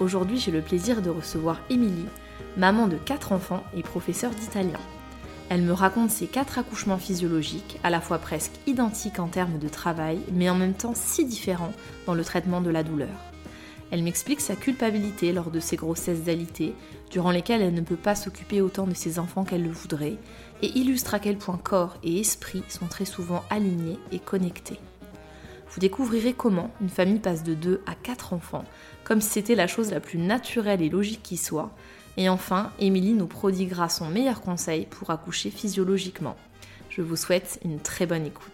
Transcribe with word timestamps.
Aujourd'hui, 0.00 0.38
j'ai 0.38 0.52
le 0.52 0.62
plaisir 0.62 1.02
de 1.02 1.10
recevoir 1.10 1.60
Émilie, 1.70 2.06
maman 2.56 2.86
de 2.86 2.96
4 2.96 3.32
enfants 3.32 3.64
et 3.76 3.82
professeure 3.82 4.30
d'italien. 4.30 4.78
Elle 5.48 5.62
me 5.62 5.72
raconte 5.72 6.10
ses 6.10 6.28
4 6.28 6.60
accouchements 6.60 6.98
physiologiques, 6.98 7.80
à 7.82 7.90
la 7.90 8.00
fois 8.00 8.18
presque 8.18 8.52
identiques 8.68 9.18
en 9.18 9.26
termes 9.26 9.58
de 9.58 9.68
travail, 9.68 10.20
mais 10.32 10.48
en 10.48 10.54
même 10.54 10.74
temps 10.74 10.94
si 10.94 11.24
différents 11.24 11.72
dans 12.06 12.14
le 12.14 12.24
traitement 12.24 12.60
de 12.60 12.70
la 12.70 12.84
douleur. 12.84 13.08
Elle 13.90 14.04
m'explique 14.04 14.40
sa 14.40 14.54
culpabilité 14.54 15.32
lors 15.32 15.50
de 15.50 15.58
ses 15.58 15.76
grossesses 15.76 16.22
d'alité, 16.22 16.74
durant 17.10 17.32
lesquelles 17.32 17.62
elle 17.62 17.74
ne 17.74 17.80
peut 17.80 17.96
pas 17.96 18.14
s'occuper 18.14 18.60
autant 18.60 18.86
de 18.86 18.94
ses 18.94 19.18
enfants 19.18 19.44
qu'elle 19.44 19.64
le 19.64 19.72
voudrait, 19.72 20.18
et 20.62 20.78
illustre 20.78 21.14
à 21.14 21.18
quel 21.18 21.38
point 21.38 21.56
corps 21.56 21.96
et 22.04 22.20
esprit 22.20 22.62
sont 22.68 22.86
très 22.86 23.06
souvent 23.06 23.42
alignés 23.50 23.98
et 24.12 24.20
connectés. 24.20 24.78
Vous 25.70 25.80
découvrirez 25.80 26.32
comment 26.32 26.70
une 26.80 26.88
famille 26.88 27.18
passe 27.18 27.42
de 27.42 27.54
2 27.54 27.82
à 27.86 27.94
4 27.94 28.32
enfants, 28.32 28.64
comme 29.08 29.22
si 29.22 29.30
c'était 29.30 29.54
la 29.54 29.66
chose 29.66 29.90
la 29.90 30.00
plus 30.00 30.18
naturelle 30.18 30.82
et 30.82 30.90
logique 30.90 31.22
qui 31.22 31.38
soit. 31.38 31.74
Et 32.18 32.28
enfin, 32.28 32.72
Émilie 32.78 33.14
nous 33.14 33.26
prodiguera 33.26 33.88
son 33.88 34.06
meilleur 34.10 34.42
conseil 34.42 34.84
pour 34.84 35.08
accoucher 35.08 35.50
physiologiquement. 35.50 36.36
Je 36.90 37.00
vous 37.00 37.16
souhaite 37.16 37.58
une 37.64 37.80
très 37.80 38.04
bonne 38.04 38.26
écoute. 38.26 38.52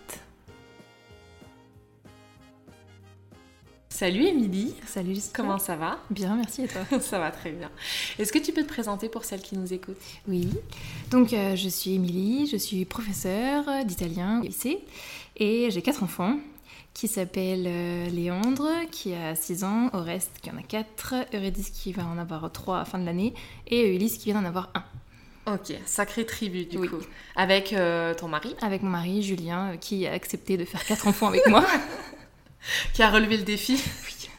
Salut 3.89 4.27
Émilie. 4.27 4.77
Salut 4.87 5.15
Jessica. 5.15 5.43
Comment 5.43 5.59
ça 5.59 5.75
va? 5.75 5.99
Bien, 6.11 6.37
merci 6.37 6.63
et 6.63 6.69
toi? 6.69 6.83
Ça 7.01 7.19
va 7.19 7.31
très 7.31 7.51
bien. 7.51 7.71
Est-ce 8.19 8.33
que 8.33 8.39
tu 8.39 8.53
peux 8.53 8.63
te 8.63 8.69
présenter 8.69 9.09
pour 9.09 9.25
celles 9.25 9.41
qui 9.41 9.57
nous 9.57 9.73
écoutent? 9.73 9.97
Oui. 10.29 10.51
Donc 11.11 11.33
euh, 11.33 11.57
je 11.57 11.69
suis 11.69 11.95
Émilie, 11.95 12.47
je 12.47 12.57
suis 12.57 12.85
professeure 12.85 13.65
d'italien 13.85 14.41
au 14.41 14.45
lycée 14.45 14.85
et 15.37 15.71
j'ai 15.71 15.83
quatre 15.83 16.03
enfants 16.03 16.39
qui 16.95 17.09
s'appelle 17.09 17.65
euh, 17.67 18.09
Léandre, 18.09 18.71
qui 18.91 19.13
a 19.13 19.35
6 19.35 19.65
ans, 19.65 19.91
Oreste 19.93 20.31
qui 20.41 20.51
en 20.51 20.57
a 20.57 20.63
4, 20.63 21.15
Eurydice 21.35 21.71
qui 21.71 21.93
va 21.93 22.07
en 22.07 22.17
avoir 22.19 22.51
3 22.51 22.77
à 22.77 22.79
la 22.79 22.85
fin 22.85 22.99
de 22.99 23.05
l'année, 23.05 23.35
et 23.67 23.95
Ulysse 23.95 24.17
qui 24.17 24.31
vient 24.31 24.41
d'en 24.41 24.47
avoir 24.47 24.71
1. 24.75 25.55
Ok, 25.55 25.75
sacrée 25.85 26.25
tribu 26.25 26.65
du 26.65 26.79
coup. 26.79 27.03
Avec 27.37 27.73
euh, 27.73 28.15
ton 28.15 28.29
mari 28.29 28.57
Avec 28.63 28.83
mon 28.83 28.91
mari, 28.91 29.23
Julien, 29.23 29.73
euh, 29.73 29.77
qui 29.77 30.07
a 30.07 30.13
accepté 30.13 30.57
de 30.57 30.65
faire 30.65 30.85
4 30.85 31.09
enfants 31.09 31.27
avec 31.27 31.47
moi. 31.49 31.67
qui 32.95 33.03
a 33.03 33.11
relevé 33.11 33.37
le 33.37 33.43
défi. 33.43 33.83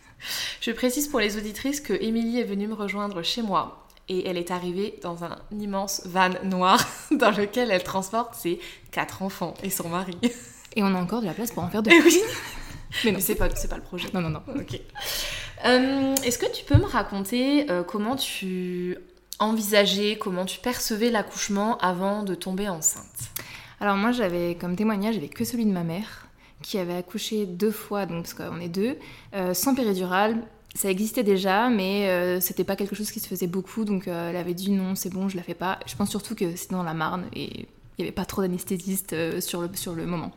Je 0.61 0.71
précise 0.71 1.09
pour 1.09 1.19
les 1.19 1.37
auditrices 1.37 1.81
que 1.81 1.93
Émilie 1.93 2.39
est 2.39 2.45
venue 2.45 2.67
me 2.67 2.73
rejoindre 2.73 3.21
chez 3.21 3.43
moi 3.43 3.85
et 4.07 4.27
elle 4.27 4.37
est 4.37 4.49
arrivée 4.49 4.97
dans 5.03 5.23
un 5.23 5.37
immense 5.51 6.01
van 6.05 6.29
noir 6.43 6.79
dans 7.11 7.31
lequel 7.31 7.69
elle 7.69 7.83
transporte 7.83 8.33
ses 8.33 8.59
4 8.91 9.21
enfants 9.21 9.53
et 9.61 9.69
son 9.69 9.89
mari. 9.89 10.17
Et 10.75 10.83
on 10.83 10.93
a 10.93 10.99
encore 10.99 11.21
de 11.21 11.25
la 11.25 11.33
place 11.33 11.51
pour 11.51 11.63
en 11.63 11.69
faire 11.69 11.83
deux. 11.83 11.91
oui. 11.91 12.21
Mais 13.03 13.11
non, 13.11 13.19
c'est 13.19 13.35
pas, 13.35 13.49
pas 13.49 13.75
le 13.75 13.81
projet. 13.81 14.07
Non, 14.13 14.21
non, 14.21 14.29
non. 14.29 14.41
Ok. 14.55 14.79
Euh, 15.65 16.15
est-ce 16.23 16.37
que 16.37 16.51
tu 16.51 16.63
peux 16.63 16.77
me 16.77 16.85
raconter 16.85 17.69
euh, 17.69 17.83
comment 17.83 18.15
tu 18.15 18.97
envisageais, 19.39 20.17
comment 20.17 20.45
tu 20.45 20.59
percevais 20.59 21.09
l'accouchement 21.09 21.77
avant 21.79 22.23
de 22.23 22.35
tomber 22.35 22.69
enceinte? 22.69 23.31
Alors 23.79 23.97
moi, 23.97 24.11
j'avais 24.11 24.55
comme 24.55 24.75
témoignage, 24.75 25.15
j'avais 25.15 25.27
que 25.27 25.43
celui 25.43 25.65
de 25.65 25.71
ma 25.71 25.83
mère, 25.83 26.27
qui 26.61 26.77
avait 26.77 26.95
accouché 26.95 27.45
deux 27.45 27.71
fois, 27.71 28.05
donc 28.05 28.23
parce 28.23 28.33
qu'on 28.33 28.59
est 28.59 28.69
deux, 28.69 28.97
euh, 29.33 29.53
sans 29.53 29.75
péridurale. 29.75 30.37
Ça 30.73 30.89
existait 30.89 31.23
déjà, 31.23 31.69
mais 31.69 32.41
c'était 32.41 32.65
pas 32.65 32.75
quelque 32.75 32.97
chose 32.97 33.09
qui 33.09 33.21
se 33.21 33.29
faisait 33.29 33.47
beaucoup, 33.47 33.85
donc 33.85 34.07
elle 34.07 34.35
avait 34.35 34.53
dit 34.53 34.71
non, 34.71 34.93
c'est 34.95 35.09
bon, 35.09 35.29
je 35.29 35.37
la 35.37 35.43
fais 35.43 35.53
pas. 35.53 35.79
Je 35.85 35.95
pense 35.95 36.09
surtout 36.09 36.35
que 36.35 36.57
c'est 36.57 36.71
dans 36.71 36.83
la 36.83 36.93
Marne 36.93 37.27
et 37.33 37.69
il 37.97 38.01
n'y 38.01 38.07
avait 38.07 38.15
pas 38.15 38.25
trop 38.25 38.41
d'anesthésistes 38.41 39.13
euh, 39.13 39.41
sur, 39.41 39.61
le, 39.61 39.69
sur 39.73 39.93
le 39.93 40.05
moment. 40.05 40.31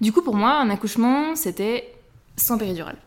Du 0.00 0.12
coup, 0.12 0.22
pour 0.22 0.34
moi, 0.34 0.58
un 0.58 0.70
accouchement, 0.70 1.34
c'était 1.34 1.94
sans 2.36 2.58
péridurale. 2.58 2.98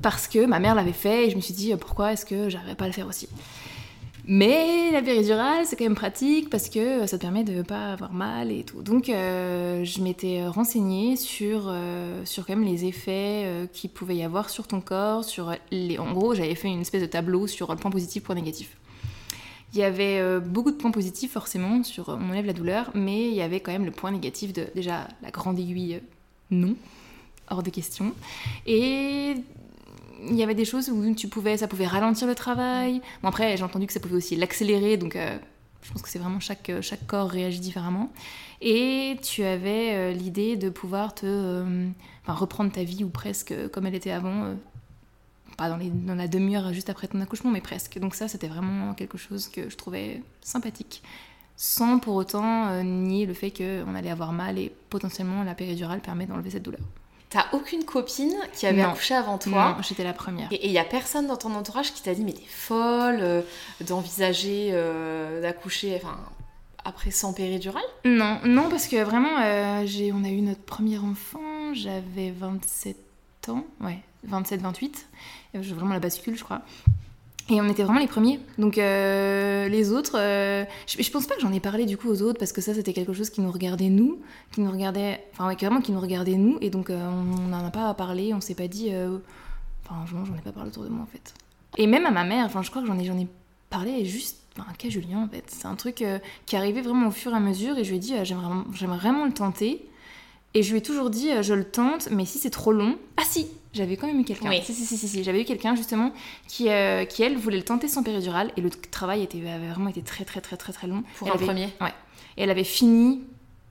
Parce 0.00 0.26
que 0.28 0.46
ma 0.46 0.58
mère 0.58 0.74
l'avait 0.74 0.92
fait 0.92 1.26
et 1.26 1.30
je 1.30 1.36
me 1.36 1.40
suis 1.40 1.54
dit, 1.54 1.74
pourquoi 1.76 2.12
est-ce 2.12 2.24
que 2.24 2.48
j'arriverais 2.48 2.76
pas 2.76 2.84
à 2.84 2.88
le 2.88 2.92
faire 2.92 3.06
aussi? 3.06 3.28
Mais 4.24 4.92
la 4.92 5.02
péridurale, 5.02 5.66
c'est 5.66 5.74
quand 5.74 5.84
même 5.84 5.96
pratique 5.96 6.48
parce 6.48 6.68
que 6.68 7.06
ça 7.08 7.18
te 7.18 7.22
permet 7.22 7.42
de 7.42 7.52
ne 7.52 7.62
pas 7.62 7.92
avoir 7.92 8.12
mal 8.12 8.52
et 8.52 8.62
tout. 8.62 8.80
Donc, 8.80 9.08
euh, 9.08 9.84
je 9.84 10.00
m'étais 10.00 10.46
renseignée 10.46 11.16
sur, 11.16 11.64
euh, 11.66 12.24
sur 12.24 12.46
quand 12.46 12.54
même 12.54 12.64
les 12.64 12.84
effets 12.84 13.68
qu'il 13.72 13.90
pouvait 13.90 14.16
y 14.16 14.22
avoir 14.22 14.48
sur 14.48 14.68
ton 14.68 14.80
corps. 14.80 15.24
Sur 15.24 15.52
les... 15.72 15.98
En 15.98 16.12
gros, 16.12 16.34
j'avais 16.34 16.54
fait 16.54 16.68
une 16.68 16.80
espèce 16.80 17.02
de 17.02 17.06
tableau 17.06 17.48
sur 17.48 17.70
le 17.70 17.76
point 17.76 17.90
positif, 17.90 18.22
point 18.22 18.36
négatif. 18.36 18.76
Il 19.74 19.78
y 19.78 19.84
avait 19.84 20.18
euh, 20.20 20.38
beaucoup 20.38 20.70
de 20.70 20.76
points 20.76 20.90
positifs 20.90 21.32
forcément 21.32 21.82
sur 21.82 22.10
euh, 22.10 22.16
on 22.20 22.28
enlève 22.28 22.44
la 22.44 22.52
douleur, 22.52 22.90
mais 22.94 23.28
il 23.28 23.34
y 23.34 23.40
avait 23.40 23.60
quand 23.60 23.72
même 23.72 23.86
le 23.86 23.90
point 23.90 24.10
négatif 24.10 24.52
de 24.52 24.66
déjà 24.74 25.08
la 25.22 25.30
grande 25.30 25.58
aiguille, 25.58 25.94
euh, 25.94 26.00
non, 26.50 26.76
hors 27.48 27.62
de 27.62 27.70
question. 27.70 28.12
Et 28.66 29.34
il 30.28 30.34
y 30.34 30.42
avait 30.42 30.54
des 30.54 30.66
choses 30.66 30.90
où 30.90 31.14
tu 31.14 31.26
pouvais, 31.28 31.56
ça 31.56 31.68
pouvait 31.68 31.86
ralentir 31.86 32.26
le 32.26 32.34
travail. 32.34 33.00
Bon 33.22 33.28
après 33.28 33.56
j'ai 33.56 33.64
entendu 33.64 33.86
que 33.86 33.94
ça 33.94 34.00
pouvait 34.00 34.16
aussi 34.16 34.36
l'accélérer, 34.36 34.98
donc 34.98 35.16
je 35.16 35.92
pense 35.92 36.02
que 36.02 36.08
c'est 36.08 36.18
vraiment 36.18 36.38
chaque, 36.38 36.70
chaque 36.82 37.06
corps 37.06 37.28
réagit 37.28 37.58
différemment. 37.58 38.12
Et 38.60 39.16
tu 39.22 39.42
avais 39.42 40.14
l'idée 40.14 40.56
de 40.56 40.68
pouvoir 40.68 41.14
te, 41.14 41.64
reprendre 42.26 42.70
ta 42.70 42.84
vie 42.84 43.02
ou 43.02 43.08
presque 43.08 43.52
comme 43.72 43.86
elle 43.86 43.96
était 43.96 44.12
avant 44.12 44.54
pas 45.62 45.68
dans, 45.68 45.76
les, 45.76 45.90
dans 45.90 46.16
la 46.16 46.26
demi-heure 46.26 46.72
juste 46.72 46.90
après 46.90 47.06
ton 47.06 47.20
accouchement, 47.20 47.50
mais 47.50 47.60
presque. 47.60 47.98
Donc 47.98 48.16
ça, 48.16 48.26
c'était 48.26 48.48
vraiment 48.48 48.94
quelque 48.94 49.16
chose 49.16 49.48
que 49.48 49.70
je 49.70 49.76
trouvais 49.76 50.22
sympathique, 50.40 51.02
sans 51.56 52.00
pour 52.00 52.16
autant 52.16 52.68
euh, 52.68 52.82
nier 52.82 53.26
le 53.26 53.34
fait 53.34 53.52
qu'on 53.52 53.94
allait 53.94 54.10
avoir 54.10 54.32
mal 54.32 54.58
et 54.58 54.72
potentiellement 54.90 55.44
la 55.44 55.54
péridurale 55.54 56.00
permet 56.00 56.26
d'enlever 56.26 56.50
cette 56.50 56.64
douleur. 56.64 56.80
T'as 57.30 57.46
aucune 57.52 57.84
copine 57.84 58.34
qui 58.52 58.66
avait 58.66 58.82
accouché 58.82 59.14
avant 59.14 59.38
toi 59.38 59.76
Non, 59.76 59.82
j'étais 59.82 60.04
la 60.04 60.12
première. 60.12 60.48
Et 60.52 60.66
il 60.66 60.72
y 60.72 60.78
a 60.78 60.84
personne 60.84 61.28
dans 61.28 61.36
ton 61.36 61.54
entourage 61.54 61.94
qui 61.94 62.02
t'a 62.02 62.12
dit 62.12 62.24
mais 62.24 62.32
t'es 62.32 62.42
folle 62.46 63.20
euh, 63.20 63.42
d'envisager 63.80 64.70
euh, 64.72 65.40
d'accoucher 65.40 65.94
enfin, 65.96 66.18
après 66.84 67.10
sans 67.10 67.32
péridurale? 67.32 67.82
Non, 68.04 68.38
non 68.44 68.68
parce 68.68 68.86
que 68.88 69.02
vraiment 69.02 69.86
j'ai, 69.86 70.12
on 70.12 70.24
a 70.24 70.28
eu 70.28 70.42
notre 70.42 70.60
premier 70.60 70.98
enfant, 70.98 71.72
j'avais 71.72 72.32
27 72.32 72.96
ans, 73.48 73.64
ouais, 73.80 74.00
27-28 74.28 74.92
vraiment 75.54 75.92
la 75.94 76.00
bascule, 76.00 76.36
je 76.36 76.44
crois. 76.44 76.62
Et 77.50 77.60
on 77.60 77.68
était 77.68 77.82
vraiment 77.82 77.98
les 77.98 78.06
premiers. 78.06 78.40
Donc 78.58 78.78
euh, 78.78 79.68
les 79.68 79.92
autres, 79.92 80.16
euh, 80.16 80.64
je, 80.86 81.10
pense 81.10 81.26
pas 81.26 81.34
que 81.34 81.40
j'en 81.40 81.52
ai 81.52 81.60
parlé 81.60 81.86
du 81.86 81.96
coup 81.96 82.08
aux 82.08 82.22
autres 82.22 82.38
parce 82.38 82.52
que 82.52 82.60
ça 82.60 82.72
c'était 82.72 82.92
quelque 82.92 83.12
chose 83.12 83.30
qui 83.30 83.40
nous 83.40 83.50
regardait 83.50 83.88
nous, 83.88 84.20
qui 84.52 84.60
nous 84.60 84.70
regardait, 84.70 85.24
enfin 85.32 85.48
ouais, 85.48 85.56
carrément 85.56 85.80
qui 85.80 85.92
nous 85.92 86.00
regardait 86.00 86.36
nous 86.36 86.58
et 86.60 86.70
donc 86.70 86.88
euh, 86.88 87.08
on 87.08 87.48
n'en 87.48 87.64
a 87.64 87.70
pas 87.70 87.92
parlé, 87.94 88.32
on 88.32 88.40
s'est 88.40 88.54
pas 88.54 88.68
dit, 88.68 88.90
enfin 89.84 90.04
j'en 90.06 90.24
ai 90.36 90.40
pas 90.40 90.52
parlé 90.52 90.70
autour 90.70 90.84
de 90.84 90.88
moi 90.88 91.02
en 91.02 91.06
fait. 91.06 91.34
Et 91.78 91.86
même 91.86 92.06
à 92.06 92.10
ma 92.10 92.24
mère, 92.24 92.46
enfin 92.46 92.62
je 92.62 92.70
crois 92.70 92.82
que 92.82 92.88
j'en 92.88 92.98
ai, 92.98 93.04
j'en 93.04 93.18
ai 93.18 93.26
parlé 93.70 94.04
juste, 94.04 94.38
enfin 94.58 94.72
qu'à 94.78 94.88
Julien 94.88 95.24
en 95.24 95.28
fait. 95.28 95.44
C'est 95.48 95.66
un 95.66 95.74
truc 95.74 96.04
qui 96.46 96.56
arrivait 96.56 96.82
vraiment 96.82 97.08
au 97.08 97.12
fur 97.12 97.32
et 97.32 97.36
à 97.36 97.40
mesure 97.40 97.76
et 97.76 97.84
je 97.84 97.90
lui 97.90 97.96
ai 97.96 98.00
dit 98.00 98.14
j'aimerais 98.22 98.96
vraiment 98.96 99.26
le 99.26 99.32
tenter. 99.32 99.84
Et 100.54 100.62
je 100.62 100.70
lui 100.70 100.78
ai 100.78 100.82
toujours 100.82 101.10
dit 101.10 101.30
je 101.42 101.54
le 101.54 101.64
tente, 101.64 102.08
mais 102.10 102.24
si 102.24 102.38
c'est 102.38 102.50
trop 102.50 102.72
long, 102.72 102.98
ah 103.16 103.24
si, 103.26 103.48
j'avais 103.74 103.96
quand 103.96 104.06
même 104.06 104.20
eu 104.20 104.24
quelqu'un. 104.24 104.50
Oui. 104.50 104.60
Si, 104.62 104.74
si, 104.74 104.84
si, 104.84 105.08
si, 105.08 105.24
J'avais 105.24 105.42
eu 105.42 105.44
quelqu'un 105.44 105.74
justement 105.74 106.12
qui, 106.46 106.68
euh, 106.68 107.04
qui, 107.04 107.22
elle, 107.22 107.36
voulait 107.36 107.56
le 107.56 107.62
tenter 107.62 107.88
sans 107.88 108.02
péridurale 108.02 108.52
et 108.56 108.60
le 108.60 108.70
travail 108.70 109.22
était, 109.22 109.38
avait 109.48 109.68
vraiment 109.68 109.88
été 109.88 110.02
très, 110.02 110.24
très, 110.24 110.40
très, 110.40 110.56
très, 110.56 110.72
très 110.72 110.86
long. 110.86 111.02
Pour 111.16 111.32
un 111.32 111.36
premier 111.36 111.68
Ouais. 111.80 111.92
Et 112.36 112.42
elle 112.42 112.50
avait 112.50 112.64
fini 112.64 113.22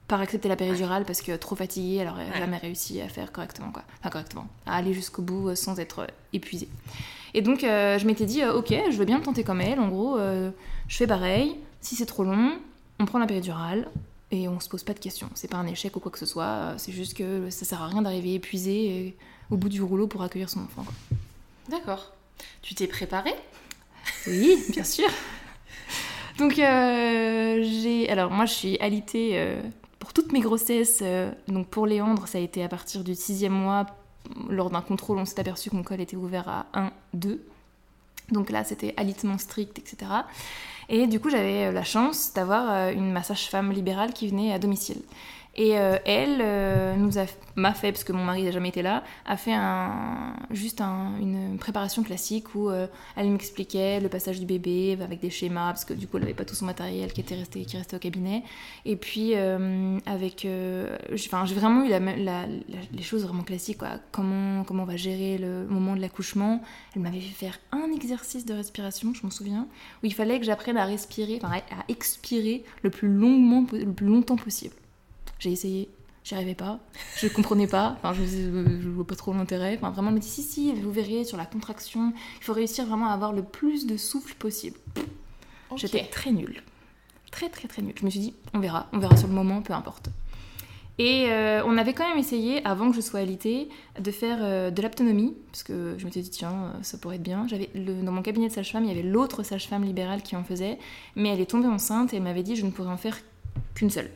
par 0.07 0.19
accepter 0.19 0.49
la 0.49 0.55
péridurale 0.55 1.05
parce 1.05 1.21
que 1.21 1.35
trop 1.37 1.55
fatiguée, 1.55 1.97
elle 1.97 2.07
n'aurait 2.07 2.37
jamais 2.37 2.57
réussi 2.57 2.99
à 3.01 3.07
faire 3.07 3.31
correctement, 3.31 3.71
quoi. 3.71 3.83
Enfin, 3.99 4.09
correctement. 4.09 4.47
À 4.65 4.75
aller 4.75 4.93
jusqu'au 4.93 5.21
bout 5.21 5.49
euh, 5.49 5.55
sans 5.55 5.79
être 5.79 5.99
euh, 5.99 6.07
épuisée. 6.33 6.67
Et 7.33 7.41
donc, 7.41 7.61
je 7.61 8.05
m'étais 8.05 8.25
dit, 8.25 8.43
ok, 8.43 8.73
je 8.89 8.97
veux 8.97 9.05
bien 9.05 9.17
le 9.17 9.23
tenter 9.23 9.45
comme 9.45 9.61
elle. 9.61 9.79
En 9.79 9.87
gros, 9.87 10.17
je 10.17 10.97
fais 10.97 11.07
pareil. 11.07 11.55
Si 11.79 11.95
c'est 11.95 12.05
trop 12.05 12.25
long, 12.25 12.59
on 12.99 13.05
prend 13.05 13.19
la 13.19 13.25
péridurale 13.25 13.87
et 14.31 14.49
on 14.49 14.59
se 14.59 14.67
pose 14.67 14.83
pas 14.83 14.91
de 14.91 14.99
questions. 14.99 15.29
C'est 15.33 15.49
pas 15.49 15.55
un 15.55 15.65
échec 15.65 15.95
ou 15.95 16.01
quoi 16.01 16.11
que 16.11 16.19
ce 16.19 16.25
soit, 16.25 16.73
c'est 16.75 16.91
juste 16.91 17.15
que 17.15 17.49
ça 17.49 17.63
sert 17.63 17.81
à 17.81 17.87
rien 17.87 18.01
d'arriver 18.01 18.33
épuisé 18.33 19.15
au 19.51 19.57
bout 19.57 19.69
du 19.69 19.81
rouleau 19.81 20.07
pour 20.07 20.23
accueillir 20.23 20.49
son 20.49 20.61
enfant. 20.61 20.85
D'accord. 21.69 22.11
Tu 22.61 22.73
t'es 22.73 22.87
préparée? 22.87 23.35
Oui, 24.25 24.57
bien 24.69 24.83
sûr. 24.83 25.09
Donc 26.37 26.57
euh, 26.57 27.61
j'ai, 27.61 28.09
alors 28.09 28.31
moi 28.31 28.45
je 28.45 28.53
suis 28.53 28.79
alitée 28.79 29.31
euh, 29.33 29.61
pour 29.99 30.13
toutes 30.13 30.31
mes 30.31 30.39
grossesses. 30.39 30.99
euh, 31.01 31.31
donc 31.47 31.67
pour 31.67 31.85
Léandre, 31.85 32.27
ça 32.27 32.37
a 32.37 32.41
été 32.41 32.63
à 32.63 32.67
partir 32.67 33.03
du 33.03 33.13
sixième 33.13 33.53
mois. 33.53 33.85
Lors 34.49 34.69
d'un 34.69 34.81
contrôle, 34.81 35.17
on 35.17 35.25
s'est 35.25 35.39
aperçu 35.39 35.69
que 35.69 35.75
mon 35.75 35.83
col 35.83 35.99
était 35.99 36.15
ouvert 36.15 36.47
à 36.47 36.65
1, 36.73 36.91
2. 37.13 37.43
Donc 38.31 38.49
là, 38.49 38.63
c'était 38.63 38.93
alitement 38.95 39.37
strict, 39.37 39.77
etc. 39.79 40.11
Et 40.89 41.07
du 41.07 41.19
coup, 41.19 41.29
j'avais 41.29 41.71
la 41.71 41.83
chance 41.83 42.31
d'avoir 42.33 42.91
une 42.91 43.11
massage 43.11 43.49
femme 43.49 43.71
libérale 43.71 44.13
qui 44.13 44.27
venait 44.27 44.53
à 44.53 44.59
domicile. 44.59 45.01
Et 45.55 45.77
euh, 45.77 45.97
elle 46.05 46.39
euh, 46.41 46.95
nous 46.95 47.19
a 47.19 47.25
m'a 47.57 47.73
fait 47.73 47.91
parce 47.91 48.05
que 48.05 48.13
mon 48.13 48.23
mari 48.23 48.43
n'a 48.43 48.51
jamais 48.51 48.69
été 48.69 48.81
là, 48.81 49.03
a 49.25 49.35
fait 49.35 49.51
un 49.53 50.33
juste 50.49 50.79
un- 50.79 51.17
une 51.19 51.57
préparation 51.57 52.03
classique 52.03 52.55
où 52.55 52.69
euh, 52.69 52.87
elle 53.17 53.29
m'expliquait 53.29 53.99
le 53.99 54.07
passage 54.07 54.39
du 54.39 54.45
bébé 54.45 54.97
avec 55.03 55.19
des 55.19 55.29
schémas 55.29 55.67
parce 55.73 55.83
que 55.83 55.93
du 55.93 56.07
coup 56.07 56.15
elle 56.15 56.23
n'avait 56.23 56.33
pas 56.33 56.45
tout 56.45 56.55
son 56.55 56.63
matériel 56.65 57.11
qui 57.11 57.19
était 57.19 57.35
resté 57.35 57.65
qui 57.65 57.75
restait 57.75 57.97
au 57.97 57.99
cabinet. 57.99 58.43
Et 58.85 58.95
puis 58.95 59.31
euh, 59.35 59.97
avec, 60.05 60.45
euh, 60.45 60.97
enfin 61.13 61.45
j'ai 61.45 61.55
vraiment 61.55 61.83
eu 61.83 61.89
la, 61.89 61.99
la- 61.99 62.45
les 62.93 63.03
choses 63.03 63.23
vraiment 63.25 63.43
classiques 63.43 63.79
quoi. 63.79 63.89
Comment 64.13 64.63
comment 64.63 64.83
on 64.83 64.85
va 64.85 64.95
gérer 64.95 65.37
le 65.37 65.65
moment 65.67 65.97
de 65.97 66.01
l'accouchement. 66.01 66.61
Elle 66.95 67.01
m'avait 67.01 67.19
fait 67.19 67.45
faire 67.47 67.59
un 67.73 67.91
exercice 67.93 68.45
de 68.45 68.53
respiration, 68.53 69.13
je 69.13 69.21
m'en 69.23 69.31
souviens, 69.31 69.67
où 70.01 70.05
il 70.05 70.13
fallait 70.13 70.39
que 70.39 70.45
j'apprenne 70.45 70.77
à 70.77 70.85
respirer, 70.85 71.39
enfin 71.43 71.55
à 71.57 71.83
expirer 71.89 72.63
le 72.83 72.89
plus 72.89 73.09
longuement, 73.09 73.65
le 73.73 73.91
plus 73.91 74.07
longtemps 74.07 74.37
possible. 74.37 74.75
J'ai 75.41 75.51
essayé, 75.51 75.89
j'y 76.23 76.35
arrivais 76.35 76.53
pas, 76.53 76.79
je 77.17 77.27
comprenais 77.27 77.65
pas, 77.65 77.97
enfin 77.97 78.13
je, 78.13 78.21
euh, 78.21 78.79
je 78.81 78.87
vois 78.89 79.07
pas 79.07 79.15
trop 79.15 79.33
l'intérêt. 79.33 79.75
Enfin 79.77 79.89
vraiment, 79.89 80.09
elle 80.09 80.15
me 80.15 80.19
dit 80.19 80.27
si 80.29 80.43
si, 80.43 80.71
vous 80.73 80.91
verrez 80.91 81.23
sur 81.23 81.35
la 81.35 81.45
contraction, 81.45 82.13
il 82.39 82.43
faut 82.43 82.53
réussir 82.53 82.85
vraiment 82.85 83.07
à 83.07 83.13
avoir 83.13 83.33
le 83.33 83.41
plus 83.41 83.87
de 83.87 83.97
souffle 83.97 84.35
possible. 84.35 84.77
J'étais 85.75 86.03
très 86.05 86.31
nulle, 86.31 86.61
très 87.31 87.49
très 87.49 87.67
très 87.67 87.81
nulle. 87.81 87.95
Je 87.99 88.05
me 88.05 88.11
suis 88.11 88.19
dit 88.19 88.33
on 88.53 88.59
verra, 88.59 88.87
on 88.93 88.99
verra 88.99 89.17
sur 89.17 89.27
le 89.27 89.33
moment, 89.33 89.63
peu 89.63 89.73
importe. 89.73 90.09
Et 90.99 91.25
euh, 91.29 91.63
on 91.65 91.79
avait 91.79 91.93
quand 91.93 92.07
même 92.07 92.19
essayé, 92.19 92.63
avant 92.63 92.91
que 92.91 92.95
je 92.95 93.01
sois 93.01 93.21
alitée, 93.21 93.69
de 93.99 94.11
faire 94.11 94.37
euh, 94.41 94.69
de 94.69 94.81
l'aptonomie, 94.83 95.33
parce 95.51 95.63
que 95.63 95.95
je 95.97 96.05
m'étais 96.05 96.21
dit, 96.21 96.29
tiens, 96.29 96.73
ça 96.83 96.99
pourrait 96.99 97.15
être 97.15 97.23
bien. 97.23 97.47
J'avais 97.47 97.71
le- 97.73 98.03
dans 98.03 98.11
mon 98.11 98.21
cabinet 98.21 98.49
de 98.49 98.53
sage-femme, 98.53 98.83
il 98.83 98.89
y 98.89 98.91
avait 98.91 99.01
l'autre 99.01 99.41
sage-femme 99.41 99.83
libérale 99.83 100.21
qui 100.21 100.35
en 100.35 100.43
faisait, 100.43 100.77
mais 101.15 101.29
elle 101.29 101.39
est 101.39 101.49
tombée 101.49 101.67
enceinte 101.69 102.13
et 102.13 102.17
elle 102.17 102.21
m'avait 102.23 102.43
dit, 102.43 102.55
je 102.55 102.65
ne 102.65 102.69
pourrais 102.71 102.89
en 102.91 102.97
faire 102.97 103.17
qu'une 103.73 103.89
seule. 103.89 104.11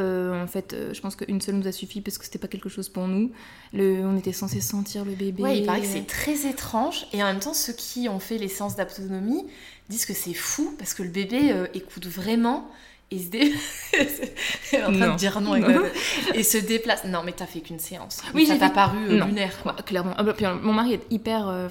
Euh, 0.00 0.42
en 0.42 0.46
fait, 0.46 0.72
euh, 0.72 0.94
je 0.94 1.00
pense 1.00 1.14
qu'une 1.14 1.40
seule 1.40 1.56
nous 1.56 1.66
a 1.66 1.72
suffi 1.72 2.00
parce 2.00 2.18
que 2.18 2.24
c'était 2.24 2.38
pas 2.38 2.48
quelque 2.48 2.68
chose 2.68 2.88
pour 2.88 3.06
nous. 3.06 3.30
Le, 3.72 4.00
on 4.04 4.16
était 4.16 4.32
censé 4.32 4.60
sentir 4.60 5.04
le 5.04 5.12
bébé. 5.12 5.42
Ouais, 5.42 5.58
il 5.58 5.66
paraît 5.66 5.80
que 5.80 5.86
c'est 5.86 6.06
très 6.06 6.48
étrange. 6.48 7.06
Et 7.12 7.22
en 7.22 7.26
même 7.26 7.40
temps, 7.40 7.54
ceux 7.54 7.72
qui 7.72 8.08
ont 8.08 8.18
fait 8.18 8.38
les 8.38 8.48
séances 8.48 8.76
d'autonomie 8.76 9.46
disent 9.88 10.06
que 10.06 10.14
c'est 10.14 10.34
fou 10.34 10.74
parce 10.78 10.94
que 10.94 11.02
le 11.02 11.10
bébé 11.10 11.52
euh, 11.52 11.66
écoute 11.74 12.06
vraiment 12.06 12.68
et 13.10 13.18
se 13.18 13.28
dé... 13.28 13.52
Est 14.72 14.82
en 14.84 14.92
train 14.92 14.92
Non. 14.92 15.12
de 15.14 15.16
dire 15.18 15.40
non, 15.40 15.56
et 16.34 16.42
se 16.44 16.58
déplace. 16.58 17.04
Non, 17.04 17.22
mais 17.24 17.32
t'as 17.32 17.46
fait 17.46 17.60
qu'une 17.60 17.78
séance. 17.80 18.20
Oui, 18.34 18.46
ça 18.46 18.54
j'ai 18.54 18.60
t'a 18.60 18.68
fait- 18.68 18.74
paru 18.74 18.98
euh, 19.08 19.24
lunaire. 19.24 19.60
Quoi. 19.62 19.74
Ouais, 19.74 19.82
clairement. 19.82 20.14
Ah 20.16 20.22
bah, 20.22 20.32
puis, 20.32 20.46
euh, 20.46 20.54
mon 20.62 20.72
mari 20.72 20.94
est 20.94 21.02
hyper, 21.10 21.48
euh, 21.48 21.68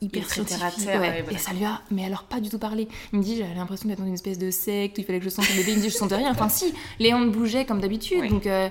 hyper 0.00 0.24
à 0.24 0.28
scientifique. 0.28 0.84
terre, 0.84 1.00
ouais, 1.00 1.24
ouais, 1.26 1.34
et 1.34 1.38
ça 1.38 1.52
lui 1.52 1.64
a, 1.64 1.80
mais 1.90 2.04
alors 2.04 2.24
pas 2.24 2.40
du 2.40 2.48
tout 2.50 2.58
parlé. 2.58 2.88
Il 3.12 3.20
me 3.20 3.24
dit, 3.24 3.36
j'avais 3.36 3.54
l'impression 3.54 3.88
d'être 3.88 4.00
dans 4.00 4.06
une 4.06 4.14
espèce 4.14 4.38
de 4.38 4.50
secte 4.50 4.98
où 4.98 5.00
il 5.00 5.04
fallait 5.04 5.18
que 5.20 5.24
je 5.24 5.30
sente 5.30 5.48
le 5.50 5.56
bébé. 5.56 5.72
Il 5.72 5.76
me 5.78 5.82
dit, 5.82 5.90
je 5.90 5.94
sentais 5.96 6.16
rien. 6.16 6.30
Enfin, 6.32 6.48
si, 6.48 6.74
Léon 6.98 7.26
bougeait 7.28 7.64
comme 7.64 7.80
d'habitude. 7.80 8.28
Donc, 8.28 8.46
euh, 8.46 8.68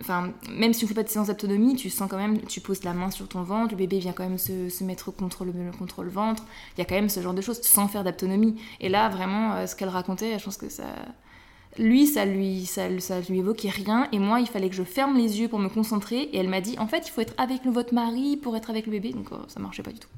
enfin, 0.00 0.32
même 0.50 0.72
si 0.72 0.84
on 0.84 0.88
fait 0.88 0.94
pas 0.94 1.02
de 1.02 1.08
séance 1.10 1.26
d'autonomie, 1.26 1.76
tu 1.76 1.90
sens 1.90 2.08
quand 2.08 2.16
même, 2.16 2.40
tu 2.46 2.62
poses 2.62 2.82
la 2.84 2.94
main 2.94 3.10
sur 3.10 3.28
ton 3.28 3.42
ventre, 3.42 3.72
le 3.72 3.76
bébé 3.76 3.98
vient 3.98 4.12
quand 4.12 4.24
même 4.26 4.38
se, 4.38 4.70
se 4.70 4.84
mettre 4.84 5.10
contre 5.10 5.44
le, 5.44 5.52
contre 5.78 6.02
le 6.02 6.10
ventre. 6.10 6.44
Il 6.76 6.80
y 6.80 6.82
a 6.82 6.86
quand 6.86 6.94
même 6.94 7.10
ce 7.10 7.20
genre 7.20 7.34
de 7.34 7.42
choses 7.42 7.60
sans 7.60 7.88
faire 7.88 8.04
d'autonomie. 8.04 8.56
Et 8.80 8.88
là, 8.88 9.10
vraiment, 9.10 9.66
ce 9.66 9.76
qu'elle 9.76 9.90
racontait, 9.90 10.38
je 10.38 10.44
pense 10.44 10.56
que 10.56 10.70
ça. 10.70 10.84
Lui, 11.78 12.06
ça 12.08 12.24
lui, 12.24 12.66
ça, 12.66 12.82
ça 12.98 13.20
lui 13.28 13.38
évoquait 13.38 13.68
rien, 13.68 14.08
et 14.10 14.18
moi, 14.18 14.40
il 14.40 14.46
fallait 14.48 14.68
que 14.68 14.74
je 14.74 14.82
ferme 14.82 15.16
les 15.16 15.38
yeux 15.40 15.48
pour 15.48 15.58
me 15.60 15.68
concentrer. 15.68 16.22
Et 16.32 16.38
elle 16.38 16.48
m'a 16.48 16.60
dit, 16.60 16.76
en 16.78 16.88
fait, 16.88 17.06
il 17.06 17.10
faut 17.10 17.20
être 17.20 17.34
avec 17.38 17.64
votre 17.66 17.94
mari 17.94 18.36
pour 18.36 18.56
être 18.56 18.70
avec 18.70 18.86
le 18.86 18.92
bébé, 18.92 19.12
donc 19.12 19.30
euh, 19.32 19.36
ça 19.46 19.60
marchait 19.60 19.82
pas 19.84 19.92
du 19.92 20.00
tout. 20.00 20.08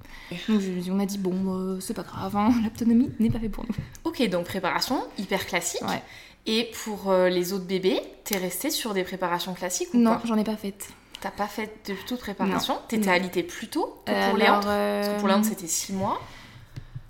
Donc 0.49 0.61
je- 0.61 0.91
on 0.91 0.99
a 1.01 1.05
dit, 1.07 1.19
bon, 1.19 1.35
euh, 1.49 1.79
c'est 1.81 1.93
pas 1.93 2.03
grave, 2.03 2.35
hein, 2.37 2.51
l'autonomie 2.65 3.11
n'est 3.19 3.29
pas 3.31 3.39
fait 3.41 3.49
pour 3.51 3.65
nous. 3.65 3.75
Ok, 4.05 4.27
donc 4.31 4.47
préparation 4.47 5.03
hyper 5.19 5.45
classique. 5.47 5.83
Ouais. 5.83 6.03
Et 6.47 6.71
pour 6.85 7.11
euh, 7.11 7.29
les 7.29 7.53
autres 7.53 7.67
bébés, 7.67 8.01
t'es 8.25 8.39
resté 8.39 8.71
sur 8.71 8.95
des 8.95 9.05
préparations 9.05 9.53
classiques 9.53 9.93
ou 9.93 9.99
Non, 9.99 10.19
j'en 10.25 10.39
ai 10.39 10.45
pas 10.45 10.57
fait. 10.57 10.89
T'as 11.21 11.31
pas 11.31 11.47
fait 11.49 11.71
de 11.87 11.95
toute 12.07 12.21
préparation? 12.21 12.77
T'étais 12.89 13.11
alitée 13.11 13.43
plus 13.43 13.69
tôt 13.69 14.01
que 14.07 14.13
Euh, 14.13 14.29
pour 14.31 14.39
Léandre? 14.39 14.67
euh, 14.71 15.03
Parce 15.03 15.15
que 15.15 15.19
pour 15.19 15.29
Léandre, 15.29 15.45
c'était 15.45 15.67
6 15.67 15.93
mois. 15.93 16.19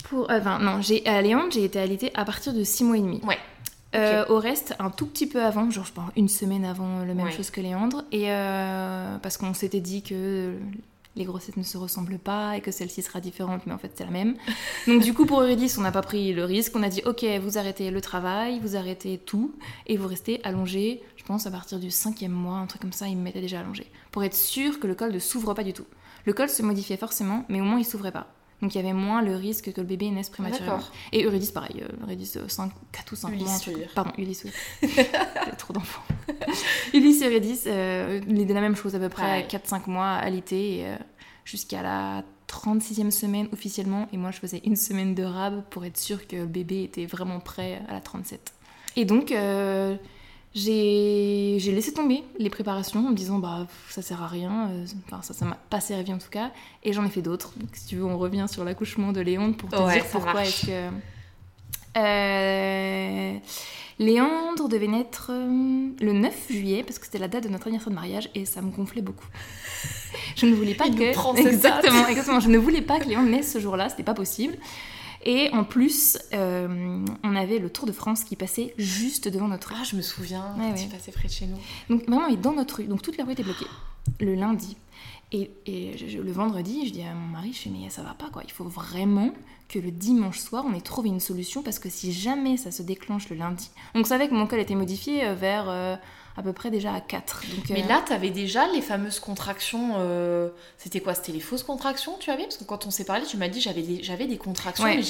pour, 0.09 0.29
euh, 0.29 0.39
enfin, 0.41 0.59
non, 0.59 0.81
j'ai, 0.81 1.07
à 1.07 1.21
Léandre, 1.21 1.51
j'ai 1.51 1.63
été 1.63 1.79
alitée 1.79 2.11
à 2.15 2.25
partir 2.25 2.53
de 2.53 2.61
6 2.65 2.83
mois 2.83 2.97
et 2.97 3.01
demi. 3.01 3.21
Ouais. 3.25 3.37
Euh, 3.95 4.23
au 4.29 4.37
reste, 4.39 4.73
un 4.79 4.89
tout 4.89 5.05
petit 5.05 5.27
peu 5.27 5.43
avant, 5.43 5.69
genre 5.69 5.85
je 5.85 5.91
pense 5.91 6.09
une 6.15 6.29
semaine 6.29 6.63
avant 6.65 6.99
la 6.99 7.13
même 7.13 7.25
Ouais. 7.25 7.31
chose 7.31 7.49
que 7.51 7.59
Léandre, 7.59 8.03
et 8.11 8.31
euh, 8.31 9.17
parce 9.17 9.37
qu'on 9.37 9.53
s'était 9.53 9.81
dit 9.81 10.01
que 10.01 10.53
les 11.17 11.25
grossesses 11.25 11.57
ne 11.57 11.63
se 11.63 11.77
ressemblent 11.77 12.17
pas 12.17 12.55
et 12.55 12.61
que 12.61 12.71
celle-ci 12.71 13.01
sera 13.01 13.19
différente, 13.19 13.63
mais 13.67 13.73
en 13.73 13.77
fait 13.77 13.91
c'est 13.95 14.05
la 14.05 14.11
même. 14.11 14.35
Donc 14.87 15.01
du 15.01 15.13
coup 15.13 15.25
pour 15.25 15.41
Eurydice, 15.41 15.77
on 15.77 15.81
n'a 15.81 15.91
pas 15.91 16.01
pris 16.01 16.31
le 16.33 16.45
risque, 16.45 16.73
on 16.75 16.83
a 16.83 16.87
dit 16.89 17.01
ok, 17.05 17.25
vous 17.41 17.57
arrêtez 17.57 17.91
le 17.91 17.99
travail, 17.99 18.59
vous 18.61 18.77
arrêtez 18.77 19.17
tout, 19.17 19.53
et 19.87 19.97
vous 19.97 20.07
restez 20.07 20.39
allongé, 20.45 21.03
je 21.17 21.23
pense 21.25 21.45
à 21.45 21.51
partir 21.51 21.77
du 21.79 21.91
cinquième 21.91 22.31
mois, 22.31 22.55
un 22.59 22.67
truc 22.67 22.81
comme 22.81 22.93
ça, 22.93 23.09
il 23.09 23.17
me 23.17 23.23
mettait 23.23 23.41
déjà 23.41 23.59
allongé, 23.59 23.85
pour 24.11 24.23
être 24.23 24.35
sûr 24.35 24.79
que 24.79 24.87
le 24.87 24.95
col 24.95 25.11
ne 25.11 25.19
s'ouvre 25.19 25.53
pas 25.53 25.63
du 25.65 25.73
tout. 25.73 25.85
Le 26.23 26.31
col 26.31 26.47
se 26.49 26.61
modifiait 26.61 26.95
forcément, 26.97 27.43
mais 27.49 27.59
au 27.59 27.65
moins 27.65 27.79
il 27.79 27.83
s'ouvrait 27.85 28.11
pas. 28.13 28.27
Donc 28.61 28.75
il 28.75 28.77
y 28.77 28.81
avait 28.81 28.93
moins 28.93 29.21
le 29.21 29.35
risque 29.35 29.71
que 29.73 29.81
le 29.81 29.87
bébé 29.87 30.09
naisse 30.11 30.29
prématurément. 30.29 30.79
Et 31.11 31.23
Eurydice, 31.23 31.51
pareil, 31.51 31.81
euh, 31.81 32.03
Eurydice 32.03 32.37
5, 32.47 32.71
4 32.91 33.11
ou 33.11 33.15
5 33.15 33.29
Ulysse, 33.31 33.67
mois. 33.67 33.77
Pardon, 33.95 34.11
Ulysse, 34.17 34.45
oui. 34.45 34.89
Trop 35.57 35.73
d'enfants. 35.73 36.03
Ulysse 36.93 37.21
et 37.21 37.25
Eurydice, 37.27 37.63
euh, 37.67 38.19
de 38.19 38.53
la 38.53 38.61
même 38.61 38.75
chose 38.75 38.95
à 38.95 38.99
peu 38.99 39.09
près, 39.09 39.23
Ouais. 39.41 39.47
4-5 39.49 39.89
mois 39.89 40.09
alité, 40.11 40.83
euh, 40.85 40.95
jusqu'à 41.45 41.81
la 41.81 42.23
36e 42.47 43.11
semaine 43.11 43.47
officiellement. 43.51 44.07
Et 44.13 44.17
moi, 44.17 44.31
je 44.31 44.39
faisais 44.39 44.61
une 44.65 44.75
semaine 44.75 45.15
de 45.15 45.23
rab 45.23 45.63
pour 45.69 45.85
être 45.85 45.97
sûre 45.97 46.27
que 46.27 46.35
le 46.35 46.45
bébé 46.45 46.83
était 46.83 47.05
vraiment 47.05 47.39
prêt 47.39 47.81
à 47.87 47.93
la 47.93 48.01
37. 48.01 48.53
Et 48.97 49.05
donc, 49.05 49.31
euh, 49.31 49.95
j'ai 50.53 51.59
laissé 51.59 51.93
tomber 51.93 52.23
les 52.37 52.49
préparations 52.49 53.07
en 53.07 53.11
me 53.11 53.15
disant 53.15 53.39
bah 53.39 53.67
ça 53.89 54.01
sert 54.01 54.21
à 54.21 54.27
rien, 54.27 54.69
euh, 54.69 54.85
enfin 55.07 55.21
ça 55.21 55.33
ça 55.33 55.45
m'a 55.45 55.57
pas 55.69 55.79
servi 55.79 56.11
en 56.13 56.17
tout 56.17 56.29
cas, 56.29 56.51
et 56.83 56.91
j'en 56.93 57.05
ai 57.05 57.09
fait 57.09 57.21
d'autres. 57.21 57.53
Donc 57.57 57.69
si 57.73 57.87
tu 57.87 57.95
veux 57.97 58.05
on 58.05 58.17
revient 58.17 58.47
sur 58.49 58.63
l'accouchement 58.63 59.11
de 59.13 59.21
Léandre 59.21 59.55
pour 59.55 59.69
te 59.69 59.75
Ouais, 59.77 59.93
dire 59.93 60.05
pourquoi 60.11 60.43
est-ce 60.43 60.65
que 60.65 60.89
euh, 61.97 63.37
Léandre 63.99 64.67
devait 64.67 64.87
naître 64.87 65.27
euh, 65.31 65.89
le 65.99 66.13
9 66.13 66.47
juillet 66.49 66.83
parce 66.83 66.99
que 66.99 67.05
c'était 67.05 67.19
la 67.19 67.27
date 67.27 67.43
de 67.43 67.49
notre 67.49 67.67
anniversaire 67.67 67.91
de 67.91 67.95
mariage 67.95 68.29
et 68.35 68.45
ça 68.45 68.61
me 68.61 68.71
gonflait 68.71 69.01
beaucoup. 69.01 69.27
Je 70.35 70.45
ne 70.45 70.55
voulais 70.55 70.73
pas 70.73 70.87
Il 70.87 70.95
que 70.95 71.39
exactement, 71.39 72.07
exactement, 72.07 72.39
je 72.39 72.49
ne 72.49 72.57
voulais 72.57 72.81
pas 72.81 72.99
que 72.99 73.07
Léandre 73.07 73.29
naisse 73.29 73.53
ce 73.53 73.59
jour-là, 73.59 73.89
c'était 73.89 74.03
pas 74.03 74.13
possible. 74.13 74.57
Et 75.23 75.49
en 75.51 75.63
plus, 75.63 76.17
euh, 76.33 77.05
on 77.23 77.35
avait 77.35 77.59
le 77.59 77.69
Tour 77.69 77.85
de 77.85 77.91
France 77.91 78.23
qui 78.23 78.35
passait 78.35 78.73
juste 78.77 79.27
devant 79.27 79.47
notre 79.47 79.69
rue. 79.69 79.75
Ah, 79.79 79.83
je 79.83 79.95
me 79.95 80.01
souviens, 80.01 80.55
Ouais, 80.57 80.71
ouais. 80.71 80.87
passais 80.91 81.11
près 81.11 81.27
de 81.27 81.33
chez 81.33 81.45
nous. 81.47 81.57
Donc 81.89 82.07
vraiment, 82.07 82.27
il 82.27 82.33
est 82.35 82.37
dans 82.41 82.53
notre 82.53 82.77
rue. 82.77 82.85
Donc 82.85 83.01
toute 83.01 83.17
la 83.17 83.23
rue 83.25 83.33
était 83.33 83.43
bloquée. 83.43 83.67
Le 84.19 84.33
lundi. 84.35 84.77
Et, 85.31 85.51
et 85.65 85.97
je- 85.97 86.17
le 86.17 86.31
vendredi, 86.31 86.87
je 86.87 86.91
dis 86.91 87.03
à 87.03 87.13
mon 87.13 87.27
mari, 87.27 87.53
je 87.53 87.59
fais 87.59 87.69
mais 87.69 87.89
ça 87.89 88.01
va 88.01 88.13
pas 88.13 88.29
quoi. 88.31 88.41
Il 88.45 88.51
faut 88.51 88.65
vraiment 88.65 89.31
que 89.71 89.79
le 89.79 89.91
dimanche 89.91 90.39
soir, 90.39 90.65
on 90.67 90.73
ait 90.73 90.81
trouvé 90.81 91.09
une 91.09 91.19
solution 91.19 91.63
parce 91.63 91.79
que 91.79 91.89
si 91.89 92.11
jamais 92.11 92.57
ça 92.57 92.71
se 92.71 92.81
déclenche 92.83 93.29
le 93.29 93.37
lundi, 93.37 93.69
on 93.95 94.03
savait 94.03 94.27
que 94.27 94.33
mon 94.33 94.45
col 94.47 94.59
était 94.59 94.75
modifié 94.75 95.25
euh, 95.25 95.33
vers 95.35 95.65
euh, 95.69 95.95
à 96.37 96.43
peu 96.43 96.53
près 96.53 96.71
déjà 96.71 96.93
à 96.93 97.01
4. 97.01 97.43
Donc, 97.55 97.69
Mais 97.69 97.83
euh, 97.83 97.87
là, 97.87 98.01
t'avais 98.05 98.29
déjà 98.29 98.67
les 98.73 98.81
fameuses 98.81 99.19
contractions. 99.19 99.93
euh, 99.97 100.49
C'était 100.77 100.99
quoi? 101.01 101.13
C'était 101.13 101.31
les 101.33 101.39
fausses 101.39 101.63
contractions 101.63 102.17
tu 102.19 102.29
avais? 102.31 102.43
Parce 102.43 102.57
que 102.57 102.63
quand 102.65 102.85
on 102.85 102.91
s'est 102.91 103.05
parlé, 103.05 103.25
tu 103.25 103.37
m'as 103.37 103.47
dit 103.49 103.61
j'avais 103.61 103.81
des, 103.81 104.01
j'avais 104.03 104.27
des 104.27 104.37
contractions. 104.37 104.83
Ouais. 104.85 104.97
Mais, 104.97 105.03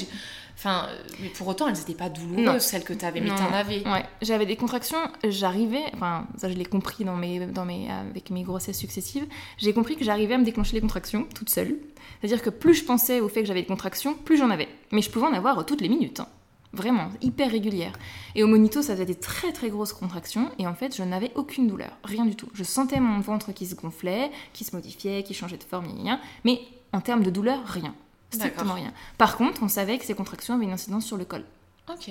enfin, 0.56 0.88
mais 1.20 1.28
pour 1.28 1.46
autant, 1.48 1.68
elles 1.68 1.76
n'étaient 1.76 1.94
pas 1.94 2.08
douloureuses, 2.08 2.44
Non. 2.44 2.58
celles 2.60 2.84
que 2.84 2.92
t'avais. 2.92 3.20
Mais 3.20 3.30
Non, 3.30 3.36
t'en 3.36 3.50
non. 3.50 3.56
avais. 3.56 3.86
Ouais, 3.88 4.04
j'avais 4.20 4.46
des 4.46 4.56
contractions, 4.56 4.98
j'arrivais, 5.24 5.82
enfin 5.94 6.26
ça 6.36 6.48
je 6.48 6.54
l'ai 6.54 6.64
compris 6.64 7.04
dans 7.04 7.16
mes, 7.16 7.46
dans 7.46 7.64
mes, 7.64 7.88
avec 7.90 8.30
mes 8.30 8.42
grossesses 8.42 8.78
successives, 8.78 9.26
j'ai 9.58 9.72
compris 9.72 9.96
que 9.96 10.04
j'arrivais 10.04 10.34
à 10.34 10.38
me 10.38 10.44
déclencher 10.44 10.74
les 10.74 10.80
contractions 10.80 11.26
toute 11.34 11.50
seule. 11.50 11.76
C'est-à-dire 12.20 12.42
que 12.42 12.50
plus 12.50 12.74
je 12.74 12.84
pensais 12.84 13.20
au 13.20 13.28
fait 13.28 13.40
que 13.40 13.46
j'avais 13.46 13.62
des 13.62 13.66
contractions, 13.66 14.14
plus 14.14 14.36
j'en 14.36 14.50
avais. 14.52 14.68
Mais 14.92 15.02
je 15.02 15.10
pouvais 15.10 15.26
en 15.26 15.32
avoir 15.32 15.66
toutes 15.66 15.80
les 15.80 15.88
minutes, 15.88 16.20
hein. 16.20 16.28
vraiment, 16.72 17.10
hyper 17.20 17.50
régulière. 17.50 17.98
Et 18.36 18.44
au 18.44 18.46
monito, 18.46 18.80
ça 18.80 18.92
faisait 18.92 19.04
des 19.04 19.16
très 19.16 19.52
très 19.52 19.70
grosses 19.70 19.92
contractions, 19.92 20.50
et 20.60 20.66
en 20.68 20.74
fait 20.74 20.96
je 20.96 21.02
n'avais 21.02 21.32
aucune 21.34 21.66
douleur, 21.66 21.90
rien 22.04 22.24
du 22.24 22.36
tout. 22.36 22.48
Je 22.54 22.62
sentais 22.62 23.00
mon 23.00 23.18
ventre 23.18 23.52
qui 23.52 23.66
se 23.66 23.74
gonflait, 23.74 24.30
qui 24.52 24.62
se 24.62 24.76
modifiait, 24.76 25.24
qui 25.24 25.34
changeait 25.34 25.56
de 25.56 25.64
forme, 25.64 25.86
gna, 25.88 26.20
mais 26.44 26.60
en 26.92 27.00
termes 27.00 27.24
de 27.24 27.30
douleur, 27.30 27.64
rien. 27.66 27.94
Strictement 28.30 28.74
rien. 28.74 28.92
Par 29.18 29.36
contre, 29.36 29.62
on 29.62 29.68
savait 29.68 29.98
que 29.98 30.04
ces 30.04 30.14
contractions 30.14 30.54
avaient 30.54 30.64
une 30.64 30.72
incidence 30.72 31.04
sur 31.04 31.16
le 31.16 31.24
col. 31.24 31.44
Ok. 31.90 32.10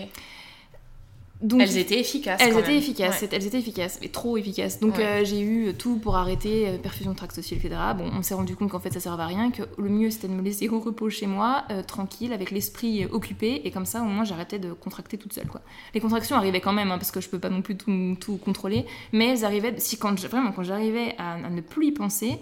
Donc, 1.42 1.62
elles 1.62 1.78
étaient 1.78 2.00
efficaces. 2.00 2.40
Elles 2.40 2.58
étaient 2.58 2.78
efficaces, 2.78 3.24
elles 3.24 3.48
étaient 3.48 3.58
efficaces, 3.58 3.98
mais 4.02 4.10
trop 4.10 4.38
efficaces. 4.38 4.80
Donc 4.80 5.00
euh, 5.00 5.26
j'ai 5.26 5.42
eu 5.42 5.74
tout 5.74 5.98
pour 5.98 6.16
arrêter, 6.16 6.68
euh, 6.68 6.78
perfusion 6.78 7.16
tractocile, 7.16 7.58
etc. 7.58 7.76
Bon, 7.98 8.12
on 8.14 8.22
s'est 8.22 8.36
rendu 8.36 8.56
compte 8.56 8.70
qu'en 8.70 8.80
fait 8.80 8.94
ça 8.94 9.00
servait 9.00 9.24
à 9.24 9.28
rien, 9.28 9.50
que 9.50 9.64
le 9.78 9.90
mieux 9.90 10.12
c'était 10.12 10.28
de 10.28 10.34
me 10.34 10.42
laisser 10.42 10.70
au 10.70 10.80
repos 10.80 11.10
chez 11.10 11.26
moi, 11.26 11.64
euh, 11.72 11.82
tranquille, 11.82 12.32
avec 12.32 12.52
l'esprit 12.52 13.06
occupé, 13.06 13.62
et 13.64 13.72
comme 13.72 13.86
ça 13.86 14.02
au 14.02 14.06
moins 14.06 14.24
j'arrêtais 14.24 14.60
de 14.60 14.72
contracter 14.74 15.18
toute 15.18 15.34
seule. 15.34 15.48
Quoi. 15.48 15.62
Les 15.94 16.00
contractions 16.00 16.36
arrivaient 16.36 16.62
quand 16.62 16.74
même, 16.74 16.92
hein, 16.92 16.98
parce 16.98 17.12
que 17.12 17.22
je 17.22 17.30
peux 17.30 17.40
pas 17.40 17.50
non 17.50 17.62
plus 17.62 17.76
tout, 17.76 18.16
tout, 18.20 18.38
contrôler, 18.38 18.86
mais 19.12 19.30
elles 19.30 19.44
arrivaient, 19.44 19.74
si 19.80 19.98
quand 19.98 20.20
vraiment 20.20 20.52
quand 20.52 20.64
j'arrivais 20.64 21.16
à, 21.18 21.38
ne 21.50 21.62
plus 21.62 21.88
y 21.88 21.92
penser, 21.92 22.38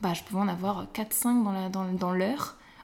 bah 0.00 0.14
je 0.14 0.22
pouvais 0.22 0.40
en 0.40 0.48
avoir 0.48 0.86
4-5 0.94 1.44
dans 1.44 1.52
l'heure. 1.52 1.70
Dans, 1.70 1.84
dans 1.92 2.12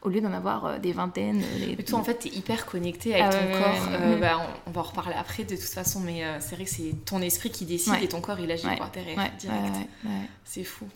au 0.04 0.10
lieu 0.10 0.20
d'en 0.20 0.32
avoir 0.32 0.66
euh, 0.66 0.78
des 0.78 0.92
vingtaines. 0.92 1.42
Mais 1.76 1.82
toi, 1.82 1.98
en 1.98 2.04
fait, 2.04 2.18
tu 2.20 2.28
es 2.28 2.32
hyper 2.32 2.66
connecté 2.66 3.14
avec 3.14 3.34
ah 3.34 3.38
ton 3.38 3.58
corps. 3.58 3.88
Euh, 3.92 4.18
bah, 4.18 4.40
on, 4.66 4.70
va 4.70 4.80
en 4.82 4.84
reparler 4.84 5.14
après 5.18 5.44
de 5.44 5.56
toute 5.56 5.64
façon, 5.64 6.00
mais 6.00 6.24
euh, 6.24 6.36
c'est 6.40 6.54
vrai 6.54 6.64
que 6.64 6.70
c'est 6.70 6.94
ton 7.04 7.20
esprit 7.22 7.50
qui 7.50 7.64
décide 7.64 7.94
et 8.02 8.08
ton 8.08 8.20
corps, 8.20 8.38
il 8.38 8.50
agit 8.50 8.68
quoi, 8.76 8.90
derrière, 8.92 9.30
direct. 9.38 9.88
C'est 10.44 10.64
fou. 10.64 10.86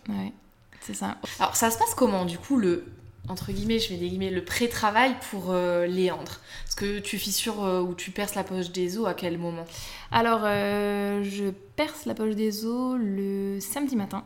c'est 0.81 0.95
ça. 0.95 1.17
Alors, 1.41 1.57
ça 1.57 1.71
se 1.71 1.79
passe 1.79 1.95
comment, 1.97 2.25
du 2.25 2.39
coup, 2.39 2.57
le 2.57 2.85
entre 3.31 3.53
guillemets, 3.53 3.79
je 3.79 3.93
vais 3.93 3.97
des 3.97 4.31
le 4.31 4.43
pré-travail 4.43 5.15
pour 5.31 5.53
Léandre? 5.53 6.41
Est-ce 6.67 6.77
que 6.77 6.99
tu 6.99 7.19
fissures 7.19 7.61
ou 7.87 7.93
tu 7.93 8.11
perces 8.11 8.35
la 8.35 8.43
poche 8.43 8.71
des 8.71 8.97
os 8.97 9.07
à 9.07 9.13
quel 9.13 9.37
moment? 9.37 9.67
Alors, 10.11 10.41
je 10.45 11.51
perce 11.77 12.07
la 12.07 12.15
poche 12.15 12.37
des 12.37 12.65
os 12.65 12.97
le 12.99 13.59
samedi 13.61 13.97
matin. 13.97 14.25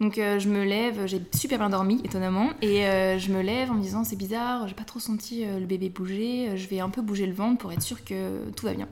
Donc 0.00 0.18
euh, 0.18 0.38
je 0.38 0.48
me 0.48 0.64
lève, 0.64 1.06
j'ai 1.06 1.20
super 1.34 1.58
bien 1.58 1.70
dormi 1.70 2.00
étonnamment, 2.04 2.50
et 2.62 2.86
euh, 2.86 3.18
je 3.18 3.32
me 3.32 3.42
lève 3.42 3.70
en 3.70 3.74
me 3.74 3.82
disant 3.82 4.04
c'est 4.04 4.16
bizarre, 4.16 4.68
j'ai 4.68 4.74
pas 4.74 4.84
trop 4.84 5.00
senti 5.00 5.44
euh, 5.44 5.58
le 5.58 5.66
bébé 5.66 5.88
bouger, 5.88 6.56
je 6.56 6.68
vais 6.68 6.80
un 6.80 6.90
peu 6.90 7.02
bouger 7.02 7.26
le 7.26 7.32
ventre 7.32 7.58
pour 7.58 7.72
être 7.72 7.82
sûr 7.82 8.04
que 8.04 8.48
tout 8.56 8.66
va 8.66 8.74
bien. 8.74 8.88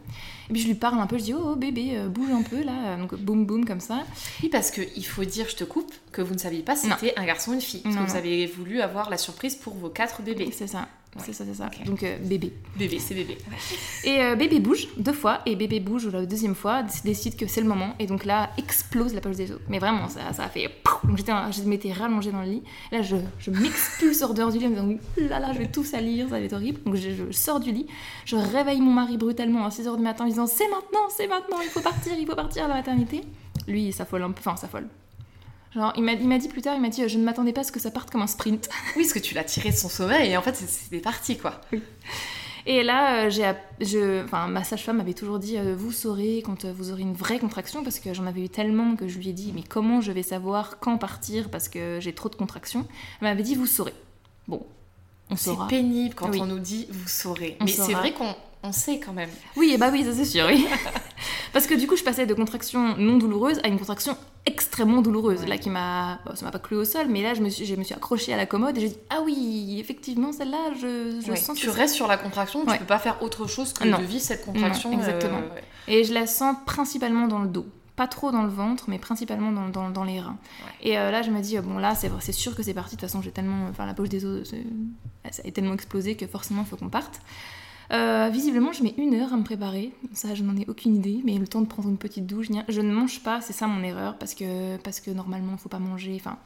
Et 0.48 0.52
puis 0.52 0.62
je 0.62 0.66
lui 0.66 0.75
parle 0.75 0.98
un 0.98 1.06
peu, 1.06 1.18
je 1.18 1.25
dis 1.25 1.34
oh, 1.34 1.56
bébé 1.56 1.98
bouge 2.08 2.30
un 2.30 2.42
peu 2.42 2.62
là, 2.62 2.96
donc 2.96 3.14
boum 3.14 3.46
boum 3.46 3.64
comme 3.64 3.80
ça. 3.80 4.04
Oui 4.42 4.48
parce 4.48 4.70
qu'il 4.70 5.06
faut 5.06 5.25
dire, 5.25 5.46
je 5.48 5.56
te 5.56 5.64
coupe, 5.64 5.92
que 6.12 6.22
vous 6.22 6.34
ne 6.34 6.38
saviez 6.38 6.62
pas 6.62 6.76
si 6.76 6.88
c'était 6.88 7.14
un 7.16 7.25
garçon 7.25 7.52
ou 7.52 7.54
une 7.54 7.60
fille, 7.60 7.82
parce 7.82 7.96
que 7.96 8.10
vous 8.10 8.16
avez 8.16 8.46
voulu 8.46 8.80
avoir 8.80 9.10
la 9.10 9.18
surprise 9.18 9.54
pour 9.54 9.75
vos 9.75 9.88
quatre 9.88 10.22
bébés. 10.22 10.50
C'est 10.52 10.66
ça. 10.66 10.88
C'est 11.18 11.32
ça, 11.32 11.44
c'est 11.44 11.54
ça. 11.54 11.70
Donc 11.85 12.02
euh, 12.02 12.18
bébé. 12.18 12.52
Bébé, 12.76 12.99
c'est 12.99 13.14
bébé. 13.14 13.38
Et 14.04 14.23
euh, 14.23 14.37
bébé 14.37 14.61
bouge 14.61 14.88
deux 14.96 15.12
fois, 15.12 15.40
et 15.46 15.56
bébé 15.56 15.80
bouge 15.80 16.06
la 16.08 16.26
deuxième 16.26 16.54
fois, 16.54 16.82
décide 17.04 17.37
que 17.37 17.46
c'est 17.46 17.61
le 17.61 17.68
moment, 17.68 17.94
et 17.99 18.06
donc 18.06 18.25
là 18.25 18.50
explose 18.58 19.14
la 19.14 19.20
poche 19.20 19.37
des 19.37 19.50
os. 19.52 19.58
Mais 19.68 19.78
vraiment, 19.78 20.08
ça, 20.08 20.32
ça 20.32 20.44
a 20.44 20.49
fait. 20.49 20.70
Donc 21.04 21.16
j'étais, 21.16 21.32
je 21.52 21.62
m'étais 21.62 21.92
rallongée 21.92 22.32
dans 22.32 22.42
le 22.42 22.49
lit. 22.49 22.62
là, 22.92 23.02
je, 23.02 23.16
je 23.38 23.50
m'expulse 23.50 24.23
hors 24.23 24.35
dehors 24.35 24.52
du 24.52 24.58
lit 24.58 24.66
en 24.66 24.70
me 24.70 24.75
disant 24.75 25.28
là 25.28 25.40
là, 25.40 25.52
je 25.52 25.58
vais 25.58 25.68
tout 25.68 25.85
salir, 25.85 26.26
ça 26.28 26.38
va 26.38 26.40
être 26.40 26.52
horrible. 26.52 26.80
Donc 26.85 26.96
je, 26.96 27.30
sors 27.30 27.61
du 27.61 27.73
lit, 27.73 27.87
je 28.25 28.37
réveille 28.37 28.80
mon 28.80 28.92
mari 28.92 29.16
brutalement 29.16 29.64
à 29.64 29.68
6h 29.68 29.96
du 29.96 30.02
matin 30.02 30.25
en 30.25 30.28
disant 30.28 30.46
c'est 30.46 30.68
maintenant, 30.68 31.08
c'est 31.08 31.26
maintenant, 31.26 31.58
il 31.62 31.68
faut 31.68 31.80
partir, 31.80 32.12
il 32.18 32.26
faut 32.26 32.37
partir 32.37 32.64
à 32.64 32.68
la 32.68 32.75
maternité. 32.75 33.23
Lui, 33.66 33.87
il 33.87 33.92
s'affole 33.92 34.23
un 34.23 34.30
peu, 34.30 34.40
enfin, 34.40 34.56
s'affole 34.56 34.87
il 35.97 36.02
m'a 36.02 36.38
dit 36.38 36.49
plus 36.49 36.62
tard, 36.62 36.75
il 36.75 36.80
m'a 36.80 36.88
dit, 36.88 37.09
je 37.09 37.18
ne 37.18 37.25
m'attendais 37.25 37.52
pas 37.52 37.61
à 37.62 37.64
ce 37.64 37.73
que 37.73 37.80
ça 37.80 37.90
parte 37.90 38.11
comme 38.11 38.23
un 38.23 38.26
sprint. 38.26 38.68
Oui, 38.97 39.02
parce 39.02 39.12
que 39.12 39.18
tu 39.18 39.35
l'as 39.35 39.45
tiré 39.45 39.71
de 39.71 39.76
son 39.76 39.88
sommeil 39.88 40.30
et 40.30 40.37
en 40.37 40.42
fait, 40.42 40.56
c'était 40.56 41.00
parti, 41.00 41.37
quoi. 41.37 41.61
Et 42.66 42.83
là, 42.83 43.26
euh, 43.26 43.30
j'ai, 43.30 43.52
je, 43.80 44.25
enfin, 44.25 44.49
ma 44.49 44.64
sage-femme 44.64 44.97
m'avait 44.97 45.14
toujours 45.14 45.38
dit, 45.38 45.56
euh, 45.56 45.76
vous 45.76 45.92
saurez 45.92 46.42
quand 46.45 46.64
euh, 46.64 46.73
vous 46.76 46.90
aurez 46.90 47.02
une 47.02 47.14
vraie 47.14 47.38
contraction, 47.38 47.85
parce 47.85 48.00
que 48.00 48.12
j'en 48.12 48.26
avais 48.26 48.42
eu 48.42 48.49
tellement 48.49 48.97
que 48.97 49.06
je 49.06 49.18
lui 49.18 49.28
ai 49.28 49.33
dit, 49.33 49.52
mais 49.54 49.62
comment 49.62 50.00
je 50.00 50.11
vais 50.11 50.25
savoir 50.25 50.80
quand 50.80 50.99
partir 50.99 51.49
parce 51.49 51.68
que 51.68 51.99
j'ai 52.00 52.12
trop 52.12 52.28
de 52.28 52.35
contractions? 52.35 52.85
Elle 53.21 53.28
m'avait 53.28 53.45
dit, 53.45 53.54
vous 53.54 53.66
saurez. 53.66 53.95
Bon, 54.49 54.66
on 55.30 55.37
saura. 55.37 55.68
C'est 55.71 55.76
pénible 55.76 56.16
quand 56.16 56.35
on 56.35 56.47
nous 56.47 56.59
dit, 56.59 56.88
vous 56.90 57.06
saurez. 57.06 57.56
mais 57.61 57.68
c'est 57.68 57.92
vrai 57.92 58.12
qu'on 58.12 58.35
on 58.62 58.72
sait 58.72 58.98
quand 58.98 59.12
même. 59.12 59.30
Oui, 59.56 59.76
bah 59.78 59.90
oui, 59.92 60.04
ça 60.04 60.12
c'est 60.12 60.25
sûr, 60.25 60.46
oui. 60.46 60.66
Parce 61.52 61.66
que 61.66 61.75
du 61.75 61.86
coup, 61.86 61.96
je 61.96 62.02
passais 62.02 62.26
de 62.26 62.34
contraction 62.34 62.96
non 62.98 63.16
douloureuse 63.16 63.60
à 63.62 63.68
une 63.68 63.78
contraction 63.78 64.16
extrêmement 64.44 65.02
douloureuse, 65.02 65.46
là 65.46 65.56
qui 65.58 65.70
m'a. 65.70 66.20
ça 66.34 66.44
m'a 66.44 66.50
pas 66.50 66.58
cloué 66.58 66.80
au 66.80 66.84
sol, 66.84 67.06
mais 67.08 67.22
là, 67.22 67.34
je 67.34 67.42
me 67.42 67.48
suis, 67.48 67.64
je 67.64 67.75
me 67.76 67.82
suis 67.82 67.94
accrochée 67.94 68.32
à 68.34 68.36
la 68.36 68.46
commode 68.46 68.76
et 68.76 68.80
j'ai 68.80 68.88
dit 68.90 68.98
Ah 69.10 69.20
oui, 69.25 69.76
effectivement, 69.80 70.32
celle-là, 70.32 70.75
je, 70.80 71.20
je 71.25 71.34
sens 71.34 71.56
Tu 71.56 71.70
restes 71.70 71.94
sur 71.94 72.06
la 72.06 72.16
contraction, 72.16 72.64
tu 72.66 72.78
peux 72.78 72.84
pas 72.84 72.98
faire 72.98 73.22
autre 73.22 73.46
chose 73.46 73.72
que 73.72 73.84
de 73.84 74.02
vivre 74.02 74.22
cette 74.22 74.44
contraction. 74.44 74.92
exactement. 74.92 75.38
Euh, 75.38 75.60
et 75.88 76.04
je 76.04 76.12
la 76.12 76.26
sens 76.26 76.56
principalement 76.66 77.28
dans 77.28 77.38
le 77.38 77.48
dos 77.48 77.66
pas 77.96 78.06
trop 78.06 78.30
dans 78.30 78.42
le 78.42 78.50
ventre, 78.50 78.84
mais 78.88 78.98
principalement 78.98 79.50
dans, 79.50 79.68
dans, 79.70 79.90
dans 79.90 80.04
les 80.04 80.20
reins. 80.20 80.36
Et 80.82 80.98
euh, 80.98 81.10
là, 81.10 81.22
je 81.22 81.30
me 81.30 81.40
dis, 81.40 81.58
bon, 81.58 81.78
là, 81.78 81.94
c'est 81.94 82.32
sûr 82.32 82.54
que 82.54 82.62
c'est 82.62 82.75
parti. 82.75 82.94
De 82.96 83.00
toute 83.00 83.08
façon, 83.08 83.22
j'ai 83.22 83.30
tellement. 83.30 83.68
Enfin, 83.70 83.86
la 83.86 83.94
poche 83.94 84.10
des 84.10 84.26
os, 84.26 84.52
ça 85.30 85.42
a 85.42 85.50
tellement 85.50 85.72
explosé 85.72 86.14
que 86.14 86.26
forcément, 86.26 86.62
il 86.62 86.68
faut 86.68 86.76
qu'on 86.76 86.90
parte. 86.90 87.20
Euh, 87.93 88.28
visiblement, 88.33 88.73
je 88.73 88.83
mets 88.83 88.95
une 88.99 89.14
heure 89.14 89.33
à 89.33 89.37
me 89.37 89.45
préparer. 89.45 89.93
Ça, 90.12 90.35
je 90.35 90.43
n'en 90.43 90.57
ai 90.57 90.64
aucune 90.69 90.97
idée. 90.97 91.21
Mais 91.25 91.38
le 91.38 91.47
temps 91.47 91.61
de 91.61 91.66
prendre 91.66 91.88
une 91.88 91.99
petite 91.99 92.26
douche, 92.26 92.49
je 92.69 92.81
ne 92.81 92.93
mange 92.93 93.21
pas. 93.23 93.40
C'est 93.40 93.52
ça 93.52 93.66
mon 93.66 93.83
erreur 93.83 94.19
parce 94.19 94.35
que 94.35 94.76
parce 94.78 95.00
que 95.00 95.11
normalement, 95.11 95.52
il 95.52 95.59
faut 95.59 95.69
pas 95.69 95.78
manger. 95.78 96.21
Enfin, 96.21 96.38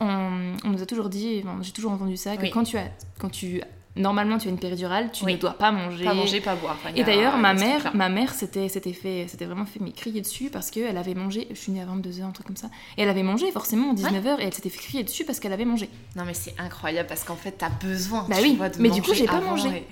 on, 0.00 0.68
nous 0.68 0.82
a 0.82 0.86
toujours 0.86 1.08
dit, 1.08 1.42
j'ai 1.60 1.72
toujours 1.72 1.92
entendu 1.92 2.16
ça, 2.16 2.36
que 2.36 2.46
quand 2.46 2.64
tu 2.64 2.76
as 2.76 2.90
quand 3.18 3.30
tu 3.30 3.60
normalement 3.94 4.38
tu 4.38 4.48
as 4.48 4.50
une 4.50 4.58
péridurale, 4.58 5.10
tu 5.12 5.24
ne 5.24 5.36
dois 5.36 5.52
pas 5.52 5.70
manger. 5.70 6.04
Pas 6.04 6.14
manger, 6.14 6.40
pas 6.40 6.54
boire. 6.54 6.78
et 6.94 7.04
d'ailleurs, 7.04 7.36
ma 7.36 7.54
mère, 7.54 7.94
ma 7.94 8.08
mère, 8.08 8.34
c'était 8.34 8.68
fait, 8.68 9.26
c'était 9.28 9.44
vraiment 9.44 9.66
fait 9.66 9.80
mais 9.80 9.92
crier 9.92 10.20
dessus 10.20 10.50
parce 10.50 10.70
qu'elle 10.70 10.96
avait 10.96 11.14
mangé. 11.14 11.46
Je 11.50 11.56
suis 11.56 11.72
née 11.72 11.82
à 11.82 11.86
22h, 11.86 12.22
un 12.22 12.30
truc 12.30 12.46
comme 12.46 12.56
ça. 12.56 12.70
Et 12.96 13.02
elle 13.02 13.08
avait 13.08 13.22
mangé 13.22 13.50
forcément 13.50 13.92
à 13.92 13.94
19h 13.94 14.40
et 14.40 14.44
elle 14.44 14.54
s'était 14.54 14.70
fait 14.70 14.80
crier 14.80 15.04
dessus 15.04 15.24
parce 15.24 15.40
qu'elle 15.40 15.52
avait 15.52 15.64
mangé. 15.64 15.88
Non 16.16 16.24
mais 16.24 16.34
c'est 16.34 16.54
incroyable 16.58 17.08
parce 17.08 17.24
qu'en 17.24 17.36
fait, 17.36 17.58
tu 17.58 17.64
as 17.64 17.70
besoin. 17.70 18.26
Bah 18.28 18.36
oui. 18.40 18.58
mais 18.78 18.90
du 18.90 19.02
coup, 19.02 19.14
j'ai 19.14 19.26
pas 19.26 19.40
mangé. 19.40 19.86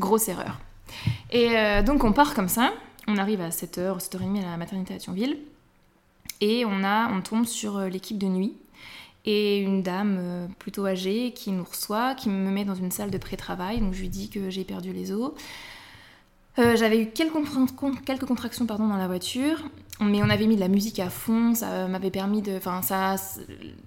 Grosse 0.00 0.28
erreur. 0.28 0.58
Et 1.30 1.56
euh, 1.56 1.82
donc 1.82 2.04
on 2.04 2.12
part 2.12 2.34
comme 2.34 2.48
ça, 2.48 2.72
on 3.06 3.18
arrive 3.18 3.42
à 3.42 3.50
7h, 3.50 4.00
7h30 4.00 4.38
à 4.38 4.50
la 4.50 4.56
maternité 4.56 4.94
à 4.94 4.98
Thionville, 4.98 5.36
et 6.40 6.64
on, 6.64 6.82
a, 6.82 7.12
on 7.12 7.20
tombe 7.20 7.44
sur 7.44 7.76
euh, 7.76 7.88
l'équipe 7.88 8.16
de 8.16 8.26
nuit, 8.26 8.56
et 9.26 9.58
une 9.58 9.82
dame 9.82 10.16
euh, 10.18 10.46
plutôt 10.58 10.86
âgée 10.86 11.32
qui 11.32 11.52
nous 11.52 11.64
reçoit, 11.64 12.14
qui 12.14 12.30
me 12.30 12.50
met 12.50 12.64
dans 12.64 12.74
une 12.74 12.90
salle 12.90 13.10
de 13.10 13.18
pré-travail, 13.18 13.80
donc 13.80 13.92
je 13.92 14.00
lui 14.00 14.08
dis 14.08 14.30
que 14.30 14.48
j'ai 14.48 14.64
perdu 14.64 14.92
les 14.92 15.12
os. 15.12 15.32
J'avais 16.56 17.00
eu 17.00 17.06
quelques, 17.06 17.32
contractions 18.26 18.66
pardon, 18.66 18.86
dans 18.86 18.98
la 18.98 19.06
voiture, 19.06 19.62
mais 19.98 20.22
on 20.22 20.28
avait 20.28 20.46
mis 20.46 20.56
de 20.56 20.60
la 20.60 20.68
musique 20.68 20.98
à 20.98 21.08
fond, 21.08 21.54
ça 21.54 21.88
m'avait 21.88 22.10
permis 22.10 22.42
de... 22.42 22.54
Enfin, 22.54 22.82
ça... 22.82 23.16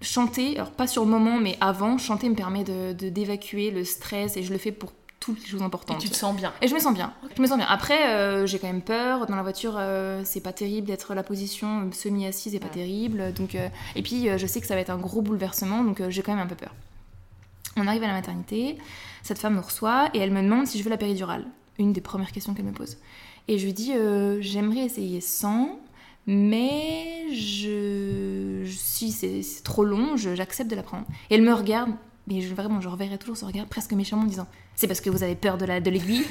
Chanter, 0.02 0.56
alors 0.56 0.72
pas 0.72 0.88
sur 0.88 1.04
le 1.04 1.12
moment, 1.12 1.40
mais 1.40 1.56
avant, 1.62 2.00
chanter 2.00 2.30
me 2.30 2.36
permet 2.36 2.64
d'évacuer 2.64 2.94
de, 2.96 3.10
d'évacuer 3.10 3.70
le 3.70 3.84
stress, 3.84 4.38
et 4.38 4.44
je 4.44 4.52
le 4.52 4.58
fais 4.58 4.72
pour 4.72 4.92
toutes 5.24 5.42
les 5.42 5.48
choses 5.48 5.62
importantes. 5.62 5.98
Et 5.98 6.06
tu 6.06 6.10
te 6.10 6.16
sens 6.16 6.36
bien. 6.36 6.54
Et 6.62 6.68
je 6.68 6.74
me 6.74 6.80
sens 6.80 6.94
bien. 6.94 7.14
Je 7.36 7.42
me 7.42 7.48
sens 7.48 7.58
bien. 7.58 7.66
Après, 7.70 8.10
euh, 8.10 8.46
j'ai 8.46 8.60
quand 8.60 8.68
même 8.68 8.82
peur. 8.82 9.26
Dans 9.26 9.38
la 9.38 9.42
voiture, 9.42 9.76
euh, 9.78 10.22
c'est 10.26 10.42
pas 10.42 10.52
terrible 10.52 10.88
d'être 10.88 11.14
la 11.14 11.24
position 11.24 11.90
semi-assise, 11.94 12.56
et 12.56 12.60
pas 12.60 12.68
terrible. 12.68 13.32
Donc, 13.34 13.56
euh, 13.56 13.70
et 13.96 14.02
puis, 14.02 14.28
je 14.38 14.48
sais 14.48 14.60
que 14.60 14.68
ça 14.68 14.76
va 14.76 14.82
être 14.82 14.90
un 14.90 14.98
gros 14.98 15.22
bouleversement, 15.22 15.84
donc 15.84 16.02
j'ai 16.10 16.22
quand 16.22 16.34
même 16.34 16.44
un 16.44 16.48
peu 16.48 16.56
peur. 16.56 16.76
On 17.78 17.88
arrive 17.88 18.04
à 18.04 18.08
la 18.08 18.14
maternité, 18.14 18.78
cette 19.24 19.40
femme 19.40 19.56
nous 19.56 19.62
reçoit 19.62 20.10
et 20.14 20.20
elle 20.20 20.32
me 20.32 20.42
demande 20.42 20.68
si 20.68 20.78
je 20.78 20.84
veux 20.84 20.90
la 20.90 20.98
péridurale. 20.98 21.46
Une 21.80 21.94
des 21.94 22.02
premières 22.02 22.32
questions 22.32 22.54
qu'elle 22.54 22.66
me 22.66 22.74
pose. 22.74 22.98
Et 23.48 23.58
je 23.58 23.66
lui 23.66 23.74
dis, 23.74 23.94
j'aimerais 24.42 24.82
essayer 24.82 25.22
sans, 25.22 25.80
mais 26.28 27.34
je, 27.34 28.64
si 28.68 29.12
c'est 29.12 29.42
trop 29.64 29.86
long, 29.86 30.18
j'accepte 30.18 30.70
de 30.70 30.76
la 30.76 30.84
prendre. 30.84 31.06
Et 31.30 31.36
elle 31.36 31.42
me 31.42 31.54
regarde 31.54 31.92
mais 32.28 32.42
je, 32.42 32.54
vraiment, 32.54 32.82
je 32.82 32.88
reverrai 32.88 33.18
toujours 33.18 33.38
ce 33.38 33.46
regard 33.46 33.66
presque 33.66 33.94
méchamment 33.94 34.24
en 34.24 34.28
disant 34.28 34.48
C'est 34.76 34.88
parce 34.88 35.02
que 35.02 35.10
vous 35.10 35.24
avez 35.24 35.36
peur 35.36 35.58
de 35.58 35.66
l'aiguille 35.66 36.20
de 36.20 36.26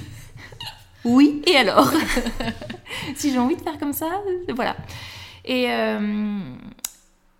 Oui, 1.04 1.42
et 1.46 1.56
alors? 1.56 1.90
Si 3.16 3.32
j'ai 3.32 3.38
envie 3.38 3.56
de 3.56 3.62
faire 3.62 3.78
comme 3.78 3.92
ça, 3.92 4.22
voilà. 4.54 4.76
Et, 5.44 5.70
euh, 5.70 6.38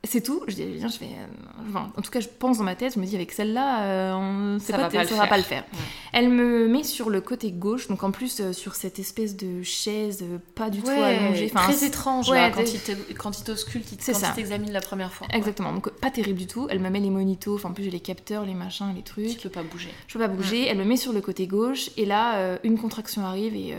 c'est 0.05 0.21
tout. 0.21 0.43
Je 0.49 0.55
dis, 0.55 0.81
je 0.81 0.89
fais. 0.89 1.05
Euh, 1.07 1.79
en 1.97 2.03
tout 2.03 2.11
cas, 2.11 2.19
je 2.19 2.29
pense 2.29 2.59
dans 2.59 2.65
ma 2.65 2.75
tête, 2.75 2.95
je 2.95 3.01
me 3.01 3.07
dis, 3.07 3.15
avec 3.15 3.31
celle-là, 3.31 3.85
euh, 3.85 4.59
ça, 4.59 4.77
va, 4.77 4.91
pas, 4.91 5.05
va 5.05 5.27
pas 5.29 5.37
le 5.37 5.45
faire. 5.45 5.65
Elle 6.13 6.29
me 6.29 6.67
met 6.67 6.83
sur 6.83 7.09
le 7.09 7.21
côté 7.21 7.53
gauche, 7.53 7.87
donc 7.87 8.03
en 8.03 8.11
plus, 8.11 8.41
euh, 8.41 8.53
sur 8.53 8.75
cette 8.75 8.99
espèce 8.99 9.37
de 9.37 9.63
chaise, 9.63 10.25
pas 10.57 10.71
du 10.71 10.83
tout 10.83 10.91
allongée. 10.91 11.51
très 11.51 11.85
étrange, 11.85 12.31
là, 12.31 12.51
quand, 12.51 12.63
il 12.63 13.15
quand 13.15 13.39
il 13.39 13.45
t'ausculte, 13.45 13.87
quand 14.05 14.13
il 14.13 14.35
t'examine 14.35 14.73
la 14.73 14.81
première 14.81 15.13
fois. 15.13 15.29
Exactement, 15.33 15.73
donc 15.73 15.91
pas 15.91 16.11
terrible 16.11 16.39
du 16.39 16.47
tout. 16.47 16.67
Elle 16.69 16.81
me 16.81 16.91
met 16.91 17.01
les 17.01 17.11
monitos, 17.11 17.55
enfin, 17.55 17.69
en 17.69 17.73
plus, 17.73 17.85
j'ai 17.85 17.91
les 17.91 18.01
capteurs, 18.01 18.45
les 18.45 18.55
machins, 18.55 18.93
les 18.95 19.03
trucs. 19.03 19.29
Tu 19.29 19.49
peux 19.49 19.51
pas 19.51 19.63
bouger. 19.63 19.91
Je 20.09 20.15
peux 20.15 20.19
pas 20.19 20.29
bouger. 20.29 20.67
Elle 20.67 20.79
me 20.79 20.85
met 20.85 20.97
sur 20.97 21.13
le 21.13 21.21
côté 21.21 21.47
gauche, 21.47 21.91
et 21.97 22.07
là, 22.07 22.59
une 22.65 22.79
contraction 22.79 23.25
arrive, 23.25 23.55
et 23.55 23.77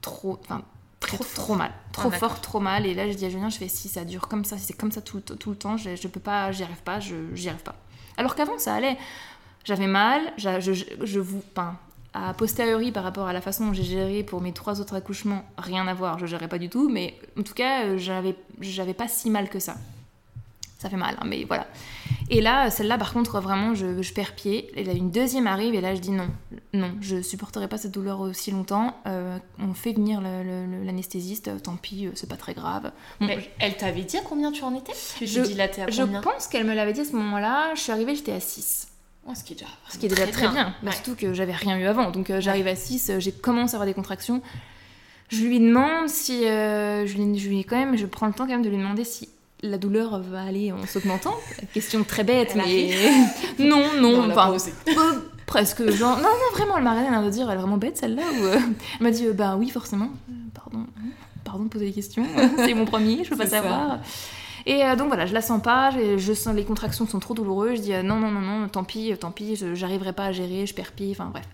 trop. 0.00 0.38
Enfin, 0.42 0.62
trop, 1.00 1.24
trop 1.24 1.54
mal, 1.54 1.72
trop 1.92 2.10
ah, 2.12 2.16
fort, 2.16 2.40
trop 2.40 2.60
mal. 2.60 2.86
Et 2.86 2.94
là, 2.94 3.10
je 3.10 3.16
dis 3.16 3.24
à 3.24 3.30
Julien, 3.30 3.48
je 3.48 3.58
fais 3.58 3.68
si 3.68 3.88
ça 3.88 4.04
dure 4.04 4.28
comme 4.28 4.44
ça, 4.44 4.58
si 4.58 4.66
c'est 4.66 4.76
comme 4.76 4.92
ça 4.92 5.00
tout, 5.00 5.20
tout, 5.20 5.50
le 5.50 5.56
temps, 5.56 5.76
je, 5.76 5.96
je 5.96 6.08
peux 6.08 6.20
pas, 6.20 6.52
j'y 6.52 6.62
arrive 6.62 6.82
pas, 6.82 7.00
je 7.00 7.14
j'y 7.34 7.48
arrive 7.48 7.62
pas. 7.62 7.76
Alors 8.16 8.34
qu'avant, 8.34 8.58
ça 8.58 8.74
allait. 8.74 8.96
J'avais 9.64 9.88
mal, 9.88 10.20
je, 10.36 10.60
je, 10.60 10.84
je 11.02 11.20
vous 11.20 11.40
peins. 11.40 11.76
À 12.14 12.32
posteriori, 12.32 12.92
par 12.92 13.04
rapport 13.04 13.26
à 13.26 13.34
la 13.34 13.42
façon 13.42 13.66
dont 13.66 13.72
j'ai 13.74 13.82
géré 13.82 14.22
pour 14.22 14.40
mes 14.40 14.52
trois 14.52 14.80
autres 14.80 14.94
accouchements, 14.94 15.44
rien 15.58 15.86
à 15.86 15.92
voir, 15.92 16.18
je 16.18 16.24
gérais 16.24 16.48
pas 16.48 16.58
du 16.58 16.70
tout, 16.70 16.88
mais 16.88 17.18
en 17.38 17.42
tout 17.42 17.52
cas, 17.52 17.84
euh, 17.84 17.98
j'avais 17.98 18.94
pas 18.94 19.06
si 19.06 19.28
mal 19.28 19.50
que 19.50 19.58
ça. 19.58 19.76
Ça 20.78 20.90
fait 20.90 20.96
mal, 20.96 21.16
hein, 21.18 21.24
mais 21.26 21.44
voilà. 21.44 21.66
Et 22.28 22.40
là, 22.40 22.70
celle-là, 22.70 22.98
par 22.98 23.12
contre, 23.12 23.40
vraiment, 23.40 23.74
je, 23.74 24.02
je, 24.02 24.12
perds 24.12 24.34
pied. 24.34 24.70
Et 24.78 24.84
là, 24.84 24.92
une 24.92 25.10
deuxième 25.10 25.46
arrive, 25.46 25.74
et 25.74 25.80
là, 25.80 25.94
je 25.94 26.00
dis 26.00 26.10
non, 26.10 26.28
non, 26.74 26.90
je 27.00 27.22
supporterai 27.22 27.66
pas 27.66 27.78
cette 27.78 27.92
douleur 27.92 28.20
aussi 28.20 28.50
longtemps. 28.50 29.00
Euh, 29.06 29.38
on 29.58 29.72
fait 29.72 29.92
venir 29.92 30.20
l'anesthésiste, 30.20 31.62
tant 31.62 31.76
pis, 31.76 32.06
euh, 32.06 32.10
c'est 32.14 32.28
pas 32.28 32.36
très 32.36 32.52
grave. 32.52 32.92
mais 33.20 33.50
elle 33.58 33.76
t'avait 33.76 34.02
dit 34.02 34.18
à 34.18 34.20
combien 34.20 34.52
tu 34.52 34.62
en 34.64 34.74
étais? 34.74 34.92
Tu 35.16 35.26
je, 35.26 35.40
dilatais 35.40 35.82
à 35.82 35.86
combien? 35.86 36.20
Je 36.20 36.22
pense 36.22 36.46
qu'elle 36.46 36.66
me 36.66 36.74
l'avait 36.74 36.92
dit 36.92 37.00
à 37.00 37.04
ce 37.04 37.12
moment-là. 37.12 37.74
Je 37.74 37.80
suis 37.80 37.92
arrivée, 37.92 38.14
j'étais 38.14 38.32
à 38.32 38.40
6. 38.40 38.88
ce 39.34 39.44
qui 39.44 39.54
est 39.54 39.56
déjà, 39.56 39.70
ce 39.88 39.98
qui 39.98 40.06
est 40.06 40.08
déjà 40.10 40.26
très, 40.26 40.48
bien. 40.48 40.74
Surtout 40.92 41.14
que 41.14 41.32
j'avais 41.32 41.54
rien 41.54 41.78
eu 41.78 41.86
avant. 41.86 42.10
Donc, 42.10 42.28
euh, 42.28 42.40
j'arrive 42.40 42.66
à 42.66 42.76
6, 42.76 43.12
j'ai 43.18 43.32
commencé 43.32 43.74
à 43.74 43.76
avoir 43.76 43.86
des 43.86 43.94
contractions. 43.94 44.42
Je 45.28 45.42
lui 45.42 45.58
demande 45.58 46.08
si. 46.08 46.42
je, 46.42 47.16
lui, 47.16 47.38
je 47.38 47.48
lui 47.48 47.64
quand 47.64 47.78
même, 47.78 47.96
je 47.96 48.06
prends 48.06 48.26
le 48.26 48.32
temps 48.32 48.44
quand 48.44 48.52
même 48.52 48.62
de 48.62 48.68
lui 48.68 48.76
demander 48.76 49.04
si 49.04 49.28
la 49.62 49.78
douleur 49.78 50.20
va 50.20 50.42
aller 50.42 50.72
en 50.72 50.86
s'augmentant 50.86 51.34
Question 51.72 52.04
très 52.04 52.24
bête, 52.24 52.54
mais 52.54 52.90
non, 53.58 54.00
non, 54.00 54.30
pas 54.34 54.50
euh, 54.50 55.20
presque. 55.46 55.88
Genre, 55.90 56.16
non, 56.16 56.22
non, 56.22 56.52
vraiment, 56.52 56.76
elle 56.76 56.84
m'a 56.84 56.92
rien 56.92 57.12
à 57.12 57.30
dire, 57.30 57.50
elle 57.50 57.56
est 57.56 57.60
vraiment 57.60 57.78
bête 57.78 57.96
celle-là. 57.96 58.22
Ou, 58.22 58.44
euh, 58.44 58.58
Elle 58.98 59.02
m'a 59.02 59.10
dit, 59.10 59.26
euh, 59.26 59.32
bah 59.32 59.56
oui, 59.56 59.70
forcément. 59.70 60.10
Pardon, 60.54 60.86
pardon 61.44 61.64
de 61.64 61.68
poser 61.68 61.86
des 61.86 61.92
questions. 61.92 62.26
C'est 62.58 62.74
mon 62.74 62.84
premier, 62.84 63.24
je 63.24 63.30
peux 63.30 63.36
pas 63.36 63.46
savoir. 63.46 63.98
Et 64.68 64.82
donc 64.96 65.06
voilà, 65.06 65.26
je 65.26 65.32
la 65.32 65.42
sens 65.42 65.62
pas, 65.62 65.92
je 65.92 66.32
sens 66.32 66.52
les 66.52 66.64
contractions 66.64 67.06
sont 67.06 67.20
trop 67.20 67.34
douloureuses. 67.34 67.76
Je 67.76 67.82
dis 67.82 67.92
non, 68.04 68.16
non, 68.16 68.32
non, 68.32 68.40
non, 68.40 68.68
tant 68.68 68.82
pis, 68.82 69.12
tant 69.18 69.30
pis, 69.30 69.62
j'arriverai 69.74 70.12
pas 70.12 70.24
à 70.24 70.32
gérer, 70.32 70.66
je 70.66 70.74
perds 70.74 70.90
pied, 70.90 71.12
enfin 71.12 71.26
bref. 71.26 71.46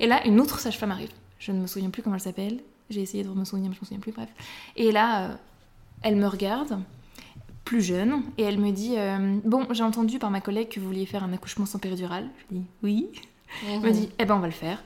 Et 0.00 0.06
là, 0.06 0.24
une 0.26 0.38
autre 0.38 0.58
sage-femme 0.58 0.90
arrive. 0.90 1.08
Je 1.38 1.52
ne 1.52 1.60
me 1.60 1.66
souviens 1.66 1.88
plus 1.88 2.02
comment 2.02 2.16
elle 2.16 2.20
s'appelle. 2.20 2.58
J'ai 2.90 3.00
essayé 3.00 3.24
de 3.24 3.28
me 3.30 3.44
souvenir, 3.44 3.70
mais 3.70 3.74
je 3.74 3.80
me 3.80 3.86
souviens 3.86 4.00
plus, 4.00 4.12
bref. 4.12 4.28
Et 4.76 4.92
là, 4.92 5.30
elle 6.02 6.16
me 6.16 6.26
regarde 6.26 6.78
plus 7.68 7.82
jeune, 7.82 8.22
et 8.38 8.44
elle 8.44 8.58
me 8.58 8.70
dit 8.70 8.94
euh, 8.96 9.38
Bon, 9.44 9.66
j'ai 9.72 9.82
entendu 9.82 10.18
par 10.18 10.30
ma 10.30 10.40
collègue 10.40 10.70
que 10.70 10.80
vous 10.80 10.86
vouliez 10.86 11.04
faire 11.04 11.22
un 11.22 11.34
accouchement 11.34 11.66
sans 11.66 11.78
péridurale. 11.78 12.26
Je 12.38 12.56
dis 12.56 12.64
Oui. 12.82 13.08
Elle 13.68 13.80
me 13.80 13.90
dit 13.90 14.08
Eh 14.18 14.24
ben, 14.24 14.36
on 14.36 14.38
va 14.38 14.46
le 14.46 14.54
faire. 14.54 14.82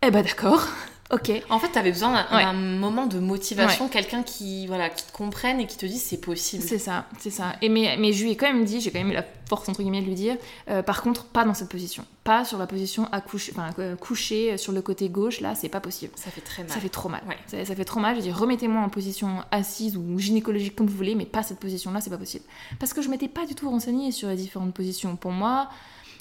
Eh 0.00 0.10
ben, 0.10 0.22
d'accord. 0.22 0.66
Ok. 1.12 1.32
En 1.50 1.58
fait, 1.58 1.72
tu 1.72 1.78
avais 1.78 1.90
besoin 1.90 2.24
d'un 2.30 2.52
moment 2.52 3.06
de 3.06 3.18
motivation, 3.18 3.88
quelqu'un 3.88 4.22
qui, 4.22 4.66
voilà, 4.66 4.88
qui 4.90 5.04
te 5.04 5.12
comprenne 5.12 5.60
et 5.60 5.66
qui 5.66 5.76
te 5.76 5.86
dise 5.86 6.02
c'est 6.02 6.20
possible. 6.20 6.62
C'est 6.62 6.78
ça, 6.78 7.06
c'est 7.18 7.30
ça. 7.30 7.56
Et 7.62 7.68
mais, 7.68 7.96
mais 7.98 8.12
je 8.12 8.22
lui 8.22 8.32
ai 8.32 8.36
quand 8.36 8.46
même 8.46 8.64
dit, 8.64 8.80
j'ai 8.80 8.90
quand 8.90 9.00
même 9.00 9.10
eu 9.10 9.14
la 9.14 9.24
force 9.48 9.68
entre 9.68 9.82
guillemets 9.82 10.02
de 10.02 10.06
lui 10.06 10.14
dire, 10.14 10.36
euh, 10.68 10.82
par 10.82 11.02
contre, 11.02 11.24
pas 11.24 11.44
dans 11.44 11.54
cette 11.54 11.68
position, 11.68 12.04
pas 12.22 12.44
sur 12.44 12.58
la 12.58 12.68
position 12.68 13.08
à 13.10 13.20
coucher, 13.20 13.52
enfin 13.52 13.70
euh, 13.80 13.96
coucher 13.96 14.56
sur 14.56 14.72
le 14.72 14.82
côté 14.82 15.08
gauche, 15.08 15.40
là, 15.40 15.56
c'est 15.56 15.68
pas 15.68 15.80
possible. 15.80 16.12
Ça 16.14 16.30
fait 16.30 16.40
très 16.40 16.62
mal. 16.62 16.70
Ça 16.70 16.78
fait 16.78 16.88
trop 16.88 17.08
mal. 17.08 17.22
Ça, 17.48 17.64
ça, 17.64 17.74
fait 17.74 17.84
trop 17.84 17.98
mal. 17.98 18.14
Je 18.14 18.20
dis 18.20 18.30
remettez-moi 18.30 18.80
en 18.80 18.88
position 18.88 19.42
assise 19.50 19.96
ou 19.96 20.18
gynécologique 20.18 20.76
comme 20.76 20.86
vous 20.86 20.96
voulez, 20.96 21.16
mais 21.16 21.26
pas 21.26 21.42
cette 21.42 21.58
position-là, 21.58 22.00
c'est 22.00 22.10
pas 22.10 22.18
possible. 22.18 22.44
Parce 22.78 22.92
que 22.92 23.02
je 23.02 23.08
m'étais 23.08 23.28
pas 23.28 23.46
du 23.46 23.56
tout 23.56 23.68
renseignée 23.68 24.12
sur 24.12 24.28
les 24.28 24.36
différentes 24.36 24.74
positions. 24.74 25.16
Pour 25.16 25.32
moi 25.32 25.68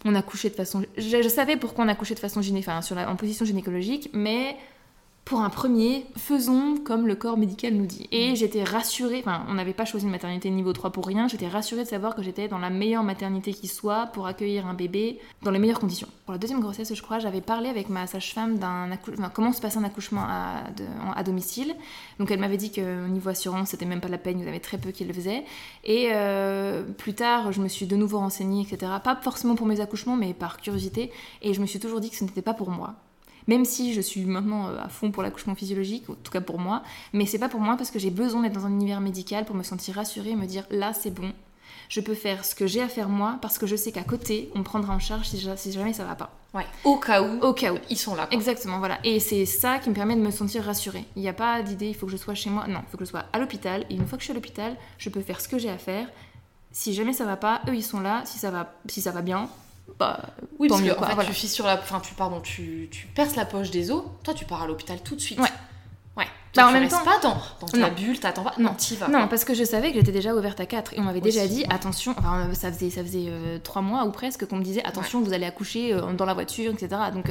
on 0.05 0.15
a 0.15 0.21
couché 0.21 0.49
de 0.49 0.55
façon. 0.55 0.83
Je, 0.97 1.27
savais 1.27 1.57
pourquoi 1.57 1.85
on 1.85 1.87
a 1.87 1.95
couché 1.95 2.15
de 2.15 2.19
façon 2.19 2.41
gyné... 2.41 2.59
enfin, 2.59 2.81
sur 2.81 2.95
la... 2.95 3.09
en 3.09 3.15
position 3.15 3.45
gynécologique, 3.45 4.09
mais 4.13 4.55
pour 5.25 5.41
un 5.41 5.49
premier, 5.51 6.07
faisons 6.17 6.77
comme 6.83 7.05
le 7.05 7.15
corps 7.15 7.37
médical 7.37 7.75
nous 7.75 7.85
dit. 7.85 8.07
Et 8.11 8.35
j'étais 8.35 8.63
rassurée, 8.63 9.19
enfin, 9.19 9.45
on 9.47 9.53
n'avait 9.53 9.73
pas 9.73 9.85
choisi 9.85 10.05
une 10.05 10.11
maternité 10.11 10.49
niveau 10.49 10.73
3 10.73 10.89
pour 10.89 11.05
rien, 11.05 11.27
j'étais 11.27 11.47
rassurée 11.47 11.83
de 11.83 11.87
savoir 11.87 12.15
que 12.15 12.23
j'étais 12.23 12.47
dans 12.47 12.57
la 12.57 12.71
meilleure 12.71 13.03
maternité 13.03 13.53
qui 13.53 13.67
soit 13.67 14.07
pour 14.07 14.25
accueillir 14.25 14.65
un 14.65 14.73
bébé 14.73 15.19
dans 15.43 15.51
les 15.51 15.59
meilleures 15.59 15.79
conditions. 15.79 16.07
Pour 16.25 16.31
la 16.33 16.39
deuxième 16.39 16.59
grossesse, 16.59 16.93
je 16.95 17.01
crois, 17.03 17.19
j'avais 17.19 17.41
parlé 17.41 17.69
avec 17.69 17.89
ma 17.89 18.07
sage-femme 18.07 18.57
d'un 18.57 18.89
comment 19.33 19.53
se 19.53 19.61
passe 19.61 19.77
un 19.77 19.83
accouchement 19.83 20.25
à, 20.25 21.23
domicile. 21.23 21.75
Donc 22.17 22.31
elle 22.31 22.39
m'avait 22.39 22.57
dit 22.57 22.71
qu'au 22.71 23.07
niveau 23.07 23.29
assurance, 23.29 23.69
c'était 23.69 23.85
même 23.85 24.01
pas 24.01 24.07
la 24.07 24.17
peine, 24.17 24.39
il 24.39 24.45
y 24.45 24.49
avait 24.49 24.59
très 24.59 24.79
peu 24.79 24.89
qui 24.89 25.05
le 25.05 25.13
faisaient. 25.13 25.43
Et 25.83 26.09
euh, 26.13 26.81
plus 26.81 27.13
tard, 27.13 27.51
je 27.51 27.61
me 27.61 27.67
suis 27.67 27.85
de 27.85 27.95
nouveau 27.95 28.17
renseignée, 28.17 28.61
etc. 28.63 28.91
Pas 29.03 29.15
forcément 29.15 29.55
pour 29.55 29.67
mes 29.67 29.79
accouchements, 29.79 30.15
mais 30.15 30.33
par 30.33 30.57
curiosité. 30.57 31.11
Et 31.41 31.53
je 31.53 31.61
me 31.61 31.65
suis 31.65 31.79
toujours 31.79 31.99
dit 31.99 32.09
que 32.09 32.15
ce 32.15 32.23
n'était 32.23 32.41
pas 32.41 32.53
pour 32.53 32.71
moi 32.71 32.95
même 33.49 33.65
si 33.65 33.93
je 33.95 34.01
suis 34.01 34.25
maintenant 34.25 34.67
euh, 34.67 34.77
à 34.79 34.89
fond 34.89 35.09
pour 35.09 35.23
l'accouchement 35.23 35.55
physiologique, 35.55 36.07
en 36.07 36.13
tout 36.13 36.31
cas 36.31 36.39
pour 36.39 36.59
moi, 36.59 36.83
mais 37.13 37.25
c'est 37.25 37.39
pas 37.39 37.49
pour 37.49 37.59
moi 37.59 37.77
parce 37.77 37.89
que 37.89 37.97
j'ai 37.97 38.11
besoin 38.11 38.43
d'être 38.43 38.53
dans 38.53 38.67
un 38.67 38.71
univers 38.71 39.01
médical 39.01 39.43
pour 39.43 39.55
me 39.55 39.63
sentir 39.63 39.95
rassurée 39.95 40.29
et 40.29 40.35
me 40.35 40.45
dire 40.45 40.65
là 40.69 40.93
c'est 40.93 41.09
bon, 41.09 41.33
je 41.89 41.99
peux 41.99 42.13
faire 42.13 42.45
ce 42.45 42.53
que 42.53 42.67
j'ai 42.67 42.81
à 42.81 42.87
faire 42.87 43.09
moi 43.09 43.39
parce 43.41 43.57
que 43.57 43.65
je 43.65 43.75
sais 43.75 43.91
qu'à 43.91 44.03
côté 44.03 44.51
on 44.53 44.59
me 44.59 44.63
prendra 44.63 44.93
en 44.93 44.99
charge 44.99 45.27
si, 45.27 45.71
jamais 45.71 45.93
ça 45.93 46.05
va 46.05 46.13
pas. 46.13 46.29
Ouais. 46.53 46.65
Au 46.83 46.97
cas 46.97 47.23
où. 47.23 47.39
Au 47.41 47.53
cas 47.53 47.73
où. 47.73 47.79
Ils 47.89 47.97
sont 47.97 48.13
là. 48.13 48.27
Exactement, 48.29 48.77
voilà. 48.77 48.99
Et 49.03 49.19
c'est 49.19 49.45
ça 49.45 49.79
qui 49.79 49.89
me 49.89 49.95
permet 49.95 50.15
de 50.15 50.21
me 50.21 50.31
sentir 50.31 50.63
rassurée. 50.63 51.05
Il 51.15 51.23
n'y 51.23 51.29
a 51.29 51.33
pas 51.33 51.63
d'idée, 51.63 51.89
il 51.89 51.95
faut 51.95 52.05
que 52.05 52.11
je 52.11 52.17
sois 52.17 52.35
chez 52.35 52.51
moi. 52.51 52.67
Non, 52.67 52.81
il 52.87 52.91
faut 52.91 52.97
que 52.97 53.05
je 53.05 53.09
sois 53.09 53.25
à 53.33 53.39
l'hôpital. 53.39 53.85
Et 53.89 53.95
une 53.95 54.05
fois 54.05 54.17
que 54.17 54.21
je 54.21 54.25
suis 54.25 54.31
à 54.31 54.35
l'hôpital, 54.35 54.75
je 54.99 55.09
peux 55.09 55.21
faire 55.21 55.41
ce 55.41 55.47
que 55.47 55.57
j'ai 55.57 55.69
à 55.69 55.77
faire. 55.77 56.07
Si 56.71 56.93
jamais 56.93 57.13
ça 57.13 57.25
va 57.25 57.37
pas, 57.37 57.61
eux 57.67 57.75
ils 57.75 57.83
sont 57.83 57.99
là. 57.99 58.21
Si 58.25 58.37
ça 58.37 58.51
va, 58.51 58.73
si 58.87 59.01
ça 59.01 59.11
va 59.11 59.21
bien, 59.21 59.49
bah, 59.97 60.21
oui, 60.59 60.67
parce 60.69 60.81
que 60.81 60.91
en 60.91 61.15
fait, 61.15 61.33
tu 61.33 61.47
sur 61.47 61.65
la, 61.65 61.75
enfin, 61.75 61.99
tu 61.99 62.13
pardon, 62.13 62.41
tu, 62.41 62.89
tu 62.91 63.07
perces 63.07 63.35
la 63.35 63.45
poche 63.45 63.71
des 63.71 63.91
os. 63.91 64.03
Toi, 64.23 64.33
tu 64.33 64.45
pars 64.45 64.61
à 64.61 64.67
l'hôpital 64.67 65.01
tout 65.01 65.15
de 65.15 65.21
suite. 65.21 65.39
Ouais. 65.39 65.49
Bah, 66.55 66.67
en 66.67 66.71
même 66.71 66.87
temps, 66.87 67.03
pas 67.03 67.19
dans, 67.21 67.37
dans 67.61 67.67
ta 67.67 67.89
bulle, 67.91 68.19
t'attends 68.19 68.43
pas. 68.43 68.53
Non, 68.57 68.73
t'y 68.73 68.95
vas. 68.95 69.07
Non, 69.07 69.27
parce 69.27 69.45
que 69.45 69.53
je 69.53 69.63
savais 69.63 69.91
que 69.91 69.99
j'étais 69.99 70.11
déjà 70.11 70.33
ouverte 70.33 70.59
à 70.59 70.65
4 70.65 70.93
et 70.93 70.99
on 70.99 71.03
m'avait 71.03 71.21
déjà 71.21 71.47
dit 71.47 71.63
attention. 71.69 72.15
Enfin, 72.17 72.47
euh, 72.49 72.53
ça 72.53 72.71
faisait 72.71 72.89
ça 72.89 73.03
faisait 73.03 73.29
3 73.63 73.81
euh, 73.81 73.85
mois 73.85 74.05
ou 74.05 74.11
presque 74.11 74.47
qu'on 74.47 74.55
me 74.55 74.63
disait 74.63 74.83
attention, 74.83 75.21
vous 75.21 75.33
allez 75.33 75.45
accoucher 75.45 75.93
euh, 75.93 76.13
dans 76.13 76.25
la 76.25 76.33
voiture, 76.33 76.71
etc. 76.71 76.89
Donc 77.13 77.25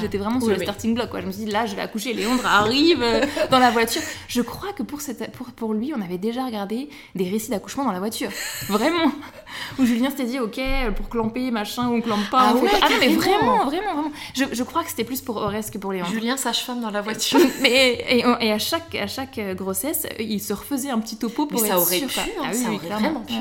j'étais 0.00 0.18
vraiment 0.18 0.40
sur 0.40 0.50
le 0.50 0.58
starting 0.58 0.94
block. 0.94 1.10
Quoi. 1.10 1.20
Je 1.20 1.26
me 1.26 1.32
suis 1.32 1.44
dit 1.44 1.50
là, 1.50 1.66
je 1.66 1.74
vais 1.74 1.82
accoucher. 1.82 2.12
Léondre 2.14 2.46
arrive 2.46 3.04
dans 3.50 3.58
la 3.58 3.70
voiture. 3.70 4.02
Je 4.28 4.40
crois 4.40 4.72
que 4.72 4.84
pour 4.84 5.00
cette 5.00 5.32
pour 5.32 5.48
pour 5.48 5.74
lui, 5.74 5.92
on 5.96 6.00
avait 6.00 6.18
déjà 6.18 6.44
regardé 6.44 6.88
des 7.16 7.28
récits 7.28 7.50
d'accouchement 7.50 7.84
dans 7.84 7.92
la 7.92 7.98
voiture. 7.98 8.30
Vraiment. 8.68 9.10
Où 9.78 9.84
Julien 9.84 10.10
s'était 10.10 10.24
dit 10.24 10.38
ok 10.38 10.60
pour 10.96 11.08
clamper 11.08 11.50
machin 11.50 11.88
on 11.88 12.00
clampe 12.00 12.28
pas. 12.30 12.50
Ah, 12.50 12.54
ouais, 12.54 12.70
ah 12.82 12.88
non 12.90 12.96
mais 13.00 13.08
vraiment 13.08 13.64
vraiment 13.64 13.94
vraiment. 13.94 14.12
Je, 14.34 14.44
je 14.52 14.62
crois 14.62 14.82
que 14.82 14.90
c'était 14.90 15.04
plus 15.04 15.20
pour 15.20 15.36
Horace 15.36 15.70
que 15.70 15.78
pour 15.78 15.92
Léondre. 15.92 16.10
Julien 16.10 16.36
sage-femme 16.36 16.80
dans 16.80 16.90
la 16.90 17.00
voiture. 17.02 17.38
mais 17.60 18.04
et, 18.08 18.24
et 18.40 18.43
à 18.52 18.58
chaque 18.58 18.94
à 18.94 19.06
chaque 19.06 19.38
euh, 19.38 19.54
grossesse, 19.54 20.06
il 20.18 20.40
se 20.40 20.52
refaisait 20.52 20.90
un 20.90 20.98
petit 20.98 21.16
topo 21.16 21.46
pour 21.46 21.62
Mais 21.62 21.68
ça 21.68 21.78
aurait 21.78 22.00
pu, 22.00 22.20
hein, 22.20 22.42
ah 22.42 22.52
ça 22.52 22.70
aurait 22.70 22.88
vraiment 22.88 23.20
pu. 23.20 23.34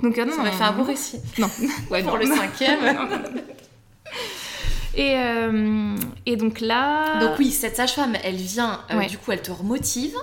Donc, 0.00 0.16
euh, 0.16 0.24
non, 0.24 0.32
ça 0.32 0.40
aurait 0.40 0.52
fait 0.52 0.64
un 0.64 0.72
beau 0.72 0.84
récit. 0.84 1.20
Non. 1.38 1.48
pour 2.04 2.16
le 2.16 2.26
cinquième. 2.26 3.08
Et, 4.94 5.16
euh, 5.16 5.94
et, 6.26 6.36
donc 6.36 6.60
là. 6.60 7.20
Donc 7.20 7.38
oui, 7.38 7.52
cette 7.52 7.76
sage-femme, 7.76 8.16
elle 8.24 8.34
vient, 8.34 8.80
du 9.08 9.16
coup, 9.16 9.30
elle 9.30 9.42
te 9.42 9.52
remotive. 9.52 10.16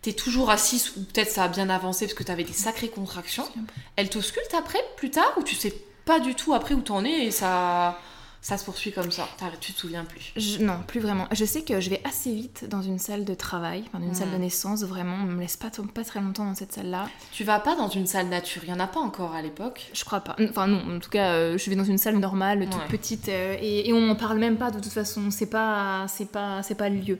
T'es 0.00 0.14
toujours 0.14 0.48
assise, 0.48 0.92
ou 0.96 1.00
peut-être 1.02 1.30
ça 1.30 1.44
a 1.44 1.48
bien 1.48 1.68
avancé 1.68 2.06
parce 2.06 2.14
que 2.14 2.22
t'avais 2.22 2.44
des 2.44 2.54
sacrées 2.54 2.88
contractions. 2.88 3.46
Elle 3.96 4.08
t'ausculte 4.08 4.54
après, 4.56 4.78
plus 4.96 5.10
tard, 5.10 5.30
ou 5.36 5.42
tu 5.42 5.54
sais 5.54 5.74
pas 6.06 6.20
du 6.20 6.34
tout 6.34 6.54
après 6.54 6.74
où 6.74 6.80
t'en 6.80 7.04
es 7.04 7.26
et 7.26 7.30
ça 7.30 7.98
ça 8.48 8.56
se 8.56 8.64
poursuit 8.64 8.92
comme 8.92 9.10
ça. 9.10 9.28
Tu 9.60 9.74
te 9.74 9.78
souviens 9.80 10.06
plus 10.06 10.58
Non, 10.60 10.78
plus 10.86 11.00
vraiment. 11.00 11.26
Je 11.32 11.44
sais 11.44 11.64
que 11.64 11.80
je 11.80 11.90
vais 11.90 12.00
assez 12.04 12.32
vite 12.32 12.64
dans 12.66 12.80
une 12.80 12.98
salle 12.98 13.26
de 13.26 13.34
travail, 13.34 13.84
dans 13.92 14.00
une 14.00 14.14
salle 14.14 14.30
de 14.30 14.38
naissance, 14.38 14.84
vraiment. 14.84 15.16
On 15.22 15.26
me 15.26 15.40
laisse 15.42 15.58
pas, 15.58 15.68
pas 15.92 16.02
très 16.02 16.22
longtemps 16.22 16.46
dans 16.46 16.54
cette 16.54 16.72
salle-là. 16.72 17.10
Tu 17.30 17.44
vas 17.44 17.60
pas 17.60 17.76
dans 17.76 17.90
une 17.90 18.06
salle 18.06 18.28
nature 18.28 18.62
Il 18.64 18.70
y 18.70 18.72
en 18.72 18.80
a 18.80 18.86
pas 18.86 19.00
encore 19.00 19.34
à 19.34 19.42
l'époque 19.42 19.90
Je 19.92 20.02
crois 20.02 20.20
pas. 20.20 20.34
Enfin, 20.48 20.66
non, 20.66 20.96
en 20.96 20.98
tout 20.98 21.10
cas, 21.10 21.32
euh, 21.32 21.58
je 21.58 21.68
vais 21.68 21.76
dans 21.76 21.84
une 21.84 21.98
salle 21.98 22.16
normale, 22.16 22.66
toute 22.70 22.88
petite, 22.88 23.28
euh, 23.28 23.54
et, 23.60 23.92
on 23.92 24.00
n'en 24.00 24.16
parle 24.16 24.38
même 24.38 24.56
pas 24.56 24.70
de 24.70 24.80
toute 24.80 24.92
façon. 24.92 25.30
C'est 25.30 25.50
pas, 25.50 26.06
c'est 26.08 26.32
pas, 26.32 26.62
c'est 26.62 26.74
pas 26.74 26.88
le 26.88 27.00
lieu. 27.00 27.18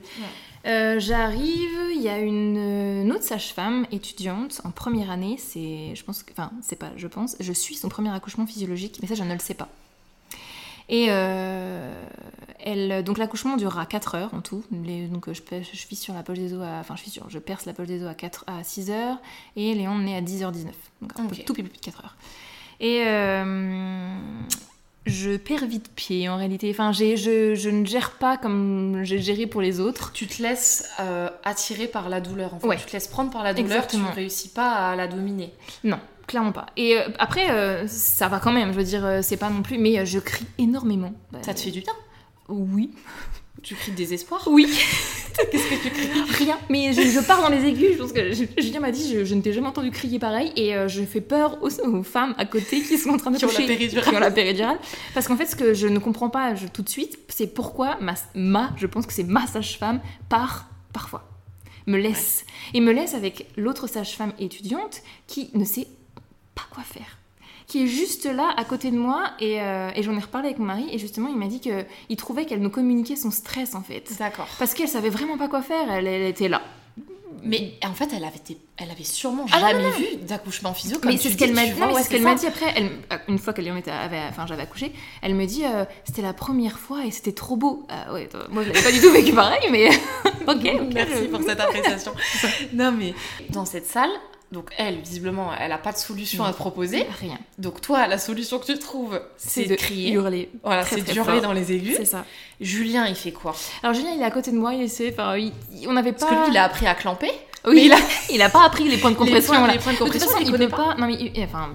Euh, 0.65 0.99
j'arrive, 0.99 1.77
il 1.93 2.01
y 2.01 2.09
a 2.09 2.17
une, 2.17 3.11
autre 3.11 3.23
sage-femme 3.23 3.85
étudiante 3.91 4.61
en 4.63 4.71
première 4.71 5.11
année. 5.11 5.37
C'est, 5.37 5.93
je 5.93 6.03
pense, 6.03 6.25
enfin, 6.31 6.49
c'est 6.63 6.75
pas, 6.75 6.89
je 6.97 7.05
pense, 7.05 7.35
je 7.39 7.53
suis 7.53 7.75
son 7.75 7.87
premier 7.87 8.09
accouchement 8.09 8.47
physiologique, 8.47 8.97
mais 9.03 9.07
ça, 9.07 9.13
je 9.13 9.21
ne 9.21 9.31
le 9.31 9.39
sais 9.39 9.53
pas. 9.53 9.69
Et 10.89 11.07
euh, 11.09 11.93
elle, 12.59 13.03
donc 13.03 13.19
l'accouchement 13.19 13.57
durera 13.57 13.85
4 13.85 14.15
heures 14.15 14.33
en 14.33 14.41
tout. 14.41 14.63
donc 14.71 15.31
je, 15.31 15.41
je 15.51 15.87
vis 15.87 15.95
sur 15.95 16.13
la 16.13 16.23
poche 16.23 16.39
des 16.39 16.53
os, 16.53 16.61
enfin 16.63 16.95
je, 16.95 17.09
sur, 17.09 17.29
je 17.29 17.39
perce 17.39 17.65
la 17.65 17.73
poche 17.73 17.87
des 17.87 18.03
os 18.03 18.09
à, 18.09 18.15
4, 18.15 18.45
à 18.47 18.63
6 18.63 18.89
heures 18.89 19.17
et 19.55 19.75
Léon 19.75 19.99
naît 19.99 20.17
à 20.17 20.21
10h19. 20.21 20.67
Donc 21.01 21.11
un 21.17 21.25
peu 21.27 21.35
tout 21.37 21.53
plus 21.53 21.63
de 21.63 21.69
4 21.69 22.03
heures. 22.03 22.15
Et 22.79 23.03
euh, 23.05 24.15
je 25.05 25.37
perds 25.37 25.65
vite 25.65 25.91
pied 25.95 26.27
en 26.29 26.37
réalité. 26.37 26.69
Enfin, 26.71 26.91
je, 26.91 27.15
je, 27.55 27.69
ne 27.69 27.85
gère 27.85 28.11
pas 28.11 28.37
comme 28.37 29.01
j'ai 29.03 29.19
géré 29.19 29.47
pour 29.47 29.61
les 29.61 29.79
autres. 29.79 30.11
Tu 30.13 30.27
te 30.27 30.41
laisses 30.41 30.89
euh, 30.99 31.29
attirer 31.43 31.87
par 31.87 32.09
la 32.09 32.21
douleur 32.21 32.53
en 32.53 32.59
fait. 32.59 32.77
Tu 32.77 32.85
te 32.85 32.93
laisses 32.93 33.07
prendre 33.07 33.31
par 33.31 33.43
la 33.43 33.53
douleur, 33.53 33.85
tu 33.87 33.97
ne 33.97 34.07
réussis 34.07 34.49
pas 34.49 34.91
à 34.91 34.95
la 34.95 35.07
dominer. 35.07 35.53
Non 35.83 35.99
clairement 36.29 36.51
pas. 36.51 36.67
Et 36.77 36.95
euh, 36.95 37.01
après, 37.17 37.49
euh, 37.49 37.87
ça 37.87 38.27
va 38.29 38.39
quand 38.39 38.53
même, 38.53 38.71
je 38.71 38.77
veux 38.77 38.83
dire, 38.83 39.05
euh, 39.05 39.19
c'est 39.21 39.37
pas 39.37 39.49
non 39.49 39.61
plus, 39.61 39.77
mais 39.77 40.05
je 40.05 40.19
crie 40.19 40.45
énormément. 40.57 41.13
ça 41.41 41.53
te 41.53 41.59
fait 41.59 41.71
du 41.71 41.81
bien 41.81 41.93
Oui. 42.47 42.91
Tu 43.61 43.75
cries 43.75 43.91
de 43.91 43.97
désespoir 43.97 44.47
Oui. 44.47 44.65
Qu'est-ce 45.51 45.69
que 45.69 45.83
tu 45.83 45.89
cries 45.89 46.45
Rien. 46.45 46.57
Mais 46.69 46.93
je, 46.93 47.19
pars 47.25 47.41
dans 47.41 47.49
les 47.49 47.65
aigus. 47.65 47.93
Je 47.93 47.97
pense 47.97 48.13
que 48.13 48.31
Julien 48.61 48.79
m'a 48.79 48.91
dit 48.91 49.25
je, 49.25 49.35
ne 49.35 49.41
t'ai 49.41 49.51
jamais 49.51 49.67
entendu 49.67 49.91
crier 49.91 50.17
pareil. 50.17 50.53
Et 50.55 50.73
je 50.87 51.03
fais 51.03 51.19
peur 51.19 51.57
aux, 51.61 52.03
femmes 52.03 52.35
à 52.37 52.45
côté 52.45 52.81
qui 52.81 52.97
sont 52.97 53.09
en 53.09 53.17
train 53.17 53.31
de 53.31 53.37
qui 53.37 53.45
toucher. 53.45 53.63
Ont 53.63 53.67
la 53.67 53.67
péridurale. 53.67 54.09
Qui 54.09 54.15
ont 54.15 54.19
la 54.19 54.31
péridurale. 54.31 54.79
Parce 55.13 55.27
qu'en 55.27 55.35
fait, 55.35 55.45
ce 55.45 55.57
que 55.57 55.73
je 55.73 55.87
ne 55.87 55.99
comprends 55.99 56.29
pas 56.29 56.53
tout 56.71 56.83
de 56.83 56.89
suite, 56.89 57.19
c'est 57.27 57.47
pourquoi 57.47 57.97
ma, 57.99 58.13
ma, 58.33 58.71
je 58.77 58.87
pense 58.87 59.05
que 59.05 59.13
c'est 59.13 59.25
ma 59.25 59.45
sage-femme, 59.45 59.99
part 60.29 60.69
parfois. 60.93 61.25
Me 61.85 61.97
laisse. 61.97 62.45
Et 62.73 62.79
me 62.79 62.93
laisse 62.93 63.13
avec 63.13 63.47
l'autre 63.57 63.87
sage-femme 63.87 64.31
étudiante 64.39 65.01
qui 65.27 65.49
ne 65.53 65.65
sait 65.65 65.87
pas 66.67 66.75
quoi 66.75 66.83
faire. 66.83 67.17
Qui 67.67 67.83
est 67.83 67.87
juste 67.87 68.25
là 68.25 68.51
à 68.57 68.65
côté 68.65 68.89
de 68.89 68.97
moi 68.97 69.25
et, 69.39 69.61
euh, 69.61 69.91
et 69.95 70.01
j'en 70.01 70.15
ai 70.15 70.19
reparlé 70.19 70.47
avec 70.47 70.57
mon 70.59 70.65
mari 70.65 70.87
et 70.91 70.97
justement 70.97 71.29
il 71.29 71.35
m'a 71.37 71.45
dit 71.47 71.61
que 71.61 71.85
il 72.09 72.15
trouvait 72.15 72.45
qu'elle 72.45 72.61
me 72.61 72.69
communiquait 72.69 73.15
son 73.15 73.29
stress 73.31 73.75
en 73.75 73.81
fait. 73.83 74.11
D'accord. 74.17 74.47
parce 74.57 74.73
qu'elle 74.73 74.87
savait 74.87 75.09
vraiment 75.11 75.37
pas 75.37 75.47
quoi 75.47 75.61
faire 75.61 75.91
elle, 75.91 76.07
elle 76.07 76.23
était 76.27 76.47
là. 76.47 76.61
Mais 77.41 77.73
en 77.85 77.93
fait, 77.93 78.09
elle 78.13 78.25
avait, 78.25 78.35
été- 78.35 78.57
elle 78.75 78.91
avait 78.91 79.05
sûrement 79.05 79.45
Ah, 79.53 79.61
non, 79.61 79.67
jamais 79.69 79.83
non, 79.83 79.91
vu 79.91 80.05
d'accouchement 80.27 80.73
physio 80.73 80.99
comme 80.99 81.11
mais 81.11 81.17
c'est 81.17 81.29
ce 81.29 81.37
qu'elle 81.37 81.53
m'a 81.53 81.65
dit 81.67 81.71
ouais, 81.81 82.03
ce 82.03 82.09
qu'elle 82.09 82.21
m'a 82.23 82.35
dit 82.35 82.47
après 82.47 82.73
elle, 82.75 82.91
une 83.29 83.37
fois 83.39 83.53
qu'elle 83.53 83.67
avait- 83.69 84.19
enfin 84.29 84.45
j'avais 84.45 84.63
accouché 84.63 84.91
elle 85.21 85.35
me 85.35 85.45
dit 85.45 85.63
euh, 85.63 85.85
c'était 86.03 86.21
la 86.21 86.33
première 86.33 86.79
fois 86.79 87.05
et 87.05 87.11
c'était 87.11 87.31
trop 87.31 87.55
beau. 87.55 87.85
Ah 87.87 88.11
ouais 88.13 88.27
moi 88.49 88.63
je 88.63 88.69
l'avais 88.69 88.83
pas 88.83 88.91
du 88.91 88.99
tout 88.99 89.11
vécu 89.11 89.31
pareil 89.31 89.69
mais 89.71 89.87
ok, 90.47 90.81
ok, 90.81 90.93
Merci 90.93 91.13
je- 91.23 91.27
pour 91.27 91.41
cette 91.43 91.59
appréciation. 91.61 92.13
non 92.73 92.91
mais 92.91 93.13
dans 93.51 93.63
cette 93.65 93.85
salle, 93.85 94.11
donc 94.51 94.71
elle 94.77 94.99
visiblement, 94.99 95.51
elle 95.59 95.71
a 95.71 95.77
pas 95.77 95.91
de 95.91 95.97
solution 95.97 96.43
à 96.43 96.51
te 96.51 96.57
proposer. 96.57 97.05
rien 97.19 97.37
Donc 97.57 97.81
toi, 97.81 98.07
la 98.07 98.17
solution 98.17 98.57
que 98.59 98.65
tu 98.65 98.77
trouves, 98.79 99.21
c'est 99.37 99.65
de 99.65 99.75
crier. 99.75 100.11
hurler 100.13 100.49
Voilà, 100.63 100.83
c'est 100.85 101.01
d'hurler 101.01 101.33
fort. 101.33 101.41
dans 101.41 101.53
les 101.53 101.71
aigus. 101.71 101.95
c'est 101.97 102.05
ça 102.05 102.25
Julien, 102.59 103.05
il 103.07 103.15
fait 103.15 103.31
quoi? 103.31 103.55
Alors 103.83 103.93
Julien 103.93 104.11
il 104.15 104.21
est 104.21 104.25
à 104.25 104.31
côté 104.31 104.51
de 104.51 104.57
moi 104.57 104.73
il 104.73 104.81
essaie 104.81 105.11
enfin 105.13 105.37
il- 105.37 105.53
on 105.87 105.93
n'avait 105.93 106.11
pas 106.13 106.25
Parce 106.25 106.31
que 106.31 106.45
lui, 106.45 106.51
il 106.53 106.57
a 106.57 106.63
appris 106.63 106.87
à 106.87 106.95
clamper. 106.95 107.31
Oui, 107.65 107.75
Mais 107.75 107.85
il 107.85 107.91
a, 107.93 107.97
il 108.31 108.41
a 108.41 108.49
pas 108.49 108.63
appris 108.65 108.87
les 108.87 108.97
points 108.97 109.11
de 109.11 109.15
compression. 109.17 109.53
points- 109.53 109.67
là. 109.67 109.73
les 109.73 109.79
points 109.79 109.91
de 109.91 109.97
toute 109.97 110.05
compression, 110.07 110.29
façon, 110.29 110.41
il 110.41 110.47
il 110.47 110.51
connaît 110.51 110.67
peut 110.67 110.77
pas. 110.77 110.93
pas. 110.93 110.95
Non, 110.95 111.07
mais 111.07 111.15
il- 111.15 111.43
enfin, 111.43 111.69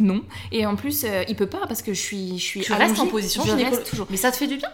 non. 0.00 0.20
Et 0.50 0.66
en 0.66 0.74
plus, 0.74 1.04
euh, 1.04 1.22
il 1.28 1.36
peut 1.36 1.46
pas 1.46 1.64
parce 1.68 1.80
que 1.80 1.94
je 1.94 2.00
suis, 2.00 2.38
je 2.38 2.44
suis. 2.44 2.60
Tu 2.62 2.72
restes 2.72 2.98
en 2.98 3.06
position 3.06 3.44
Je 3.44 3.52
reste 3.52 3.88
toujours. 3.88 4.08
Mais 4.10 4.16
ça 4.16 4.32
te 4.32 4.36
fait 4.36 4.48
du 4.48 4.56
bien? 4.56 4.68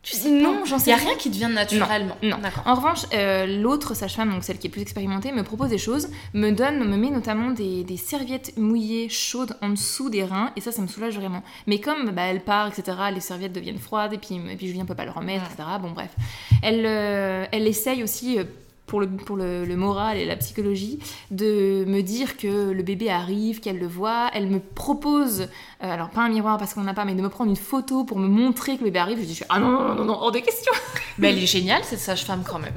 Tu 0.00 0.14
sais 0.16 0.30
Non, 0.30 0.64
j'en 0.64 0.76
Il 0.78 0.80
sais 0.80 0.90
y 0.90 0.92
a 0.94 0.96
rien. 0.96 1.14
qui 1.16 1.28
te 1.30 1.36
vient 1.36 1.48
naturellement. 1.48 2.16
Non. 2.22 2.38
D'accord. 2.38 2.62
En 2.66 2.74
revanche, 2.76 3.00
euh, 3.12 3.46
l'autre 3.60 3.94
sage-femme, 3.94 4.30
donc 4.30 4.44
celle 4.44 4.58
qui 4.58 4.68
est 4.68 4.70
plus 4.70 4.80
expérimentée, 4.80 5.32
me 5.32 5.42
propose 5.42 5.68
des 5.70 5.76
choses, 5.78 6.08
me 6.34 6.50
donne, 6.50 6.78
me 6.88 6.96
met 6.96 7.10
notamment 7.10 7.50
des, 7.50 7.82
des 7.84 7.96
serviettes 7.96 8.56
mouillées 8.56 9.08
chaudes 9.08 9.56
en 9.60 9.70
dessous 9.70 10.08
des 10.08 10.24
reins, 10.24 10.52
et 10.56 10.60
ça, 10.60 10.70
ça 10.72 10.80
me 10.82 10.86
soulage 10.86 11.16
vraiment. 11.16 11.42
Mais 11.66 11.80
comme 11.80 12.10
bah, 12.12 12.22
elle 12.22 12.42
part, 12.42 12.68
etc., 12.68 12.96
les 13.12 13.20
serviettes 13.20 13.52
deviennent 13.52 13.78
froides, 13.78 14.12
et 14.14 14.18
puis, 14.18 14.36
et 14.36 14.56
puis 14.56 14.68
Julien 14.68 14.84
peut 14.86 14.94
pas 14.94 15.04
le 15.04 15.10
remettre, 15.10 15.44
Ouais. 15.44 15.50
etc. 15.52 15.68
Bon, 15.82 15.90
bref. 15.90 16.10
Elle, 16.62 16.84
euh, 16.86 17.44
elle 17.52 17.66
essaye 17.66 18.02
aussi. 18.02 18.38
euh, 18.38 18.44
pour, 18.88 19.00
le, 19.00 19.06
pour 19.06 19.36
le, 19.36 19.64
le 19.64 19.76
moral 19.76 20.16
et 20.16 20.24
la 20.24 20.34
psychologie, 20.36 20.98
de 21.30 21.84
me 21.86 22.00
dire 22.02 22.36
que 22.36 22.70
le 22.72 22.82
bébé 22.82 23.10
arrive, 23.10 23.60
qu'elle 23.60 23.78
le 23.78 23.86
voit. 23.86 24.30
Elle 24.34 24.48
me 24.48 24.58
propose, 24.58 25.42
euh, 25.42 25.46
alors 25.94 26.10
pas 26.10 26.22
un 26.22 26.28
miroir 26.28 26.58
parce 26.58 26.74
qu'on 26.74 26.82
n'a 26.82 26.94
pas, 26.94 27.04
mais 27.04 27.14
de 27.14 27.22
me 27.22 27.28
prendre 27.28 27.50
une 27.50 27.56
photo 27.56 28.02
pour 28.04 28.18
me 28.18 28.26
montrer 28.28 28.74
que 28.74 28.80
le 28.80 28.86
bébé 28.86 28.98
arrive. 28.98 29.18
Je 29.20 29.24
dis, 29.24 29.40
ah 29.48 29.60
non, 29.60 29.70
non, 29.70 29.94
non, 29.94 30.04
non, 30.04 30.14
hors 30.20 30.32
de 30.32 30.40
question. 30.40 30.72
Mais 31.18 31.30
elle 31.30 31.38
est 31.38 31.46
géniale, 31.46 31.82
cette 31.84 32.00
sage-femme 32.00 32.42
quand 32.48 32.58
même. 32.58 32.72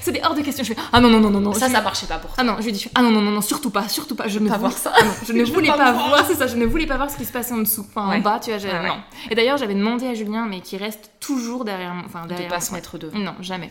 C'était 0.00 0.20
hors 0.24 0.34
de 0.34 0.40
question. 0.42 0.64
Je 0.64 0.72
fais, 0.74 0.80
ah 0.92 1.00
non, 1.00 1.08
non, 1.10 1.20
non, 1.20 1.30
non, 1.30 1.40
non. 1.40 1.52
ça, 1.52 1.66
je- 1.68 1.72
ça 1.72 1.80
marchait 1.80 2.06
pas 2.06 2.18
pour 2.18 2.30
toi. 2.30 2.36
Ah 2.38 2.44
non, 2.44 2.56
je 2.58 2.64
lui 2.64 2.72
dis, 2.72 2.86
ah 2.94 3.02
non, 3.02 3.10
non, 3.10 3.20
non, 3.20 3.30
non, 3.30 3.40
surtout 3.40 3.70
pas, 3.70 3.88
surtout 3.88 4.14
pas. 4.14 4.28
Je 4.28 4.38
ne 4.38 4.48
Pas 4.48 4.56
voulais 4.56 4.68
voir 4.68 4.78
ça. 4.78 4.92
Ah 4.96 5.04
non, 5.04 5.10
je 5.26 5.32
ne 5.32 5.44
Je 5.44 5.52
voulais 5.52 5.68
pas 5.68 5.76
pas, 5.76 5.92
me 5.92 5.96
voir. 5.96 6.08
voir, 6.10 6.26
c'est 6.26 6.34
ça, 6.34 6.46
je 6.46 6.56
ne 6.56 6.66
voulais 6.66 6.86
pas 6.86 6.96
voir 6.96 7.10
ce 7.10 7.16
qui 7.16 7.24
se 7.24 7.32
passait 7.32 7.54
en 7.54 7.58
dessous, 7.58 7.86
enfin 7.88 8.10
Ouais. 8.10 8.16
en 8.16 8.20
bas, 8.20 8.38
tu 8.42 8.50
vois, 8.50 8.58
Ouais, 8.60 8.72
ouais. 8.80 8.86
non. 8.88 8.96
Et 9.30 9.34
d'ailleurs, 9.34 9.56
j'avais 9.56 9.74
demandé 9.74 10.06
à 10.06 10.14
Julien, 10.14 10.46
mais 10.48 10.60
qui 10.60 10.76
reste 10.76 11.10
toujours 11.20 11.64
derrière 11.64 11.94
moi, 11.94 12.04
enfin 12.06 12.22
De 12.22 12.28
derrière 12.28 12.48
pas 12.48 12.56
moi. 12.56 12.60
se 12.64 12.72
mettre 12.72 12.98
devant. 12.98 13.18
Non, 13.18 13.34
jamais. 13.40 13.70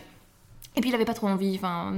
Et 0.76 0.80
puis 0.80 0.90
il 0.90 0.94
avait 0.94 1.04
pas 1.04 1.14
trop 1.14 1.28
envie, 1.28 1.54
enfin 1.56 1.94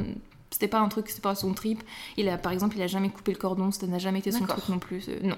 c'était 0.50 0.68
pas 0.68 0.78
un 0.78 0.88
truc, 0.88 1.08
c'était 1.08 1.20
pas 1.22 1.34
son 1.34 1.52
trip. 1.54 1.82
Il 2.16 2.28
a, 2.28 2.38
par 2.38 2.52
exemple, 2.52 2.76
il 2.76 2.82
a 2.82 2.86
jamais 2.86 3.08
coupé 3.10 3.32
le 3.32 3.38
cordon, 3.38 3.70
ça 3.72 3.86
n'a 3.86 3.98
jamais 3.98 4.20
été 4.20 4.30
son 4.32 4.46
truc 4.46 4.68
non 4.68 4.78
plus, 4.78 5.06
euh, 5.08 5.18
non. 5.22 5.36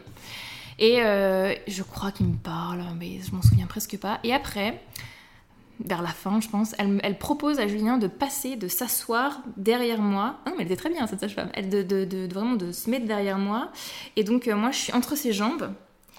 Et 0.78 1.02
euh, 1.02 1.54
je 1.66 1.82
crois 1.82 2.12
qu'il 2.12 2.26
me 2.26 2.36
parle, 2.36 2.82
mais 2.98 3.18
je 3.26 3.34
m'en 3.34 3.42
souviens 3.42 3.66
presque 3.66 3.96
pas. 3.98 4.20
Et 4.22 4.32
après, 4.32 4.80
vers 5.84 6.02
la 6.02 6.08
fin, 6.08 6.40
je 6.40 6.48
pense, 6.48 6.74
elle, 6.78 7.00
elle 7.02 7.18
propose 7.18 7.58
à 7.58 7.66
Julien 7.66 7.98
de 7.98 8.06
passer, 8.06 8.56
de 8.56 8.68
s'asseoir 8.68 9.40
derrière 9.56 10.00
moi. 10.00 10.36
Ah 10.44 10.50
non, 10.50 10.56
mais 10.56 10.64
elle 10.64 10.72
était 10.72 10.76
très 10.80 10.90
bien, 10.90 11.06
cette 11.06 11.20
sage-femme. 11.20 11.50
Elle, 11.54 11.68
de, 11.68 11.82
de- 11.82 12.04
de- 12.04 12.26
de- 12.26 12.34
vraiment 12.34 12.54
de 12.54 12.70
se 12.70 12.90
mettre 12.90 13.06
derrière 13.06 13.38
moi. 13.38 13.72
Et 14.16 14.24
donc, 14.24 14.46
euh, 14.46 14.54
moi, 14.56 14.70
je 14.72 14.78
suis 14.78 14.92
entre 14.92 15.16
ses 15.16 15.32
jambes. 15.32 15.72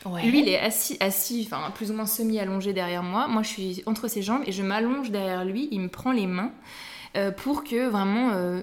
Ouais. 0.05 0.23
Lui, 0.23 0.39
il 0.41 0.47
est 0.49 0.59
assis, 0.59 0.97
assis, 1.01 1.47
enfin, 1.49 1.71
plus 1.71 1.91
ou 1.91 1.93
moins 1.93 2.05
semi-allongé 2.05 2.73
derrière 2.73 3.03
moi. 3.03 3.27
Moi, 3.27 3.43
je 3.43 3.49
suis 3.49 3.83
entre 3.85 4.07
ses 4.07 4.21
jambes 4.21 4.43
et 4.45 4.51
je 4.53 4.63
m'allonge 4.63 5.11
derrière 5.11 5.43
lui. 5.45 5.67
Il 5.71 5.81
me 5.81 5.89
prend 5.89 6.11
les 6.13 6.25
mains 6.27 6.51
euh, 7.17 7.31
pour 7.31 7.63
que 7.63 7.89
vraiment, 7.89 8.31
euh, 8.33 8.61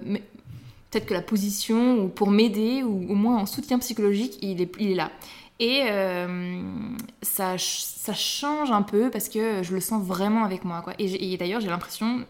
peut-être 0.91 1.07
que 1.07 1.15
la 1.15 1.23
position, 1.23 1.99
ou 1.99 2.09
pour 2.09 2.31
m'aider, 2.31 2.83
ou 2.83 3.07
au 3.11 3.15
moins 3.15 3.37
en 3.39 3.47
soutien 3.47 3.79
psychologique, 3.79 4.39
il 4.43 4.61
est, 4.61 4.73
il 4.79 4.93
est 4.93 4.95
là. 4.95 5.11
Et 5.59 5.85
euh, 5.87 6.61
ça, 7.23 7.57
ça 7.59 8.15
change 8.15 8.71
un 8.71 8.83
peu 8.83 9.11
parce 9.11 9.29
que 9.29 9.63
je 9.63 9.73
le 9.73 9.81
sens 9.81 10.05
vraiment 10.05 10.45
avec 10.45 10.65
moi. 10.65 10.83
Quoi. 10.83 10.93
Et, 10.99 11.37
d'ailleurs, 11.39 11.61
j'ai 11.61 11.69
l'impression, 11.69 12.27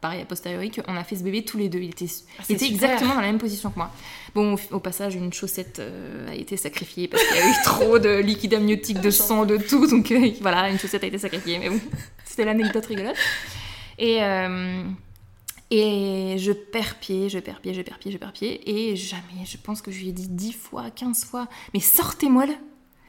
pareil 0.00 0.22
a 0.22 0.24
posteriori, 0.24 0.70
qu'on 0.70 0.96
a 0.96 1.02
fait 1.02 1.16
ce 1.16 1.24
bébé 1.24 1.44
tous 1.44 1.58
les 1.58 1.68
deux. 1.68 1.80
Il 1.80 1.90
était, 1.90 2.06
Ah, 2.38 2.42
il 2.48 2.54
était 2.54 2.66
exactement 2.66 3.14
dans 3.14 3.20
la 3.20 3.26
même 3.26 3.38
position 3.38 3.70
que 3.70 3.78
moi. 3.78 3.90
Bon, 4.34 4.54
au, 4.54 4.76
au 4.76 4.78
passage, 4.78 5.16
une 5.16 5.32
chaussette 5.32 5.80
euh, 5.80 6.30
a 6.30 6.34
été 6.34 6.56
sacrifiée 6.56 7.08
parce 7.08 7.22
qu'il 7.24 7.36
y 7.36 7.40
a 7.40 7.48
eu 7.48 7.54
trop 7.64 7.98
de 7.98 8.20
liquide 8.20 8.54
amniotique, 8.54 9.00
de 9.00 9.10
sang, 9.10 9.44
de 9.44 9.56
tout. 9.56 9.88
Donc 9.88 10.12
euh, 10.12 10.30
voilà, 10.40 10.70
une 10.70 10.78
chaussette 10.78 11.02
a 11.02 11.08
été 11.08 11.18
sacrifiée. 11.18 11.58
Mais 11.58 11.68
bon, 11.68 11.80
c'était 12.24 12.44
l'anecdote 12.44 12.86
rigolote. 12.86 13.16
Et, 13.98 14.20
et 15.74 16.36
je 16.38 16.52
perds 16.52 16.96
pied, 17.00 17.28
je 17.30 17.38
perds 17.38 17.60
pied, 17.60 17.72
je 17.72 17.80
perds 17.82 17.98
pied, 17.98 18.12
je 18.12 18.18
perds 18.18 18.32
pied. 18.32 18.60
Et 18.70 18.94
jamais, 18.96 19.44
je 19.46 19.56
pense 19.56 19.80
que 19.80 19.90
je 19.90 20.00
lui 20.00 20.08
ai 20.10 20.12
dit 20.12 20.28
10 20.28 20.52
fois, 20.52 20.90
15 20.90 21.24
fois, 21.24 21.48
mais 21.72 21.80
sortez-moi-le 21.80 22.52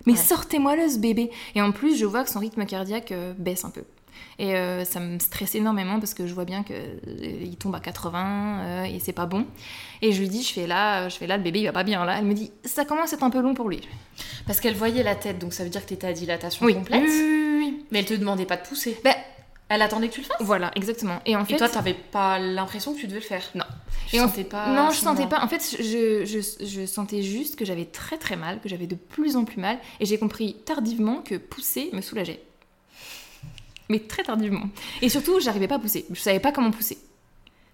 Mais 0.06 0.14
Ouais. 0.14 0.18
sortez-moi-le 0.20 0.88
ce 0.90 0.98
bébé 0.98 1.30
Et 1.56 1.62
en 1.62 1.72
plus, 1.72 1.98
je 1.98 2.06
vois 2.06 2.24
que 2.24 2.30
son 2.30 2.40
rythme 2.40 2.66
cardiaque 2.66 3.12
euh, 3.12 3.34
baisse 3.38 3.66
un 3.66 3.70
peu. 3.70 3.84
Et 4.40 4.56
euh, 4.56 4.86
ça 4.86 5.00
me 5.00 5.18
stresse 5.20 5.56
énormément 5.56 6.00
parce 6.00 6.14
que 6.14 6.26
je 6.28 6.34
vois 6.34 6.46
bien 6.46 6.64
qu'il 6.64 7.56
tombe 7.58 7.74
à 7.76 7.80
80 7.80 8.60
euh, 8.62 8.84
et 8.86 9.00
c'est 9.00 9.12
pas 9.12 9.26
bon. 9.26 9.46
Et 10.02 10.12
je 10.12 10.20
lui 10.22 10.30
dis, 10.30 10.44
je 10.44 10.54
fais 10.54 10.68
là, 10.68 11.10
je 11.10 11.16
fais 11.18 11.28
là, 11.28 11.36
le 11.38 11.44
bébé 11.44 11.60
il 11.60 11.66
va 11.66 11.72
pas 11.72 11.84
bien 11.84 12.06
là. 12.06 12.18
Elle 12.20 12.26
me 12.26 12.34
dit, 12.34 12.52
ça 12.64 12.86
commence 12.86 13.12
à 13.12 13.16
être 13.16 13.24
un 13.24 13.30
peu 13.30 13.42
long 13.42 13.54
pour 13.54 13.70
lui. 13.70 13.82
Parce 14.46 14.60
qu'elle 14.60 14.76
voyait 14.76 15.04
la 15.04 15.16
tête, 15.16 15.40
donc 15.40 15.54
ça 15.54 15.64
veut 15.64 15.70
dire 15.70 15.82
que 15.84 15.90
t'étais 15.90 16.08
à 16.08 16.14
dilatation 16.14 16.66
Oui, 16.66 16.76
complète. 16.76 17.04
oui, 17.04 17.10
oui, 17.12 17.58
oui. 17.60 17.86
Mais 17.92 18.00
elle 18.00 18.06
te 18.06 18.14
demandait 18.14 18.46
pas 18.46 18.58
de 18.58 18.64
pousser. 18.68 18.98
Ben, 19.04 19.16
Elle 19.70 19.82
attendait 19.82 20.10
que 20.10 20.14
tu 20.14 20.22
le 20.22 20.28
fasses. 20.28 20.38
voilà, 20.42 20.72
exactement. 20.76 21.20
Et 21.26 21.36
en 21.36 21.46
fait, 21.46 21.56
Et 21.56 21.58
toi, 21.58 21.68
t'avais 21.70 21.94
pas 21.96 22.38
l'impression 22.38 22.94
que 22.94 23.00
tu 23.00 23.08
devais 23.08 23.20
le 23.22 23.26
faire. 23.26 23.44
Non. 23.56 23.64
Tu 24.10 24.18
Et 24.18 24.22
en- 24.22 24.28
sentais 24.28 24.44
pas. 24.44 24.68
Non, 24.68 24.92
je 24.92 24.98
sentais 24.98 25.26
pas. 25.26 25.42
En 25.44 25.48
fait, 25.48 25.78
je, 25.80 26.26
je, 26.26 26.66
je 26.66 26.86
sentais 26.86 27.24
juste 27.24 27.56
que 27.56 27.66
j'avais 27.66 27.86
très 27.86 28.18
très 28.18 28.36
mal, 28.36 28.60
que 28.62 28.70
j'avais 28.70 28.88
de 28.88 28.96
plus 28.96 29.36
en 29.36 29.46
plus 29.46 29.60
mal. 29.60 29.80
Et 30.00 30.06
j'ai 30.06 30.18
compris 30.20 30.58
tardivement 30.66 31.22
que 31.22 31.36
pousser 31.36 31.90
me 31.94 32.02
soulageait. 32.02 32.44
Mais 33.90 34.00
très 34.00 34.24
tardivement. 34.24 34.64
Et 35.02 35.10
surtout, 35.10 35.40
j'arrivais 35.40 35.68
pas 35.68 35.76
à 35.76 35.80
pousser. 35.80 36.06
Je 36.12 36.20
savais 36.20 36.40
pas 36.40 36.52
comment 36.52 36.72
pousser. 36.72 36.98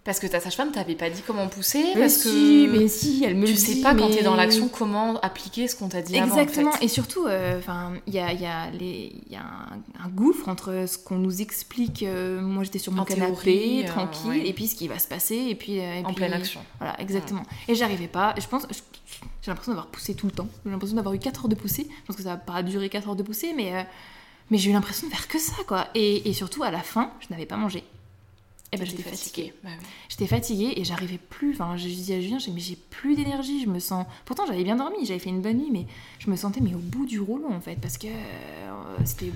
Parce 0.10 0.20
que 0.20 0.26
ta 0.26 0.40
sage-femme 0.40 0.72
t'avait 0.72 0.96
pas 0.96 1.12
dit 1.12 1.22
comment 1.22 1.48
pousser. 1.48 1.84
Mais 1.94 2.02
parce 2.02 2.14
si, 2.16 2.66
que 2.68 2.80
mais 2.80 2.88
si, 2.88 3.24
elle 3.24 3.36
me 3.36 3.46
tu 3.46 3.52
le 3.52 3.58
sais 3.60 3.76
dit, 3.76 3.82
pas 3.84 3.94
quand 3.94 4.10
mais- 4.10 4.16
t'es 4.18 4.24
dans 4.24 4.36
l'action 4.36 4.68
comment 4.68 5.20
appliquer 5.20 5.68
ce 5.68 5.76
qu'on 5.76 5.88
t'a 5.88 6.02
dit 6.02 6.18
avant, 6.18 6.34
en 6.34 6.40
Exactement. 6.40 6.72
fait. 6.72 6.86
Et 6.86 6.88
surtout, 6.88 7.28
euh, 7.28 7.60
enfin, 7.60 7.94
il 8.08 8.16
y 8.16 8.20
a, 8.20 8.34
il 8.34 8.42
y 8.42 8.46
a 8.48 8.72
les- 8.72 9.14
il 9.28 9.32
y 9.32 9.36
a 9.36 9.42
un, 9.42 10.04
un 10.04 10.10
gouffre 10.10 10.50
entre 10.50 10.86
ce 10.88 10.98
qu'on 10.98 11.18
nous 11.18 11.44
explique. 11.44 12.02
euh, 12.02 12.42
moi, 12.42 12.64
j'étais 12.64 12.80
sur 12.80 12.92
mon 12.92 13.04
En 13.04 13.06
canapé, 13.06 13.36
théorie, 13.44 13.84
euh, 13.84 13.88
tranquille, 13.88 14.30
ouais. 14.32 14.48
et 14.48 14.54
puis 14.54 14.66
ce 14.68 14.74
qui 14.76 14.88
va 14.88 14.98
se 14.98 15.08
passer, 15.08 15.36
et 15.36 15.54
puis 15.54 15.74
et 15.74 16.00
En 16.00 16.06
puis- 16.06 16.16
pleine 16.16 16.34
action. 16.34 16.62
Voilà, 16.80 17.00
exactement. 17.00 17.44
Et 17.68 17.76
j'arrivais 17.76 18.08
pas. 18.08 18.34
Je 18.42 18.48
pense, 18.48 18.64
j'ai 19.44 19.52
l'impression 19.52 19.74
d'avoir 19.74 19.90
poussé 19.92 20.16
tout 20.16 20.26
le 20.26 20.32
temps. 20.32 20.48
J'ai 20.66 20.72
l'impression 20.72 20.96
d'avoir 20.96 21.14
eu 21.14 21.20
4 21.20 21.42
heures 21.42 21.50
de 21.50 21.56
poussée. 21.56 21.86
Je 21.88 22.06
pense 22.08 22.16
que 22.16 22.24
ça 22.24 22.30
va 22.30 22.38
pas 22.38 22.64
durer 22.64 22.90
4 22.90 23.10
heures 23.10 23.16
de 23.16 23.22
poussée, 23.22 23.54
mais, 23.56 23.76
euh, 23.76 23.84
mais 24.50 24.58
j'ai 24.58 24.72
eu 24.72 24.74
l'impression 24.74 25.08
de 25.08 25.14
faire 25.14 25.28
que 25.28 25.38
ça, 25.38 25.54
quoi. 25.68 25.86
Et, 25.94 26.28
et 26.28 26.34
surtout, 26.34 26.64
à 26.64 26.72
la 26.72 26.80
fin, 26.82 27.12
je 27.20 27.28
n'avais 27.30 27.46
pas 27.46 27.58
mangé. 27.58 27.84
Et 28.72 28.78
ben, 28.78 28.86
T'étais 28.86 28.98
j'étais 28.98 29.10
fatiguée. 29.10 29.54
Bah 29.64 29.70
oui. 29.80 29.86
J'étais 30.10 30.28
fatiguée 30.28 30.74
et 30.78 30.84
j'arrivais 30.84 31.18
plus. 31.18 31.54
Enfin, 31.54 31.76
je 31.76 31.86
disais 31.88 32.16
à 32.16 32.22
Julien, 32.22 32.38
j'ai 32.40 32.52
mais 32.52 32.60
j'ai 32.60 32.76
plus 32.76 33.16
d'énergie. 33.16 33.64
Je 33.64 33.70
me 33.70 33.80
sens. 33.80 34.06
Pourtant, 34.26 34.46
j'avais 34.46 34.64
bien 34.64 34.76
dormi, 34.76 35.06
j'avais 35.06 35.20
fait 35.20 35.30
une 35.32 35.42
bonne 35.42 35.58
nuit, 35.58 35.70
mais 35.72 35.86
je 36.20 36.30
me 36.30 36.36
sentais 36.36 36.62
mais 36.62 36.74
au 36.76 36.80
bout 36.80 37.06
du 37.08 37.20
rouleau 37.20 37.50
en 37.52 37.62
fait, 37.62 37.78
parce 37.82 37.98
que 37.98 38.08
euh, 38.08 38.98
c'était. 39.06 39.32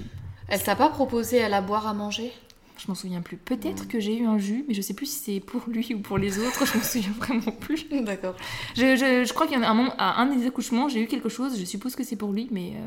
Elle 0.50 0.62
t'a 0.62 0.76
pas 0.76 0.90
proposé 0.90 1.42
à 1.42 1.50
la 1.50 1.62
boire 1.62 1.88
à 1.88 1.94
manger? 1.94 2.32
Je 2.78 2.88
m'en 2.90 2.96
souviens 2.96 3.22
plus. 3.22 3.38
Peut-être 3.38 3.88
que 3.88 4.00
j'ai 4.00 4.18
eu 4.18 4.26
un 4.26 4.38
jus, 4.38 4.66
mais 4.68 4.74
je 4.74 4.82
sais 4.82 4.94
plus 4.94 5.06
si 5.06 5.20
c'est 5.20 5.40
pour 5.40 5.62
lui 5.68 5.94
ou 5.96 6.00
pour 6.00 6.18
les 6.18 6.38
autres. 6.40 6.66
Je 6.66 6.78
m'en 6.78 6.84
souviens 6.84 7.12
vraiment 7.18 7.52
plus. 7.60 7.86
D'accord. 8.04 8.36
Je, 8.76 8.96
je- 8.96 9.24
je 9.26 9.34
crois 9.34 9.48
qu'il 9.48 9.56
y 9.56 9.60
en 9.60 9.64
a 9.64 9.68
un 9.70 9.74
moment, 9.74 9.94
à 9.98 10.22
un 10.22 10.26
des 10.28 10.46
accouchements, 10.46 10.90
j'ai 10.90 11.02
eu 11.02 11.08
quelque 11.08 11.30
chose, 11.30 11.58
je 11.58 11.66
suppose 11.66 11.96
que 11.96 12.04
c'est 12.04 12.16
pour 12.18 12.32
lui, 12.32 12.50
mais 12.52 12.74
euh, 12.76 12.80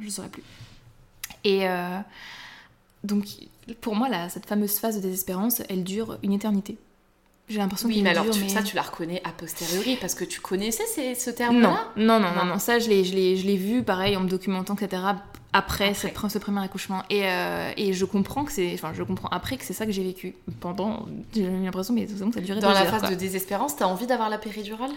je 0.00 0.06
ne 0.06 0.10
saurais 0.10 0.28
plus. 0.28 0.42
Et 1.44 1.68
euh, 1.68 1.98
donc, 3.04 3.24
pour 3.80 3.94
moi, 3.94 4.08
là, 4.08 4.28
cette 4.28 4.46
fameuse 4.46 4.78
phase 4.78 4.96
de 4.96 5.00
désespérance, 5.02 5.62
elle 5.68 5.84
dure 5.84 6.18
une 6.22 6.32
éternité. 6.32 6.76
J'ai 7.48 7.58
l'impression 7.58 7.88
Oui, 7.88 8.02
mais 8.02 8.10
alors 8.10 8.24
dure, 8.24 8.34
tu- 8.34 8.40
mais... 8.42 8.48
ça, 8.50 8.62
tu 8.62 8.76
la 8.76 8.82
reconnais 8.82 9.22
a 9.24 9.30
posteriori 9.30 9.96
parce 9.98 10.14
que 10.14 10.24
tu 10.24 10.38
connaissais 10.40 10.84
ces- 10.94 11.14
ce 11.14 11.30
terme-là 11.30 11.86
non, 11.96 12.20
non, 12.20 12.20
non, 12.20 12.34
Non. 12.34 12.44
non, 12.44 12.58
ça 12.58 12.78
je 12.78 12.90
l'ai, 12.90 13.04
je 13.04 13.14
l'ai, 13.14 13.36
je 13.36 13.46
l'ai 13.46 13.56
vu 13.56 13.82
pareil 13.82 14.16
en 14.18 14.20
me 14.20 14.28
documentant, 14.28 14.74
etc. 14.74 15.02
Après, 15.54 15.88
Après. 15.88 15.94
cette 15.94 16.18
ce 16.28 16.38
premier 16.38 16.62
accouchement. 16.62 17.02
Et, 17.08 17.22
euh, 17.24 17.72
et 17.78 17.94
je 17.94 18.04
comprends 18.04 18.44
que 18.44 18.52
c'est, 18.52 18.74
enfin, 18.74 18.92
je 18.94 19.02
comprends 19.02 19.28
après 19.28 19.56
que 19.56 19.64
c'est 19.64 19.72
ça 19.72 19.86
que 19.86 19.92
j'ai 19.92 20.02
vécu. 20.02 20.34
Pendant, 20.60 21.06
j'ai 21.34 21.48
l'impression, 21.48 21.94
mais 21.94 22.04
bon, 22.06 22.30
ça 22.32 22.40
a 22.40 22.42
duré 22.42 22.60
Dans 22.60 22.68
la 22.70 22.82
heures, 22.82 22.88
phase 22.90 23.00
quoi. 23.00 23.10
de 23.10 23.14
désespérance, 23.14 23.76
t'as 23.76 23.86
envie 23.86 24.06
d'avoir 24.06 24.28
la 24.28 24.36
péridurale? 24.36 24.90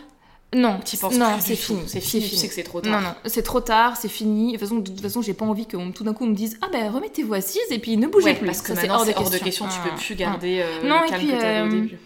Non, 0.53 0.79
T'y 0.83 0.97
penses 0.97 1.15
non, 1.15 1.37
c'est 1.39 1.55
fini. 1.55 1.81
C'est 1.87 2.01
fini, 2.01 2.27
tu 2.29 2.35
sais 2.35 2.47
que 2.49 2.53
c'est 2.53 2.63
trop 2.63 2.81
tard. 2.81 2.91
Non, 2.91 3.07
non, 3.07 3.15
c'est 3.25 3.41
trop 3.43 3.61
tard, 3.61 3.95
c'est 3.95 4.09
fini. 4.09 4.47
De 4.47 4.57
toute 4.57 4.67
façon, 4.67 4.75
de 4.79 4.89
toute 4.91 5.01
façon 5.01 5.21
j'ai 5.21 5.33
pas 5.33 5.45
envie 5.45 5.65
que 5.65 5.77
tout 5.91 6.03
d'un 6.03 6.13
coup 6.13 6.25
on 6.25 6.27
me 6.27 6.35
dise 6.35 6.57
Ah 6.61 6.67
ben 6.71 6.91
remettez-vous 6.91 7.33
assise 7.33 7.61
et 7.69 7.79
puis 7.79 7.95
ne 7.95 8.07
bougez 8.07 8.25
Ouais, 8.25 8.35
plus. 8.35 8.45
parce 8.47 8.61
que 8.61 8.75
c'est 8.75 8.89
hors 8.89 9.05
de 9.05 9.37
question, 9.37 9.65
tu 9.67 9.75
Ah, 9.81 9.89
peux 9.89 9.95
plus 9.95 10.11
ah. 10.11 10.15
garder 10.15 10.61
euh, 10.61 10.87
Non, 10.87 10.99
le 11.01 11.07
et 11.07 11.09
calme 11.09 11.21
puis, 11.21 11.31
que 11.31 11.33
au 11.35 11.45
euh, 11.45 11.69
début. 11.69 11.99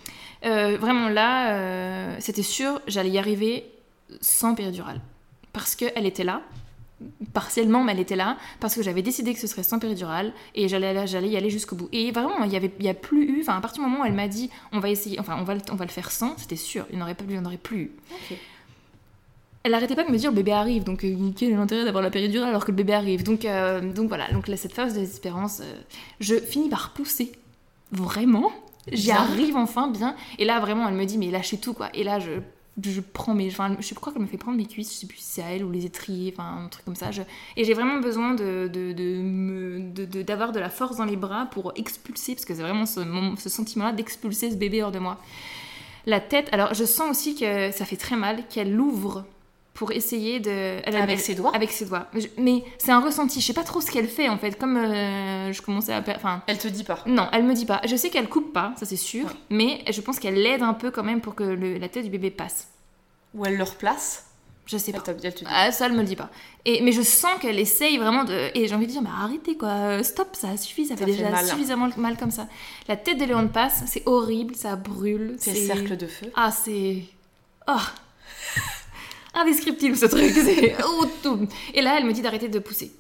Euh, 0.45 0.77
vraiment 0.79 1.09
là, 1.09 2.19
c'était 2.19 2.43
sûr, 2.43 2.79
j'allais 2.85 3.09
y 3.09 3.17
arriver 3.17 3.65
sans 4.21 4.53
péridurale. 4.53 5.01
parce 5.51 5.75
qu'elle 5.75 6.05
était 6.05 6.23
là, 6.23 6.41
partiellement, 7.33 7.83
mais 7.83 7.91
elle 7.91 7.99
était 7.99 8.15
là, 8.15 8.37
parce 8.59 8.75
que 8.75 8.81
j'avais 8.81 9.01
décidé 9.01 9.33
que 9.33 9.39
ce 9.39 9.47
serait 9.47 9.63
sans 9.63 9.79
péridurale, 9.79 10.31
et 10.55 10.67
j'allais, 10.67 11.07
j'allais 11.07 11.29
y 11.29 11.37
aller 11.37 11.49
jusqu'au 11.49 11.75
bout. 11.75 11.89
Et 11.91 12.11
vraiment, 12.11 12.43
il 12.43 12.51
y 12.51 12.55
avait, 12.55 12.71
il 12.79 12.85
y 12.85 12.89
a 12.89 12.93
plus 12.93 13.25
eu, 13.25 13.41
enfin, 13.41 13.57
à 13.57 13.61
partir 13.61 13.83
du 13.83 13.89
moment 13.89 14.03
où 14.03 14.05
elle 14.05 14.13
m'a 14.13 14.27
dit, 14.27 14.49
on 14.71 14.79
va 14.79 14.89
essayer, 14.89 15.19
enfin, 15.19 15.37
on 15.39 15.43
va, 15.43 15.55
le- 15.55 15.61
on 15.71 15.75
va 15.75 15.85
le 15.85 15.91
faire 15.91 16.11
sans, 16.11 16.37
c'était 16.37 16.55
sûr, 16.55 16.85
il 16.89 16.95
n'y 16.95 17.01
en 17.01 17.05
aurait 17.05 17.15
pas, 17.15 17.25
il 17.29 17.45
aurait 17.45 17.57
plus 17.57 17.77
eu. 17.81 17.91
Elle 19.63 19.73
arrêtait 19.73 19.95
pas 19.95 20.03
de 20.03 20.11
me 20.11 20.17
dire 20.17 20.29
le 20.29 20.35
bébé 20.35 20.51
arrive, 20.51 20.83
donc 20.83 21.03
euh, 21.03 21.31
quel 21.35 21.51
est 21.51 21.55
l'intérêt 21.55 21.85
d'avoir 21.85 22.03
la 22.03 22.11
péridurale 22.11 22.49
alors 22.49 22.63
que 22.65 22.71
le 22.71 22.77
bébé 22.77 22.93
arrive? 22.93 23.23
Donc, 23.23 23.45
euh, 23.45 23.81
donc 23.81 24.09
voilà, 24.09 24.31
donc 24.31 24.47
là, 24.47 24.57
cette 24.57 24.73
phase 24.73 24.93
de 24.93 24.99
désespérance, 24.99 25.61
euh, 25.61 25.73
je 26.19 26.35
finis 26.35 26.69
par 26.69 26.91
pousser. 26.93 27.31
Vraiment? 27.91 28.51
J'y 28.91 29.09
arrive 29.11 29.55
enfin 29.57 29.87
bien. 29.87 30.15
Et 30.37 30.45
là, 30.45 30.59
vraiment, 30.59 30.87
elle 30.87 30.93
me 30.93 31.05
dit, 31.05 31.17
mais 31.17 31.31
lâchez 31.31 31.57
tout, 31.57 31.73
quoi. 31.73 31.89
Et 31.95 32.03
là, 32.03 32.19
je, 32.19 32.29
je 32.83 32.99
prends 33.01 33.33
mes. 33.33 33.49
Je 33.49 33.93
crois 33.93 34.11
qu'elle 34.11 34.21
me 34.21 34.27
fait 34.27 34.37
prendre 34.37 34.57
mes 34.57 34.65
cuisses, 34.65 34.93
je 34.93 34.97
sais 34.99 35.07
plus 35.07 35.17
si 35.17 35.23
c'est 35.23 35.41
à 35.43 35.49
elle 35.55 35.63
ou 35.63 35.71
les 35.71 35.85
étriers, 35.85 36.33
enfin, 36.35 36.63
un 36.65 36.67
truc 36.67 36.83
comme 36.85 36.95
ça. 36.95 37.11
Je- 37.11 37.21
et 37.55 37.63
j'ai 37.63 37.73
vraiment 37.73 37.99
besoin 37.99 38.33
de, 38.33 38.67
d'avoir 40.21 40.51
de 40.51 40.59
la 40.59 40.69
force 40.69 40.97
dans 40.97 41.05
les 41.05 41.15
bras 41.15 41.47
pour 41.51 41.71
expulser, 41.75 42.35
parce 42.35 42.45
que 42.45 42.53
c'est 42.53 42.61
vraiment 42.61 42.85
ce, 42.85 43.01
ce 43.37 43.49
sentiment-là 43.49 43.93
d'expulser 43.93 44.51
ce 44.51 44.55
bébé 44.55 44.83
hors 44.83 44.91
de 44.91 44.99
moi. 44.99 45.17
La 46.05 46.19
tête, 46.19 46.49
alors 46.51 46.73
je 46.73 46.83
sens 46.85 47.09
aussi 47.09 47.35
que 47.35 47.71
ça 47.71 47.85
fait 47.85 47.97
très 47.97 48.15
mal, 48.15 48.43
qu'elle 48.47 48.73
l'ouvre 48.73 49.25
pour 49.75 49.91
essayer 49.91 50.39
de. 50.39 50.49
elle- 50.83 50.95
Avec 50.95 51.17
elle- 51.17 51.23
ses 51.23 51.35
doigts 51.35 51.53
Avec 51.55 51.69
ses 51.71 51.85
doigts. 51.85 52.07
Je- 52.15 52.27
Mais 52.39 52.63
c'est 52.79 52.91
un 52.91 52.99
ressenti, 53.01 53.39
je 53.41 53.45
sais 53.45 53.53
pas 53.53 53.63
trop 53.63 53.79
ce 53.81 53.91
qu'elle 53.91 54.07
fait 54.07 54.27
en 54.29 54.37
fait, 54.39 54.57
comme 54.57 54.77
euh, 54.77 55.53
je 55.53 55.61
commençais 55.61 55.93
à. 55.93 56.03
Enfin, 56.15 56.41
Elle 56.47 56.57
te 56.57 56.67
dit 56.67 56.83
pas. 56.83 56.99
non, 57.05 57.27
elle 57.31 57.43
me 57.43 57.53
dit 57.53 57.65
pas. 57.67 57.81
Je 57.85 57.95
sais 57.95 58.09
qu'elle 58.09 58.27
coupe 58.29 58.51
pas, 58.53 58.73
ça 58.77 58.85
c'est 58.87 58.95
sûr, 58.95 59.25
Ouais. 59.25 59.31
mais 59.51 59.83
je 59.91 60.01
pense 60.01 60.17
qu'elle 60.17 60.35
l'aide 60.41 60.63
un 60.63 60.73
peu 60.73 60.89
quand 60.89 61.03
même 61.03 61.21
pour 61.21 61.35
que 61.35 61.43
le- 61.43 61.77
la 61.77 61.89
tête 61.89 62.05
du 62.05 62.09
bébé 62.09 62.31
passe. 62.31 62.69
Ou 63.35 63.45
elle 63.45 63.57
le 63.57 63.63
replace. 63.63 64.25
Je 64.67 64.77
sais 64.77 64.91
pas. 64.91 65.03
elle 65.05 65.31
te 65.33 65.39
dit. 65.39 65.45
Ah, 65.47 65.71
ça, 65.71 65.85
elle 65.85 65.91
me 65.91 65.99
le 65.99 66.05
dit 66.07 66.15
pas. 66.15 66.31
Et, 66.63 66.81
mais 66.81 66.91
je 66.91 67.03
sens 67.03 67.33
qu'elle 67.39 67.59
essaye 67.59 67.97
vraiment 67.99 68.23
de. 68.23 68.49
Et 68.57 68.67
j'ai 68.67 68.73
envie 68.73 68.87
de 68.87 68.91
dire, 68.93 69.03
bah 69.03 69.11
arrêtez 69.21 69.55
quoi, 69.57 69.67
euh, 69.69 70.01
stop, 70.03 70.29
ça 70.33 70.57
suffit, 70.57 70.85
ça, 70.87 70.95
Ça 70.95 71.05
fait 71.05 71.11
fait 71.11 71.17
déjà 71.19 71.29
mal. 71.29 71.45
suffisamment 71.45 71.89
mal 71.97 72.17
comme 72.17 72.31
ça. 72.31 72.47
La 72.87 72.95
tête 72.97 73.19
de 73.19 73.25
Léon 73.25 73.47
passe, 73.49 73.83
c'est 73.85 74.01
horrible, 74.07 74.55
ça 74.55 74.75
brûle. 74.75 75.35
C'est 75.37 75.51
le 75.53 75.57
cercle 75.67 75.97
de 75.97 76.07
feu. 76.07 76.31
Ah, 76.35 76.49
c'est. 76.51 77.03
Oh 77.67 77.73
Indescriptible 79.35 79.95
ce 79.97 80.05
truc. 80.05 80.33
Et 81.73 81.81
là, 81.81 81.97
elle 81.99 82.05
me 82.05 82.13
dit 82.13 82.21
d'arrêter 82.21 82.47
de 82.47 82.59
pousser. 82.59 82.91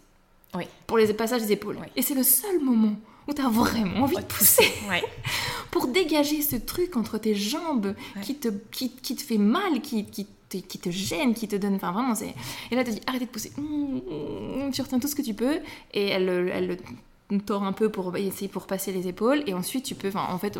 Oui. 0.53 0.65
Pour 0.87 0.97
les 0.97 1.11
passages 1.13 1.41
des 1.41 1.51
épaules. 1.53 1.77
Oui. 1.81 1.87
Et 1.95 2.01
c'est 2.01 2.13
le 2.13 2.23
seul 2.23 2.59
moment 2.61 2.93
où 3.27 3.33
t'as 3.33 3.49
vraiment 3.49 4.03
envie 4.03 4.17
de 4.17 4.21
pousser. 4.21 4.71
Ouais. 4.89 5.03
pour 5.71 5.87
dégager 5.87 6.41
ce 6.41 6.55
truc 6.57 6.95
entre 6.95 7.17
tes 7.17 7.35
jambes 7.35 7.95
Ouais. 8.15 8.21
qui, 8.21 8.35
te, 8.35 8.49
qui, 8.71 8.91
qui 8.91 9.15
te 9.15 9.21
fait 9.21 9.37
mal, 9.39 9.81
qui, 9.81 10.05
qui, 10.05 10.25
te, 10.49 10.57
qui 10.57 10.77
te 10.77 10.89
gêne, 10.91 11.33
qui 11.33 11.47
te 11.47 11.55
donne. 11.55 11.75
Enfin, 11.75 11.91
vraiment, 11.91 12.15
c'est. 12.15 12.33
Et 12.71 12.75
là, 12.75 12.81
elle 12.81 12.85
te 12.85 12.91
dit 12.91 13.01
arrêtez 13.07 13.25
de 13.25 13.31
pousser. 13.31 13.51
Mmh, 13.57 14.71
Tu 14.71 14.81
retiens 14.81 14.99
tout 14.99 15.07
ce 15.07 15.15
que 15.15 15.21
tu 15.23 15.33
peux. 15.33 15.59
Et 15.93 16.07
elle, 16.09 16.25
le- 16.25 16.49
elle 16.53 16.77
le 17.31 17.39
tord 17.41 17.63
un 17.63 17.73
peu 17.73 17.89
pour 17.89 18.15
essayer 18.15 18.47
pour 18.47 18.67
passer 18.67 18.91
les 18.91 19.07
épaules. 19.07 19.43
Et 19.47 19.53
ensuite, 19.53 19.83
tu 19.85 19.95
peux. 19.95 20.09
Enfin, 20.09 20.27
en 20.29 20.37
fait, 20.37 20.57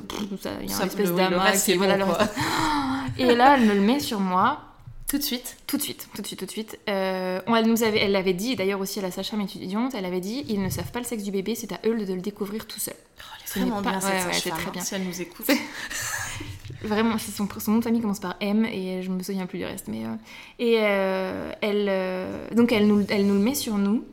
il 0.63 0.69
y 0.69 0.73
a 0.73 0.77
une 0.81 0.87
espèce 0.87 1.11
d'amas 1.13 1.53
voilà, 1.77 2.05
bon. 2.05 2.13
Et 3.19 3.35
là, 3.35 3.55
elle 3.57 3.65
me 3.67 3.73
le 3.75 3.81
met 3.81 3.99
sur 3.99 4.19
moi. 4.19 4.59
Tout 5.15 5.19
de 5.19 5.23
suite. 5.23 5.55
Tout 5.65 5.77
de 5.77 5.81
suite, 5.81 6.09
tout 6.13 6.21
de 6.21 6.27
suite, 6.27 6.39
tout 6.39 6.45
de 6.45 6.51
suite. 6.51 6.77
Euh, 6.89 7.39
on- 7.47 7.55
elle 7.55 7.67
nous 7.67 7.83
avait, 7.83 7.99
elle 7.99 8.11
l'avait 8.11 8.33
dit, 8.33 8.57
d'ailleurs 8.57 8.81
aussi 8.81 8.99
à 8.99 9.01
la 9.01 9.11
sage-femme 9.11 9.39
étudiante, 9.39 9.93
elle 9.95 10.03
avait 10.03 10.19
dit, 10.19 10.43
ils 10.49 10.61
ne 10.61 10.69
savent 10.69 10.91
pas 10.91 10.99
le 10.99 11.05
sexe 11.05 11.23
du 11.23 11.31
bébé, 11.31 11.55
c'est 11.55 11.71
à 11.71 11.79
eux 11.85 11.95
de 12.05 12.13
le 12.13 12.19
découvrir 12.19 12.67
tout 12.67 12.81
seul. 12.81 12.95
Oh, 12.97 13.21
elle 13.37 13.43
est 13.45 13.47
Ce 13.47 13.59
vraiment 13.59 13.81
pas- 13.81 13.91
bien 13.91 14.01
cette 14.01 14.11
ouais, 14.45 14.51
très 14.51 14.67
hein, 14.67 14.71
bien. 14.73 14.81
Si 14.81 14.93
elle 14.95 15.03
nous 15.05 15.21
écoute. 15.21 15.47
Vraiment, 16.83 17.17
son, 17.17 17.47
son 17.59 17.71
nom 17.71 17.77
de 17.79 17.83
famille 17.83 18.01
commence 18.01 18.19
par 18.19 18.35
M 18.41 18.65
et 18.65 19.01
je 19.01 19.09
me 19.09 19.23
souviens 19.23 19.45
plus 19.47 19.57
du 19.59 19.65
reste. 19.65 19.87
Mais, 19.87 20.05
euh, 20.05 20.09
et 20.59 20.77
euh, 20.81 21.51
elle, 21.61 22.55
donc 22.55 22.71
elle 22.73 22.85
nous, 22.87 23.05
elle 23.09 23.25
nous 23.25 23.33
le 23.35 23.39
met 23.39 23.55
sur 23.55 23.77
nous. 23.77 24.03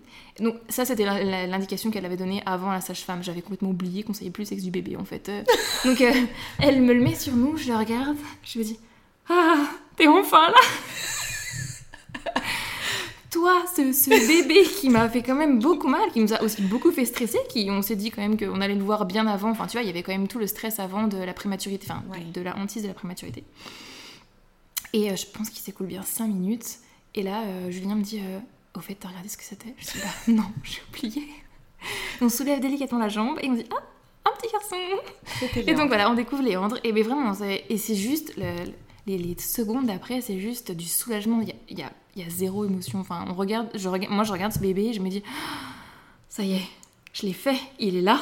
Donc 0.41 0.55
ça, 0.69 0.85
c'était 0.87 1.05
l'indication 1.05 1.91
qu'elle 1.91 2.07
avait 2.07 2.17
donnée 2.17 2.43
avant 2.47 2.71
la 2.71 2.81
sage-femme. 2.81 3.23
J'avais 3.23 3.43
complètement 3.43 3.71
oublié 3.71 4.05
qu'on 4.05 4.15
savait 4.15 4.31
plus 4.31 4.43
le 4.45 4.49
sexe 4.49 4.63
du 4.63 4.71
bébé 4.71 4.97
en 4.97 5.05
fait. 5.05 5.31
Donc 5.85 6.03
elle 6.61 6.81
me 6.81 6.95
le 6.95 7.01
met 7.03 7.15
sur 7.17 7.35
nous, 7.35 7.57
je 7.59 7.69
le 7.71 7.77
regarde, 7.77 8.17
je 8.45 8.59
me 8.61 8.65
dis 8.65 8.79
Ah, 9.29 9.67
t'es 9.97 10.07
enfin 10.07 10.49
là 10.49 12.33
Toi, 13.31 13.65
ce, 13.75 13.93
ce 13.95 14.11
bébé 14.11 14.63
qui 14.79 14.91
m'a 14.91 15.09
fait 15.09 15.23
quand 15.23 15.35
même 15.35 15.59
beaucoup 15.59 15.89
mal, 15.89 16.11
qui 16.13 16.21
nous 16.21 16.35
a 16.35 16.43
aussi 16.43 16.61
beaucoup 16.61 16.93
fait 16.93 17.07
stresser, 17.07 17.39
qui 17.49 17.67
on 17.71 17.81
s'est 17.81 17.97
dit 17.97 18.11
quand 18.11 18.21
même 18.21 18.37
qu'on 18.39 18.61
allait 18.61 18.75
le 18.75 18.83
voir 18.85 19.07
bien 19.07 19.27
avant. 19.27 19.51
Enfin, 19.51 19.67
tu 19.67 19.73
vois, 19.73 19.81
il 19.83 19.87
y 19.87 19.91
avait 19.91 20.03
quand 20.03 20.13
même 20.13 20.29
tout 20.29 20.39
le 20.39 20.47
stress 20.47 20.79
avant 20.79 21.07
de 21.07 21.17
la 21.17 21.33
prématurité, 21.33 21.87
enfin, 21.91 22.03
de- 22.07 22.13
Ouais. 22.13 22.25
de, 22.31 22.41
la 22.43 22.55
hantise 22.59 22.83
de 22.83 22.89
la 22.89 22.95
prématurité. 22.95 23.43
Et 24.93 25.11
euh, 25.11 25.17
je 25.17 25.25
pense 25.27 25.49
qu'il 25.49 25.63
s'écoule 25.63 25.87
bien 25.87 26.03
5 26.03 26.27
minutes. 26.27 26.77
Et 27.15 27.23
là, 27.23 27.43
euh, 27.47 27.71
Julien 27.71 27.95
me 27.95 28.03
dit 28.03 28.21
euh, 28.23 28.39
Au 28.77 28.81
fait, 28.81 28.97
t'as 28.97 29.09
regardé 29.09 29.31
ce 29.31 29.39
que 29.39 29.45
c'était? 29.45 29.75
Je 29.79 29.85
dis 29.87 29.99
Bah 30.03 30.09
non, 30.29 30.45
j'ai 30.63 30.83
oublié. 30.91 31.27
On 32.21 32.29
soulève 32.29 32.61
délicatement 32.61 32.99
la 32.99 33.09
jambe 33.09 33.39
et 33.41 33.49
on 33.49 33.55
dit 33.55 33.65
Ah, 33.75 33.83
un 34.31 34.37
petit 34.37 34.53
garçon 34.53 34.77
et 35.67 35.73
donc 35.75 35.89
voilà, 35.89 36.11
on 36.11 36.15
découvre 36.15 36.43
Léandre. 36.43 36.77
Et 36.85 36.93
mais 36.93 37.03
vraiment, 37.03 37.33
c'est- 37.33 37.65
et 37.71 37.79
c'est 37.79 37.95
juste 37.97 38.35
le- 38.37 38.73
les, 39.07 39.37
secondes 39.39 39.87
d'après, 39.87 40.21
c'est 40.21 40.39
juste 40.39 40.73
du 40.73 40.85
soulagement. 40.87 41.41
Il 41.41 41.49
y 41.49 41.53
a, 41.53 41.83
y 41.83 41.83
a- 41.83 41.93
y 42.17 42.23
a 42.27 42.31
zéro 42.31 42.65
émotion. 42.65 43.01
Enfin, 43.01 43.25
on 43.29 43.35
regarde, 43.35 43.69
moi 44.11 44.25
je 44.25 44.33
regarde 44.33 44.53
ce 44.53 44.59
bébé, 44.59 44.87
et 44.87 44.93
je 44.93 45.01
me 45.01 45.09
dis, 45.09 45.23
ça 46.29 46.43
y 46.45 46.55
est, 46.55 46.63
je 47.13 47.27
l'ai 47.27 47.33
fait, 47.33 47.57
il 47.79 47.97
est 47.97 48.01
là. 48.03 48.21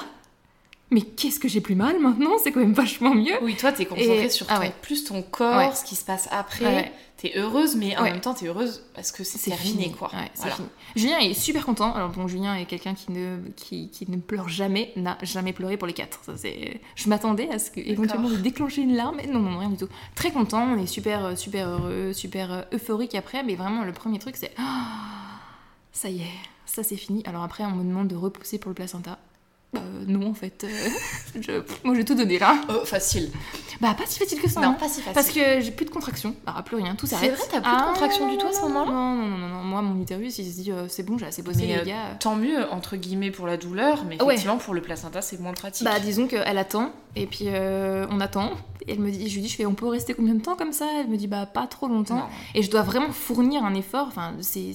Mais 0.92 1.03
qu'est-ce 1.03 1.38
que 1.38 1.46
j'ai 1.48 1.61
plus 1.61 1.76
mal 1.76 2.00
maintenant 2.00 2.33
C'est 2.42 2.50
quand 2.50 2.61
même 2.61 2.72
vachement 2.72 3.14
mieux. 3.14 3.35
Oui, 3.42 3.57
toi, 3.57 3.70
t'es 3.70 3.87
concentrée 3.87 4.24
Et- 4.24 4.31
sur 4.31 4.46
ah 4.48 4.59
ouais. 4.59 4.72
plus 4.83 5.05
ton 5.05 5.22
corps, 5.22 5.57
Ouais. 5.57 5.72
ce 5.74 5.85
qui 5.85 5.94
se 5.94 6.05
passe 6.05 6.29
après. 6.33 6.64
Ouais. 6.64 6.92
T'es 7.16 7.33
heureuse, 7.37 7.76
mais 7.76 7.96
en 7.98 8.03
même 8.05 8.20
temps, 8.22 8.33
t'es 8.33 8.46
heureuse 8.46 8.83
parce 8.94 9.12
que 9.12 9.22
c'est 9.24 9.38
terminé, 9.50 9.83
fini, 9.85 9.92
quoi. 9.92 10.11
Voilà. 10.37 10.55
fini. 10.55 10.68
Julien 10.96 11.18
est 11.18 11.35
super 11.35 11.66
content. 11.66 11.92
Alors 11.94 12.09
bon, 12.09 12.26
Julien 12.26 12.55
est 12.57 12.64
quelqu'un 12.64 12.94
qui 12.94 13.12
ne, 13.12 13.37
qui, 13.57 13.90
qui 13.90 14.11
ne 14.11 14.16
pleure 14.16 14.48
jamais, 14.48 14.90
n'a 14.96 15.18
jamais 15.22 15.53
pleuré 15.53 15.76
pour 15.76 15.87
les 15.87 15.92
quatre. 15.92 16.18
Ça. 16.24 16.33
Je 16.96 17.09
m'attendais 17.11 17.48
à 17.50 17.59
ce 17.59 17.70
que 17.70 17.79
éventuellement 17.81 18.31
de 18.31 18.37
déclencher 18.37 18.81
une 18.81 18.96
larme, 18.96 19.16
mais 19.18 19.26
non, 19.26 19.38
non, 19.40 19.59
rien 19.59 19.68
du 19.68 19.76
tout. 19.76 19.88
Très 20.14 20.31
content, 20.33 20.62
on 20.64 20.79
est 20.83 20.87
super, 20.87 21.37
super 21.37 21.68
heureux, 21.68 22.12
super 22.14 22.53
euh, 22.53 22.62
euphorique 22.72 23.14
après, 23.14 23.42
mais 23.44 23.55
vraiment 23.55 23.85
le 23.85 23.92
premier 23.92 24.18
truc 24.18 24.37
c'est 24.37 24.53
Ah, 24.57 25.40
ça 25.92 26.09
y 26.09 26.22
est, 26.22 26.35
ça 26.64 26.83
c'est 26.83 26.96
fini. 26.96 27.22
Alors 27.26 27.42
après, 27.42 27.64
on 27.66 27.72
me 27.72 27.85
demande 27.85 28.09
de 28.09 28.16
repousser 28.16 28.59
pour 28.59 28.70
le 28.70 28.74
placenta. 28.74 29.18
Euh, 29.76 29.78
non, 30.09 30.30
en 30.30 30.35
fait, 30.35 30.64
euh, 30.64 30.88
je- 31.40 31.62
moi 31.85 31.94
j'ai 31.94 32.04
tout 32.04 32.16
donné 32.16 32.38
là. 32.40 32.56
Oh, 32.68 32.85
facile. 32.85 33.30
Bah, 33.80 33.94
pas 33.96 34.04
si 34.04 34.18
facile 34.18 34.40
que 34.40 34.50
ça. 34.50 34.61
Non, 34.61 34.70
hein. 34.70 34.72
pas 34.72 34.88
si 34.88 34.96
facile. 35.00 35.12
Parce 35.14 35.30
que 35.30 35.61
j'ai 35.61 35.70
plus 35.70 35.85
de 35.87 35.90
contractions, 35.90 36.35
alors 36.44 36.64
plus 36.64 36.76
rien, 36.76 36.96
tout 36.96 37.06
C'est 37.06 37.14
s'arrête. 37.14 37.35
vrai, 37.37 37.44
t'as 37.50 37.61
plus 37.61 37.70
de 37.70 37.83
contractions 37.87 38.26
non, 38.26 38.33
du 38.33 38.38
tout 38.38 38.46
à 38.48 38.52
ce 38.52 38.61
moment-là 38.62 38.90
Non, 38.90 39.14
non, 39.14 39.38
non, 39.38 39.48
non, 39.48 39.62
moi 39.62 39.80
mon 39.80 40.00
utérus 40.02 40.38
il 40.38 40.50
se 40.52 40.61
dit 40.61 40.72
euh, 40.72 40.87
c'est 40.88 41.04
bon, 41.04 41.18
j'ai 41.18 41.26
assez 41.26 41.42
bossé 41.42 41.61
Mais, 41.61 41.66
les 41.68 41.78
euh, 41.78 41.85
gars. 41.85 42.16
Tant 42.18 42.35
mieux, 42.35 42.68
entre 42.72 42.96
guillemets, 42.96 43.30
pour 43.30 43.46
la 43.46 43.56
douleur, 43.56 44.04
mais 44.09 44.16
Ouais. 44.20 44.35
effectivement, 44.35 44.56
pour 44.59 44.74
le 44.74 44.83
placenta, 44.83 45.22
c'est 45.22 45.38
moins 45.40 45.52
pratique. 45.52 45.85
Bah 45.85 46.00
disons 46.00 46.26
qu'elle 46.26 46.59
attend, 46.59 46.90
et 47.14 47.26
puis 47.26 47.44
euh, 47.46 48.06
on 48.11 48.20
attend, 48.20 48.50
et 48.88 48.92
elle 48.94 48.98
me 48.98 49.11
dit, 49.12 49.28
je 49.28 49.35
lui 49.37 49.42
dis, 49.42 49.48
je 49.48 49.54
fais, 49.56 49.66
on 49.66 49.74
peut 49.74 49.87
rester 49.87 50.14
combien 50.14 50.35
de 50.35 50.42
temps 50.42 50.56
comme 50.56 50.72
ça? 50.72 50.87
Elle 50.98 51.09
me 51.09 51.16
dit, 51.16 51.28
bah 51.28 51.46
pas 51.46 51.68
trop 51.68 51.87
longtemps. 51.87 52.16
Non. 52.16 52.24
Et 52.56 52.62
je 52.62 52.70
dois 52.72 52.83
vraiment 52.83 53.12
fournir 53.12 53.64
un 53.64 53.74
effort, 53.74 54.06
enfin 54.09 54.33
c'est... 54.40 54.74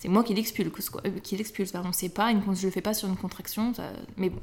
c'est, 0.00 0.08
moi 0.08 0.24
qui 0.24 0.34
l'expulse. 0.34 0.90
Euh, 1.06 1.10
qui 1.22 1.36
l'expulse, 1.36 1.70
pardon. 1.70 1.90
C'est 1.92 2.08
pas 2.08 2.30
une, 2.32 2.42
je 2.56 2.66
le 2.66 2.72
fais 2.72 2.80
pas 2.80 2.94
sur 2.94 3.08
une 3.08 3.16
contraction, 3.16 3.72
ça- 3.74 3.92
mais 4.16 4.30
bon, 4.30 4.40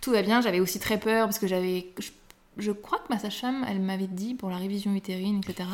tout 0.00 0.12
va 0.12 0.22
bien. 0.22 0.40
J'avais 0.40 0.60
aussi 0.60 0.78
très 0.78 1.00
peur 1.00 1.26
parce 1.26 1.38
que 1.40 1.46
j'avais, 1.48 1.88
je, 1.98 2.10
je 2.58 2.70
crois 2.72 2.98
que 2.98 3.12
ma 3.12 3.18
sage-femme, 3.18 3.64
elle 3.68 3.80
m'avait 3.80 4.06
dit 4.06 4.34
pour 4.34 4.50
la 4.50 4.56
révision 4.58 4.94
utérine, 4.94 5.40
etc. 5.46 5.68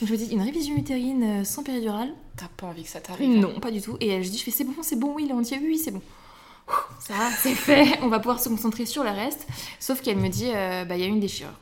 Donc 0.00 0.08
je 0.08 0.12
me 0.12 0.18
dis 0.18 0.32
une 0.32 0.42
révision 0.42 0.76
utérine 0.76 1.22
euh, 1.40 1.44
sans 1.44 1.62
péridurale, 1.62 2.12
T'as 2.36 2.48
pas 2.48 2.66
envie 2.66 2.82
que 2.82 2.88
ça 2.88 3.00
t'arrive. 3.00 3.38
non, 3.38 3.60
pas 3.60 3.70
du 3.70 3.80
tout. 3.80 3.96
Et 4.00 4.08
elle, 4.08 4.24
je 4.24 4.30
dis, 4.30 4.38
je 4.38 4.42
fais, 4.42 4.50
c'est 4.50 4.64
bon, 4.64 4.74
c'est 4.82 4.98
bon, 4.98 5.12
oui, 5.14 5.22
il 5.26 5.30
est 5.30 5.34
entier, 5.34 5.58
oui, 5.62 5.78
c'est 5.78 5.92
bon. 5.92 6.02
Ça, 6.98 7.14
c'est 7.40 7.54
fait. 7.54 7.98
On 8.02 8.08
va 8.08 8.18
pouvoir 8.18 8.40
se 8.40 8.48
concentrer 8.48 8.86
sur 8.86 9.04
le 9.04 9.10
reste. 9.10 9.46
Sauf 9.78 10.00
qu'elle 10.00 10.16
me 10.16 10.28
dit, 10.28 10.50
euh, 10.52 10.84
bah, 10.84 10.96
il 10.96 11.00
y 11.02 11.04
a 11.04 11.06
une 11.06 11.20
déchirure. 11.20 11.52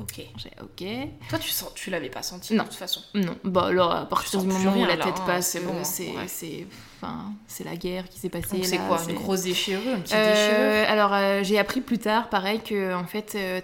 Ok. 0.00 0.22
J'ai, 0.36 0.50
ok. 0.62 1.08
Toi, 1.28 1.38
tu, 1.38 1.50
sens, 1.50 1.72
tu 1.74 1.90
l'avais 1.90 2.08
pas 2.08 2.22
senti 2.22 2.54
Non. 2.54 2.64
de 2.64 2.68
toute 2.68 2.78
façon. 2.78 3.00
Non, 3.14 3.36
bah 3.44 3.66
alors 3.66 3.92
à 3.92 4.08
partir 4.08 4.40
du 4.40 4.48
moment 4.48 4.76
où 4.76 4.84
la 4.84 4.96
tête 4.96 5.14
hein, 5.18 5.24
passe, 5.26 5.50
c'est 5.50 5.60
bon, 5.60 5.74
euh, 5.74 5.80
hein, 5.80 5.84
c'est, 5.84 6.08
ouais. 6.08 6.28
c'est, 6.28 6.66
enfin, 7.00 7.32
c'est 7.46 7.64
la 7.64 7.76
guerre 7.76 8.08
qui 8.08 8.18
s'est 8.18 8.28
passée. 8.28 8.62
C'est 8.62 8.78
quoi 8.78 8.98
Une 9.08 9.14
grosse 9.14 9.42
déchirure 9.42 9.94
Une 9.94 10.02
petite 10.02 10.14
Euh, 10.14 10.32
déchirure 10.32 10.90
alors 10.90 11.12
euh, 11.12 11.42
j'ai 11.42 11.58
appris 11.58 11.80
plus 11.80 11.98
tard, 11.98 12.28
pareil, 12.28 12.60
que 12.60 12.94
en 12.94 13.04
fait 13.04 13.34
euh, 13.34 13.60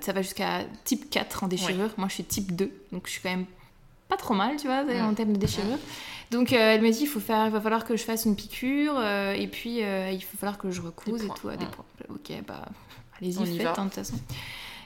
ça 0.00 0.12
va 0.12 0.22
jusqu'à 0.22 0.64
type 0.84 1.08
4 1.10 1.44
en 1.44 1.48
déchirure. 1.48 1.90
Moi 1.96 2.08
je 2.08 2.14
suis 2.14 2.24
type 2.24 2.54
2, 2.54 2.70
donc 2.92 3.06
je 3.06 3.12
suis 3.12 3.20
quand 3.20 3.30
même 3.30 3.46
pas 4.08 4.16
trop 4.16 4.34
mal, 4.34 4.56
tu 4.56 4.66
vois, 4.66 4.84
en 5.02 5.14
termes 5.14 5.32
de 5.32 5.38
déchirure. 5.38 5.78
Donc 6.30 6.52
euh, 6.52 6.74
elle 6.74 6.82
me 6.82 6.90
dit, 6.90 7.02
il 7.02 7.06
faut 7.08 7.20
faire, 7.20 7.46
il 7.46 7.52
va 7.52 7.60
falloir 7.60 7.84
que 7.84 7.96
je 7.96 8.04
fasse 8.04 8.24
une 8.24 8.36
piqûre, 8.36 8.94
euh, 8.96 9.32
et 9.32 9.48
puis 9.48 9.82
euh, 9.82 10.10
il 10.10 10.18
va 10.18 10.26
falloir 10.38 10.58
que 10.58 10.70
je 10.70 10.80
recouse 10.80 11.24
et 11.24 11.28
tout, 11.40 11.48
à 11.48 11.56
des 11.56 11.66
points. 11.66 11.84
Ok, 12.08 12.32
bah 12.46 12.66
allez-y, 13.20 13.58
faites, 13.58 13.66
hein, 13.66 13.84
de 13.84 13.90
toute 13.90 13.94
façon. 13.94 14.14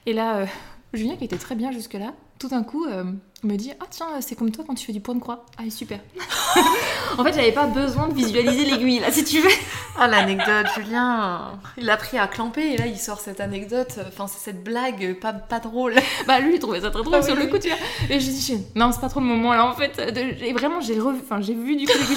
Et 0.07 0.13
là, 0.15 0.47
Julien, 0.95 1.17
qui 1.17 1.25
était 1.25 1.37
très 1.37 1.55
bien 1.55 1.73
jusque-là, 1.73 2.13
tout 2.39 2.49
d'un 2.49 2.63
coup 2.63 2.85
euh, 2.85 3.05
me 3.43 3.57
dit 3.57 3.73
Ah, 3.81 3.87
tiens, 3.91 4.07
c'est 4.21 4.35
comme 4.35 4.51
toi 4.51 4.65
quand 4.67 4.75
tu 4.75 4.87
fais 4.87 4.93
du 4.93 5.01
point 5.01 5.15
de 5.15 5.21
croix. 5.21 5.47
Ah, 5.59 5.69
super. 5.71 6.01
en 7.19 7.25
fait, 7.25 7.33
j'avais 7.33 7.53
pas 7.53 7.67
besoin 7.67 8.09
de 8.09 8.15
visualiser 8.15 8.65
l'aiguille, 8.65 9.01
là, 9.01 9.11
si 9.11 9.25
tu 9.25 9.41
veux. 9.41 9.51
Ah, 9.99 10.09
l'anecdote, 10.09 10.67
Julien, 10.75 11.59
il 11.79 11.89
a 11.89 11.97
pris 11.97 12.19
à 12.19 12.27
clamper 12.27 12.75
et 12.75 12.77
là, 12.77 12.87
il 12.87 12.99
sort 12.99 13.21
cette 13.21 13.41
anecdote, 13.41 13.99
enfin, 14.09 14.27
c'est 14.27 14.51
cette 14.51 14.65
blague 14.65 15.19
pas, 15.21 15.33
pas 15.33 15.61
drôle. 15.61 15.95
Bah, 16.27 16.41
lui, 16.41 16.55
il 16.55 16.59
trouvait 16.59 16.81
ça 16.81 16.91
très 16.91 17.03
drôle 17.03 17.23
sur 17.23 17.37
le 17.37 17.47
coup, 17.47 17.59
tu 17.59 17.69
vois. 17.69 17.79
Et 18.09 18.19
je 18.19 18.27
dis 18.27 18.65
Non, 18.75 18.93
c'est 18.93 19.01
pas 19.01 19.09
trop 19.09 19.21
le 19.21 19.27
moment, 19.27 19.53
là, 19.53 19.67
en 19.67 19.75
fait. 19.75 19.97
De... 19.97 20.45
Et 20.45 20.53
vraiment, 20.53 20.81
j'ai 20.81 20.99
revu, 20.99 21.21
enfin, 21.23 21.41
j'ai 21.41 21.55
vu 21.55 21.77
du 21.77 21.87
coup 21.87 21.99
l'aiguille. 21.99 22.17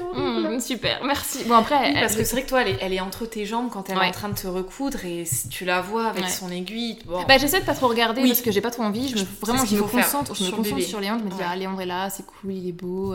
Mmh, 0.00 0.60
super, 0.60 1.04
merci. 1.04 1.44
Bon 1.44 1.54
après, 1.54 1.92
parce 1.94 2.16
que 2.16 2.24
c'est 2.24 2.32
vrai 2.32 2.42
que 2.44 2.48
toi, 2.48 2.62
elle 2.62 2.68
est, 2.68 2.78
elle 2.80 2.92
est, 2.92 3.00
entre 3.00 3.26
tes 3.26 3.44
jambes 3.44 3.68
quand 3.70 3.90
elle 3.90 3.96
est 3.96 4.08
en 4.08 4.10
train 4.10 4.28
de 4.28 4.34
te 4.34 4.46
recoudre 4.46 5.04
et 5.04 5.24
tu 5.50 5.64
la 5.64 5.80
vois 5.80 6.06
avec 6.06 6.28
son 6.28 6.50
aiguille. 6.50 6.98
Bon. 7.06 7.22
Bah 7.26 7.38
j'essaie 7.38 7.60
de 7.60 7.66
pas 7.66 7.74
trop 7.74 7.88
regarder 7.88 8.22
parce 8.22 8.40
que 8.42 8.50
j'ai 8.50 8.60
pas 8.60 8.70
trop 8.70 8.82
envie. 8.82 9.08
Je 9.08 9.16
me, 9.16 9.24
vraiment, 9.40 9.64
je 9.64 9.76
me 9.76 9.82
concentre, 9.82 10.34
je 10.34 10.44
me 10.44 10.50
concentre 10.50 10.82
sur 10.82 11.00
Léandre. 11.00 11.22
Je 11.24 11.26
me 11.26 11.30
dis 11.30 11.44
ah 11.44 11.56
Léandre 11.56 11.80
est 11.80 11.86
là, 11.86 12.10
c'est 12.10 12.26
cool, 12.26 12.52
il 12.52 12.68
est 12.68 12.72
beau. 12.72 13.14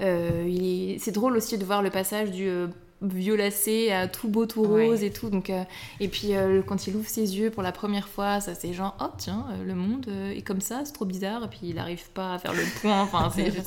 Euh, 0.00 0.46
il 0.48 0.94
est... 0.94 0.98
C'est 0.98 1.12
drôle 1.12 1.36
aussi 1.36 1.58
de 1.58 1.64
voir 1.64 1.82
le 1.82 1.90
passage 1.90 2.30
du 2.30 2.48
euh, 2.48 2.68
violacé 3.02 3.90
à 3.90 4.08
tout 4.08 4.28
beau, 4.28 4.46
tout 4.46 4.62
rose 4.62 5.02
et 5.02 5.10
tout. 5.10 5.30
Donc, 5.30 5.50
euh, 5.50 5.64
et 6.00 6.08
puis 6.08 6.32
quand 6.66 6.86
il 6.86 6.96
ouvre 6.96 7.08
ses 7.08 7.38
yeux 7.38 7.50
pour 7.50 7.62
la 7.62 7.72
première 7.72 8.08
fois, 8.08 8.40
ça 8.40 8.54
c'est 8.54 8.72
genre, 8.72 8.96
oh 9.00 9.10
tiens, 9.16 9.46
le 9.64 9.74
monde 9.74 10.06
est 10.34 10.42
comme 10.42 10.60
ça, 10.60 10.82
c'est 10.84 10.92
trop 10.92 11.06
bizarre. 11.06 11.44
Et 11.44 11.48
puis 11.48 11.60
il 11.64 11.78
arrive 11.78 12.10
pas 12.10 12.34
à 12.34 12.38
faire 12.38 12.52
le 12.52 12.64
point. 12.80 13.02
Enfin, 13.02 13.30
c'est 13.34 13.52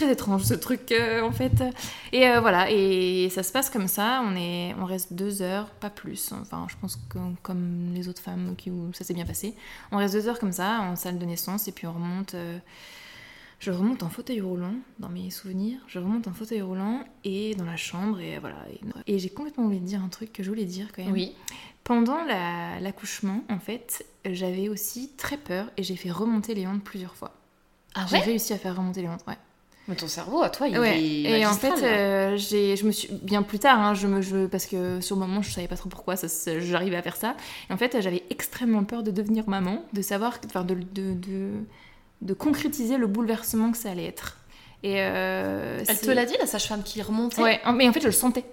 très 0.00 0.12
étrange 0.12 0.44
ce 0.44 0.54
truc 0.54 0.92
euh, 0.92 1.20
en 1.22 1.32
fait. 1.32 1.62
Et 2.12 2.26
euh, 2.26 2.40
voilà, 2.40 2.70
et 2.70 3.28
ça 3.30 3.42
se 3.42 3.52
passe 3.52 3.68
comme 3.68 3.86
ça. 3.86 4.22
On, 4.24 4.34
est, 4.34 4.74
on 4.80 4.84
reste 4.86 5.12
deux 5.12 5.42
heures, 5.42 5.68
pas 5.70 5.90
plus. 5.90 6.32
Enfin, 6.32 6.66
je 6.70 6.76
pense 6.80 6.96
que 6.96 7.18
comme 7.42 7.92
les 7.94 8.08
autres 8.08 8.22
femmes 8.22 8.54
qui, 8.56 8.70
où 8.70 8.92
ça 8.94 9.04
s'est 9.04 9.14
bien 9.14 9.26
passé. 9.26 9.54
On 9.92 9.98
reste 9.98 10.14
deux 10.14 10.28
heures 10.28 10.38
comme 10.38 10.52
ça 10.52 10.80
en 10.80 10.96
salle 10.96 11.18
de 11.18 11.26
naissance 11.26 11.68
et 11.68 11.72
puis 11.72 11.86
on 11.86 11.92
remonte. 11.92 12.34
Euh, 12.34 12.58
je 13.58 13.70
remonte 13.70 14.02
en 14.02 14.08
fauteuil 14.08 14.40
roulant 14.40 14.72
dans 15.00 15.10
mes 15.10 15.28
souvenirs. 15.28 15.80
Je 15.86 15.98
remonte 15.98 16.26
en 16.26 16.32
fauteuil 16.32 16.62
roulant 16.62 17.04
et 17.24 17.54
dans 17.56 17.66
la 17.66 17.76
chambre 17.76 18.18
et 18.18 18.38
voilà. 18.38 18.56
Et, 19.06 19.18
j'ai 19.18 19.28
complètement 19.28 19.64
oublié 19.64 19.82
de 19.82 19.86
dire 19.86 20.02
un 20.02 20.08
truc 20.08 20.32
que 20.32 20.42
je 20.42 20.48
voulais 20.48 20.64
dire 20.64 20.88
quand 20.96 21.04
même. 21.04 21.12
Oui. 21.12 21.34
Pendant 21.84 22.24
l'accouchement, 22.24 23.44
en 23.50 23.58
fait, 23.58 24.06
j'avais 24.24 24.70
aussi 24.70 25.10
très 25.18 25.36
peur 25.36 25.70
et 25.76 25.82
j'ai 25.82 25.96
fait 25.96 26.10
remonter 26.10 26.54
les 26.54 26.66
hantes 26.66 26.82
plusieurs 26.82 27.14
fois. 27.14 27.34
Ah 27.94 28.06
ouais? 28.10 28.18
J'ai 28.20 28.24
réussi 28.30 28.54
à 28.54 28.58
faire 28.58 28.76
remonter 28.76 29.02
les 29.02 29.08
hantes, 29.08 29.24
ouais. 29.28 29.36
Mais 29.90 29.96
ton 29.96 30.06
cerveau, 30.06 30.40
à 30.40 30.50
toi, 30.50 30.68
il 30.68 30.76
est 30.76 31.40
Et 31.40 31.46
en 31.46 31.52
fait, 31.52 31.82
euh, 31.82 32.36
j'ai, 32.36 32.76
je 32.76 32.86
me 32.86 32.92
suis 32.92 33.08
bien 33.10 33.42
plus 33.42 33.58
tard, 33.58 33.80
hein, 33.80 33.94
je 33.94 34.06
me, 34.06 34.22
je, 34.22 34.46
parce 34.46 34.66
que 34.66 35.00
sur 35.00 35.16
le 35.16 35.20
moment, 35.20 35.42
je 35.42 35.50
savais 35.50 35.66
pas 35.66 35.76
trop 35.76 35.88
pourquoi 35.88 36.14
j'arrivais 36.60 36.96
à 36.96 37.02
faire 37.02 37.16
ça. 37.16 37.34
Et 37.68 37.72
en 37.72 37.76
fait, 37.76 38.00
j'avais 38.00 38.22
extrêmement 38.30 38.84
peur 38.84 39.02
de 39.02 39.10
devenir 39.10 39.48
maman, 39.48 39.84
de 39.92 40.00
savoir, 40.00 40.38
enfin, 40.46 40.62
de, 40.62 40.74
de, 40.74 41.14
de, 41.14 41.50
de, 42.22 42.34
concrétiser 42.34 42.98
le 42.98 43.08
bouleversement 43.08 43.72
que 43.72 43.78
ça 43.78 43.90
allait 43.90 44.06
être. 44.06 44.38
Et 44.84 44.94
euh, 44.98 45.82
Elle 45.88 45.98
te 45.98 46.10
l'a 46.12 46.24
dit, 46.24 46.34
la 46.38 46.46
sage-femme 46.46 46.84
qui 46.84 47.02
remontait? 47.02 47.42
Ouais, 47.42 47.60
mais 47.74 47.88
en 47.88 47.92
fait, 47.92 48.00
je 48.00 48.06
le 48.06 48.12
sentais. 48.12 48.44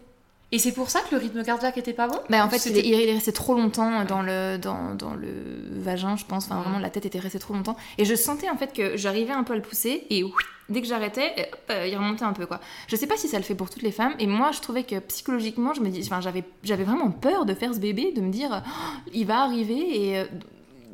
Et 0.53 0.59
c'est 0.59 0.71
pour 0.71 0.89
ça 0.89 1.01
que 1.01 1.13
le 1.13 1.19
rythme 1.19 1.43
cardiaque 1.43 1.77
était 1.77 1.93
pas 1.93 2.07
bon? 2.07 2.17
Bah, 2.29 2.45
En 2.45 2.49
fait, 2.49 2.65
il, 2.67 2.93
est 2.93 3.13
resté 3.13 3.33
trop 3.33 3.53
longtemps 3.53 4.05
dans 4.05 4.21
le, 4.21 4.57
dans, 4.57 4.95
dans 4.95 5.13
le 5.13 5.27
vagin, 5.71 6.15
je 6.15 6.23
pense. 6.23 6.45
Enfin, 6.45 6.61
vraiment, 6.61 6.79
la 6.79 6.89
tête 6.89 7.05
était 7.05 7.19
restée 7.19 7.39
trop 7.39 7.53
longtemps. 7.53 7.75
Et 7.97 8.05
je 8.05 8.15
sentais 8.15 8.49
en 8.49 8.55
fait 8.55 8.71
que 8.71 8.95
j'arrivais 8.95 9.33
un 9.33 9.43
peu 9.43 9.53
à 9.53 9.55
le 9.57 9.61
pousser 9.61 10.07
et 10.09 10.23
dès 10.69 10.81
que 10.81 10.87
j'arrêtais, 10.87 11.51
euh, 11.69 11.85
il 11.85 11.97
remontait 11.97 12.23
un 12.23 12.31
peu. 12.31 12.45
quoi. 12.45 12.61
Je 12.87 12.95
sais 12.95 13.07
pas 13.07 13.17
si 13.17 13.27
ça 13.27 13.37
le 13.37 13.43
fait 13.43 13.55
pour 13.55 13.69
toutes 13.69 13.81
les 13.81 13.91
femmes. 13.91 14.13
Et 14.19 14.27
moi, 14.27 14.51
je 14.53 14.61
trouvais 14.61 14.83
que 14.83 14.99
psychologiquement, 14.99 15.73
je 15.73 15.81
me 15.81 15.89
dis, 15.89 16.01
enfin, 16.05 16.21
j'avais, 16.21 16.45
j'avais 16.63 16.85
vraiment 16.85 17.11
peur 17.11 17.45
de 17.45 17.53
faire 17.53 17.73
ce 17.73 17.79
bébé, 17.79 18.13
de 18.13 18.21
me 18.21 18.31
dire, 18.31 18.63
oh, 18.65 19.01
il 19.13 19.25
va 19.25 19.41
arriver 19.41 19.75
et 19.75 20.19
euh, 20.19 20.25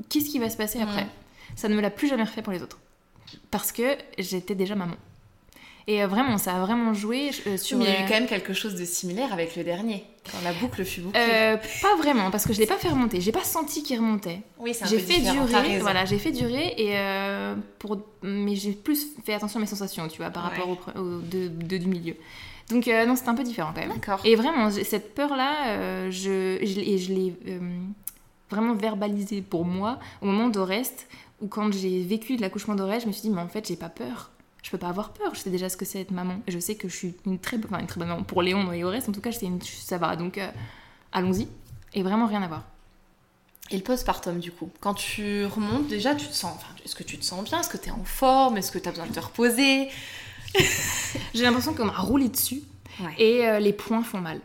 qu'est-ce 0.10 0.30
qui 0.30 0.40
va 0.40 0.50
se 0.50 0.58
passer 0.58 0.82
après? 0.82 1.08
Ça 1.56 1.70
ne 1.70 1.76
me 1.76 1.82
l'a 1.82 1.92
plus 1.92 2.08
jamais 2.08 2.24
refait 2.24 2.42
pour 2.42 2.54
les 2.54 2.64
autres. 2.64 2.80
Parce 3.52 3.72
que 3.72 3.98
j'étais 4.18 4.56
déjà 4.56 4.74
maman. 4.74 4.96
Et 5.88 6.02
euh, 6.02 6.08
vraiment, 6.08 6.38
ça 6.38 6.56
a 6.56 6.60
vraiment 6.66 6.94
joué 6.94 7.32
euh, 7.48 7.58
sur. 7.58 7.78
Mais 7.78 7.84
il 7.86 7.90
y 7.90 7.94
a 7.94 8.00
eu 8.06 8.08
quand 8.08 8.14
même 8.14 8.28
quelque 8.28 8.54
chose 8.54 8.76
de 8.76 8.86
similaire 8.86 9.34
avec 9.34 9.56
le 9.58 9.64
dernier, 9.66 10.06
quand 10.32 10.38
la 10.44 10.54
boucle 10.54 10.86
fut 10.86 11.02
bouclée. 11.02 11.20
Euh, 11.22 11.58
pas 11.82 11.96
vraiment, 11.98 12.32
parce 12.32 12.46
que 12.46 12.54
je 12.54 12.60
l'ai 12.60 12.66
pas 12.68 12.78
fait 12.78 12.88
remonter. 12.90 13.20
J'ai 13.20 13.32
pas 13.34 13.44
senti 13.44 13.84
qu'il 13.84 13.98
remontait. 13.98 14.40
Oui, 14.60 14.74
c'est 14.74 14.86
un 14.86 14.88
J'ai 14.88 14.98
peu 14.98 15.04
fait 15.04 15.20
différent, 15.20 15.46
durer, 15.46 15.80
voilà, 15.80 16.06
j'ai 16.06 16.20
fait 16.20 16.32
durer 16.32 16.74
et 16.78 16.96
pour, 17.80 17.98
mais 18.22 18.56
j'ai 18.56 18.72
plus 18.72 19.08
fait 19.26 19.34
attention 19.34 19.58
à 19.60 19.62
mes 19.62 19.68
sensations, 19.68 20.08
tu 20.08 20.18
vois, 20.18 20.30
par 20.30 20.44
rapport 20.44 20.70
au, 20.96 21.18
deux, 21.20 21.50
deux 21.50 21.80
du 21.80 21.88
milieu. 21.88 22.16
Donc 22.70 22.88
euh, 22.88 23.06
non, 23.06 23.18
c'était 23.18 23.28
un 23.30 23.36
peu 23.36 23.44
différent 23.44 23.72
quand 23.76 23.82
même. 23.82 23.92
D'accord. 23.94 24.22
Et 24.24 24.36
vraiment, 24.38 24.70
cette 24.72 25.14
peur-là, 25.14 25.68
euh, 25.68 26.12
je, 26.12 26.60
je, 26.66 26.80
l'ai- 26.80 26.94
et 26.94 26.98
je 26.98 27.12
l'ai 27.14 27.34
vraiment 28.50 28.74
verbalisée 28.76 29.42
pour 29.42 29.66
moi 29.66 30.00
au 30.22 30.28
moment 30.28 30.48
d'Orest, 30.48 31.08
où 31.42 31.48
quand 31.48 31.74
j'ai 31.74 32.02
vécu 32.04 32.38
de 32.38 32.42
l'accouchement 32.42 32.76
d'Orest, 32.76 33.02
je 33.02 33.08
me 33.08 33.12
suis 33.12 33.24
dit, 33.24 33.30
mais 33.32 33.42
en 33.42 33.48
fait, 33.50 33.68
j'ai 33.68 33.76
pas 33.76 33.90
peur. 33.90 34.30
Je 34.64 34.72
peux 34.72 34.78
pas 34.80 34.88
avoir 34.88 35.12
peur, 35.14 35.36
je 35.36 35.42
sais 35.42 35.50
déjà 35.52 35.70
ce 35.70 35.78
que 35.78 35.86
c'est 35.86 36.00
être 36.02 36.12
maman. 36.12 36.38
Et 36.48 36.52
je 36.52 36.58
sais 36.58 36.76
que 36.76 36.88
je 36.90 36.96
suis 36.96 37.14
une 37.26 37.38
très, 37.38 37.58
enfin, 37.64 37.80
une 37.80 37.86
très 37.88 38.00
bonne 38.00 38.08
maman. 38.08 38.24
Pour 38.24 38.42
Léon 38.42 38.72
et 38.74 38.84
Orest, 38.84 39.10
en 39.10 39.12
tout 39.12 39.22
cas, 39.22 39.30
j'étais 39.30 39.46
une, 39.46 39.62
ça 39.62 39.98
va. 39.98 40.16
Donc, 40.16 40.38
euh, 40.38 40.48
allons-y. 41.12 41.48
Et 41.94 42.02
vraiment 42.02 42.26
rien 42.28 42.42
à 42.42 42.48
voir. 42.48 42.64
Et 43.72 43.78
le 43.78 43.84
postpartum, 43.84 44.40
du 44.40 44.52
coup 44.52 44.70
Quand 44.82 44.94
tu 44.94 45.46
remontes, 45.46 45.88
déjà, 45.88 46.16
tu 46.16 46.28
te 46.28 46.34
sens. 46.34 46.56
Enfin, 46.56 46.74
est-ce 46.84 46.96
que 46.96 47.04
tu 47.04 47.18
te 47.18 47.26
sens 47.26 47.44
bien? 47.44 47.60
Est-ce 47.60 47.70
que 47.70 47.78
tu 47.78 47.90
es 47.90 47.92
en 47.92 48.04
forme? 48.04 48.58
Est-ce 48.58 48.72
que 48.72 48.80
tu 48.80 48.88
as 48.88 48.92
besoin 48.92 49.08
de 49.08 49.14
te 49.14 49.20
reposer? 49.20 49.90
J'ai 51.34 51.44
l'impression 51.44 51.74
qu'on 51.74 51.86
m'a 51.86 51.98
roulé 51.98 52.30
dessus 52.30 52.62
Ouais. 53.00 53.16
et 53.18 53.48
euh, 53.48 53.60
les 53.60 53.74
points 53.74 54.04
font 54.04 54.20
mal. 54.22 54.40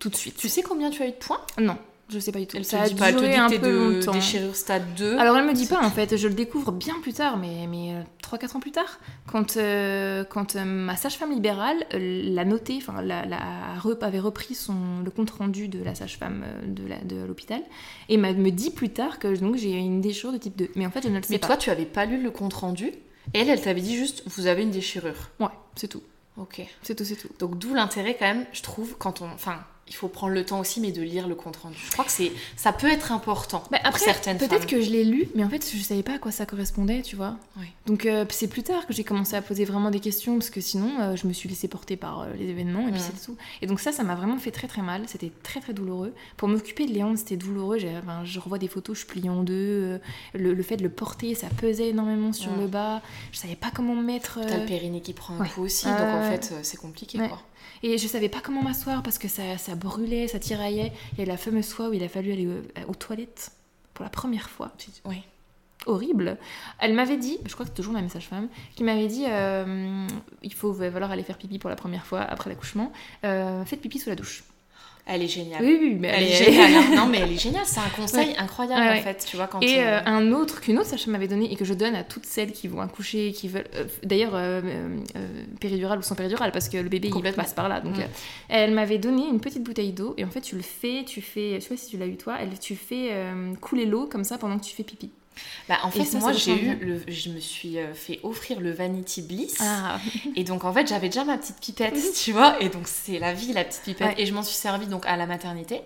Tout 0.00 0.08
de 0.08 0.16
suite. 0.16 0.36
Tu 0.36 0.48
sais 0.48 0.62
combien 0.62 0.90
tu 0.90 1.02
as 1.02 1.06
eu 1.06 1.12
de 1.12 1.16
points? 1.16 1.40
Non, 1.58 1.78
je 2.10 2.18
sais 2.18 2.32
pas 2.32 2.38
du 2.40 2.46
tout. 2.46 2.56
Elle 2.56 2.64
ça 2.64 2.82
a 2.82 2.88
dit 2.88 2.94
pas, 2.94 3.08
elle 3.08 3.14
te 3.16 3.20
duré 3.20 3.32
dit 3.32 3.38
un 3.38 3.48
peu 3.48 3.58
de 3.58 3.94
longtemps. 3.96 4.12
déchirure 4.12 4.54
stade 4.56 4.82
2. 4.96 5.16
Alors 5.18 5.36
elle 5.36 5.46
me 5.46 5.52
dit 5.52 5.66
pas 5.66 5.84
en 5.84 5.90
fait, 5.90 6.16
je 6.16 6.28
le 6.28 6.34
découvre 6.34 6.72
bien 6.72 6.94
plus 7.02 7.12
tard, 7.12 7.36
mais, 7.36 7.66
mais 7.68 7.94
euh, 7.94 8.02
3-4 8.36 8.56
ans 8.56 8.60
plus 8.60 8.72
tard, 8.72 8.98
quand, 9.30 9.56
euh, 9.56 10.24
quand 10.24 10.56
euh, 10.56 10.64
ma 10.64 10.96
sage-femme 10.96 11.32
libérale 11.32 11.76
euh, 11.94 12.22
l'a 12.34 12.44
noté, 12.44 12.76
enfin 12.78 13.02
la, 13.02 13.24
la- 13.24 13.76
avait 14.02 14.20
repris 14.20 14.54
son, 14.54 14.74
le 15.04 15.10
compte 15.10 15.30
rendu 15.30 15.68
de 15.68 15.82
la 15.82 15.94
sage-femme 15.94 16.44
euh, 16.46 16.66
de 17.04 17.24
l'hôpital, 17.26 17.62
et 18.08 18.16
me 18.16 18.50
dit 18.50 18.70
plus 18.70 18.90
tard 18.90 19.18
que 19.18 19.34
donc 19.38 19.56
j'ai 19.56 19.72
une 19.72 20.00
déchirure 20.00 20.32
de 20.32 20.38
type 20.38 20.56
2. 20.56 20.70
Mais 20.76 20.86
en 20.86 20.90
fait 20.90 21.02
je 21.02 21.08
ne 21.08 21.16
le 21.16 21.22
sais 21.22 21.32
Mais 21.34 21.38
pas. 21.38 21.46
toi, 21.48 21.56
tu 21.56 21.70
avais 21.70 21.86
pas 21.86 22.04
lu 22.06 22.22
le 22.22 22.30
compte 22.30 22.54
rendu. 22.54 22.92
Et 23.34 23.38
elle, 23.40 23.48
elle 23.50 23.60
t'avait 23.60 23.80
dit 23.80 23.96
juste, 23.96 24.22
vous 24.26 24.46
avez 24.46 24.62
une 24.62 24.70
déchirure. 24.70 25.30
Ouais, 25.38 25.46
c'est 25.76 25.88
tout. 25.88 26.02
Ok. 26.36 26.62
C'est 26.82 26.94
tout, 26.94 27.04
c'est 27.04 27.16
tout. 27.16 27.28
Donc 27.38 27.58
d'où 27.58 27.74
l'intérêt 27.74 28.16
quand 28.18 28.24
même, 28.26 28.46
je 28.52 28.62
trouve, 28.62 28.96
quand 28.98 29.20
on... 29.20 29.26
Enfin, 29.26 29.58
il 29.90 29.94
faut 29.96 30.06
prendre 30.08 30.32
le 30.32 30.44
temps 30.46 30.60
aussi, 30.60 30.80
mais 30.80 30.92
de 30.92 31.02
lire 31.02 31.26
le 31.28 31.34
compte 31.34 31.56
rendu. 31.56 31.76
Je 31.84 31.90
crois 31.90 32.04
que 32.04 32.12
c'est, 32.12 32.30
ça 32.56 32.72
peut 32.72 32.86
être 32.88 33.10
important 33.12 33.64
Bah, 33.72 33.78
pour 33.80 33.88
après, 33.88 34.04
certaines 34.04 34.38
peut-être 34.38 34.66
que 34.66 34.80
je 34.80 34.88
l'ai 34.88 35.02
lu, 35.04 35.28
mais 35.34 35.42
en 35.44 35.48
fait, 35.50 35.68
je 35.76 35.82
savais 35.82 36.04
pas 36.04 36.14
à 36.14 36.18
quoi 36.18 36.30
ça 36.30 36.46
correspondait, 36.46 37.02
tu 37.02 37.16
vois. 37.16 37.36
Oui. 37.58 37.66
Donc, 37.86 38.06
euh, 38.06 38.24
c'est 38.30 38.46
plus 38.46 38.62
tard 38.62 38.86
que 38.86 38.92
j'ai 38.92 39.02
commencé 39.04 39.34
à 39.34 39.42
poser 39.42 39.64
vraiment 39.64 39.90
des 39.90 39.98
questions, 40.00 40.34
parce 40.38 40.48
que 40.48 40.60
sinon, 40.60 40.92
euh, 41.00 41.16
je 41.16 41.26
me 41.26 41.32
suis 41.32 41.48
laissée 41.48 41.66
porter 41.68 41.96
par 41.96 42.20
euh, 42.20 42.26
les 42.38 42.46
événements, 42.48 42.86
et 42.86 42.92
puis 42.92 43.00
Mm. 43.00 43.04
c'est 43.16 43.24
tout. 43.26 43.36
Et 43.62 43.66
donc, 43.66 43.80
ça, 43.80 43.90
ça 43.90 44.04
m'a 44.04 44.14
vraiment 44.14 44.38
fait 44.38 44.52
très 44.52 44.68
très 44.68 44.80
mal. 44.82 45.02
C'était 45.08 45.32
très 45.42 45.60
très 45.60 45.72
douloureux. 45.72 46.14
Pour 46.36 46.46
m'occuper 46.48 46.86
de 46.86 46.92
Léon, 46.92 47.16
c'était 47.16 47.36
douloureux. 47.36 47.78
J'ai- 47.78 47.96
enfin, 47.98 48.20
je 48.24 48.38
revois 48.38 48.58
des 48.58 48.68
photos, 48.68 48.96
je 49.00 49.06
pliée 49.06 49.28
en 49.28 49.42
deux. 49.42 50.00
le, 50.34 50.54
le 50.54 50.62
fait 50.62 50.76
de 50.76 50.82
le 50.84 50.88
porter, 50.90 51.34
ça 51.34 51.48
pesait 51.48 51.88
énormément 51.88 52.32
sur 52.32 52.52
Mm. 52.52 52.60
le 52.60 52.66
bas. 52.68 53.02
Je 53.32 53.38
savais 53.38 53.56
pas 53.56 53.70
comment 53.74 53.96
me 53.96 54.02
mettre. 54.04 54.38
T'as 54.46 54.58
le 54.58 54.66
périnée 54.66 55.00
qui 55.00 55.12
prend 55.14 55.34
un 55.34 55.40
ouais. 55.40 55.48
coup 55.48 55.62
aussi, 55.62 55.86
donc 55.86 55.98
en 56.00 56.22
fait, 56.30 56.52
c'est 56.62 56.76
compliqué, 56.76 57.18
Ouais. 57.18 57.28
quoi. 57.28 57.42
Et 57.82 57.96
je 57.96 58.06
savais 58.06 58.28
pas 58.28 58.40
comment 58.40 58.62
m'asseoir 58.62 59.02
parce 59.02 59.18
que 59.18 59.28
ça, 59.28 59.56
ça 59.56 59.74
brûlait, 59.74 60.28
ça 60.28 60.38
tiraillait. 60.38 60.92
Il 61.14 61.20
y 61.20 61.22
a 61.22 61.26
la 61.26 61.36
fameuse 61.36 61.72
fois 61.72 61.88
où 61.88 61.92
il 61.92 62.02
a 62.02 62.08
fallu 62.08 62.32
aller 62.32 62.46
euh, 62.46 62.62
aux 62.88 62.94
toilettes 62.94 63.52
pour 63.94 64.04
la 64.04 64.10
première 64.10 64.50
fois. 64.50 64.72
Oui. 65.06 65.22
horrible. 65.86 66.36
Elle 66.78 66.94
m'avait 66.94 67.16
dit, 67.16 67.38
je 67.46 67.52
crois 67.54 67.64
que 67.64 67.70
c'est 67.70 67.76
toujours 67.76 67.94
ma 67.94 68.02
message 68.02 68.26
femme, 68.26 68.48
qui 68.74 68.84
m'avait 68.84 69.08
dit 69.08 69.24
euh, 69.28 70.06
il 70.42 70.52
faut 70.52 70.72
va 70.72 70.90
falloir 70.90 71.10
aller 71.10 71.22
faire 71.22 71.38
pipi 71.38 71.58
pour 71.58 71.70
la 71.70 71.76
première 71.76 72.04
fois 72.04 72.20
après 72.20 72.50
l'accouchement. 72.50 72.92
Euh, 73.24 73.64
faites 73.64 73.80
pipi 73.80 73.98
sous 73.98 74.10
la 74.10 74.16
douche. 74.16 74.44
Elle 75.12 75.24
est 75.24 75.28
géniale. 75.28 75.64
Oui, 75.64 75.76
oui, 75.80 75.96
mais 75.98 76.08
Elle, 76.08 76.22
elle 76.22 76.28
est 76.28 76.30
est- 76.32 76.44
géniale. 76.52 76.72
hein. 76.74 76.94
Non, 76.94 77.06
mais 77.06 77.18
elle 77.18 77.32
est 77.32 77.36
géniale. 77.42 77.64
C'est 77.66 77.80
un 77.80 77.88
conseil 77.96 78.28
Ouais. 78.28 78.36
incroyable, 78.38 78.80
Ouais, 78.80 78.98
en 79.00 79.02
fait. 79.02 79.26
Tu 79.28 79.36
vois, 79.36 79.48
quand... 79.48 79.60
Et 79.60 79.80
euh, 79.80 79.98
un 80.06 80.30
autre 80.32 80.60
qu'une 80.60 80.78
autre 80.78 80.86
sage-femme 80.88 81.12
m'avait 81.14 81.26
donné 81.26 81.52
et 81.52 81.56
que 81.56 81.64
je 81.64 81.74
donne 81.74 81.96
à 81.96 82.04
toutes 82.04 82.26
celles 82.26 82.52
qui 82.52 82.68
vont 82.68 82.80
accoucher, 82.80 83.32
qui 83.32 83.48
veulent, 83.48 83.64
euh, 83.74 83.84
d'ailleurs 84.04 84.34
euh, 84.34 84.60
euh, 85.16 85.44
péridurale 85.60 85.98
ou 85.98 86.02
sans 86.02 86.14
péridurale, 86.14 86.52
parce 86.52 86.68
que 86.68 86.76
le 86.76 86.88
bébé 86.88 87.10
il 87.14 87.32
passe 87.32 87.54
par 87.54 87.68
là. 87.68 87.80
Donc, 87.80 87.96
Mm. 87.96 88.02
elle 88.50 88.72
m'avait 88.72 88.98
donné 88.98 89.26
une 89.28 89.40
petite 89.40 89.64
bouteille 89.64 89.92
d'eau 89.92 90.14
et 90.16 90.24
en 90.24 90.30
fait 90.30 90.42
tu 90.42 90.54
le 90.54 90.62
fais, 90.62 91.04
tu 91.04 91.20
fais, 91.20 91.56
je 91.56 91.60
sais 91.60 91.68
pas 91.70 91.76
si 91.76 91.88
tu 91.90 91.96
l'as 91.98 92.06
eu 92.06 92.16
toi, 92.16 92.36
elle, 92.40 92.56
tu 92.60 92.76
fais 92.76 93.10
couler 93.60 93.86
l'eau 93.86 94.06
comme 94.06 94.22
ça 94.24 94.38
pendant 94.38 94.58
que 94.58 94.64
tu 94.64 94.74
fais 94.74 94.84
pipi. 94.84 95.10
Bah, 95.68 95.78
en 95.84 95.90
fait, 95.90 96.04
ça, 96.04 96.18
moi, 96.18 96.32
j'ai 96.32 96.60
eu 96.60 96.74
le... 96.76 97.02
Je 97.08 97.30
me 97.30 97.38
suis 97.40 97.78
euh, 97.78 97.94
fait 97.94 98.20
offrir 98.22 98.60
le 98.60 98.72
Vanity 98.72 99.22
Bliss. 99.22 99.56
Ah, 99.60 99.98
Et 100.36 100.44
donc, 100.44 100.64
en 100.64 100.72
fait, 100.72 100.86
j'avais 100.88 101.08
déjà 101.08 101.24
ma 101.24 101.38
petite 101.38 101.60
pipette, 101.60 101.96
tu 102.14 102.32
vois. 102.32 102.60
Et 102.60 102.68
donc, 102.68 102.88
c'est 102.88 103.18
la 103.18 103.32
vie, 103.32 103.52
la 103.52 103.64
petite 103.64 103.82
pipette. 103.82 104.08
Ouais. 104.16 104.22
Et 104.22 104.26
je 104.26 104.34
m'en 104.34 104.42
suis 104.42 104.56
servi 104.56 104.86
donc 104.86 105.06
à 105.06 105.16
la 105.16 105.26
maternité. 105.26 105.82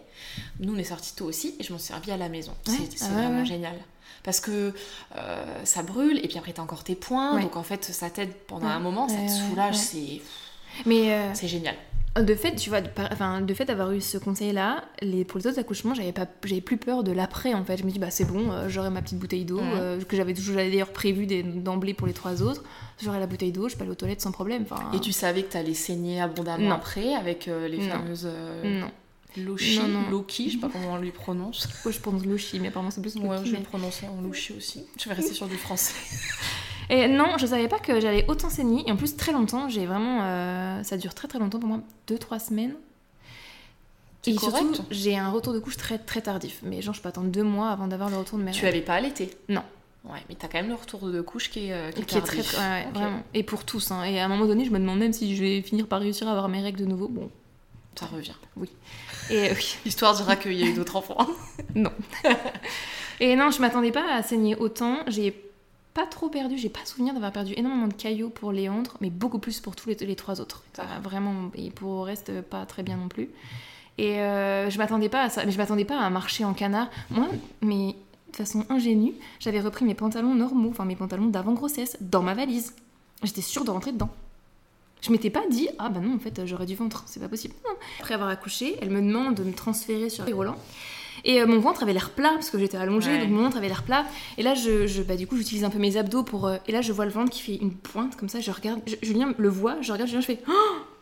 Nous, 0.61 0.75
on 0.75 0.79
est 0.79 0.85
sortis 0.85 1.15
tôt 1.15 1.27
aussi. 1.27 1.55
Et 1.61 1.65
je 1.65 1.73
m'en 1.73 1.79
suis 1.79 1.89
servi 1.89 2.11
à 2.11 2.17
la 2.17 2.29
maison. 2.29 2.53
Ouais. 2.69 2.75
C'est 2.97 3.05
Ah 3.05 3.09
vraiment 3.09 3.41
ouais. 3.41 3.47
génial. 3.47 3.75
Parce 4.23 4.41
que 4.41 4.73
euh, 5.17 5.65
ça 5.65 5.83
brûle. 5.83 6.19
Et 6.25 6.29
puis 6.29 6.39
après, 6.39 6.53
t'as 6.55 6.63
encore 6.63 6.83
tes 6.83 6.95
points. 6.95 7.39
Donc, 7.39 7.57
en 7.57 7.63
fait, 7.63 7.85
ça 7.85 8.09
t'aide 8.11 8.33
pendant 8.47 8.69
un 8.69 8.81
moment. 8.81 9.09
Ça 9.09 9.17
te 9.17 9.31
soulage. 9.51 9.77
C'est 9.77 10.21
mais 10.87 11.13
euh, 11.13 11.31
c'est 11.35 11.47
génial. 11.49 11.77
De 12.21 12.35
fait, 12.37 12.55
tu 12.55 12.71
vois, 12.71 12.81
de, 12.81 12.89
enfin, 13.11 13.41
de 13.41 13.55
fait 13.55 13.65
d'avoir 13.65 13.91
eu 13.91 14.01
ce 14.01 14.19
conseil-là, 14.19 14.85
les, 15.03 15.25
pour 15.25 15.41
les 15.41 15.49
autres 15.49 15.59
accouchements, 15.59 15.95
j'avais 15.95 16.13
pas, 16.13 16.27
j'avais 16.45 16.61
plus 16.61 16.77
peur 16.77 17.03
de 17.03 17.11
l'après 17.11 17.55
en 17.55 17.65
fait. 17.65 17.77
Je 17.79 17.83
me 17.83 17.91
dis 17.91 17.99
bah 17.99 18.11
c'est 18.13 18.25
bon, 18.25 18.53
euh, 18.53 18.69
j'aurai 18.69 18.89
ma 18.91 19.03
petite 19.03 19.19
bouteille 19.19 19.45
d'eau 19.45 19.59
euh, 19.59 20.01
que 20.01 20.17
j'avais 20.17 20.33
toujours 20.33 20.55
d'ailleurs 20.55 20.93
prévu 20.93 21.27
d'emblée 21.27 21.93
pour 21.93 22.07
les 22.07 22.13
trois 22.13 22.41
autres. 22.43 22.63
J'aurai 23.03 23.19
la 23.19 23.27
bouteille 23.27 23.51
d'eau, 23.51 23.69
je 23.69 23.75
peux 23.75 23.83
aller 23.83 23.91
aux 23.91 23.97
toilettes 23.97 24.21
sans 24.21 24.31
problème. 24.31 24.65
Enfin, 24.71 24.93
Et 24.95 25.01
tu 25.01 25.11
savais 25.11 25.43
que 25.43 25.51
t'allais 25.53 25.75
saigner 25.75 26.21
abondamment 26.21 26.69
Non. 26.69 26.75
après 26.77 27.15
avec 27.15 27.49
euh, 27.49 27.67
les 27.67 27.79
Non. 27.79 27.89
fameuses 27.91 28.29
non, 28.63 28.87
Loshi. 29.37 29.81
Loki, 30.13 30.51
je 30.51 30.55
sais 30.55 30.61
pas 30.61 30.69
comment 30.69 30.93
on 30.93 30.99
lui 30.99 31.11
prononce. 31.11 31.67
Moi, 31.85 31.91
je 31.93 31.99
pense 31.99 32.25
Loshi, 32.25 32.61
mais 32.61 32.69
apparemment 32.69 32.93
c'est 32.93 33.01
plus 33.01 33.17
Ouais, 33.17 33.23
Loki, 33.23 33.39
je 33.39 33.45
vais 33.47 33.51
mais- 33.55 33.59
le 33.59 33.65
prononcer 33.65 34.07
en 34.07 34.23
Loshi 34.23 34.53
aussi. 34.57 34.87
Je 35.03 35.09
vais 35.09 35.17
rester 35.17 35.35
sur 35.35 35.49
du 35.49 35.57
français. 35.57 35.95
Et 36.91 37.09
non, 37.09 37.37
je 37.39 37.47
savais 37.47 37.69
pas 37.69 37.79
que 37.79 38.01
j'allais 38.01 38.25
autant 38.29 38.51
saigner. 38.51 38.85
Et 38.87 38.93
en 38.93 38.97
plus, 38.97 39.17
très 39.17 39.33
longtemps, 39.33 39.69
j'ai 39.69 39.87
vraiment. 39.87 40.21
euh, 40.23 40.83
ça 40.83 40.97
dure 40.97 41.15
très 41.15 41.29
très 41.29 41.39
longtemps 41.39 41.59
pour 41.59 41.69
moi, 41.69 41.81
2-3 42.09 42.39
semaines. 42.49 42.75
Et 44.27 44.35
correct. 44.37 44.57
surtout, 44.75 44.85
j'ai 44.91 45.17
un 45.19 45.31
retour 45.31 45.53
de 45.53 45.59
couche 45.59 45.77
très 45.77 45.99
très 45.99 46.23
tardif. 46.23 46.61
Mais 46.63 46.81
genre, 46.83 46.95
je 46.95 47.01
peux 47.03 47.09
attendre 47.09 47.29
deux 47.29 47.43
mois 47.43 47.71
avant 47.71 47.87
d'avoir 47.87 48.09
le 48.11 48.17
retour 48.17 48.39
de 48.39 48.43
mes 48.45 48.53
Tu 48.53 48.65
règles. 48.65 48.77
avais 48.77 48.85
pas 48.85 48.95
allaité? 48.95 49.31
Non. 49.49 49.63
Ouais, 50.05 50.19
mais 50.29 50.35
t'as 50.35 50.49
quand 50.49 50.59
même 50.59 50.69
le 50.69 50.75
retour 50.75 51.09
de 51.09 51.21
couche 51.23 51.51
qui 51.51 51.67
est, 51.69 51.73
euh, 51.73 51.91
qui 51.91 52.03
est 52.03 52.05
Qui 52.05 52.17
est 52.19 52.21
très, 52.21 52.37
tardif. 52.37 52.53
très- 52.53 52.59
ouais, 52.85 52.87
vraiment. 52.93 53.23
Et 53.35 53.43
pour 53.43 53.65
tous. 53.65 53.91
hein. 53.91 54.03
Et 54.05 54.21
à 54.21 54.25
un 54.25 54.29
moment 54.29 54.45
donné, 54.47 54.65
je 54.67 54.71
me 54.71 54.79
demande 54.79 54.99
même 54.99 55.13
si 55.15 55.35
je 55.37 55.43
vais 55.43 55.63
finir 55.63 55.87
par 55.87 56.01
réussir 56.01 56.27
à 56.29 56.31
avoir 56.33 56.49
mes 56.49 56.61
règles 56.63 56.81
de 56.81 56.85
nouveau. 56.87 57.09
Bon. 57.09 57.31
Ça 57.99 58.07
revient. 58.07 58.33
Et 59.31 59.51
euh, 59.51 59.55
oui. 59.55 59.77
L'histoire 59.85 60.15
dira 60.15 60.37
qu'il 60.37 60.53
y 60.55 60.63
a 60.63 60.67
eu 60.67 60.75
d'autres 60.75 60.97
enfants. 60.97 61.17
Et 63.21 63.37
non, 63.37 63.51
je 63.51 63.61
m'attendais 63.61 63.93
pas 63.93 64.05
à 64.13 64.23
saigner 64.23 64.57
autant. 64.57 64.99
J'ai 65.07 65.31
pas 65.95 66.07
trop 66.07 66.29
perdu, 66.29 66.59
j'ai 66.59 66.69
pas 66.69 66.85
souvenir 66.85 67.15
d'avoir 67.15 67.33
perdu 67.33 67.55
énormément 67.57 67.87
de 67.87 67.95
caillots 67.95 68.29
pour 68.29 68.53
Léandre, 68.53 68.97
mais 69.01 69.11
beaucoup 69.11 69.39
plus 69.39 69.61
pour 69.61 69.77
tous 69.77 69.89
les, 69.89 69.95
les 69.95 70.17
trois 70.17 70.41
autres. 70.41 70.65
Vraiment, 71.03 71.51
et 71.55 71.71
pour 71.71 71.95
le 71.95 72.01
reste, 72.01 72.43
pas 72.43 72.67
très 72.67 72.83
bien 72.83 72.97
non 72.97 73.09
plus. 73.09 73.31
Et 73.97 74.19
euh, 74.19 74.71
je 74.71 74.79
m'attendais 74.79 75.09
pas 75.09 75.23
à 75.23 75.31
ça, 75.31 75.45
mais 75.47 75.53
je 75.53 75.59
m'attendais 75.59 75.85
pas 75.85 75.99
à 76.01 76.11
marcher 76.11 76.45
en 76.45 76.53
canard. 76.53 76.91
Moi, 77.11 77.29
mais 77.63 77.95
de 78.33 78.37
façon 78.37 78.67
ingénue, 78.69 79.13
j'avais 79.39 79.61
repris 79.61 79.85
mes 79.85 79.95
pantalons 79.95 80.35
normaux, 80.35 80.71
enfin 80.71 80.85
mes 80.85 80.97
pantalons 80.97 81.27
d'avant 81.27 81.53
grossesse, 81.53 81.97
dans 82.01 82.23
ma 82.23 82.35
valise. 82.35 82.75
J'étais 83.23 83.41
sûre 83.41 83.65
de 83.65 83.71
rentrer 83.71 83.93
dedans. 83.93 84.11
Je 85.01 85.13
m'étais 85.13 85.31
pas 85.31 85.47
dit, 85.49 85.69
ah 85.79 85.91
bah 85.91 86.01
non, 86.01 86.17
en 86.17 86.19
fait, 86.19 86.45
j'aurais 86.47 86.67
du 86.67 86.75
ventre, 86.75 87.05
c'est 87.07 87.21
pas 87.21 87.29
possible. 87.29 87.55
Après 88.01 88.15
avoir 88.15 88.31
accouché, 88.31 88.77
elle 88.81 88.91
me 88.91 89.01
demande 89.01 89.35
de 89.35 89.45
me 89.45 89.53
transférer 89.53 90.09
sur 90.09 90.25
le 90.25 90.35
Roland. 90.35 90.57
Et 91.25 91.41
euh, 91.41 91.47
mon 91.47 91.59
ventre 91.59 91.83
avait 91.83 91.93
l'air 91.95 92.11
plat 92.11 92.31
parce 92.35 92.51
que 92.51 92.59
j'étais 92.59 92.77
allongée, 92.77 93.11
Ouais. 93.11 93.19
donc 93.21 93.31
mon 93.31 93.43
ventre 93.45 93.57
avait 93.57 93.69
l'air 93.69 93.83
plat. 93.83 94.05
Et 94.39 94.43
là, 94.43 94.55
je, 94.55 94.87
je- 94.87 95.03
bah, 95.03 95.17
du 95.17 95.27
coup, 95.27 95.37
j'utilise 95.37 95.65
un 95.65 95.71
peu 95.71 95.79
mes 95.79 95.97
abdos 95.97 96.23
pour. 96.23 96.47
euh, 96.47 96.57
et 96.69 96.73
là, 96.73 96.83
je 96.83 96.93
vois 96.93 97.05
le 97.07 97.11
ventre 97.11 97.31
qui 97.31 97.41
fait 97.43 97.57
une 97.57 97.73
pointe 97.75 98.17
comme 98.17 98.29
ça. 98.29 98.41
Je 98.41 98.51
regarde, 98.51 98.81
je- 98.87 98.97
Julien 99.07 99.33
le 99.39 99.49
voit, 99.49 99.81
je 99.81 99.91
regarde 99.93 100.09
Julien, 100.09 100.21
je 100.21 100.27
fais 100.27 100.41
Oh, 100.49 100.53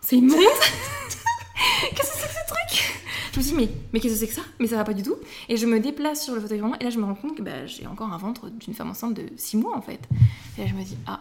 c'est 0.01 0.16
immonde 0.16 0.39
Qu'est-ce 1.95 2.11
que 2.12 2.16
c'est 2.18 2.27
que 2.29 2.33
ce 2.35 2.49
truc? 2.49 2.99
Je 3.35 3.39
me 3.39 3.45
dis, 3.45 3.55
mais, 3.55 3.68
mais 3.93 4.01
qu'est-ce 4.01 4.14
que 4.14 4.20
c'est 4.20 4.27
que 4.29 4.35
ça? 4.35 4.43
Mais 4.61 4.66
ça 4.66 4.77
va 4.77 4.85
pas 4.85 4.93
du 4.95 5.03
tout. 5.03 5.16
Et 5.49 5.57
je 5.57 5.66
me 5.66 5.81
déplace 5.81 6.23
sur 6.25 6.35
le 6.35 6.41
fauteuil 6.41 6.61
roulant, 6.61 6.77
et 6.81 6.85
là, 6.85 6.91
je 6.91 6.99
me 6.99 7.05
rends 7.05 7.14
compte 7.14 7.37
que 7.37 7.43
bah, 7.43 7.66
j'ai 7.66 7.87
encore 7.87 8.12
un 8.12 8.18
ventre 8.18 8.49
d'une 8.51 8.75
femme 8.75 8.91
enceinte 8.91 9.14
de 9.14 9.25
6 9.37 9.57
mois 9.57 9.77
en 9.77 9.83
fait. 9.83 10.01
Et 10.59 10.62
là, 10.62 10.66
je 10.68 10.75
me 10.75 10.85
dis, 10.85 10.97
ah. 11.07 11.20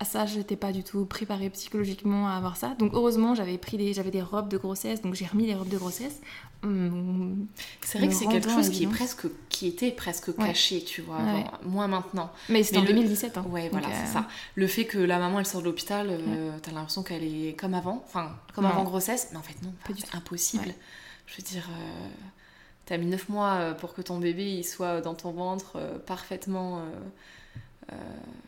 À 0.00 0.04
ça, 0.04 0.26
je 0.26 0.38
n'étais 0.38 0.56
pas 0.56 0.72
du 0.72 0.82
tout 0.82 1.04
préparée 1.06 1.50
psychologiquement 1.50 2.28
à 2.28 2.32
avoir 2.32 2.56
ça. 2.56 2.74
Donc 2.78 2.92
heureusement, 2.94 3.34
j'avais 3.34 3.56
pris 3.58 3.76
des, 3.76 3.92
j'avais 3.94 4.10
des 4.10 4.22
robes 4.22 4.48
de 4.48 4.56
grossesse, 4.58 5.00
donc 5.02 5.14
j'ai 5.14 5.24
remis 5.26 5.46
les 5.46 5.54
robes 5.54 5.68
de 5.68 5.78
grossesse. 5.78 6.20
Hum, 6.64 7.46
C'est 7.82 7.98
vrai 7.98 8.08
que 8.08 8.14
c'est 8.14 8.26
quelque 8.26 8.48
chose 8.50 8.70
qui 8.70 8.84
est 8.84 8.88
presque, 8.88 9.26
qui 9.50 9.66
était 9.68 9.90
presque 9.92 10.28
Ouais. 10.28 10.46
caché, 10.46 10.82
tu 10.82 11.02
vois, 11.02 11.18
Ouais. 11.18 11.44
moins 11.64 11.86
maintenant. 11.88 12.32
Mais 12.48 12.62
c'était 12.62 12.78
en 12.78 12.82
Mais 12.82 12.88
le- 12.88 12.94
2017. 12.94 13.36
Hein. 13.38 13.44
Ouais, 13.50 13.64
Donc, 13.64 13.72
voilà, 13.72 13.88
euh, 13.88 14.00
c'est 14.04 14.12
ça. 14.12 14.26
Le 14.54 14.66
fait 14.66 14.84
que 14.86 14.98
la 14.98 15.18
maman 15.18 15.38
elle 15.40 15.46
sort 15.46 15.60
de 15.60 15.66
l'hôpital, 15.66 16.08
euh, 16.10 16.56
t'as 16.62 16.72
l'impression 16.72 17.02
qu'elle 17.02 17.22
est 17.24 17.52
comme 17.54 17.74
avant, 17.74 18.02
enfin 18.06 18.34
comme 18.54 18.64
Non. 18.64 18.70
avant 18.70 18.84
grossesse, 18.84 19.28
mais 19.32 19.38
en 19.38 19.42
fait 19.42 19.60
non, 19.62 19.72
Pas 19.86 19.92
du 19.92 20.00
c'est 20.02 20.14
impossible. 20.16 20.66
Ouais. 20.68 20.76
Je 21.26 21.36
veux 21.36 21.42
dire, 21.42 21.68
euh, 21.70 22.08
t'as 22.86 22.96
mis 22.98 23.06
9 23.06 23.28
mois 23.28 23.52
euh, 23.54 23.74
pour 23.74 23.94
que 23.94 24.02
ton 24.02 24.18
bébé 24.18 24.44
il 24.50 24.64
soit 24.64 25.00
dans 25.02 25.14
ton 25.14 25.30
ventre 25.32 25.72
euh, 25.76 25.98
parfaitement 25.98 26.82
euh, 27.92 27.96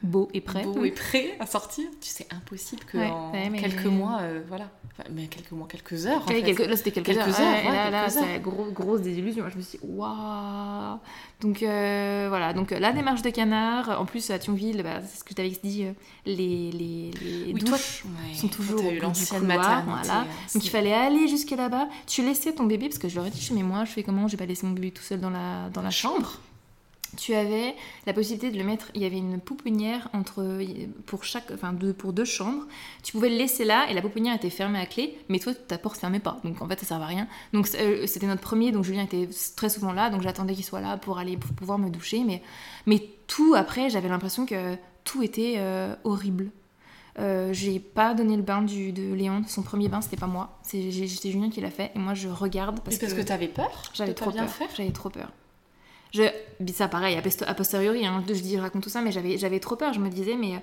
Beau 0.03 0.28
et 0.34 0.41
prêt. 0.41 0.62
beau 0.64 0.84
et 0.84 0.91
prêt 0.93 1.37
à 1.41 1.47
sortir. 1.47 1.84
Tu 2.01 2.09
sais, 2.09 2.26
impossible 2.30 2.84
que 2.84 2.99
Ouais, 2.99 3.11
en 3.11 3.32
ouais, 3.32 3.51
mais- 3.51 3.59
quelques 3.61 3.84
mois, 3.87 4.18
euh, 4.22 4.41
voilà, 4.49 4.70
Enfin, 4.93 5.09
mais 5.12 5.26
quelques 5.26 5.51
mois, 5.53 5.66
quelques 5.68 6.07
heures. 6.07 6.22
en 6.22 6.26
fait. 6.26 6.43
quelques- 6.43 6.66
là, 6.66 6.76
c'était 6.76 6.91
quelques, 6.93 7.07
Quelques 7.07 7.20
heures. 7.20 7.41
heures, 7.41 7.64
Ouais, 7.66 7.72
là, 7.72 7.91
là, 7.91 8.07
quelques 8.09 8.24
c'est 8.26 8.41
gros, 8.41 8.70
grosse 8.72 9.01
désillusion. 9.03 9.45
Je 9.51 9.57
me 9.57 9.62
suis 9.62 9.78
dit, 9.78 9.84
waouh 9.87 10.99
Donc, 11.43 11.62
euh, 11.62 12.26
voilà. 12.30 12.55
Donc, 12.55 12.72
euh, 12.72 12.78
la 12.78 12.93
démarche 12.93 13.20
de 13.22 13.28
canard. 13.30 14.01
En 14.01 14.07
plus, 14.07 14.30
à 14.30 14.39
Thionville, 14.39 14.82
bah, 14.82 15.01
c'est 15.07 15.18
ce 15.18 15.24
que 15.24 15.30
je 15.30 15.34
t'avais 15.34 15.51
dit, 15.62 15.84
euh, 15.84 15.93
les, 16.24 16.70
les, 16.72 17.11
les 17.20 17.53
Oui, 17.53 17.61
douches 17.61 18.03
toi, 18.03 18.11
sont 18.34 18.49
toujours 18.49 18.80
au 18.80 18.91
bout 18.91 19.11
du 19.11 19.26
couloir, 19.26 19.84
voilà. 19.84 20.20
euh, 20.20 20.24
Donc, 20.55 20.64
il 20.64 20.70
fallait 20.70 20.95
aller 20.95 21.28
jusque 21.28 21.51
là-bas. 21.51 21.89
Tu 22.07 22.22
laissais 22.22 22.53
ton 22.53 22.64
bébé, 22.64 22.89
parce 22.89 22.99
que 22.99 23.09
je 23.09 23.16
leur 23.16 23.26
ai 23.26 23.30
dit, 23.30 23.51
mais 23.53 23.62
moi, 23.62 23.84
je 23.84 23.91
fais 23.91 24.03
comment? 24.03 24.28
J'ai 24.28 24.37
pas 24.39 24.47
laissé 24.47 24.66
mon 24.66 24.72
bébé 24.72 24.93
tout 24.93 25.03
seul 25.03 25.20
dans 25.20 25.30
la, 25.30 25.68
dans 25.74 25.82
la 25.82 25.91
chambre. 25.91 26.39
Tu 27.16 27.34
avais 27.34 27.74
la 28.06 28.12
possibilité 28.12 28.50
de 28.50 28.58
le 28.58 28.64
mettre. 28.64 28.90
Il 28.94 29.02
y 29.02 29.04
avait 29.04 29.18
une 29.18 29.40
pouponnière 29.40 30.08
entre 30.12 30.60
pour 31.06 31.24
chaque, 31.24 31.50
enfin 31.52 31.72
deux 31.72 31.92
pour 31.92 32.12
deux 32.12 32.24
chambres. 32.24 32.64
Tu 33.02 33.12
pouvais 33.12 33.28
le 33.28 33.36
laisser 33.36 33.64
là 33.64 33.90
et 33.90 33.94
la 33.94 34.02
pouponnière 34.02 34.34
était 34.34 34.50
fermée 34.50 34.78
à 34.78 34.86
clé, 34.86 35.18
mais 35.28 35.38
toi 35.38 35.54
ta 35.54 35.78
porte 35.78 35.98
fermait 35.98 36.20
pas. 36.20 36.38
Donc 36.44 36.62
en 36.62 36.68
fait 36.68 36.78
ça 36.80 36.86
servait 36.86 37.04
à 37.04 37.08
rien. 37.08 37.28
Donc 37.52 37.68
euh, 37.74 38.06
c'était 38.06 38.26
notre 38.26 38.42
premier. 38.42 38.72
Donc 38.72 38.84
Julien 38.84 39.04
était 39.04 39.28
très 39.56 39.68
souvent 39.68 39.92
là. 39.92 40.10
Donc 40.10 40.22
j'attendais 40.22 40.54
qu'il 40.54 40.64
soit 40.64 40.80
là 40.80 40.96
pour 40.96 41.18
aller 41.18 41.36
pour 41.36 41.52
pouvoir 41.52 41.78
me 41.78 41.90
doucher. 41.90 42.22
Mais 42.24 42.42
mais 42.86 43.02
tout 43.26 43.54
après 43.56 43.90
j'avais 43.90 44.08
l'impression 44.08 44.46
que 44.46 44.76
tout 45.04 45.22
était 45.22 45.54
euh, 45.56 45.94
horrible. 46.04 46.50
Euh, 47.18 47.52
j'ai 47.52 47.80
pas 47.80 48.12
donné 48.12 48.36
le 48.36 48.42
bain 48.42 48.60
du, 48.60 48.92
de 48.92 49.14
Léon, 49.14 49.42
son 49.48 49.62
premier 49.62 49.88
bain, 49.88 50.02
c'était 50.02 50.18
pas 50.18 50.26
moi. 50.26 50.58
C'était 50.62 50.90
Julien 50.90 51.48
qui 51.48 51.62
l'a 51.62 51.70
fait 51.70 51.90
et 51.94 51.98
moi 51.98 52.12
je 52.12 52.28
regarde 52.28 52.80
parce, 52.80 52.98
parce 52.98 53.14
que, 53.14 53.22
t'avais 53.22 53.48
peur? 53.48 53.90
J'avais 53.94 54.12
trop 54.12 54.30
bien 54.30 54.44
peur. 54.44 54.68
J'avais 54.76 54.92
trop 54.92 55.08
peur. 55.08 55.32
Je, 56.12 56.22
ça 56.72 56.88
pareil, 56.88 57.16
a 57.16 57.22
post- 57.22 57.44
a 57.46 57.54
posteriori, 57.54 58.07
hein, 58.07 58.24
je 58.28 58.32
dis, 58.34 58.54
je 58.57 58.61
raconte 58.61 58.82
tout 58.82 58.88
ça, 58.90 59.02
mais 59.02 59.12
j'avais, 59.12 59.61
trop 59.61 59.76
peur. 59.76 59.92
Je 59.92 60.00
me 60.00 60.09
disais, 60.09 60.36
mais 60.36 60.54
euh, 60.54 60.59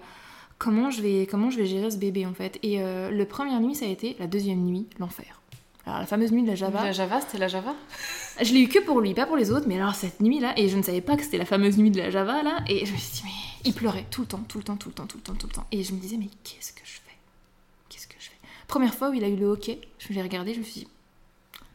comment 0.57 0.89
je 0.89 1.01
vais, 1.01 1.27
comment 1.29 1.49
je 1.49 1.57
vais 1.57 1.65
gérer 1.65 1.91
ce 1.91 1.97
bébé 1.97 2.25
en 2.25 2.33
fait? 2.33 2.57
Et 2.63 2.81
euh, 2.81 3.11
le 3.11 3.25
première 3.25 3.59
nuit, 3.59 3.75
ça 3.75 3.85
a 3.85 3.89
été 3.89 4.15
la 4.19 4.27
deuxième 4.27 4.59
nuit, 4.63 4.87
l'enfer. 4.99 5.41
Alors 5.85 5.99
la 5.99 6.05
fameuse 6.05 6.31
nuit 6.31 6.43
de 6.43 6.47
la 6.47 6.55
Java, 6.55 6.81
La 6.81 6.91
Java, 6.93 7.19
c'était 7.19 7.37
la 7.37 7.49
Java? 7.49 7.75
Je 8.41 8.53
l'ai 8.53 8.61
eu 8.61 8.67
que 8.69 8.79
pour 8.79 9.01
lui, 9.01 9.13
pas 9.13 9.25
pour 9.25 9.35
les 9.35 9.51
autres, 9.51 9.67
mais 9.67 9.75
alors 9.75 9.95
cette 9.95 10.21
nuit-là, 10.21 10.53
et 10.57 10.69
je 10.69 10.77
ne 10.77 10.81
savais 10.81 11.01
pas 11.01 11.17
que 11.17 11.23
c'était 11.23 11.37
la 11.37 11.45
fameuse 11.45 11.77
nuit 11.77 11.91
de 11.91 11.97
la 11.99 12.09
Java 12.09 12.41
là, 12.41 12.63
et 12.69 12.85
je 12.85 12.93
me 12.93 12.97
suis 12.97 13.11
dit, 13.15 13.21
mais 13.25 13.31
il 13.65 13.73
pleurait 13.73 14.05
tout 14.09 14.21
le 14.21 14.27
temps, 14.27 14.43
tout 14.47 14.57
le 14.59 14.63
temps, 14.63 14.77
tout 14.77 14.87
le 14.87 14.93
temps, 14.95 15.05
tout 15.05 15.17
le 15.17 15.23
temps, 15.23 15.33
tout 15.35 15.47
le 15.47 15.51
temps. 15.53 15.65
Et 15.73 15.83
je 15.83 15.91
me 15.93 15.99
disais, 15.99 16.15
mais 16.15 16.29
qu'est-ce 16.45 16.71
que 16.71 16.79
je 16.85 16.93
fais? 16.93 17.17
Qu'est-ce 17.89 18.07
que 18.07 18.15
je 18.17 18.29
fais? 18.29 18.37
Première 18.67 18.93
fois 18.95 19.09
où 19.09 19.13
il 19.13 19.25
a 19.25 19.27
eu 19.27 19.35
le 19.35 19.45
hockey, 19.45 19.81
je 19.99 20.13
l'ai 20.13 20.21
regardé, 20.21 20.53
je 20.53 20.59
me 20.59 20.63
suis 20.63 20.81
dit, 20.81 20.87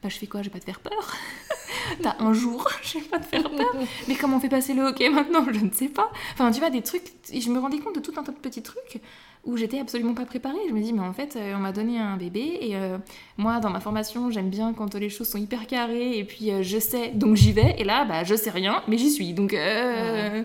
bah 0.03 0.09
je 0.09 0.17
fais 0.17 0.27
quoi? 0.27 0.41
Je 0.41 0.47
vais 0.49 0.53
pas 0.55 0.61
te 0.61 0.65
faire 0.65 0.81
peur? 0.81 1.15
T'as 2.03 2.17
un 2.21 2.33
jour, 2.33 2.69
je 2.83 2.99
vais 2.99 3.05
pas 3.05 3.19
te 3.19 3.27
faire 3.27 3.51
peur. 3.51 3.75
Mais 4.07 4.15
comment 4.15 4.37
on 4.37 4.41
fait 4.41 4.49
passer 4.49 4.75
le 4.75 4.83
hockey 4.83 5.09
maintenant 5.09 5.45
Je 5.53 5.61
ne 5.61 5.71
sais 5.71 5.89
pas. 5.89 6.11
Enfin, 6.35 6.51
tu 6.51 6.61
vois, 6.61 6.71
des 6.71 6.83
trucs. 6.83 7.05
Je 7.33 7.51
me 7.51 7.59
rendais 7.59 7.79
compte 7.79 7.95
de 7.95 8.01
tout 8.01 8.13
un 8.17 8.23
tas 8.23 8.33
de 8.33 8.37
petits 8.37 8.63
trucs 8.63 9.01
où 9.45 9.57
j'étais 9.57 9.81
absolument 9.81 10.15
pas 10.15 10.25
préparée. 10.25 10.59
Je 10.69 10.75
me 10.75 10.81
dis, 10.81 10.93
mais 10.93 11.01
en 11.01 11.13
fait, 11.13 11.37
euh, 11.37 11.55
on 11.57 11.59
m'a 11.59 11.73
donné 11.73 11.99
un 11.99 12.17
bébé 12.17 12.59
et 12.61 12.77
euh, 12.77 12.99
moi, 13.37 13.61
dans 13.61 13.71
ma 13.71 13.81
formation, 13.81 14.31
j'aime 14.31 14.51
bien 14.51 14.75
quand 14.75 14.95
les 14.95 15.09
choses 15.09 15.29
sont 15.29 15.39
hyper 15.39 15.67
carrées 15.67 16.19
et 16.19 16.25
puis 16.25 16.51
euh, 16.51 16.63
je 16.63 16.79
sais, 16.79 17.09
donc 17.11 17.37
j'y 17.37 17.53
vais. 17.53 17.75
Et 17.79 17.85
là, 17.85 18.05
bah, 18.05 18.25
je 18.25 18.35
sais 18.35 18.51
rien, 18.51 18.83
mais 18.89 18.99
j'y 18.99 19.11
suis. 19.11 19.33
Donc, 19.33 19.55
euh, 19.55 20.45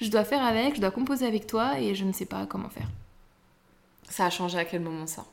je 0.00 0.10
dois 0.10 0.24
faire 0.24 0.44
avec, 0.44 0.76
je 0.76 0.80
dois 0.80 0.90
composer 0.90 1.26
avec 1.26 1.46
toi 1.46 1.80
et 1.80 1.94
je 1.94 2.04
ne 2.04 2.12
sais 2.12 2.26
pas 2.26 2.46
comment 2.46 2.68
faire. 2.68 2.88
Ça 4.08 4.26
a 4.26 4.30
changé 4.30 4.58
à 4.58 4.64
quel 4.64 4.80
moment 4.80 5.06
ça? 5.06 5.24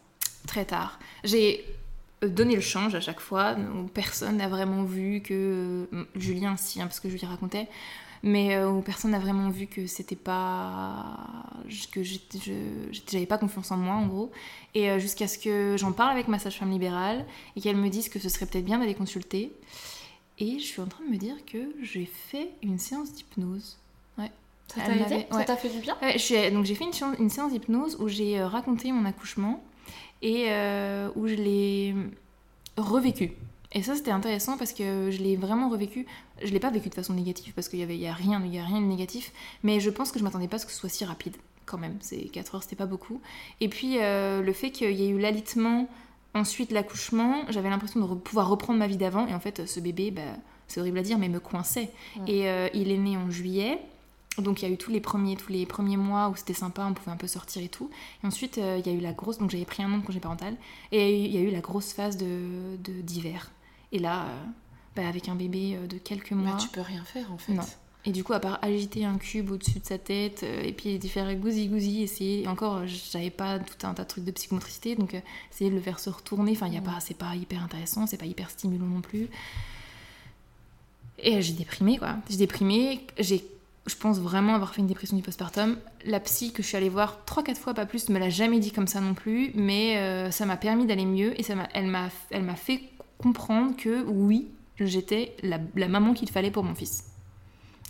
Très 0.47 0.65
tard. 0.65 0.99
J'ai 1.23 1.65
euh, 2.23 2.27
donné 2.29 2.55
le 2.55 2.61
change 2.61 2.95
à 2.95 3.01
chaque 3.01 3.19
fois. 3.19 3.53
donc 3.55 3.91
Personne 3.91 4.37
n'a 4.37 4.47
vraiment 4.47 4.83
vu 4.83 5.21
que. 5.21 5.87
euh, 5.93 6.03
Julien, 6.15 6.55
si, 6.57 6.81
hein, 6.81 6.85
parce 6.87 6.99
que 6.99 7.09
je 7.09 7.15
lui 7.17 7.25
racontais. 7.25 7.67
Mais 8.25 8.55
euh, 8.55 8.69
où 8.71 8.81
personne 8.81 9.11
n'a 9.11 9.19
vraiment 9.19 9.49
vu 9.49 9.67
que 9.67 9.85
c'était 9.85 10.15
pas. 10.15 11.17
que 11.91 12.01
j'avais 13.11 13.25
pas 13.25 13.37
confiance 13.37 13.69
en 13.71 13.77
moi, 13.77 13.95
en 13.95 14.05
gros. 14.07 14.31
Et 14.75 14.89
euh, 14.89 14.99
jusqu'à 14.99 15.27
ce 15.27 15.37
que 15.37 15.75
j'en 15.77 15.91
parle 15.91 16.11
avec 16.11 16.27
ma 16.29 16.39
sage-femme 16.39 16.71
libérale 16.71 17.25
et 17.55 17.61
qu'elle 17.61 17.75
me 17.77 17.89
dise 17.89 18.07
que 18.09 18.19
ce 18.19 18.29
serait 18.29 18.45
peut-être 18.45 18.65
bien 18.65 18.79
d'aller 18.79 18.95
consulter. 18.95 19.51
Et 20.39 20.57
je 20.59 20.63
suis 20.63 20.81
en 20.81 20.87
train 20.87 21.03
de 21.05 21.09
me 21.11 21.17
dire 21.17 21.35
que 21.45 21.57
j'ai 21.81 22.05
fait 22.05 22.49
une 22.63 22.79
séance 22.79 23.11
d'hypnose. 23.13 23.77
Ça 24.73 24.81
t'a 24.81 24.95
m'avait- 24.95 25.27
Ça 25.29 25.37
ouais. 25.37 25.45
t'a 25.45 25.57
fait 25.57 25.69
du 25.69 25.79
bien 25.79 25.95
Ouais, 26.01 26.13
je 26.13 26.17
suis- 26.19 26.51
donc 26.51 26.65
j'ai 26.65 26.73
fait 26.73 26.85
une, 26.85 26.93
séance- 26.93 27.17
une 27.19 27.29
séance 27.29 27.51
d'hypnose 27.51 27.97
où 27.99 28.07
j'ai 28.07 28.39
euh, 28.39 28.47
raconté 28.47 28.91
mon 28.91 29.05
accouchement 29.05 29.61
et 30.23 30.45
euh, 30.47 31.09
où 31.15 31.27
je 31.27 31.35
l'ai 31.35 31.93
revécu. 32.77 33.33
Et 33.75 33.81
ça 33.81 33.95
c'était 33.95 34.11
intéressant 34.11 34.57
parce 34.57 34.71
que 34.73 35.09
je 35.11 35.17
l'ai 35.21 35.35
vraiment 35.35 35.69
revécu. 35.69 36.05
Je 36.43 36.51
l'ai 36.51 36.59
pas 36.59 36.69
vécu 36.69 36.89
de 36.89 36.93
façon 36.95 37.13
négative 37.13 37.53
parce 37.53 37.69
qu'il 37.69 37.79
y 37.79 37.83
avait 37.83 37.97
y 37.97 38.07
a 38.07 38.13
rien, 38.13 38.41
il 38.45 38.53
y 38.53 38.59
a 38.59 38.63
rien 38.63 38.81
de 38.81 38.85
négatif. 38.85 39.31
Mais 39.63 39.79
je 39.79 39.89
pense 39.89 40.11
que 40.11 40.19
je 40.19 40.23
m'attendais 40.23 40.47
pas 40.47 40.55
à 40.55 40.59
ce 40.59 40.65
que 40.65 40.71
ce 40.71 40.79
soit 40.79 40.89
si 40.89 41.05
rapide 41.05 41.35
quand 41.65 41.77
même. 41.77 41.97
C'est 42.01 42.17
4 42.25 42.55
heures, 42.55 42.63
c'était 42.63 42.75
pas 42.75 42.85
beaucoup. 42.85 43.19
Et 43.61 43.69
puis 43.69 43.97
euh, 43.99 44.41
le 44.41 44.53
fait 44.53 44.71
qu'il 44.71 44.91
y 44.91 45.05
ait 45.05 45.09
eu 45.09 45.19
l'alitement, 45.19 45.87
ensuite 46.35 46.71
l'accouchement, 46.71 47.43
j'avais 47.49 47.69
l'impression 47.69 47.99
de 47.99 48.05
re- 48.05 48.19
pouvoir 48.19 48.47
reprendre 48.49 48.77
ma 48.79 48.87
vie 48.87 48.97
d'avant. 48.97 49.25
Et 49.27 49.33
en 49.33 49.39
fait 49.39 49.65
ce 49.65 49.79
bébé, 49.79 50.11
bah, 50.11 50.21
c'est 50.67 50.79
horrible 50.79 50.99
à 50.99 51.03
dire, 51.03 51.17
mais 51.17 51.29
me 51.29 51.39
coinçait. 51.39 51.89
Ouais. 52.17 52.31
Et 52.31 52.49
euh, 52.49 52.67
il 52.75 52.91
est 52.91 52.97
né 52.97 53.17
en 53.17 53.29
juillet. 53.31 53.79
Donc 54.39 54.61
il 54.61 54.67
y 54.67 54.71
a 54.71 54.73
eu 54.73 54.77
tous 54.77 54.89
les 54.91 54.99
premiers, 54.99 55.35
tous 55.35 55.51
les 55.51 55.65
premiers 55.65 55.97
mois 55.97 56.29
où 56.29 56.35
c'était 56.35 56.53
sympa, 56.53 56.85
on 56.89 56.93
pouvait 56.93 57.11
un 57.11 57.17
peu 57.17 57.27
sortir 57.27 57.61
et 57.63 57.69
tout. 57.69 57.89
Et 58.23 58.27
ensuite 58.27 58.57
euh, 58.57 58.79
il 58.83 58.91
y 58.91 58.93
a 58.93 58.97
eu 58.97 59.01
la 59.01 59.13
grosse, 59.13 59.37
donc 59.37 59.51
j'avais 59.51 59.65
pris 59.65 59.83
un 59.83 59.91
an 59.93 59.99
de 59.99 60.05
congé 60.05 60.19
parental, 60.19 60.55
et 60.91 61.23
il 61.25 61.31
y 61.31 61.37
a 61.37 61.41
eu 61.41 61.51
la 61.51 61.59
grosse 61.61 61.93
phase 61.93 62.17
de 62.17 62.75
d'hiver. 63.01 63.51
Et 63.91 63.99
là, 63.99 64.23
euh, 64.25 64.43
bah, 64.95 65.07
avec 65.07 65.29
un 65.29 65.35
bébé 65.35 65.75
euh, 65.75 65.85
de 65.87 65.97
quelques 65.97 66.31
mois, 66.31 66.53
Bah, 66.53 66.57
tu 66.59 66.67
peux 66.69 66.81
rien 66.81 67.03
faire 67.03 67.31
en 67.31 67.37
fait. 67.37 67.53
Non. 67.53 67.63
et 68.05 68.11
du 68.11 68.23
coup 68.23 68.33
à 68.33 68.39
part 68.39 68.57
agiter 68.63 69.05
un 69.05 69.17
cube 69.17 69.51
au-dessus 69.51 69.79
de 69.79 69.85
sa 69.85 69.97
tête, 69.99 70.41
euh, 70.43 70.63
et 70.63 70.73
puis 70.73 70.99
faire 71.07 71.33
gousi 71.35 71.67
gousi, 71.67 72.01
essayer, 72.01 72.43
et 72.43 72.47
encore 72.47 72.87
j'avais 72.87 73.29
pas 73.29 73.59
tout 73.59 73.85
un 73.87 73.93
tas 73.93 74.03
de 74.03 74.07
trucs 74.09 74.23
de 74.25 74.31
psychomotricité, 74.31 74.95
donc 74.95 75.15
essayer 75.51 75.69
de 75.69 75.75
le 75.75 75.81
faire 75.81 75.99
se 75.99 76.09
retourner, 76.09 76.51
enfin 76.53 76.67
il 76.67 76.73
y 76.73 76.77
a 76.77 76.81
Mm. 76.81 76.85
pas, 76.85 76.99
c'est 76.99 77.13
pas 77.17 77.35
hyper 77.35 77.63
intéressant, 77.63 78.07
c'est 78.07 78.17
pas 78.17 78.25
hyper 78.25 78.49
stimulant 78.49 78.87
non 78.87 79.01
plus. 79.01 79.27
Et 81.19 81.41
j'ai 81.41 81.53
déprimé 81.53 81.97
quoi, 81.97 82.17
j'ai 82.29 82.37
déprimé, 82.37 83.05
j'ai 83.19 83.45
je 83.85 83.95
pense 83.95 84.19
vraiment 84.19 84.55
avoir 84.55 84.73
fait 84.73 84.81
une 84.81 84.87
dépression 84.87 85.17
du 85.17 85.23
postpartum. 85.23 85.77
La 86.05 86.19
psy 86.19 86.53
que 86.53 86.63
je 86.63 86.67
suis 86.67 86.77
allée 86.77 86.89
voir 86.89 87.19
3-4 87.25 87.55
fois, 87.55 87.73
pas 87.73 87.85
plus, 87.85 88.09
me 88.09 88.19
l'a 88.19 88.29
jamais 88.29 88.59
dit 88.59 88.71
comme 88.71 88.87
ça 88.87 89.01
non 89.01 89.13
plus, 89.13 89.51
mais 89.55 89.97
euh, 89.97 90.31
ça 90.31 90.45
m'a 90.45 90.57
permis 90.57 90.85
d'aller 90.85 91.05
mieux 91.05 91.39
et 91.39 91.43
ça 91.43 91.55
elle, 91.73 91.87
m'a, 91.87 92.09
fait 92.55 92.81
comprendre 93.17 93.75
que 93.75 94.03
oui, 94.03 94.47
j'étais 94.79 95.35
la, 95.43 95.59
la 95.75 95.87
maman 95.87 96.13
qu'il 96.13 96.29
fallait 96.29 96.51
pour 96.51 96.63
mon 96.63 96.75
fils. 96.75 97.05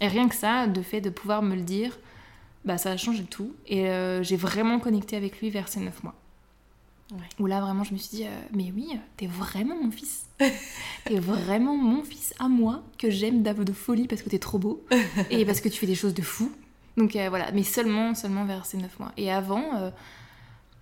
Et 0.02 0.08
rien 0.08 0.28
que 0.28 0.36
ça, 0.36 0.68
de 0.68 0.82
fait 0.82 1.02
de 1.02 1.10
pouvoir 1.10 1.44
me 1.44 1.56
le 1.56 1.62
dire, 1.62 1.98
bah 2.66 2.78
ça 2.78 2.92
a 2.92 2.98
changé 2.98 3.24
tout. 3.24 3.56
Et 3.68 3.90
euh, 3.90 4.24
j'ai 4.24 4.38
vraiment 4.38 4.80
connecté 4.80 5.16
avec 5.16 5.40
lui 5.40 5.50
vers 5.50 5.68
ses 5.68 5.80
9 5.80 6.04
mois. 6.04 6.16
Ouais. 7.12 7.20
Où 7.40 7.46
là, 7.46 7.62
vraiment, 7.62 7.84
je 7.84 7.94
me 7.94 7.98
suis 7.98 8.18
dit, 8.18 8.24
euh, 8.26 8.42
mais 8.54 8.72
oui, 8.76 8.88
t'es 9.18 9.28
vraiment 9.28 9.76
mon 9.76 9.92
fils. 9.92 10.26
t'es 11.06 11.20
vraiment 11.20 11.76
mon 11.76 12.04
fils 12.04 12.34
à 12.40 12.48
moi, 12.48 12.84
que 12.98 13.10
j'aime 13.10 13.44
de 13.44 13.74
folie 13.74 14.08
parce 14.08 14.22
que 14.22 14.30
t'es 14.30 14.40
trop 14.40 14.58
beau 14.58 14.84
et 15.30 15.46
parce 15.46 15.62
que 15.62 15.70
tu 15.70 15.80
fais 15.80 15.86
des 15.86 15.96
choses 15.96 16.14
de 16.14 16.22
fou. 16.22 16.52
Donc 16.98 17.16
euh, 17.16 17.30
voilà, 17.30 17.52
mais 17.52 17.64
seulement, 17.64 18.16
seulement 18.16 18.46
vers 18.46 18.66
ces 18.66 18.78
9 18.78 19.00
mois. 19.00 19.12
Et 19.18 19.32
avant, 19.32 19.76
euh, 19.76 19.92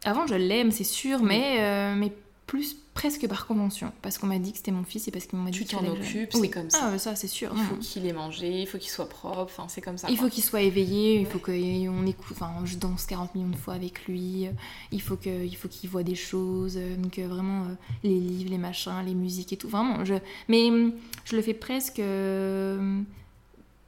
avant 0.04 0.28
je 0.28 0.36
l'aime, 0.36 0.72
c'est 0.72 0.84
sûr, 0.84 1.24
mais, 1.24 1.96
mais 1.96 2.14
plus 2.52 2.76
presque 2.94 3.26
par 3.30 3.48
convention. 3.48 3.94
Parce 4.02 4.18
qu'on 4.18 4.28
m'a 4.28 4.38
dit 4.38 4.52
que 4.52 4.58
c'était 4.58 4.72
mon 4.74 4.84
fils 4.84 5.08
et 5.08 5.12
parce 5.12 5.26
qu'on 5.26 5.38
m'a 5.38 5.52
dit 5.52 5.60
Tu 5.60 5.64
t'en 5.64 5.86
occupes, 5.86 6.34
c'est 6.34 6.38
Oui. 6.38 6.50
comme 6.50 6.70
ça. 6.70 6.80
Ah, 6.84 6.92
ouais, 6.92 6.98
ça, 7.00 7.16
c'est 7.16 7.30
sûr. 7.30 7.50
Il 7.56 7.64
faut 7.64 7.76
qu'il 7.78 8.06
ait 8.06 8.12
mangé, 8.12 8.62
il 8.62 8.68
faut 8.68 8.78
qu'il 8.78 8.90
soit 8.90 9.08
propre, 9.08 9.40
enfin 9.44 9.68
c'est 9.70 9.80
comme 9.80 9.98
ça. 9.98 10.10
Il 10.10 10.18
quoi. 10.18 10.28
faut 10.28 10.34
qu'il 10.36 10.44
soit 10.44 10.60
éveillé, 10.62 11.22
il 11.22 11.26
faut 11.28 11.40
qu'on 11.40 12.06
écoute, 12.06 12.36
enfin 12.36 12.52
je 12.66 12.76
danse 12.76 13.06
40 13.06 13.36
millions 13.36 13.48
de 13.52 13.56
fois 13.56 13.76
avec 13.76 14.06
lui, 14.06 14.48
il 14.92 15.02
faut 15.02 15.16
que- 15.16 15.46
il 15.46 15.56
faut 15.56 15.70
qu'il 15.70 15.90
voit 15.90 16.04
des 16.04 16.16
choses, 16.16 16.78
donc 16.98 17.20
euh, 17.20 17.28
vraiment 17.30 17.64
euh, 17.64 17.68
les 18.04 18.20
livres, 18.20 18.50
les 18.50 18.58
machins, 18.58 19.02
les 19.06 19.16
musiques 19.16 19.54
et 19.54 19.58
tout, 19.58 19.70
vraiment. 19.70 20.04
Je, 20.04 20.16
mais 20.50 20.70
hum, 20.70 20.92
je 21.24 21.38
le 21.38 21.42
fais 21.42 21.54
presque 21.54 22.00
euh, 22.00 23.00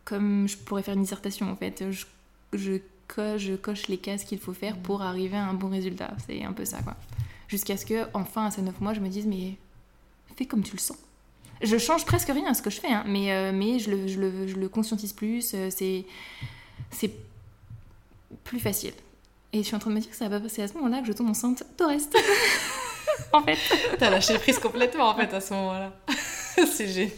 comme 0.05 0.47
je 0.47 0.55
pourrais 0.57 0.83
faire 0.83 0.93
une 0.95 1.01
dissertation 1.01 1.51
en 1.51 1.55
fait. 1.57 1.83
Je, 1.91 2.05
je, 2.53 2.73
co- 3.09 3.37
je 3.37 3.55
coche 3.55 3.87
les 3.89 3.97
cases 3.97 4.23
qu'il 4.23 4.39
faut 4.39 4.53
faire 4.53 4.77
pour 4.77 5.01
arriver 5.01 5.35
à 5.35 5.45
un 5.47 5.53
bon 5.53 5.67
résultat, 5.69 6.13
c'est 6.25 6.43
un 6.43 6.53
peu 6.53 6.63
ça 6.63 6.81
quoi. 6.81 6.95
Jusqu'à 7.53 7.77
ce 7.77 7.85
que, 7.85 8.07
enfin 8.15 8.47
à 8.47 8.51
ces 8.51 8.63
9 8.63 8.81
mois, 8.81 8.95
je 8.95 8.99
me 8.99 9.09
dise 9.09 9.27
mais 9.27 9.53
fais 10.35 10.45
comme 10.45 10.63
tu 10.63 10.71
le 10.73 10.79
sens. 10.79 10.97
Je 11.61 11.77
change 11.77 12.03
presque 12.03 12.29
rien 12.29 12.47
à 12.47 12.55
ce 12.55 12.63
que 12.63 12.71
je 12.71 12.79
fais, 12.81 12.91
hein, 12.91 13.03
mais, 13.05 13.31
euh, 13.31 13.51
mais 13.53 13.77
je, 13.77 13.91
le, 13.91 14.07
je, 14.07 14.19
le, 14.19 14.47
je 14.47 14.55
le 14.55 14.67
conscientise 14.69 15.13
plus, 15.13 15.51
euh, 15.53 15.69
c'est 15.69 16.03
c'est 16.89 17.11
plus 18.43 18.59
facile. 18.59 18.93
Et 19.53 19.59
je 19.59 19.67
suis 19.67 19.75
en 19.75 19.79
train 19.79 19.91
de 19.91 19.95
me 19.95 20.01
dire 20.01 20.09
que 20.09 20.15
ça 20.15 20.27
va 20.29 20.39
pas 20.39 20.43
passer 20.43 20.63
à 20.63 20.67
ce 20.67 20.73
moment-là 20.73 21.01
que 21.01 21.05
je 21.05 21.13
tombe 21.13 21.29
enceinte 21.29 21.63
reste. 21.79 22.17
en 23.33 23.43
fait. 23.43 23.59
T'as 23.99 24.09
lâché 24.09 24.39
prise 24.39 24.57
complètement 24.57 25.09
en 25.09 25.15
fait 25.15 25.31
à 25.31 25.39
ce 25.39 25.53
moment-là. 25.53 25.93
c'est 26.73 26.87
génial. 26.87 27.11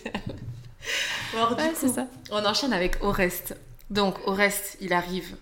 Alors, 1.33 1.55
du 1.55 1.63
Ouais, 1.63 1.69
coup, 1.71 1.87
ça. 1.87 2.07
On 2.29 2.43
enchaîne 2.45 2.73
avec 2.73 3.01
Oreste. 3.01 3.55
Donc 3.89 4.15
Oreste, 4.27 4.75
il 4.81 4.91
arrive. 4.91 5.37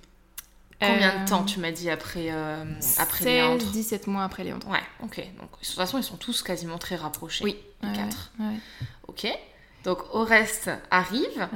Combien 0.80 1.16
Euh, 1.16 1.24
de 1.24 1.30
temps 1.30 1.44
tu 1.44 1.60
m'as 1.60 1.72
dit 1.72 1.90
après, 1.90 2.28
euh, 2.32 2.66
après 2.98 3.26
Léandre 3.26 3.66
17 3.66 4.08
mois 4.08 4.24
après 4.24 4.44
Léandre. 4.44 4.68
Ouais, 4.70 4.80
ok. 5.04 5.18
Donc 5.40 5.52
de 5.52 5.66
toute 5.66 5.76
façon, 5.76 5.98
ils 5.98 6.04
sont 6.04 6.18
tous 6.18 6.42
quasiment 6.44 6.78
très 6.78 6.96
rapprochés. 6.96 7.44
Oui. 7.44 7.56
Les 7.82 7.90
Ouais, 7.90 7.96
quatre. 7.96 8.32
ouais, 8.40 8.46
ouais. 8.48 8.60
Ok. 9.08 9.28
Donc 9.86 10.00
Oreste 10.14 10.72
arrive. 10.92 11.48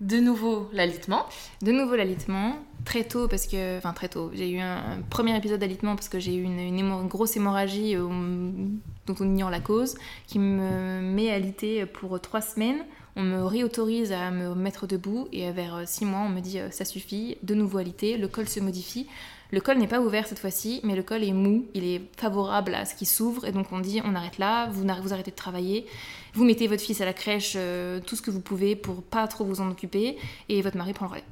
De 0.00 0.16
nouveau 0.18 0.70
l'alitement. 0.72 1.26
De 1.60 1.72
nouveau 1.72 1.94
l'alitement, 1.94 2.56
très 2.86 3.04
tôt 3.04 3.28
parce 3.28 3.46
que, 3.46 3.76
enfin 3.76 3.92
très 3.92 4.08
tôt, 4.08 4.30
j'ai 4.32 4.48
eu 4.48 4.58
un, 4.58 4.76
un 4.92 5.02
premier 5.10 5.36
épisode 5.36 5.60
d'alitement 5.60 5.94
parce 5.94 6.08
que 6.08 6.18
j'ai 6.18 6.34
eu 6.36 6.42
une, 6.42 6.58
une 6.58 6.78
hémo- 6.78 7.02
une 7.02 7.08
grosse 7.08 7.36
hémorragie 7.36 7.96
euh, 7.96 8.08
dont 8.08 9.14
on 9.20 9.24
ignore 9.24 9.50
la 9.50 9.60
cause, 9.60 9.98
qui 10.26 10.38
me 10.38 11.02
met 11.02 11.30
à 11.30 11.38
l'ité 11.38 11.84
pour 11.84 12.18
trois 12.18 12.40
semaines. 12.40 12.82
On 13.16 13.22
me 13.22 13.42
réautorise 13.42 14.12
à 14.12 14.30
me 14.30 14.54
mettre 14.54 14.86
debout 14.86 15.28
et 15.32 15.50
vers 15.50 15.82
six 15.86 16.04
mois, 16.04 16.20
on 16.20 16.28
me 16.28 16.40
dit 16.40 16.60
euh, 16.60 16.70
ça 16.70 16.84
suffit, 16.84 17.36
de 17.42 17.54
nouveau 17.54 17.78
alité, 17.78 18.16
le 18.16 18.28
col 18.28 18.48
se 18.48 18.60
modifie. 18.60 19.06
Le 19.52 19.60
col 19.60 19.78
n'est 19.78 19.88
pas 19.88 20.00
ouvert 20.00 20.28
cette 20.28 20.38
fois-ci, 20.38 20.80
mais 20.84 20.94
le 20.94 21.02
col 21.02 21.24
est 21.24 21.32
mou, 21.32 21.66
il 21.74 21.84
est 21.84 22.02
favorable 22.16 22.72
à 22.72 22.84
ce 22.84 22.94
qui 22.94 23.04
s'ouvre 23.04 23.44
et 23.46 23.52
donc 23.52 23.66
on 23.72 23.80
dit 23.80 24.00
on 24.04 24.14
arrête 24.14 24.38
là, 24.38 24.68
vous, 24.68 24.84
vous 25.02 25.12
arrêtez 25.12 25.32
de 25.32 25.36
travailler, 25.36 25.86
vous 26.34 26.44
mettez 26.44 26.68
votre 26.68 26.82
fils 26.82 27.00
à 27.00 27.04
la 27.04 27.12
crèche, 27.12 27.54
euh, 27.56 27.98
tout 28.00 28.14
ce 28.14 28.22
que 28.22 28.30
vous 28.30 28.40
pouvez 28.40 28.76
pour 28.76 29.02
pas 29.02 29.26
trop 29.26 29.44
vous 29.44 29.60
en 29.60 29.68
occuper 29.68 30.16
et 30.48 30.62
votre 30.62 30.76
mari 30.76 30.92
prend 30.92 31.06
le 31.06 31.12
relais. 31.12 31.24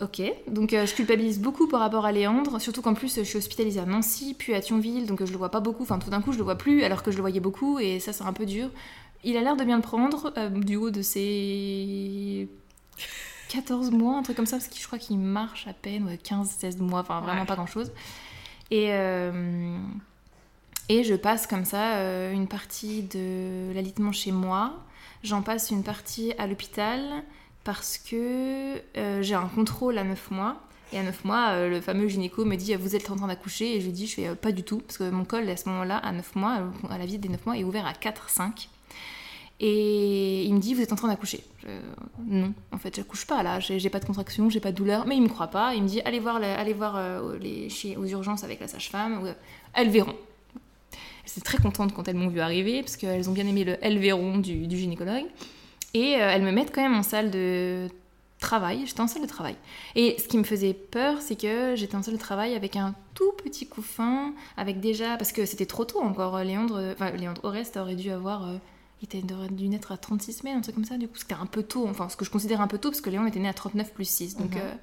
Ok, 0.00 0.20
donc 0.48 0.72
euh, 0.72 0.86
je 0.86 0.94
culpabilise 0.94 1.38
beaucoup 1.38 1.68
par 1.68 1.78
rapport 1.78 2.04
à 2.04 2.10
Léandre, 2.10 2.60
surtout 2.60 2.82
qu'en 2.82 2.94
plus 2.94 3.14
je 3.14 3.22
suis 3.22 3.38
hospitalisée 3.38 3.78
à 3.78 3.86
Nancy, 3.86 4.34
puis 4.36 4.52
à 4.52 4.60
Thionville, 4.60 5.06
donc 5.06 5.20
euh, 5.20 5.26
je 5.26 5.30
le 5.30 5.38
vois 5.38 5.52
pas 5.52 5.60
beaucoup, 5.60 5.84
enfin 5.84 6.00
tout 6.00 6.10
d'un 6.10 6.20
coup 6.20 6.32
je 6.32 6.38
le 6.38 6.42
vois 6.42 6.56
plus 6.56 6.82
alors 6.82 7.04
que 7.04 7.12
je 7.12 7.16
le 7.16 7.20
voyais 7.20 7.38
beaucoup 7.38 7.78
et 7.78 8.00
ça 8.00 8.12
c'est 8.12 8.24
un 8.24 8.32
peu 8.32 8.44
dur. 8.44 8.70
Il 9.24 9.36
a 9.36 9.40
l'air 9.42 9.56
de 9.56 9.64
bien 9.64 9.76
le 9.76 9.82
prendre 9.82 10.32
euh, 10.36 10.48
du 10.50 10.76
haut 10.76 10.90
de 10.90 11.02
ses 11.02 12.48
14 13.48 13.90
mois, 13.90 14.16
un 14.18 14.22
truc 14.22 14.36
comme 14.36 14.46
ça, 14.46 14.56
parce 14.58 14.68
que 14.68 14.76
je 14.78 14.86
crois 14.86 14.98
qu'il 14.98 15.18
marche 15.18 15.66
à 15.66 15.72
peine, 15.72 16.04
ouais, 16.06 16.16
15-16 16.22 16.78
mois, 16.78 17.00
enfin 17.00 17.20
vraiment 17.20 17.40
Ouais. 17.42 17.46
pas 17.46 17.54
grand 17.56 17.66
chose. 17.66 17.90
Et, 18.70 18.88
euh, 18.92 19.76
et 20.88 21.04
je 21.04 21.14
passe 21.14 21.46
comme 21.46 21.64
ça 21.64 21.96
euh, 21.98 22.32
une 22.32 22.48
partie 22.48 23.02
de 23.02 23.72
l'alitement 23.74 24.12
chez 24.12 24.32
moi, 24.32 24.74
j'en 25.22 25.42
passe 25.42 25.70
une 25.70 25.82
partie 25.82 26.32
à 26.38 26.46
l'hôpital 26.46 27.00
parce 27.62 27.96
que 27.98 28.76
euh, 28.98 29.22
j'ai 29.22 29.34
un 29.34 29.48
contrôle 29.48 29.96
à 29.98 30.04
9 30.04 30.30
mois. 30.32 30.56
Et 30.92 30.98
à 30.98 31.02
9 31.02 31.24
mois, 31.24 31.66
le 31.66 31.80
fameux 31.80 32.06
gynéco 32.08 32.44
me 32.44 32.56
dit 32.56 32.74
Vous 32.76 32.94
êtes 32.94 33.10
en 33.10 33.16
train 33.16 33.26
d'accoucher 33.26 33.74
Et 33.76 33.80
je 33.80 33.86
lui 33.86 33.92
dis 33.92 34.06
Je 34.06 34.14
fais 34.16 34.34
pas 34.36 34.52
du 34.52 34.62
tout, 34.62 34.78
parce 34.78 34.98
que 34.98 35.08
mon 35.10 35.24
col 35.24 35.48
à 35.48 35.56
ce 35.56 35.68
moment-là, 35.70 35.96
à 35.96 36.12
9 36.12 36.36
mois, 36.36 36.58
à 36.90 36.98
la 36.98 37.04
visite 37.06 37.22
des 37.22 37.30
9 37.30 37.46
mois, 37.46 37.56
est 37.56 37.64
ouvert 37.64 37.86
à 37.86 37.92
4-5. 37.94 38.68
Et 39.60 40.44
il 40.44 40.54
me 40.54 40.60
dit 40.60 40.74
Vous 40.74 40.82
êtes 40.82 40.92
en 40.92 40.96
train 40.96 41.08
d'accoucher 41.08 41.44
Non, 42.26 42.52
en 42.72 42.78
fait, 42.78 42.96
j'accouche 42.96 43.26
pas 43.26 43.42
là, 43.42 43.60
j'ai 43.60 43.90
pas 43.90 44.00
de 44.00 44.04
contraction, 44.04 44.50
j'ai 44.50 44.60
pas 44.60 44.72
de 44.72 44.76
douleur. 44.76 45.06
Mais 45.06 45.16
il 45.16 45.22
me 45.22 45.28
croit 45.28 45.48
pas. 45.48 45.74
Il 45.74 45.82
me 45.82 45.88
dit 45.88 46.00
Allez 46.04 46.20
voir, 46.20 46.36
allez 46.36 46.72
voir 46.72 46.94
euh, 46.96 47.38
chez, 47.68 47.96
aux 47.96 48.06
urgences 48.06 48.44
avec 48.44 48.60
la 48.60 48.68
sage-femme, 48.68 49.22
ou- 49.22 49.28
elles 49.74 49.90
verront. 49.90 50.16
J'étais 51.26 51.40
très 51.40 51.58
contente 51.58 51.94
quand 51.94 52.06
elles 52.08 52.16
m'ont 52.16 52.28
vu 52.28 52.40
arriver, 52.40 52.82
parce 52.82 52.96
qu'elles 52.96 53.28
ont 53.30 53.32
bien 53.32 53.46
aimé 53.46 53.64
le 53.64 53.78
elles 53.80 53.98
verront 53.98 54.38
du, 54.38 54.68
gynécologue. 54.68 55.24
Et 55.94 56.16
euh, 56.16 56.30
elles 56.30 56.42
me 56.42 56.50
mettent 56.50 56.74
quand 56.74 56.82
même 56.82 56.96
en 56.96 57.04
salle 57.04 57.30
de 57.30 57.88
travail. 58.40 58.82
J'étais 58.84 59.00
en 59.00 59.06
salle 59.06 59.22
de 59.22 59.28
travail. 59.28 59.56
Et 59.94 60.16
ce 60.18 60.26
qui 60.28 60.36
me 60.36 60.44
faisait 60.44 60.74
peur, 60.74 61.22
c'est 61.22 61.40
que 61.40 61.76
j'étais 61.76 61.94
en 61.96 62.02
salle 62.02 62.14
de 62.14 62.18
travail 62.18 62.54
avec 62.54 62.76
un 62.76 62.94
tout 63.14 63.32
petit 63.42 63.66
couffin, 63.66 64.34
avec 64.56 64.80
déjà. 64.80 65.16
Parce 65.16 65.32
que 65.32 65.46
c'était 65.46 65.66
trop 65.66 65.84
tôt 65.84 66.00
encore. 66.00 66.38
Léandre, 66.40 66.76
euh, 66.76 66.92
enfin, 66.92 67.12
Léandre 67.12 67.42
Oreste 67.44 67.76
aurait 67.76 67.94
dû 67.94 68.10
avoir. 68.10 68.48
Il 69.02 69.04
était- 69.06 69.22
dû 69.50 69.68
naître 69.68 69.92
à 69.92 69.96
36 69.96 70.32
semaines, 70.32 70.58
un 70.58 70.60
truc 70.60 70.74
comme 70.74 70.84
ça. 70.84 70.96
Du 70.96 71.08
coup, 71.08 71.16
c'était 71.18 71.34
un 71.34 71.46
peu 71.46 71.62
tôt. 71.62 71.86
Enfin, 71.88 72.08
ce 72.08 72.16
que 72.16 72.24
je 72.24 72.30
considère 72.30 72.60
un 72.60 72.66
peu 72.68 72.78
tôt, 72.78 72.90
parce 72.90 73.00
que 73.00 73.10
Léandre 73.10 73.28
était 73.28 73.40
né 73.40 73.48
à 73.48 73.52
39 73.54 73.92
plus 73.92 74.08
6. 74.08 74.36
Donc. 74.36 74.52
Mhm. 74.54 74.60
euh, 74.62 74.74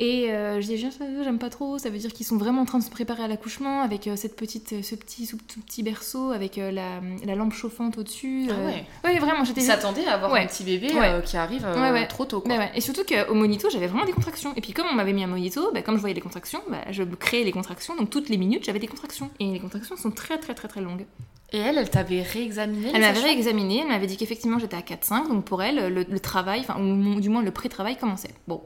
et 0.00 0.32
euh, 0.32 0.60
je 0.60 0.66
dis, 0.66 0.76
J'aime 0.76 0.90
ça, 0.90 1.04
j'aime 1.22 1.38
pas 1.38 1.50
trop, 1.50 1.78
ça 1.78 1.88
veut 1.88 1.98
dire 1.98 2.12
qu'ils 2.12 2.26
sont 2.26 2.36
vraiment 2.36 2.62
en 2.62 2.64
train 2.64 2.78
de 2.80 2.84
se 2.84 2.90
préparer 2.90 3.22
à 3.22 3.28
l'accouchement 3.28 3.82
avec 3.82 4.08
euh, 4.08 4.16
cette 4.16 4.34
petite, 4.34 4.72
euh, 4.72 4.82
ce, 4.82 4.96
petit, 4.96 5.24
ce 5.26 5.36
petit 5.36 5.82
berceau, 5.84 6.32
avec 6.32 6.58
euh, 6.58 6.72
la, 6.72 7.00
la 7.24 7.34
lampe 7.36 7.52
chauffante 7.52 7.96
au-dessus. 7.96 8.46
Ah 8.50 8.54
euh. 8.54 8.66
ouais. 8.66 8.84
Ouais, 9.04 9.18
vraiment, 9.20 9.44
j'étais 9.44 9.60
Ils 9.60 9.66
s'attendaient 9.66 10.04
à 10.06 10.14
avoir 10.14 10.32
Ouais. 10.32 10.42
un 10.42 10.46
petit 10.46 10.64
bébé 10.64 10.92
Ouais. 10.94 11.08
euh, 11.10 11.20
qui 11.20 11.36
arrive 11.36 11.64
euh, 11.64 12.06
trop 12.08 12.24
tôt. 12.24 12.40
Quoi. 12.40 12.56
Et 12.74 12.80
surtout 12.80 13.02
qu'au 13.04 13.34
monito, 13.34 13.68
j'avais 13.70 13.86
vraiment 13.86 14.04
des 14.04 14.12
contractions. 14.12 14.52
Et 14.56 14.60
puis 14.60 14.72
comme 14.72 14.86
on 14.90 14.94
m'avait 14.94 15.12
mis 15.12 15.22
un 15.22 15.28
monito, 15.28 15.70
bah, 15.72 15.82
comme 15.82 15.94
je 15.94 16.00
voyais 16.00 16.14
les 16.14 16.20
contractions, 16.20 16.60
bah, 16.68 16.78
je 16.90 17.04
créais 17.04 17.44
les 17.44 17.52
contractions. 17.52 17.94
Donc 17.94 18.10
toutes 18.10 18.28
les 18.28 18.36
minutes, 18.36 18.64
j'avais 18.64 18.80
des 18.80 18.88
contractions. 18.88 19.30
Et 19.38 19.52
les 19.52 19.60
contractions 19.60 19.96
sont 19.96 20.10
très 20.10 20.38
très 20.38 20.54
très 20.54 20.66
très 20.66 20.80
longues. 20.80 21.06
Et 21.52 21.58
elle, 21.58 21.78
elle 21.78 21.88
t'avait 21.88 22.22
réexaminé 22.22 22.90
Elle 22.92 23.00
m'avait 23.00 23.20
réexaminé, 23.20 23.78
elle 23.82 23.88
m'avait 23.88 24.08
dit 24.08 24.16
qu'effectivement 24.16 24.58
j'étais 24.58 24.76
à 24.76 24.80
4-5. 24.80 25.28
Donc 25.28 25.44
pour 25.44 25.62
elle, 25.62 25.94
le, 25.94 26.02
le 26.08 26.20
travail, 26.20 26.60
enfin, 26.66 26.80
ou 26.80 27.20
du 27.20 27.28
moins 27.28 27.42
le 27.42 27.52
pré-travail 27.52 27.96
commençait. 27.96 28.30
Bon. 28.48 28.60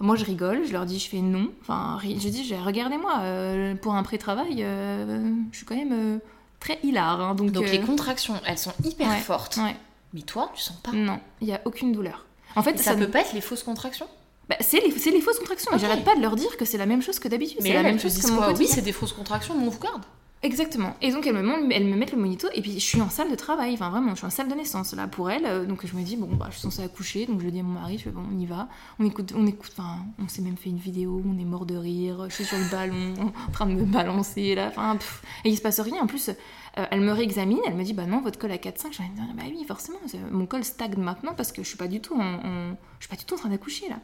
Moi 0.00 0.16
je 0.16 0.24
rigole, 0.24 0.64
je 0.66 0.72
leur 0.72 0.84
dis, 0.84 0.98
je 0.98 1.08
fais 1.08 1.20
non. 1.20 1.50
Enfin, 1.62 1.98
je 2.02 2.28
dis, 2.28 2.54
regardez-moi, 2.54 3.20
euh, 3.20 3.74
pour 3.74 3.94
un 3.94 4.02
pré-travail, 4.02 4.58
euh, 4.60 5.32
je 5.52 5.56
suis 5.56 5.66
quand 5.66 5.76
même 5.76 5.92
euh, 5.92 6.18
très 6.60 6.78
hilar. 6.82 7.20
hein. 7.20 7.34
donc 7.34 7.52
Donc 7.52 7.70
les 7.70 7.80
contractions, 7.80 8.34
elles 8.44 8.58
sont 8.58 8.72
hyper 8.84 9.08
ouais. 9.08 9.18
fortes. 9.18 9.56
ouais. 9.56 9.76
Mais 10.12 10.22
toi, 10.22 10.50
tu 10.54 10.62
sens 10.62 10.76
pas. 10.76 10.92
Non, 10.92 11.18
il 11.40 11.48
n'y 11.48 11.54
a 11.54 11.60
aucune 11.64 11.92
douleur. 11.92 12.24
En 12.54 12.62
fait, 12.62 12.72
Et 12.72 12.78
ça, 12.78 12.92
ça, 12.92 12.96
peut 12.96 13.08
pas 13.08 13.20
être 13.20 13.32
les 13.34 13.40
fausses 13.40 13.62
contractions? 13.62 14.06
Bah, 14.48 14.56
c'est 14.60 14.80
les, 14.80 14.90
fausses 15.20 15.38
contractions. 15.38 15.70
mais 15.72 15.76
Ok. 15.76 15.82
J'arrête 15.82 16.04
pas 16.04 16.14
de 16.14 16.20
leur 16.22 16.36
dire 16.36 16.56
que 16.56 16.64
c'est 16.64 16.78
la 16.78 16.86
même 16.86 17.02
chose 17.02 17.18
que 17.18 17.28
d'habitude. 17.28 17.58
Mais 17.62 17.70
C'est 17.70 17.74
la 17.74 17.82
même 17.82 17.98
chose 17.98 18.16
que 18.16 18.28
quoi? 18.28 18.52
Oui, 18.52 18.68
c'est 18.68 18.82
des 18.82 18.92
fausses 18.92 19.12
contractions, 19.12 19.54
mais 19.58 19.66
on 19.66 19.70
vous 19.70 19.80
garde. 19.80 20.02
Exactement. 20.46 20.94
Et 21.02 21.10
donc 21.10 21.26
elle 21.26 21.34
me, 21.34 21.42
montre- 21.42 21.66
elle 21.72 21.86
me 21.86 21.96
met 21.96 22.06
le 22.06 22.16
monito 22.16 22.46
et 22.54 22.62
puis 22.62 22.74
je 22.74 22.78
suis 22.84 23.00
en 23.00 23.10
salle 23.10 23.28
de 23.32 23.34
travail, 23.34 23.74
enfin 23.74 23.90
vraiment, 23.90 24.10
je 24.10 24.18
suis 24.18 24.26
en 24.26 24.30
salle 24.30 24.46
de 24.48 24.54
naissance 24.54 24.94
là 24.94 25.08
pour 25.08 25.28
elle. 25.28 25.44
euh, 25.44 25.66
Donc 25.66 25.84
je 25.84 25.96
me 25.96 26.02
dis 26.04 26.16
bon 26.16 26.28
bah 26.36 26.46
je 26.50 26.52
suis 26.52 26.62
censée 26.62 26.82
accoucher, 26.84 27.26
donc 27.26 27.40
je 27.40 27.48
dis 27.48 27.58
à 27.58 27.64
mon 27.64 27.80
mari, 27.80 27.98
je 27.98 28.04
fais 28.04 28.10
bon 28.10 28.22
on 28.32 28.38
y 28.38 28.46
va. 28.46 28.68
On 29.00 29.04
écoute, 29.04 29.32
on 29.36 29.44
écoute, 29.44 29.72
enfin 29.76 29.96
on 30.22 30.28
s'est 30.28 30.42
même 30.42 30.56
fait 30.56 30.70
une 30.70 30.78
vidéo, 30.78 31.20
on 31.26 31.36
est 31.36 31.44
mort 31.44 31.66
de 31.66 31.76
rire, 31.76 32.26
je 32.28 32.34
suis 32.36 32.44
sur 32.44 32.58
le 32.58 32.70
ballon, 32.70 33.14
en 33.48 33.50
train 33.50 33.66
de 33.66 33.72
me 33.72 33.84
balancer 33.84 34.54
là, 34.54 34.68
enfin 34.68 34.94
pff, 34.96 35.20
et 35.44 35.48
il 35.50 35.56
se 35.56 35.62
passe 35.62 35.80
rien. 35.80 36.00
En 36.00 36.06
plus, 36.06 36.28
euh, 36.28 36.84
elle 36.92 37.00
me 37.00 37.10
réexamine, 37.10 37.58
elle 37.66 37.74
me 37.74 37.82
dit 37.82 37.92
bah 37.94 38.06
non 38.06 38.20
votre 38.20 38.38
col 38.38 38.52
à 38.52 38.56
4-5. 38.58 38.92
Je 38.92 38.98
dis 38.98 39.08
bah 39.36 39.42
oui 39.48 39.64
forcément, 39.66 39.98
mon 40.30 40.46
col 40.46 40.62
stagne 40.62 40.94
maintenant 40.98 41.34
parce 41.36 41.50
que 41.50 41.64
je 41.64 41.68
suis 41.68 41.78
pas 41.78 41.88
du 41.88 42.00
tout 42.00 42.14
en- 42.14 42.76
je 43.00 43.04
suis 43.06 43.10
pas 43.10 43.16
du 43.16 43.24
tout 43.24 43.34
en 43.34 43.38
train 43.38 43.48
d'accoucher 43.48 43.88
là. 43.88 43.96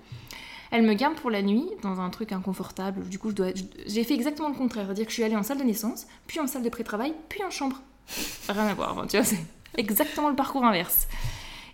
Elle 0.75 0.83
me 0.83 0.95
garde 0.95 1.14
pour 1.16 1.31
la 1.31 1.43
nuit 1.43 1.68
dans 1.83 2.01
un 2.01 2.09
truc 2.09 2.33
inconfortable. 2.33 3.07
Du 3.09 3.18
coup, 3.18 3.29
je 3.31 3.35
dois, 3.35 3.49
j'ai 3.87 4.05
fait 4.05 4.14
exactement 4.14 4.49
le 4.49 4.55
contraire. 4.55 4.87
C'est-à-dire 4.87 5.05
que 5.05 5.11
je 5.11 5.14
suis 5.14 5.23
allée 5.23 5.37
en 5.37 5.43
salle 5.43 5.59
de 5.59 5.64
naissance, 5.64 6.07
puis 6.27 6.41
en 6.41 6.47
salle 6.47 6.62
de 6.62 6.70
pré-travail, 6.70 7.12
puis 7.29 7.45
en 7.45 7.51
chambre. 7.51 7.81
Rien 8.49 8.66
à 8.66 8.75
voir, 8.75 9.05
tu 9.09 9.16
vois, 9.18 9.25
c'est 9.27 9.39
exactement 9.77 10.31
le 10.31 10.35
parcours 10.35 10.64
inverse. 10.64 11.07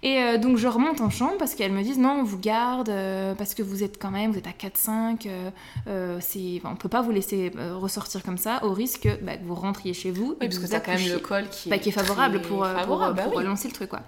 Et 0.03 0.19
euh, 0.23 0.39
donc 0.39 0.59
je 0.59 0.69
remonte 0.69 1.01
en 1.01 1.11
chambre 1.11 1.39
parce 1.39 1.55
qu'elles 1.57 1.73
me 1.73 1.83
disent 1.83 1.99
non, 1.99 2.19
on 2.21 2.23
vous 2.23 2.39
garde 2.39 2.89
euh, 2.89 3.35
parce 3.35 3.55
que 3.55 3.63
vous 3.65 3.83
êtes 3.83 4.01
quand 4.01 4.13
même, 4.13 4.31
vous 4.31 4.39
êtes 4.39 4.47
à 4.47 4.51
4-5, 4.51 5.27
euh, 5.27 5.51
euh, 5.89 6.19
enfin, 6.19 6.71
on 6.73 6.77
peut 6.77 6.89
pas 6.89 7.03
vous 7.03 7.11
laisser 7.11 7.51
ressortir 7.75 8.23
comme 8.23 8.39
ça 8.39 8.65
au 8.65 8.73
risque 8.73 9.09
bah, 9.23 9.37
que 9.37 9.45
vous 9.45 9.57
rentriez 9.57 9.95
chez 9.95 10.13
vous 10.13 10.37
Oui, 10.41 10.47
et 10.47 10.49
parce 10.49 10.59
que 10.61 10.67
vous 10.67 10.73
quand 10.73 10.93
même 10.95 11.13
le 11.13 11.19
col 11.19 11.49
qui 11.51 11.69
est, 11.69 11.71
Bah, 11.71 11.79
qui 11.79 11.89
est 11.89 11.93
favorable 11.93 12.43
pour, 12.43 12.61
bah 12.61 12.85
pour 12.85 13.37
oui. 13.37 13.45
lancer 13.45 13.67
le 13.67 13.75
truc 13.75 13.91
quoi. 13.91 14.03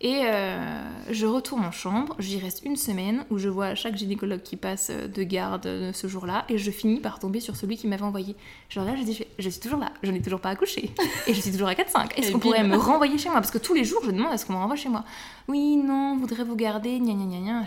Et 0.00 0.22
euh, 0.26 0.80
je 1.10 1.26
retourne 1.26 1.64
en 1.64 1.72
chambre, 1.72 2.14
j'y 2.20 2.38
reste 2.38 2.62
une 2.64 2.76
semaine 2.76 3.24
où 3.30 3.38
je 3.38 3.48
vois 3.48 3.74
chaque 3.74 3.96
gynécologue 3.96 4.42
qui 4.42 4.54
passe 4.54 4.92
de 4.92 5.22
garde 5.24 5.90
ce 5.92 6.06
jour-là 6.06 6.44
et 6.48 6.56
je 6.56 6.70
finis 6.70 7.00
par 7.00 7.18
tomber 7.18 7.40
sur 7.40 7.56
celui 7.56 7.76
qui 7.76 7.88
m'avait 7.88 8.04
envoyé. 8.04 8.36
Genre 8.68 8.84
là, 8.84 8.94
je 8.94 9.02
dis, 9.02 9.24
je 9.36 9.48
suis 9.48 9.60
toujours 9.60 9.80
là, 9.80 9.90
je 10.04 10.12
n'ai 10.12 10.22
toujours 10.22 10.38
pas 10.38 10.50
accouché 10.50 10.92
et 11.26 11.34
je 11.34 11.40
suis 11.40 11.50
toujours 11.50 11.66
à 11.66 11.74
4-5. 11.74 12.16
Est-ce 12.16 12.30
qu'on 12.30 12.38
pourrait 12.38 12.62
me 12.62 12.76
renvoyer 12.76 13.18
chez 13.18 13.28
moi? 13.28 13.40
Parce 13.40 13.50
que 13.50 13.58
tous 13.58 13.74
les 13.74 13.82
jours, 13.82 14.00
je 14.04 14.12
demande 14.12 14.32
à 14.32 14.38
ce 14.38 14.46
qu'on 14.46 14.52
me 14.52 14.58
renvoie 14.58 14.76
chez 14.76 14.88
moi. 14.88 15.04
Oui, 15.48 15.76
non, 15.76 16.12
on 16.12 16.16
voudrait 16.16 16.44
vous 16.44 16.56
garder, 16.56 17.00
gna 17.00 17.14
gna 17.14 17.24
gna 17.24 17.40
gna. 17.40 17.64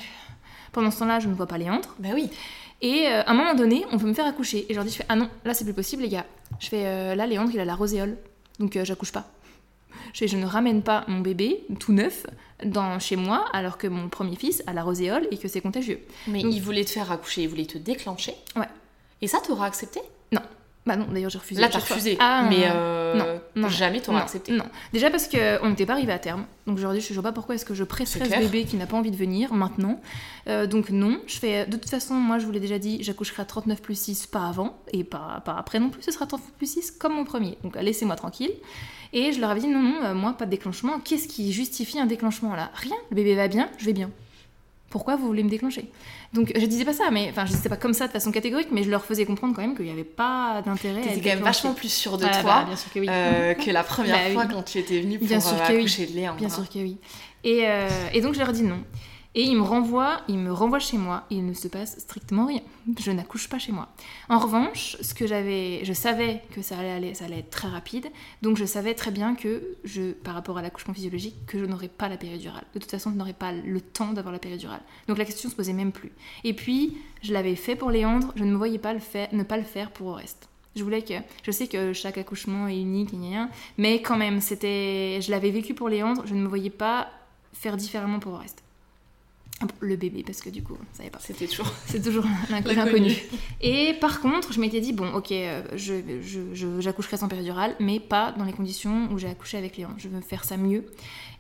Pendant 0.72 0.90
ce 0.90 1.00
temps-là, 1.00 1.20
je 1.20 1.28
ne 1.28 1.34
vois 1.34 1.48
pas 1.48 1.58
Léandre. 1.58 1.96
Bah 2.00 2.10
oui. 2.14 2.30
Et 2.82 3.08
euh, 3.08 3.24
à 3.24 3.32
un 3.32 3.34
moment 3.34 3.56
donné, 3.56 3.86
on 3.92 3.98
veut 3.98 4.08
me 4.08 4.14
faire 4.14 4.26
accoucher. 4.26 4.66
Et 4.70 4.74
je 4.74 4.76
leur 4.76 4.86
dis, 4.86 4.92
je 4.92 4.96
fais, 4.96 5.06
ah 5.10 5.18
non, 5.18 5.30
là 5.44 5.54
c'est 5.54 5.66
plus 5.66 5.74
possible, 5.74 6.04
les 6.04 6.10
gars. 6.10 6.26
Je 6.62 6.70
fais, 6.70 6.86
euh, 6.86 7.14
là, 7.14 7.28
Léandre, 7.28 7.52
il 7.54 7.60
a 7.60 7.66
la 7.66 7.76
roséole. 7.76 8.16
Donc 8.58 8.80
j'accouche 8.82 9.12
pas. 9.12 9.30
Je, 10.14 10.36
ne 10.36 10.46
ramène 10.46 10.82
pas 10.82 11.04
mon 11.08 11.20
bébé 11.20 11.66
tout 11.80 11.94
neuf 11.94 12.26
dans, 12.64 13.00
chez 13.00 13.16
moi 13.16 13.46
alors 13.54 13.78
que 13.78 13.88
mon 13.88 14.10
premier 14.10 14.36
fils 14.36 14.64
a 14.68 14.74
la 14.74 14.84
roséole 14.84 15.28
et 15.32 15.38
que 15.38 15.48
c'est 15.48 15.62
contagieux. 15.62 16.00
Mais 16.28 16.42
Donc- 16.42 16.54
il 16.54 16.62
voulait 16.62 16.86
te 16.86 16.92
faire 16.92 17.12
accoucher, 17.12 17.44
il 17.44 17.50
voulait 17.50 17.66
te 17.66 17.78
déclencher. 17.78 18.34
Ouais. 18.56 18.70
Et 19.22 19.28
ça, 19.28 19.40
t'auras 19.46 19.68
accepté? 19.68 20.02
Bah 20.86 20.96
non, 20.96 21.06
d'ailleurs 21.12 21.30
j'ai 21.30 21.38
refusé. 21.38 21.62
Là, 21.62 21.70
t'as 21.70 21.78
refusé. 21.78 22.18
Ah, 22.20 22.48
mais 22.50 22.68
non, 22.68 22.74
euh, 22.76 23.16
non, 23.16 23.62
non, 23.64 23.70
jamais 23.70 24.02
t'auras 24.02 24.18
non, 24.18 24.24
accepté. 24.24 24.52
Non, 24.52 24.66
déjà 24.94 25.12
parce 25.12 25.28
qu'on 25.28 25.70
n'était 25.70 25.86
pas 25.86 25.94
arrivé 25.94 26.12
à 26.12 26.18
terme. 26.18 26.46
Donc 26.66 26.78
je 26.80 26.82
leur 26.82 26.94
dis, 26.94 27.02
je 27.02 27.14
sais 27.14 27.22
pas 27.22 27.32
pourquoi 27.32 27.54
est-ce 27.54 27.66
que 27.66 27.76
je 27.76 27.84
presserais 27.84 28.26
ce 28.26 28.40
bébé 28.40 28.66
qui 28.66 28.78
n'a 28.78 28.88
pas 28.88 28.98
envie 28.98 29.12
de 29.12 29.16
venir 29.16 29.54
maintenant. 29.54 30.02
Euh, 30.48 30.66
donc 30.66 30.90
non, 30.90 31.22
je 31.28 31.38
fais. 31.38 31.68
De 31.68 31.78
toute 31.78 31.90
façon, 31.90 32.16
moi 32.16 32.40
je 32.40 32.48
vous 32.48 32.52
l'ai 32.52 32.60
déjà 32.60 32.80
dit, 32.80 33.04
j'accoucherai 33.04 33.44
à 33.44 33.46
39 33.46 33.80
plus 33.80 34.00
6, 34.00 34.26
pas 34.26 34.48
avant 34.48 34.82
et 34.92 35.04
pas, 35.04 35.44
pas 35.46 35.54
après 35.54 35.80
non 35.80 35.92
plus. 35.92 36.02
Ce 36.02 36.12
sera 36.12 36.26
39 36.26 36.52
plus 36.54 36.72
6 36.72 36.92
comme 36.92 37.14
mon 37.14 37.26
premier. 37.26 37.60
Donc 37.64 37.80
laissez-moi 37.80 38.16
tranquille. 38.16 38.52
Et 39.14 39.34
je 39.34 39.42
leur 39.42 39.50
avais 39.50 39.60
dit, 39.60 39.68
non, 39.68 39.82
non, 39.82 40.04
euh, 40.04 40.14
moi 40.14 40.34
pas 40.34 40.46
de 40.46 40.52
déclenchement. 40.52 41.00
Qu'est-ce 41.04 41.28
qui 41.28 41.52
justifie 41.52 42.00
un 42.00 42.06
déclenchement 42.06 42.56
là? 42.56 42.72
Rien. 42.76 42.96
Le 43.10 43.16
bébé 43.16 43.36
va 43.36 43.48
bien, 43.48 43.70
je 43.78 43.86
vais 43.86 43.94
bien. 43.94 44.10
Pourquoi 44.90 45.16
vous 45.16 45.26
voulez 45.26 45.44
me 45.44 45.50
déclencher? 45.50 45.90
Donc 46.34 46.52
je 46.54 46.66
disais 46.66 46.84
pas 46.86 46.92
ça, 46.94 47.12
mais 47.12 47.28
enfin 47.30 47.46
je 47.46 47.52
disais 47.54 47.70
pas 47.70 47.78
comme 47.78 47.94
ça 47.94 48.08
de 48.08 48.12
façon 48.12 48.32
catégorique, 48.32 48.70
mais 48.72 48.84
je 48.84 48.90
leur 48.90 49.04
faisais 49.06 49.26
comprendre 49.26 49.54
quand 49.56 49.62
même 49.62 49.74
qu'il 49.76 49.86
n'y 49.86 49.92
avait 49.92 50.04
pas 50.04 50.62
d'intérêt. 50.66 51.02
T'étais 51.02 51.22
quand 51.22 51.36
même 51.36 51.44
vachement 51.46 51.74
plus 51.74 51.90
sûre 51.92 52.18
de 52.18 52.26
toi 52.26 52.42
bah, 52.44 52.64
bien 52.68 52.76
sûr 52.76 52.92
que 52.92 53.00
oui. 53.00 53.08
euh, 53.10 53.54
que 53.54 53.70
la 53.72 53.84
première 53.84 54.16
Bah 54.18 54.22
oui. 54.28 54.34
fois 54.34 54.46
quand 54.48 54.64
tu 54.64 54.80
étais 54.80 55.00
venue 55.02 55.18
pour 55.18 55.28
Bien 55.28 55.40
sûr 55.40 55.58
euh, 55.62 55.68
que 55.68 55.74
oui. 55.74 56.08
de 56.08 56.14
Léandre. 56.16 56.38
Bien 56.38 56.48
hein. 56.48 56.52
sûr 56.52 56.70
que 56.70 56.80
oui. 56.80 56.98
Et, 57.46 57.62
euh, 57.68 57.88
et 58.14 58.20
donc 58.22 58.34
je 58.34 58.40
leur 58.40 58.52
dis 58.52 58.64
non. 58.64 58.80
Et 59.34 59.44
ils 59.44 59.56
me 59.56 59.62
renvoient, 59.62 60.22
ils 60.28 60.38
me 60.38 60.52
renvoient 60.52 60.80
chez 60.80 60.98
moi. 60.98 61.24
Il 61.30 61.46
ne 61.46 61.54
se 61.54 61.70
passe 61.70 61.98
strictement 62.00 62.48
rien. 62.48 62.60
Je 63.00 63.12
n'accouche 63.12 63.48
pas 63.48 63.60
chez 63.60 63.72
moi. 63.72 63.88
En 64.28 64.40
revanche, 64.40 64.98
ce 65.00 65.14
que 65.14 65.26
j'avais, 65.26 65.86
je 65.86 65.94
savais 65.94 66.42
que 66.54 66.62
ça 66.62 66.78
allait, 66.78 66.92
aller- 66.92 67.14
ça 67.14 67.26
allait 67.26 67.40
être 67.40 67.50
très 67.50 67.70
rapide. 67.70 68.08
Donc 68.42 68.58
je 68.58 68.66
savais 68.66 68.94
très 68.94 69.12
bien 69.12 69.36
que 69.36 69.78
je, 69.86 70.12
par 70.12 70.34
rapport 70.34 70.58
à 70.58 70.62
l'accouchement 70.62 70.94
physiologique, 70.94 71.46
que 71.48 71.58
je 71.58 71.64
n'aurais 71.64 71.88
pas 71.88 72.10
la 72.10 72.18
péridurale. 72.18 72.66
De 72.74 72.80
toute 72.80 72.92
façon, 72.92 73.10
je 73.12 73.16
n'aurais 73.16 73.32
pas 73.32 73.54
le 73.54 73.80
temps 73.80 74.12
d'avoir 74.12 74.34
la 74.34 74.40
péridurale. 74.40 74.82
Donc 75.08 75.18
la 75.18 75.24
question 75.24 75.50
se 75.50 75.56
posait 75.56 75.72
même 75.72 75.94
plus. 75.94 76.12
Et 76.44 76.54
puis 76.54 76.98
je 77.22 77.32
l'avais 77.32 77.56
fait 77.56 77.78
pour 77.78 77.90
Léandre. 77.90 78.34
Je 78.36 78.44
ne 78.44 78.52
me 78.52 78.58
voyais 78.58 78.80
pas 78.80 78.94
ne 78.94 79.44
pas 79.44 79.58
le 79.58 79.64
faire 79.64 79.92
pour 79.92 80.08
le 80.10 80.16
reste. 80.16 80.50
Je 80.76 80.84
voulais 80.84 81.04
que, 81.04 81.14
je 81.44 81.52
sais 81.52 81.68
que 81.68 81.94
chaque 81.94 82.18
accouchement 82.18 82.68
est 82.68 82.80
unique, 82.80 83.12
mais 83.78 84.02
quand 84.02 84.16
même, 84.18 84.40
c'était, 84.42 85.20
je 85.22 85.32
l'avais 85.32 85.52
vécu 85.52 85.74
pour 85.74 85.88
Léandre. 85.90 86.24
Je 86.26 86.34
ne 86.34 86.42
me 86.42 86.48
voyais 86.48 86.70
pas 86.70 87.08
faire 87.54 87.78
différemment 87.78 88.20
pour 88.20 88.32
le 88.34 88.38
reste. 88.40 88.62
Bon, 88.62 88.71
Le 89.80 89.96
bébé, 89.96 90.24
parce 90.26 90.42
que 90.42 90.50
du 90.50 90.64
coup, 90.64 90.76
ça 90.94 90.98
savait 91.00 91.10
pas. 91.10 91.20
C'était 91.20 91.48
toujours. 91.48 91.72
C'est 91.86 92.02
toujours 92.02 92.26
l'inconnu. 92.50 93.16
Et 93.62 93.94
par 94.02 94.22
contre, 94.22 94.54
je 94.54 94.60
m'étais 94.60 94.80
dit, 94.82 94.94
bon, 94.94 95.14
ok, 95.14 95.32
euh, 95.32 95.64
je, 95.76 95.96
je- 96.22 96.54
je- 96.54 96.80
j'accoucherai 96.82 97.18
sans 97.18 97.28
péridurale, 97.28 97.76
mais 97.80 98.00
pas 98.00 98.32
dans 98.38 98.46
les 98.46 98.54
conditions 98.54 99.10
où 99.12 99.18
j'ai 99.20 99.28
accouché 99.30 99.58
avec 99.58 99.78
Léon. 99.78 99.90
Je 99.98 100.08
veux 100.10 100.22
faire 100.22 100.44
ça 100.44 100.58
mieux. 100.58 100.86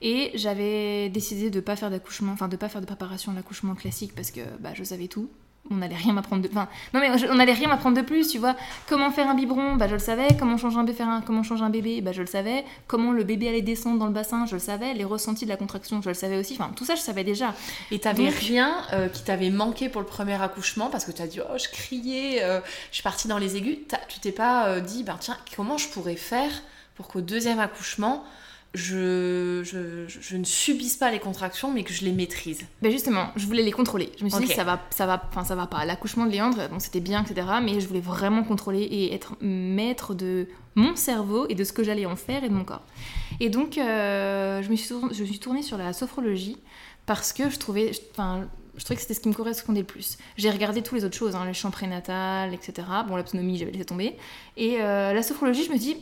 Et 0.01 0.31
j'avais 0.35 1.09
décidé 1.09 1.49
de 1.49 1.59
pas 1.59 1.75
faire 1.75 1.89
d'accouchement, 1.89 2.31
enfin 2.31 2.47
de 2.47 2.55
pas 2.57 2.69
faire 2.69 2.81
de 2.81 2.85
préparation 2.87 3.31
à 3.31 3.35
l'accouchement 3.35 3.75
classique 3.75 4.13
parce 4.15 4.31
que 4.31 4.41
bah, 4.59 4.71
je 4.73 4.83
savais 4.83 5.07
tout. 5.07 5.29
On 5.69 5.75
n'allait 5.75 5.95
rien 5.95 6.11
m'apprendre 6.13 6.41
de. 6.41 6.49
Enfin, 6.49 6.67
non 6.93 6.99
mais 6.99 7.17
je- 7.17 7.27
on 7.27 7.35
n'allait 7.35 7.53
rien 7.53 7.67
m'apprendre 7.69 7.95
de 7.95 8.01
plus, 8.01 8.27
tu 8.27 8.39
vois. 8.39 8.55
Comment 8.89 9.11
faire 9.11 9.29
un 9.29 9.35
biberon? 9.35 9.75
Bah 9.75 9.87
je 9.87 9.93
le 9.93 9.99
savais. 9.99 10.27
Comment 10.37 10.57
changer 10.57 10.77
un 10.77 10.83
bébé, 10.83 10.97
faire 10.97 11.07
un- 11.07 11.21
comment 11.21 11.43
changer 11.43 11.63
un 11.63 11.69
bébé? 11.69 12.01
Bah 12.01 12.11
je 12.11 12.21
le 12.21 12.27
savais. 12.27 12.65
Comment 12.87 13.11
le 13.11 13.23
bébé 13.23 13.47
allait 13.47 13.61
descendre 13.61 13.99
dans 13.99 14.07
le 14.07 14.11
bassin? 14.11 14.45
Je 14.47 14.53
le 14.55 14.59
savais. 14.59 14.93
Les 14.95 15.05
ressentis 15.05 15.45
de 15.45 15.49
la 15.49 15.57
contraction, 15.57 16.01
je 16.01 16.09
le 16.09 16.15
savais 16.15 16.37
aussi. 16.37 16.55
Enfin, 16.59 16.71
tout 16.75 16.83
ça, 16.83 16.95
je 16.95 17.01
savais 17.01 17.23
déjà. 17.23 17.53
Et 17.91 17.99
t'avais 17.99 18.25
Donc- 18.25 18.33
rien 18.33 18.73
euh, 18.93 19.07
qui 19.07 19.23
t'avait 19.23 19.51
manqué 19.51 19.87
pour 19.87 20.01
le 20.01 20.07
premier 20.07 20.41
accouchement 20.41 20.89
parce 20.89 21.05
que 21.05 21.11
t'as 21.11 21.27
dit 21.27 21.39
oh 21.41 21.57
je 21.57 21.69
criais, 21.69 22.43
euh, 22.43 22.59
je 22.89 22.95
suis 22.95 23.03
partie 23.03 23.27
dans 23.27 23.37
les 23.37 23.55
aigus. 23.55 23.77
T'as- 23.87 23.99
Tu 24.09 24.19
t'es 24.19 24.31
pas 24.31 24.67
euh, 24.67 24.79
dit 24.81 25.03
ben 25.03 25.15
tiens 25.19 25.37
comment 25.55 25.77
je 25.77 25.87
pourrais 25.89 26.15
faire 26.17 26.51
pour 26.95 27.07
qu'au 27.07 27.21
deuxième 27.21 27.59
accouchement 27.59 28.23
je, 28.73 29.61
je, 29.63 30.07
je- 30.07 30.37
ne 30.37 30.43
subisse 30.45 30.95
pas 30.95 31.11
les 31.11 31.19
contractions 31.19 31.71
mais 31.71 31.83
que 31.83 31.91
je 31.93 32.05
les 32.05 32.11
maîtrise. 32.11 32.61
Ben 32.81 32.91
justement, 32.91 33.31
je 33.35 33.45
voulais 33.45 33.63
les 33.63 33.71
contrôler. 33.71 34.11
Je 34.17 34.23
me 34.23 34.29
suis 34.29 34.39
dit 34.45 34.47
ça 34.55 34.63
va, 34.63 34.79
ça 34.91 35.05
va, 35.05 35.21
enfin 35.29 35.43
ça 35.43 35.55
va 35.55 35.67
pas. 35.67 35.83
L'accouchement 35.85 36.25
de 36.25 36.31
Léandre, 36.31 36.69
bon 36.69 36.79
c'était 36.79 37.01
bien, 37.01 37.23
etc. 37.23 37.47
Mais 37.61 37.79
je 37.81 37.87
voulais 37.87 37.99
vraiment 37.99 38.43
contrôler 38.43 38.81
et 38.81 39.13
être 39.13 39.35
maître 39.41 40.13
de 40.13 40.47
mon 40.75 40.95
cerveau 40.95 41.45
et 41.49 41.55
de 41.55 41.63
ce 41.65 41.73
que 41.73 41.83
j'allais 41.83 42.05
en 42.05 42.15
faire 42.15 42.43
et 42.45 42.49
de 42.49 42.53
mon 42.53 42.63
corps. 42.63 42.83
Et 43.41 43.49
donc 43.49 43.77
euh, 43.77 44.61
je 44.61 44.69
me 44.69 44.75
suis, 44.77 44.95
je 45.11 45.37
tournée 45.39 45.63
sur 45.63 45.77
la 45.77 45.91
sophrologie 45.91 46.57
parce 47.05 47.33
que 47.33 47.49
je 47.49 47.57
trouvais, 47.59 47.91
enfin 48.11 48.47
je 48.77 48.85
trouvais 48.85 48.95
que 48.95 49.01
c'était 49.01 49.13
ce 49.15 49.19
qui 49.19 49.27
me 49.27 49.33
correspondait 49.33 49.81
le 49.81 49.85
plus. 49.85 50.17
J'ai 50.37 50.49
regardé 50.49 50.81
toutes 50.81 50.97
les 50.97 51.03
autres 51.03 51.17
choses, 51.17 51.35
hein, 51.35 51.43
les 51.45 51.53
champs 51.53 51.71
prénatales, 51.71 52.53
etc. 52.53 52.87
Bon 53.07 53.17
l'apsonomie 53.17 53.57
j'avais 53.57 53.71
laissé 53.71 53.83
tomber. 53.85 54.15
Et 54.55 54.77
euh, 54.79 55.11
la 55.11 55.23
sophrologie, 55.23 55.65
je 55.65 55.71
me 55.71 55.77
dis 55.77 55.97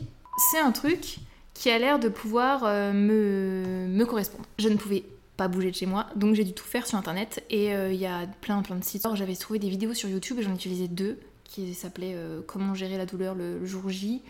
c'est 0.52 0.60
un 0.60 0.70
truc 0.70 1.16
qui 1.60 1.68
a 1.68 1.78
l'air 1.78 1.98
de 1.98 2.08
pouvoir 2.08 2.64
euh, 2.64 2.94
me, 2.94 3.86
me 3.86 4.06
correspondre. 4.06 4.46
Je 4.58 4.70
ne 4.70 4.76
pouvais 4.76 5.04
pas 5.36 5.46
bouger 5.46 5.70
de 5.70 5.76
chez 5.76 5.84
moi, 5.84 6.06
donc 6.16 6.34
j'ai 6.34 6.44
dû 6.44 6.54
tout 6.54 6.64
faire 6.64 6.86
sur 6.86 6.96
internet 6.96 7.44
et 7.50 7.74
euh, 7.74 7.92
il 7.92 8.00
y 8.00 8.06
a 8.06 8.26
plein 8.40 8.62
plein 8.62 8.76
de 8.76 8.84
sites. 8.84 9.04
Alors, 9.04 9.14
J'avais 9.14 9.36
trouvé 9.36 9.58
des 9.58 9.68
vidéos 9.68 9.92
sur 9.92 10.08
YouTube 10.08 10.38
et 10.38 10.42
j'en 10.42 10.54
utilisais 10.54 10.88
deux 10.88 11.20
qui 11.44 11.74
s'appelaient 11.74 12.14
euh, 12.14 12.40
Comment 12.46 12.72
gérer 12.74 12.96
la 12.96 13.04
douleur 13.04 13.34
le, 13.34 13.58
le 13.58 13.66
jour 13.66 13.90
J 13.90 14.22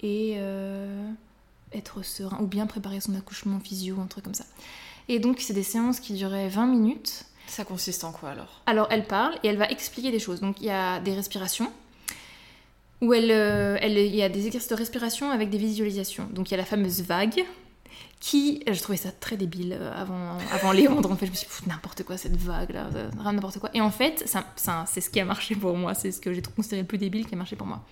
et 0.00 0.34
euh, 0.38 1.08
être 1.72 2.04
serein 2.04 2.38
ou 2.40 2.48
bien 2.48 2.66
préparer 2.66 3.00
son 3.00 3.14
accouchement 3.14 3.60
physio, 3.60 4.00
un 4.00 4.06
truc 4.06 4.24
comme 4.24 4.34
ça. 4.34 4.46
Et 5.08 5.20
donc 5.20 5.38
c'est 5.38 5.54
des 5.54 5.62
séances 5.62 6.00
qui 6.00 6.14
duraient 6.14 6.48
20 6.48 6.66
minutes. 6.66 7.26
Ça 7.46 7.64
consiste 7.64 8.02
en 8.02 8.10
quoi 8.10 8.30
alors? 8.30 8.60
Alors 8.66 8.88
elle 8.90 9.06
parle 9.06 9.36
et 9.44 9.46
elle 9.46 9.56
va 9.56 9.68
expliquer 9.68 10.10
des 10.10 10.18
choses. 10.18 10.40
Donc 10.40 10.60
il 10.60 10.66
y 10.66 10.70
a 10.70 10.98
des 10.98 11.14
respirations 11.14 11.70
où 13.02 13.12
euh, 13.12 13.76
elle- 13.82 13.98
il 13.98 14.14
y 14.16 14.22
a 14.22 14.30
des 14.30 14.46
exercices 14.46 14.70
de 14.70 14.74
respiration 14.76 15.30
avec 15.30 15.50
des 15.50 15.58
visualisations. 15.58 16.26
Donc 16.32 16.48
il 16.48 16.52
y 16.52 16.54
a 16.54 16.58
la 16.58 16.64
fameuse 16.64 17.02
vague 17.02 17.44
qui, 18.20 18.62
je 18.70 18.80
trouvais 18.80 18.96
ça 18.96 19.10
très 19.10 19.36
débile 19.36 19.76
euh, 19.78 19.92
avant, 20.00 20.38
avant 20.52 20.72
Léandre. 20.72 21.10
En 21.10 21.16
fait, 21.16 21.26
je 21.26 21.32
me 21.32 21.36
suis 21.36 21.48
dit 21.62 21.68
n'importe 21.68 22.04
quoi 22.04 22.16
cette 22.16 22.36
vague 22.36 22.70
là, 22.70 22.88
euh, 22.94 23.10
rien 23.18 23.32
n'importe 23.32 23.58
quoi. 23.58 23.68
Et 23.74 23.80
en 23.80 23.90
fait, 23.90 24.24
c'est 24.86 25.00
ce 25.00 25.10
qui 25.10 25.18
a 25.20 25.24
marché 25.24 25.56
pour 25.56 25.76
moi. 25.76 25.94
C'est 25.94 26.12
ce 26.12 26.20
que 26.20 26.32
j'ai 26.32 26.40
considéré 26.42 26.82
le 26.82 26.86
plus 26.88 26.98
débile 26.98 27.26
qui 27.26 27.34
a 27.34 27.36
marché 27.38 27.56
pour 27.56 27.66
moi. 27.66 27.84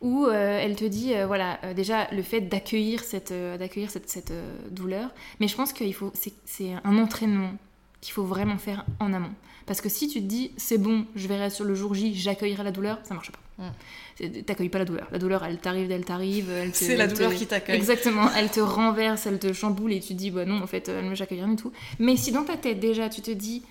Où 0.00 0.26
euh, 0.26 0.58
elle 0.60 0.74
te 0.76 0.84
dit, 0.84 1.14
euh, 1.14 1.26
voilà, 1.26 1.58
euh, 1.64 1.72
déjà 1.72 2.08
le 2.10 2.22
fait 2.22 2.40
d'accueillir 2.42 3.04
cette, 3.04 3.30
euh, 3.30 3.56
d'accueillir 3.56 3.90
cette, 3.90 4.32
euh, 4.32 4.56
douleur. 4.70 5.10
Mais 5.40 5.46
je 5.48 5.54
pense 5.56 5.72
c'est, 6.14 6.34
c'est 6.44 6.72
un 6.82 6.98
entraînement 6.98 7.52
qu'il 8.00 8.12
faut 8.12 8.24
vraiment 8.24 8.58
faire 8.58 8.84
en 8.98 9.12
amont. 9.14 9.32
Parce 9.66 9.80
que 9.80 9.88
si 9.88 10.08
tu 10.08 10.20
te 10.20 10.26
dis, 10.26 10.50
c'est 10.58 10.76
bon, 10.76 11.06
je 11.14 11.26
verrai 11.28 11.48
sur 11.48 11.64
le 11.64 11.74
jour 11.74 11.94
J, 11.94 12.14
j'accueillerai 12.14 12.64
la 12.64 12.72
douleur, 12.72 12.98
ça 13.04 13.14
marche 13.14 13.30
pas. 13.30 13.38
Mm. 13.58 14.42
T'accueilles 14.46 14.68
pas 14.68 14.78
la 14.78 14.84
douleur. 14.84 15.08
La 15.12 15.18
douleur, 15.18 15.44
elle 15.44 15.58
t'arrive, 15.58 15.90
elle 15.90 16.04
t'arrive. 16.04 16.50
C'est 16.72 16.96
la 16.96 17.06
te- 17.08 17.14
douleur 17.14 17.34
qui 17.34 17.46
t'accueille. 17.46 17.76
Exactement, 17.76 18.28
elle 18.36 18.50
te 18.50 18.60
renverse, 18.60 19.26
elle 19.26 19.38
te 19.38 19.52
chamboule 19.52 19.92
et 19.92 20.00
tu 20.00 20.08
te 20.08 20.12
dis, 20.14 20.30
bah 20.30 20.44
non, 20.44 20.62
en 20.62 20.66
fait, 20.66 20.88
elle 20.88 21.04
me 21.04 21.14
j'accueille 21.14 21.38
rien 21.40 21.48
du 21.48 21.56
tout. 21.56 21.72
Mais 21.98 22.16
si 22.16 22.32
dans 22.32 22.44
ta 22.44 22.56
tête, 22.56 22.80
déjà, 22.80 23.08
tu 23.08 23.20
te 23.22 23.30
dis, 23.30 23.62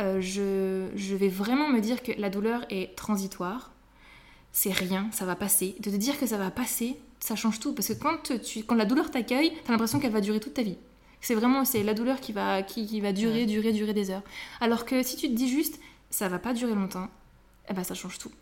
euh, 0.00 0.20
je, 0.20 0.88
je 0.96 1.14
vais 1.16 1.28
vraiment 1.28 1.68
me 1.68 1.80
dire 1.80 2.02
que 2.02 2.12
la 2.18 2.30
douleur 2.30 2.64
est 2.70 2.94
transitoire, 2.96 3.72
c'est 4.52 4.72
rien, 4.72 5.08
ça 5.12 5.24
va 5.24 5.34
passer. 5.36 5.74
De 5.80 5.90
te 5.90 5.96
dire 5.96 6.18
que 6.20 6.26
ça 6.26 6.36
va 6.36 6.50
passer, 6.50 6.96
ça 7.20 7.36
change 7.36 7.58
tout. 7.58 7.72
Parce 7.72 7.88
que 7.88 7.94
quand, 7.94 8.38
tu, 8.44 8.62
quand 8.64 8.74
la 8.74 8.84
douleur 8.84 9.10
t'accueille, 9.10 9.52
t'as 9.64 9.72
l'impression 9.72 9.98
qu'elle 9.98 10.12
va 10.12 10.20
durer 10.20 10.40
toute 10.40 10.54
ta 10.54 10.62
vie. 10.62 10.76
C'est 11.20 11.34
vraiment 11.34 11.64
c'est 11.64 11.82
la 11.84 11.94
douleur 11.94 12.20
qui 12.20 12.32
va, 12.32 12.62
qui, 12.62 13.00
va 13.00 13.12
durer, 13.12 13.46
durer, 13.46 13.72
durer 13.72 13.94
des 13.94 14.10
heures. 14.10 14.22
Alors 14.60 14.84
que 14.84 15.02
si 15.04 15.16
tu 15.16 15.28
te 15.28 15.34
dis 15.34 15.48
juste, 15.48 15.78
ça 16.10 16.28
va 16.28 16.38
pas 16.40 16.52
durer 16.52 16.74
longtemps, 16.74 17.08
eh 17.70 17.74
ben 17.74 17.84
ça 17.84 17.94
change 17.94 18.18
tout. 18.18 18.32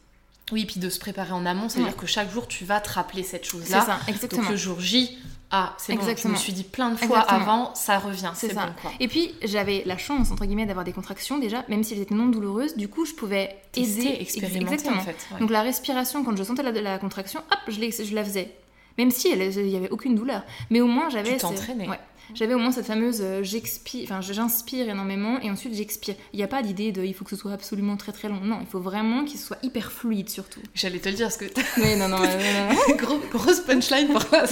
Oui, 0.53 0.65
puis 0.67 0.81
de 0.81 0.91
se 0.91 0.99
préparer 0.99 1.33
en 1.33 1.47
amont, 1.47 1.69
c'est-à-dire 1.69 1.97
que 1.97 2.07
chaque 2.07 2.31
jour, 2.33 2.49
tu 2.49 2.65
vas 2.65 2.81
te 2.81 2.91
rappeler 2.91 3.23
cette 3.23 3.45
chose-là. 3.45 3.81
C'est 3.81 3.87
ça, 3.87 4.01
exactement. 4.09 4.43
Donc 4.43 4.51
le 4.51 4.57
jour 4.57 4.81
J, 4.81 5.17
ah, 5.53 5.75
c'est 5.79 5.95
bon, 5.95 6.03
je 6.03 6.29
me 6.29 6.37
suis 6.37 6.53
dit 6.53 6.63
plein 6.63 6.91
de 6.91 6.97
fois 6.97 7.21
avant, 7.21 7.75
ça 7.75 7.99
revient, 7.99 8.31
c'est 8.35 8.53
ça. 8.53 8.67
Bon, 8.67 8.91
Et 9.01 9.09
puis, 9.09 9.35
j'avais 9.43 9.83
la 9.85 9.99
chance, 9.99 10.31
entre 10.31 10.45
guillemets, 10.45 10.67
d'avoir 10.67 10.85
des 10.85 10.93
contractions 10.93 11.39
déjà, 11.39 11.65
même 11.69 11.83
si 11.83 11.95
elles 11.95 12.01
étaient 12.01 12.15
non 12.15 12.27
douloureuses, 12.27 12.77
du 12.77 12.89
coup, 12.89 13.05
je 13.05 13.13
pouvais 13.13 13.57
aider. 13.77 14.17
expérimenter, 14.21 14.89
en 14.89 15.01
fait. 15.01 15.17
Donc 15.41 15.51
la 15.51 15.63
respiration, 15.63 16.25
quand 16.25 16.37
je 16.37 16.43
sentais 16.43 16.63
la, 16.63 16.73
la 16.73 16.99
contraction, 16.99 17.41
hop, 17.51 17.59
je, 17.69 18.05
je 18.05 18.15
la 18.15 18.25
faisais. 18.25 18.53
Même 18.99 19.11
si 19.11 19.31
il 19.31 19.67
n'y 19.67 19.77
avait 19.77 19.91
aucune 19.91 20.15
douleur. 20.15 20.43
Mais 20.69 20.81
au 20.81 20.87
moins, 20.87 21.09
j'avais... 21.11 21.33
Tu 21.33 21.39
t'entraînais. 21.39 21.89
Ouais 21.89 21.99
j'avais 22.35 22.55
au 22.55 22.59
moins 22.59 22.73
cette 22.73 22.87
fameuse 22.87 23.21
euh, 23.21 23.43
j'expire, 23.43 24.05
enfin 24.05 24.21
j'inspire 24.21 24.89
énormément 24.89 25.41
et 25.41 25.51
ensuite 25.51 25.75
j'expire. 25.75 26.15
Il 26.33 26.37
n'y 26.37 26.43
a 26.43 26.49
pas 26.49 26.63
d'idée 26.63 26.93
de 26.93 27.03
il 27.03 27.15
faut 27.15 27.25
que 27.25 27.31
ce 27.31 27.37
soit 27.37 27.53
absolument 27.53 27.97
très 27.97 28.13
très 28.13 28.29
long. 28.29 28.41
Non, 28.43 28.59
il 28.61 28.67
faut 28.67 28.81
vraiment 28.81 29.25
qu'il 29.25 29.39
soit 29.39 29.59
hyper 29.63 29.93
fluide 29.93 30.29
surtout. 30.29 30.61
J'allais 30.75 30.99
te 30.99 31.09
le 31.09 31.15
dire 31.15 31.27
parce 31.27 31.37
que. 31.37 31.47
Oui, 31.79 31.97
non, 31.97 32.09
non, 32.09 32.19
non, 32.19 33.19
grosse 33.33 33.61
punchline 33.61 34.09
pour 34.09 34.25
la, 34.33 34.45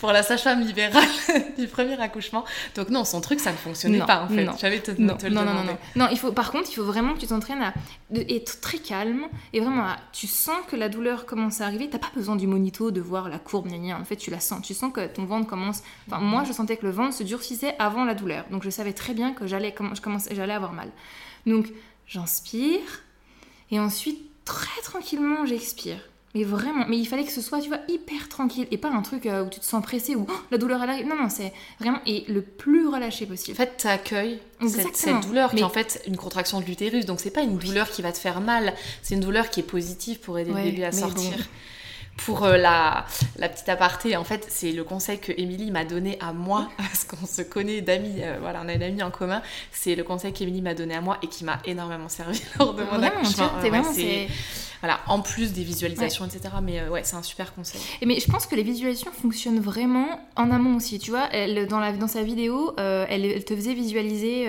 pour 0.00 0.12
la 0.12 0.22
sage-femme 0.22 0.64
libérale 0.64 1.04
du 1.58 1.66
premier 1.66 2.00
accouchement. 2.00 2.44
Donc 2.74 2.90
non, 2.90 3.04
son 3.04 3.20
truc 3.20 3.40
ça 3.40 3.52
ne 3.52 3.56
fonctionnait 3.56 3.98
pas 4.00 4.24
en 4.24 4.28
fait. 4.28 4.48
J'avais 4.58 4.80
te, 4.80 4.90
te 4.92 5.00
le 5.00 5.34
non, 5.34 5.44
non, 5.44 5.54
non, 5.54 5.76
non, 5.96 6.08
il 6.10 6.18
faut, 6.18 6.32
par 6.32 6.52
contre, 6.52 6.68
il 6.70 6.74
faut 6.74 6.84
vraiment 6.84 7.14
que 7.14 7.20
tu 7.20 7.26
t'entraînes 7.26 7.62
à 7.62 7.74
être 8.14 8.60
très 8.60 8.78
calme 8.78 9.26
et 9.52 9.60
vraiment 9.60 9.86
tu 10.12 10.26
sens 10.26 10.56
que 10.68 10.76
la 10.76 10.88
douleur 10.88 11.26
commence 11.26 11.60
à 11.60 11.66
arriver. 11.66 11.88
T'as 11.90 11.98
pas 11.98 12.10
besoin 12.14 12.36
du 12.36 12.46
monito 12.46 12.90
de 12.90 13.00
voir 13.00 13.28
la 13.28 13.38
courbe, 13.38 13.68
En 13.68 14.04
fait, 14.04 14.16
tu 14.16 14.30
la 14.30 14.40
sens. 14.40 14.62
Tu 14.62 14.74
sens 14.74 14.92
que 14.92 15.06
ton 15.06 15.24
ventre 15.24 15.48
commence. 15.48 15.82
Enfin, 16.08 16.20
moi, 16.20 16.44
je 16.46 16.52
sentais 16.52 16.76
que 16.76 16.86
le 16.86 16.92
ventre 16.92 17.14
se 17.14 17.23
durcissait 17.24 17.74
avant 17.78 18.04
la 18.04 18.14
douleur. 18.14 18.44
Donc 18.50 18.62
je 18.62 18.70
savais 18.70 18.92
très 18.92 19.14
bien 19.14 19.32
que 19.32 19.46
j'allais 19.46 19.74
j'allais 20.30 20.52
avoir 20.52 20.72
mal. 20.72 20.90
Donc 21.46 21.72
j'inspire 22.06 23.02
et 23.70 23.80
ensuite 23.80 24.20
très 24.44 24.80
tranquillement 24.82 25.46
j'expire. 25.46 25.98
Mais 26.36 26.42
vraiment, 26.42 26.84
mais 26.88 26.98
il 26.98 27.06
fallait 27.06 27.22
que 27.22 27.30
ce 27.30 27.40
soit, 27.40 27.60
tu 27.60 27.68
vois, 27.68 27.78
hyper 27.86 28.28
tranquille 28.28 28.66
et 28.72 28.76
pas 28.76 28.90
un 28.90 29.02
truc 29.02 29.26
euh, 29.26 29.44
où 29.44 29.48
tu 29.48 29.60
te 29.60 29.64
sens 29.64 29.80
pressé 29.80 30.16
ou 30.16 30.26
oh, 30.28 30.32
la 30.50 30.58
douleur 30.58 30.82
elle 30.82 30.90
arrive. 30.90 31.06
Non, 31.06 31.14
non, 31.14 31.28
c'est 31.28 31.52
vraiment 31.78 32.00
et 32.06 32.24
le 32.26 32.42
plus 32.42 32.88
relâché 32.88 33.24
possible. 33.24 33.52
En 33.52 33.64
fait, 33.64 33.76
tu 33.78 33.86
accueilles 33.86 34.40
cette, 34.66 35.22
douleur 35.22 35.52
qui 35.52 35.60
est 35.60 35.62
en 35.62 35.68
fait 35.68 36.02
une 36.08 36.16
contraction 36.16 36.60
de 36.60 36.64
l'utérus. 36.64 37.06
Donc 37.06 37.20
c'est 37.20 37.30
pas 37.30 37.42
une 37.42 37.56
douleur 37.56 37.88
qui 37.88 38.02
va 38.02 38.10
te 38.10 38.18
faire 38.18 38.40
mal, 38.40 38.74
c'est 39.02 39.14
une 39.14 39.20
douleur 39.20 39.48
qui 39.48 39.60
est 39.60 39.64
positive 39.64 40.18
pour 40.18 40.36
aider 40.36 40.50
le 40.50 40.60
bébé 40.60 40.84
à 40.84 40.90
sortir 40.90 41.36
pour 42.16 42.44
euh, 42.44 42.56
la, 42.56 43.06
la, 43.38 43.48
petite 43.48 43.68
aparté, 43.68 44.16
en 44.16 44.24
fait, 44.24 44.46
c'est 44.48 44.72
le 44.72 44.84
conseil 44.84 45.18
que 45.18 45.32
Émilie 45.36 45.70
m'a 45.70 45.84
donné 45.84 46.16
à 46.20 46.32
moi, 46.32 46.68
parce 46.76 47.04
qu'on 47.04 47.26
se 47.26 47.42
connaît 47.42 47.80
d'amis, 47.80 48.22
euh, 48.22 48.38
voilà, 48.40 48.62
on 48.64 48.68
a 48.68 48.74
une 48.74 48.82
amie 48.82 49.02
en 49.02 49.10
commun. 49.10 49.42
C'est 49.72 49.94
le 49.94 50.04
conseil 50.04 50.32
qu'Émilie 50.32 50.62
m'a 50.62 50.74
donné 50.74 50.94
à 50.94 51.00
moi 51.00 51.18
et 51.22 51.26
qui 51.26 51.44
m'a 51.44 51.60
énormément 51.64 52.08
servi 52.08 52.40
lors 52.58 52.74
de 52.74 52.84
mon 52.84 53.02
accouchement. 53.02 53.50
c'est 53.92 54.28
voilà, 54.80 55.00
en 55.06 55.22
plus 55.22 55.54
des 55.54 55.62
visualisations, 55.62 56.26
etc. 56.26 56.56
Mais 56.62 56.80
euh, 56.80 56.90
ouais, 56.90 57.00
c'est 57.04 57.16
un 57.16 57.22
super 57.22 57.54
conseil. 57.54 57.80
Et 58.02 58.06
mais 58.06 58.20
je 58.20 58.30
pense 58.30 58.46
que 58.46 58.54
les 58.54 58.62
visualisations 58.62 59.12
fonctionnent 59.12 59.60
vraiment 59.60 60.20
en 60.36 60.50
amont 60.50 60.76
aussi. 60.76 60.98
Tu 60.98 61.10
vois, 61.10 61.26
elle, 61.32 61.66
dans, 61.68 61.80
la, 61.80 61.92
dans 61.94 62.06
sa 62.06 62.22
vidéo, 62.22 62.74
elle, 62.76 63.24
elle, 63.24 63.44
te 63.46 63.56
faisait 63.56 63.72
visualiser 63.72 64.46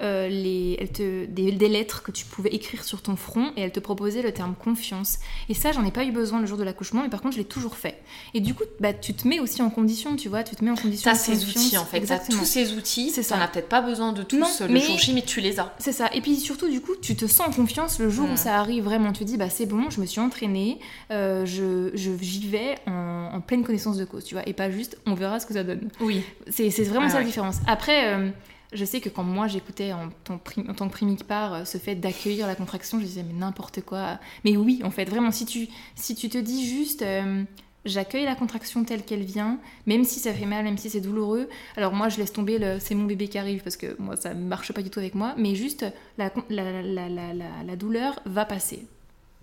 les, 0.00 0.76
elle 0.80 0.90
te, 0.90 1.26
des, 1.26 1.52
des, 1.52 1.68
lettres 1.68 2.02
que 2.02 2.10
tu 2.10 2.24
pouvais 2.24 2.50
écrire 2.50 2.84
sur 2.84 3.02
ton 3.02 3.16
front 3.16 3.52
et 3.56 3.62
elle 3.62 3.72
te 3.72 3.80
proposait 3.80 4.22
le 4.22 4.32
terme 4.32 4.54
confiance. 4.54 5.18
Et 5.48 5.54
ça, 5.54 5.72
j'en 5.72 5.84
ai 5.84 5.90
pas 5.90 6.04
eu 6.04 6.12
besoin 6.12 6.40
le 6.40 6.46
jour 6.46 6.56
de 6.56 6.64
la 6.64 6.70
accouchement, 6.70 7.02
mais 7.02 7.10
par 7.10 7.20
contre, 7.20 7.34
je 7.34 7.40
l'ai 7.40 7.46
toujours 7.46 7.76
fait. 7.76 8.00
Et 8.32 8.40
du 8.40 8.54
coup, 8.54 8.64
bah, 8.80 8.94
tu 8.94 9.12
te 9.12 9.28
mets 9.28 9.38
aussi 9.38 9.60
en 9.60 9.68
condition, 9.68 10.16
tu 10.16 10.28
vois, 10.28 10.42
tu 10.42 10.56
te 10.56 10.64
mets 10.64 10.70
en 10.70 10.76
condition. 10.76 11.10
T'as 11.10 11.16
ces 11.16 11.44
outils 11.44 11.76
en 11.76 11.84
fait, 11.84 11.98
Exactement. 11.98 12.38
tous 12.38 12.46
ces 12.46 12.72
outils. 12.72 13.10
C'est 13.10 13.22
ça. 13.22 13.36
T'en 13.36 13.42
as 13.42 13.48
peut-être 13.48 13.68
pas 13.68 13.82
besoin 13.82 14.12
de 14.12 14.22
tous 14.22 14.38
non, 14.38 14.46
le 14.60 14.68
mais... 14.68 14.80
jour 14.80 14.98
J, 14.98 15.12
mais 15.12 15.22
tu 15.22 15.40
les 15.40 15.60
as. 15.60 15.74
C'est 15.78 15.92
ça. 15.92 16.08
Et 16.14 16.20
puis 16.20 16.36
surtout, 16.36 16.68
du 16.68 16.80
coup, 16.80 16.96
tu 17.00 17.14
te 17.14 17.26
sens 17.26 17.48
en 17.48 17.52
confiance 17.52 17.98
le 17.98 18.08
jour 18.08 18.28
où 18.30 18.36
ça 18.36 18.58
arrive 18.58 18.84
vraiment. 18.84 19.12
Tu 19.12 19.20
te 19.20 19.24
dis, 19.24 19.36
bah 19.36 19.50
c'est 19.50 19.66
bon, 19.66 19.90
je 19.90 20.00
me 20.00 20.06
suis 20.06 20.20
entraînée, 20.20 20.78
euh, 21.10 21.44
je, 21.44 21.90
j'y 21.94 22.48
vais 22.48 22.76
en, 22.86 23.40
pleine 23.40 23.64
connaissance 23.64 23.96
de 23.96 24.04
cause, 24.04 24.24
tu 24.24 24.34
vois, 24.34 24.48
et 24.48 24.52
pas 24.52 24.70
juste, 24.70 24.98
on 25.06 25.14
verra 25.14 25.40
ce 25.40 25.46
que 25.46 25.54
ça 25.54 25.64
donne. 25.64 25.88
Oui. 26.00 26.22
C'est, 26.48 26.68
vraiment 26.84 27.08
ça 27.08 27.18
la 27.18 27.24
différence. 27.24 27.56
Après. 27.66 28.14
Euh, 28.14 28.30
je 28.72 28.84
sais 28.84 29.00
que 29.00 29.08
quand 29.08 29.24
moi 29.24 29.48
j'écoutais 29.48 29.92
en, 29.92 30.10
tant 30.28 30.38
que 30.38 30.92
primipare 30.92 31.54
euh, 31.54 31.64
ce 31.64 31.78
fait 31.78 31.94
d'accueillir 31.94 32.46
la 32.46 32.54
contraction, 32.54 32.98
je 33.00 33.04
disais 33.04 33.24
mais 33.24 33.38
n'importe 33.38 33.80
quoi. 33.82 34.18
Mais 34.44 34.56
oui, 34.56 34.80
en 34.84 34.90
fait, 34.90 35.04
vraiment, 35.04 35.30
si 35.30 35.46
tu, 35.46 35.68
si 35.94 36.14
tu 36.14 36.28
te 36.28 36.38
dis 36.38 36.68
juste 36.68 37.02
euh, 37.02 37.42
j'accueille 37.84 38.24
la 38.24 38.34
contraction 38.34 38.84
telle 38.84 39.04
qu'elle 39.04 39.24
vient, 39.24 39.58
même 39.86 40.04
si 40.04 40.20
ça 40.20 40.32
fait 40.32 40.46
mal, 40.46 40.64
même 40.64 40.78
si 40.78 40.90
c'est 40.90 41.00
douloureux. 41.00 41.48
Alors 41.76 41.92
moi 41.92 42.08
je 42.08 42.18
laisse 42.18 42.32
tomber 42.32 42.58
le 42.58 42.78
c'est 42.78 42.94
mon 42.94 43.04
bébé 43.04 43.28
qui 43.28 43.38
arrive 43.38 43.62
parce 43.62 43.76
que 43.76 43.96
moi 43.98 44.16
ça 44.16 44.34
marche 44.34 44.72
pas 44.72 44.82
du 44.82 44.90
tout 44.90 44.98
avec 44.98 45.14
moi, 45.14 45.34
mais 45.36 45.54
juste 45.54 45.84
la, 46.18 46.30
la, 46.48 46.82
la, 46.82 47.34
la 47.64 47.76
douleur 47.76 48.20
va 48.26 48.44
passer 48.44 48.86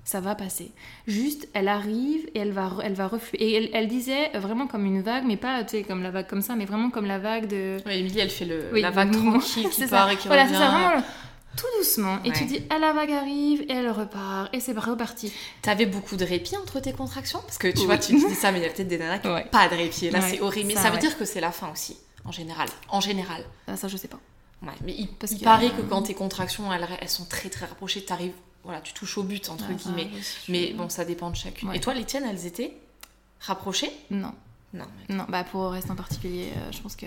ça 0.08 0.22
va 0.22 0.36
passer. 0.36 0.72
Juste, 1.06 1.50
elle 1.54 1.68
arrive 1.68 2.30
et 2.34 2.40
elle 2.40 2.54
va, 2.54 2.72
elle 2.82 2.94
va 2.94 3.08
refluer. 3.08 3.44
Et 3.44 3.76
elle, 3.76 3.90
disait 3.90 4.30
vraiment 4.36 4.66
comme 4.66 4.86
une 4.86 5.02
vague, 5.02 5.26
mais 5.26 5.36
pas 5.36 5.66
comme 5.86 6.02
la 6.02 6.12
vague 6.12 6.28
comme 6.28 6.42
ça, 6.42 6.56
mais 6.56 6.64
vraiment 6.64 6.90
comme 6.90 7.06
la 7.06 7.20
vague 7.20 7.48
de. 7.48 7.76
Oui, 7.86 8.00
Emilie, 8.00 8.20
elle 8.20 8.30
fait 8.30 8.46
le, 8.46 8.70
la 8.72 8.90
vague 8.90 9.12
tranquille 9.12 9.70
qui 9.72 9.86
part 9.86 10.10
et 10.10 10.16
qui 10.16 10.28
voilà, 10.30 10.46
revient. 10.46 10.56
Voilà, 10.56 10.70
c'est 10.70 10.78
ça, 10.78 10.88
vraiment 10.88 11.04
tout 11.58 11.66
doucement. 11.78 12.20
Et 12.24 12.32
tu 12.32 12.46
dis, 12.46 12.62
ah, 12.70 12.80
la 12.80 12.94
vague 12.94 13.12
arrive 13.12 13.64
et 13.64 13.74
elle 13.74 13.90
repart 13.90 14.48
et 14.54 14.62
c'est 14.62 14.78
reparti. 14.78 15.34
T'avais 15.62 15.88
beaucoup 15.88 16.16
de 16.16 16.24
répit 16.24 16.56
entre 16.56 16.80
tes 16.80 16.94
contractions? 16.94 17.42
Parce 17.42 17.58
que 17.58 17.68
tu 17.68 17.86
vois, 17.86 17.98
tu 17.98 18.14
dis 18.14 18.36
ça, 18.36 18.54
mais 18.54 18.60
il 18.60 18.64
y 18.64 18.66
a 18.66 18.70
peut-être 18.70 18.88
des 18.88 18.98
nanas 18.98 19.20
qui 19.20 19.28
n'ont 19.28 19.42
pas 19.52 19.68
de 19.68 19.76
répit. 19.76 20.10
là, 20.10 20.22
c'est 20.22 20.40
horrible. 20.40 20.68
Mais 20.68 20.76
ça, 20.76 20.90
veut 20.90 21.00
dire 21.00 21.18
que 21.18 21.26
c'est 21.26 21.42
la 21.42 21.52
fin 21.52 21.70
aussi, 21.70 21.98
en 22.24 22.32
général. 22.32 22.70
En 22.88 23.02
général. 23.02 23.44
Ah, 23.68 23.76
ça, 23.76 23.90
je 23.90 23.98
sais 23.98 24.08
pas. 24.08 24.20
Ouais, 24.62 24.74
mais 24.86 24.96
il, 24.98 25.08
Parce 25.08 25.34
il 25.34 25.42
paraît 25.42 25.70
que 25.70 25.82
quand 25.82 26.04
tes 26.04 26.14
contractions, 26.14 26.72
elles, 26.72 26.88
elles 27.02 27.10
sont 27.10 27.26
très 27.26 27.50
très 27.50 27.66
rapprochées, 27.66 28.06
t'arrives 28.06 28.32
voilà, 28.68 28.82
tu 28.82 28.92
touches 28.92 29.18
au 29.18 29.24
but, 29.24 29.48
entre 29.48 29.72
guillemets. 29.72 30.10
mais 30.50 30.74
bon, 30.74 30.90
ça 30.90 31.06
dépend 31.06 31.30
de 31.30 31.38
chacune. 31.38 31.74
Et 31.74 31.80
toi, 31.80 31.94
les 31.94 32.04
tiennes, 32.04 32.26
elles 32.26 32.46
étaient 32.46 32.74
rapprochées? 33.40 33.92
Non. 34.12 34.34
Non, 34.74 34.86
non, 35.08 35.24
bah 35.30 35.46
pour 35.46 35.62
Orest 35.62 35.90
en 35.90 35.96
particulier, 35.96 36.50
euh, 36.58 36.72
je 36.72 36.82
pense 36.82 36.98
que. 36.98 37.06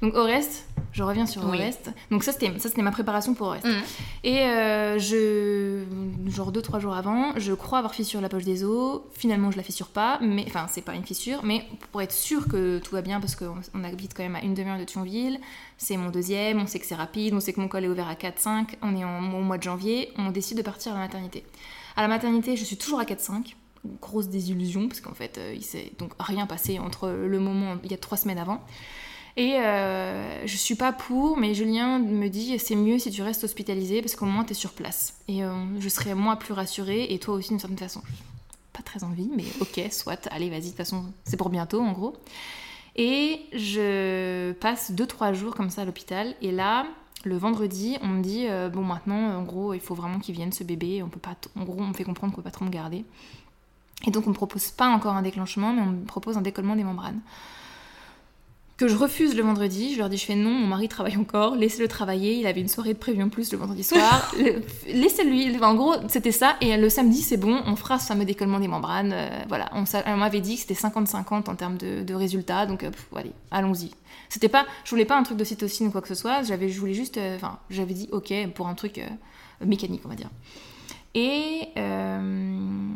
Donc 0.00 0.14
Orest, 0.14 0.66
je 0.92 1.02
reviens 1.02 1.26
sur 1.26 1.44
Orest. 1.44 1.90
Donc 2.10 2.24
ça 2.24 2.32
c'était 2.32 2.58
ça 2.58 2.70
c'était 2.70 2.80
ma 2.80 2.90
préparation 2.90 3.34
pour 3.34 3.48
Orest. 3.48 3.66
Mhm. 3.66 3.82
Et 4.24 4.40
euh, 4.40 4.98
je 4.98 5.84
genre 6.30 6.52
deux 6.52 6.62
trois 6.62 6.78
jours 6.78 6.94
avant, 6.94 7.32
je 7.36 7.52
crois 7.52 7.78
avoir 7.78 7.94
fissure 7.94 8.22
la 8.22 8.30
poche 8.30 8.44
des 8.44 8.64
os. 8.64 9.02
Finalement 9.12 9.50
je 9.50 9.58
la 9.58 9.62
fissure 9.62 9.88
pas, 9.88 10.20
mais 10.22 10.44
enfin 10.46 10.66
c'est 10.70 10.80
pas 10.80 10.94
une 10.94 11.04
fissure, 11.04 11.40
mais 11.44 11.66
pour 11.90 12.00
être 12.00 12.12
sûr 12.12 12.48
que 12.48 12.78
tout 12.78 12.94
va 12.94 13.02
bien 13.02 13.20
parce 13.20 13.36
qu'on 13.36 13.56
on 13.74 13.84
habite 13.84 14.14
quand 14.14 14.22
même 14.22 14.36
à 14.36 14.40
une 14.40 14.54
demi-heure 14.54 14.78
de 14.78 14.84
Thionville. 14.84 15.38
C'est 15.76 15.98
mon 15.98 16.08
deuxième, 16.08 16.62
on 16.62 16.66
sait 16.66 16.78
que 16.78 16.86
c'est 16.86 16.94
rapide, 16.94 17.34
on 17.34 17.40
sait 17.40 17.52
que 17.52 17.60
mon 17.60 17.68
col 17.68 17.84
est 17.84 17.88
ouvert 17.88 18.08
à 18.08 18.14
4-5, 18.14 18.76
on 18.80 18.96
est 18.96 19.04
en, 19.04 19.18
au 19.34 19.42
mois 19.42 19.58
de 19.58 19.64
janvier, 19.64 20.12
on 20.16 20.30
décide 20.30 20.56
de 20.56 20.62
partir 20.62 20.92
à 20.92 20.94
la 20.94 21.00
maternité. 21.02 21.44
À 21.94 22.00
la 22.00 22.08
maternité, 22.08 22.56
je 22.56 22.64
suis 22.64 22.78
toujours 22.78 23.00
à 23.00 23.04
4-5 23.04 23.54
grosse 24.00 24.28
désillusion 24.28 24.88
parce 24.88 25.00
qu'en 25.00 25.14
fait 25.14 25.38
euh, 25.38 25.52
il 25.54 25.62
s'est 25.62 25.92
donc 25.98 26.12
rien 26.18 26.46
passé 26.46 26.78
entre 26.78 27.08
le 27.08 27.38
moment 27.40 27.76
il 27.84 27.90
y 27.90 27.94
a 27.94 27.98
trois 27.98 28.18
semaines 28.18 28.38
avant. 28.38 28.60
Et 29.36 29.54
euh, 29.54 30.46
je 30.46 30.56
suis 30.56 30.74
pas 30.74 30.92
pour 30.92 31.38
mais 31.38 31.54
Julien 31.54 31.98
me 31.98 32.28
dit 32.28 32.58
c'est 32.58 32.76
mieux 32.76 32.98
si 32.98 33.10
tu 33.10 33.22
restes 33.22 33.44
hospitalisé 33.44 34.02
parce 34.02 34.14
qu'au 34.14 34.26
moins 34.26 34.44
tu 34.44 34.52
es 34.52 34.54
sur 34.54 34.72
place. 34.72 35.16
Et 35.28 35.42
euh, 35.42 35.52
je 35.78 35.88
serai 35.88 36.14
moi 36.14 36.36
plus 36.36 36.52
rassurée 36.52 37.06
et 37.10 37.18
toi 37.18 37.34
aussi 37.34 37.48
d'une 37.50 37.58
certaine 37.58 37.78
façon. 37.78 38.02
Pas 38.72 38.82
très 38.82 39.04
envie 39.04 39.30
mais 39.34 39.44
ok 39.60 39.90
soit 39.90 40.28
allez 40.30 40.50
vas-y 40.50 40.60
de 40.60 40.66
toute 40.68 40.76
façon 40.76 41.04
c'est 41.24 41.36
pour 41.36 41.50
bientôt 41.50 41.80
en 41.80 41.92
gros. 41.92 42.16
Et 42.94 43.40
je 43.52 44.52
passe 44.52 44.92
2-3 44.92 45.32
jours 45.32 45.54
comme 45.54 45.70
ça 45.70 45.82
à 45.82 45.84
l'hôpital 45.86 46.34
et 46.42 46.52
là 46.52 46.86
le 47.24 47.36
vendredi, 47.36 47.96
on 48.02 48.08
me 48.08 48.22
dit 48.22 48.46
bon 48.72 48.82
maintenant 48.82 49.38
en 49.38 49.44
gros 49.44 49.74
il 49.74 49.80
faut 49.80 49.94
vraiment 49.94 50.18
qu'il 50.18 50.34
vienne 50.34 50.50
ce 50.50 50.64
bébé, 50.64 51.02
on 51.04 51.08
peut 51.08 51.20
pas 51.20 51.36
en 51.56 51.62
gros 51.62 51.80
on 51.80 51.86
me 51.86 51.94
fait 51.94 52.04
comprendre 52.04 52.32
qu'on 52.32 52.42
peut 52.42 52.44
pas 52.44 52.50
trop 52.50 52.64
me 52.64 52.70
garder. 52.70 53.04
Et 54.06 54.10
donc 54.10 54.26
on 54.26 54.30
ne 54.30 54.34
propose 54.34 54.68
pas 54.68 54.88
encore 54.88 55.14
un 55.14 55.22
déclenchement, 55.22 55.72
mais 55.72 55.82
on 55.82 55.86
me 55.86 56.04
propose 56.04 56.36
un 56.36 56.42
décollement 56.42 56.76
des 56.76 56.84
membranes. 56.84 57.20
Que 58.78 58.88
je 58.88 58.96
refuse 58.96 59.36
le 59.36 59.42
vendredi, 59.42 59.92
je 59.92 59.98
leur 59.98 60.08
dis 60.08 60.16
je 60.16 60.24
fais 60.24 60.34
non, 60.34 60.50
mon 60.50 60.66
mari 60.66 60.88
travaille 60.88 61.16
encore, 61.16 61.54
laissez-le 61.54 61.86
travailler, 61.86 62.34
il 62.34 62.46
avait 62.46 62.60
une 62.60 62.68
soirée 62.68 62.94
de 62.94 62.98
prévu 62.98 63.22
en 63.22 63.28
plus 63.28 63.52
le 63.52 63.58
vendredi 63.58 63.84
soir, 63.84 64.34
laissez-lui, 64.88 65.56
en 65.62 65.74
gros 65.74 65.94
c'était 66.08 66.32
ça, 66.32 66.56
et 66.60 66.76
le 66.76 66.88
samedi 66.88 67.22
c'est 67.22 67.36
bon, 67.36 67.62
on 67.66 67.76
fera 67.76 68.00
ce 68.00 68.06
fameux 68.06 68.24
décollement 68.24 68.58
des 68.58 68.66
membranes, 68.66 69.12
euh, 69.12 69.28
voilà, 69.46 69.70
on, 69.74 70.16
m'avait 70.16 70.40
dit 70.40 70.56
que 70.56 70.62
c'était 70.62 70.74
50-50 70.74 71.48
en 71.48 71.54
termes 71.54 71.76
de, 71.76 72.14
résultats, 72.14 72.66
donc 72.66 72.82
euh, 72.82 72.90
allez, 73.14 73.32
allons-y. 73.52 73.92
C'était 74.28 74.48
pas, 74.48 74.66
je 74.84 74.90
voulais 74.90 75.04
pas 75.04 75.16
un 75.16 75.22
truc 75.22 75.36
de 75.36 75.44
cytocine 75.44 75.88
ou 75.88 75.90
quoi 75.92 76.00
que 76.00 76.08
ce 76.08 76.16
soit, 76.16 76.42
j'avais, 76.42 76.68
je 76.68 76.80
voulais 76.80 76.94
juste, 76.94 77.18
euh, 77.18 77.36
enfin 77.36 77.60
j'avais 77.70 77.94
dit 77.94 78.08
ok 78.10 78.32
pour 78.54 78.66
un 78.66 78.74
truc 78.74 79.00
mécanique 79.64 80.02
on 80.04 80.08
va 80.08 80.16
dire. 80.16 80.30
Et 81.14 81.68
euh, 81.76 82.88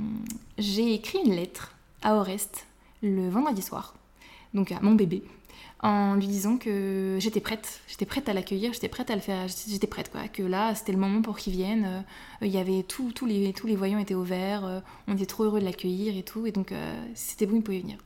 j'ai 0.59 0.95
écrit 0.95 1.19
une 1.25 1.35
lettre 1.35 1.75
à 2.03 2.15
Orest 2.15 2.67
le 3.03 3.29
vendredi 3.29 3.63
soir 3.63 3.95
donc 4.57 4.73
à 4.73 4.81
mon 4.81 4.95
bébé, 4.95 5.23
en 5.81 6.15
lui 6.15 6.27
disant 6.27 6.57
que 6.57 7.19
j'étais 7.21 7.41
prête, 7.41 7.81
j'étais 7.87 8.07
prête 8.07 8.29
à 8.29 8.33
l'accueillir, 8.33 8.73
j'étais 8.73 8.89
prête 8.89 9.11
à 9.11 9.15
le 9.15 9.21
faire, 9.21 9.47
j'étais 9.69 9.87
prête 9.87 10.11
quoi, 10.11 10.27
que 10.29 10.43
là 10.43 10.75
c'était 10.75 10.93
le 10.93 10.99
moment 10.99 11.23
pour 11.23 11.37
qu'il 11.37 11.53
vienne, 11.53 11.85
euh, 11.85 12.47
il 12.47 12.49
y 12.49 12.59
avait 12.59 12.83
tout, 12.83 13.13
tous 13.13 13.27
les, 13.27 13.53
tous 13.53 13.67
les 13.67 13.77
voyants 13.77 13.99
étaient 13.99 14.15
ouverts, 14.15 14.65
euh, 14.65 14.81
on 15.07 15.15
était 15.15 15.27
trop 15.27 15.45
heureux 15.45 15.61
de 15.61 15.65
l'accueillir 15.65 16.17
et 16.17 16.23
tout, 16.23 16.47
et 16.47 16.53
donc 16.53 16.73
euh, 16.73 17.05
c'était 17.15 17.47
bon, 17.47 17.57
il 17.57 17.63
pouvait 17.63 17.81
venir. 17.81 17.99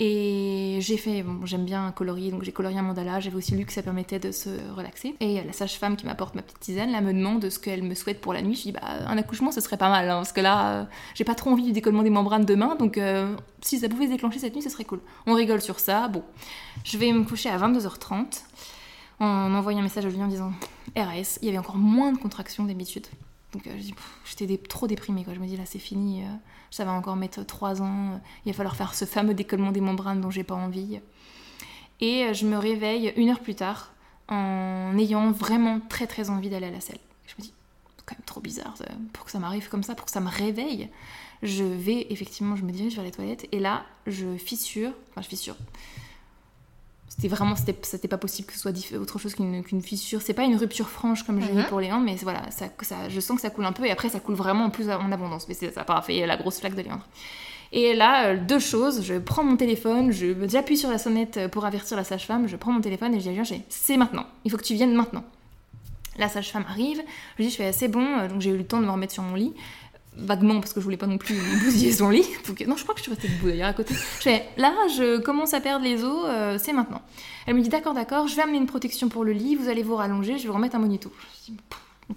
Et 0.00 0.78
j'ai 0.80 0.96
fait, 0.96 1.22
bon, 1.22 1.46
j'aime 1.46 1.64
bien 1.64 1.92
colorier, 1.92 2.32
donc 2.32 2.42
j'ai 2.42 2.50
colorié 2.50 2.78
un 2.78 2.82
mandala. 2.82 3.20
J'avais 3.20 3.36
aussi 3.36 3.54
lu 3.54 3.64
que 3.64 3.72
ça 3.72 3.82
permettait 3.82 4.18
de 4.18 4.32
se 4.32 4.50
relaxer. 4.74 5.14
Et 5.20 5.40
la 5.42 5.52
sage-femme 5.52 5.96
qui 5.96 6.04
m'apporte 6.04 6.34
ma 6.34 6.42
petite 6.42 6.58
tisane, 6.58 6.90
là, 6.90 7.00
me 7.00 7.12
demande 7.12 7.48
ce 7.48 7.58
qu'elle 7.60 7.84
me 7.84 7.94
souhaite 7.94 8.20
pour 8.20 8.32
la 8.32 8.42
nuit. 8.42 8.56
Je 8.56 8.62
dis, 8.62 8.72
bah, 8.72 8.80
un 9.06 9.16
accouchement, 9.16 9.52
ce 9.52 9.60
serait 9.60 9.76
pas 9.76 9.88
mal, 9.88 10.10
hein, 10.10 10.16
parce 10.16 10.32
que 10.32 10.40
là, 10.40 10.68
euh, 10.68 10.84
j'ai 11.14 11.22
pas 11.24 11.36
trop 11.36 11.50
envie 11.50 11.62
du 11.62 11.72
décollement 11.72 12.02
des 12.02 12.10
membranes 12.10 12.44
demain, 12.44 12.74
donc 12.74 12.98
euh, 12.98 13.36
si 13.60 13.78
ça 13.78 13.88
pouvait 13.88 14.06
se 14.06 14.10
déclencher 14.10 14.40
cette 14.40 14.54
nuit, 14.54 14.62
ce 14.62 14.70
serait 14.70 14.84
cool. 14.84 15.00
On 15.26 15.34
rigole 15.34 15.60
sur 15.60 15.78
ça. 15.78 16.08
Bon, 16.08 16.24
je 16.82 16.98
vais 16.98 17.12
me 17.12 17.22
coucher 17.22 17.48
à 17.48 17.58
22h30 17.58 18.42
en 19.20 19.54
envoyant 19.54 19.78
un 19.78 19.82
message 19.82 20.06
à 20.06 20.10
Julien 20.10 20.24
en 20.24 20.28
disant 20.28 20.52
RS, 20.96 21.38
il 21.40 21.46
y 21.46 21.48
avait 21.48 21.58
encore 21.58 21.76
moins 21.76 22.12
de 22.12 22.18
contractions 22.18 22.64
d'habitude. 22.64 23.06
Donc 23.54 23.66
euh, 23.66 23.78
j'étais 24.26 24.58
trop 24.58 24.86
déprimée, 24.86 25.24
quoi. 25.24 25.32
Je 25.32 25.40
me 25.40 25.46
dis, 25.46 25.56
là, 25.56 25.64
c'est 25.64 25.78
fini 25.78 26.24
ça 26.74 26.84
va 26.84 26.90
encore 26.90 27.14
mettre 27.14 27.44
trois 27.46 27.82
ans, 27.82 28.20
il 28.44 28.50
va 28.50 28.56
falloir 28.56 28.74
faire 28.74 28.94
ce 28.94 29.04
fameux 29.04 29.32
décollement 29.32 29.70
des 29.70 29.80
membranes 29.80 30.20
dont 30.20 30.30
j'ai 30.30 30.42
pas 30.42 30.56
envie. 30.56 30.98
Et 32.00 32.24
euh, 32.24 32.32
je 32.32 32.46
me 32.46 32.56
réveille 32.56 33.12
une 33.16 33.30
heure 33.30 33.38
plus 33.38 33.54
tard 33.54 33.92
en 34.26 34.98
ayant 34.98 35.30
vraiment 35.30 35.78
très 35.80 36.08
très 36.08 36.30
envie 36.30 36.50
d'aller 36.50 36.66
à 36.66 36.72
la 36.72 36.80
selle. 36.80 36.98
Je 37.28 37.34
me 37.38 37.42
dis, 37.42 37.54
c'est 37.96 38.04
quand 38.04 38.16
même 38.16 38.24
trop 38.26 38.40
bizarre 38.40 38.74
pour 39.12 39.24
que 39.24 39.30
ça 39.30 39.38
m'arrive 39.38 39.68
comme 39.68 39.84
ça, 39.84 39.94
pour 39.94 40.06
que 40.06 40.10
ça 40.10 40.20
me 40.20 40.28
réveille. 40.28 40.90
Je 41.44 41.62
vais 41.62 42.08
effectivement, 42.10 42.56
je 42.56 42.64
me 42.64 42.72
dirige 42.72 42.96
vers 42.96 43.04
les 43.04 43.12
toilettes 43.12 43.46
et 43.52 43.60
là, 43.60 43.84
je 44.08 44.36
fissure, 44.36 44.90
enfin 45.10 45.22
je 45.22 45.28
fissure, 45.28 45.56
c'était 47.16 47.28
vraiment 47.28 47.54
c'était 47.54 48.08
pas 48.08 48.18
possible 48.18 48.48
que 48.48 48.54
ce 48.54 48.58
soit 48.58 48.72
autre 48.96 49.20
chose 49.20 49.36
qu'une 49.36 49.82
fissure. 49.82 50.20
C'est 50.20 50.34
pas 50.34 50.42
une 50.42 50.56
rupture 50.56 50.88
franche 50.88 51.22
comme 51.22 51.40
j'ai 51.40 51.52
eu 51.52 51.58
mhm. 51.58 51.66
pour 51.66 51.78
Léandre 51.78 52.04
mais 52.04 52.16
voilà 52.16 52.50
ça, 52.50 52.66
ça, 52.82 53.08
je 53.08 53.20
sens 53.20 53.36
que 53.36 53.42
ça 53.42 53.50
coule 53.50 53.64
un 53.64 53.72
peu 53.72 53.86
et 53.86 53.92
après 53.92 54.08
ça 54.08 54.18
coule 54.18 54.34
vraiment 54.34 54.64
en 54.64 54.70
plus 54.70 54.90
en 54.90 55.12
abondance. 55.12 55.46
Mais 55.46 55.54
ça 55.54 55.84
pas 55.84 56.02
fait 56.02 56.26
la 56.26 56.36
grosse 56.36 56.58
flaque 56.58 56.74
de 56.74 56.82
Léandre 56.82 57.06
et 57.70 57.94
là 57.94 58.26
euh, 58.26 58.36
deux 58.36 58.58
choses 58.58 59.04
je 59.04 59.14
prends 59.14 59.44
mon 59.44 59.56
téléphone 59.56 60.10
j'appuie 60.48 60.76
sur 60.76 60.90
la 60.90 60.98
sonnette 60.98 61.48
pour 61.52 61.64
avertir 61.64 61.96
la 61.96 62.04
sage-femme 62.04 62.48
je 62.48 62.56
prends 62.56 62.72
mon 62.72 62.80
téléphone 62.80 63.14
et 63.14 63.20
je 63.20 63.30
dis 63.30 63.38
à 63.38 63.44
c'est 63.68 63.96
maintenant. 63.96 64.26
Il 64.44 64.50
faut 64.50 64.56
que 64.56 64.64
tu 64.64 64.74
viennes 64.74 64.94
maintenant. 64.94 65.24
La 66.18 66.28
sage-femme 66.28 66.64
arrive 66.68 67.00
je 67.36 67.42
lui 67.42 67.44
dis 67.44 67.50
je 67.50 67.56
fais 67.56 67.66
assez 67.66 67.86
bon 67.86 68.18
euh, 68.18 68.26
donc 68.26 68.40
j'ai 68.40 68.50
eu 68.50 68.56
le 68.56 68.64
temps 68.64 68.80
de 68.80 68.86
me 68.86 68.90
remettre 68.90 69.12
sur 69.12 69.22
mon 69.22 69.36
lit 69.36 69.54
vaguement 70.16 70.60
parce 70.60 70.72
que 70.72 70.80
je 70.80 70.84
voulais 70.84 70.96
pas 70.96 71.06
non 71.06 71.18
plus 71.18 71.34
bousiller 71.64 71.92
son 71.92 72.10
lit. 72.10 72.26
Non, 72.66 72.76
je 72.76 72.82
crois 72.82 72.94
que 72.94 73.00
je 73.00 73.04
suis 73.04 73.12
restée 73.12 73.28
debout 73.28 73.48
d'ailleurs 73.48 73.68
à 73.68 73.72
côté. 73.72 73.94
Je 73.94 74.22
fais, 74.22 74.48
là, 74.56 74.72
je 74.96 75.18
commence 75.18 75.54
à 75.54 75.60
perdre 75.60 75.84
les 75.84 76.04
os, 76.04 76.24
euh, 76.26 76.58
c'est 76.58 76.72
maintenant. 76.72 77.02
Elle 77.46 77.54
me 77.54 77.60
dit, 77.60 77.68
d'accord, 77.68 77.94
d'accord, 77.94 78.28
je 78.28 78.36
vais 78.36 78.42
amener 78.42 78.58
une 78.58 78.66
protection 78.66 79.08
pour 79.08 79.24
le 79.24 79.32
lit, 79.32 79.56
vous 79.56 79.68
allez 79.68 79.82
vous 79.82 79.96
rallonger, 79.96 80.38
je 80.38 80.44
vais 80.44 80.48
vous 80.48 80.54
remettre 80.54 80.76
un 80.76 80.80
monito. 80.80 81.12
Je 81.46 81.52
dis, 81.52 81.58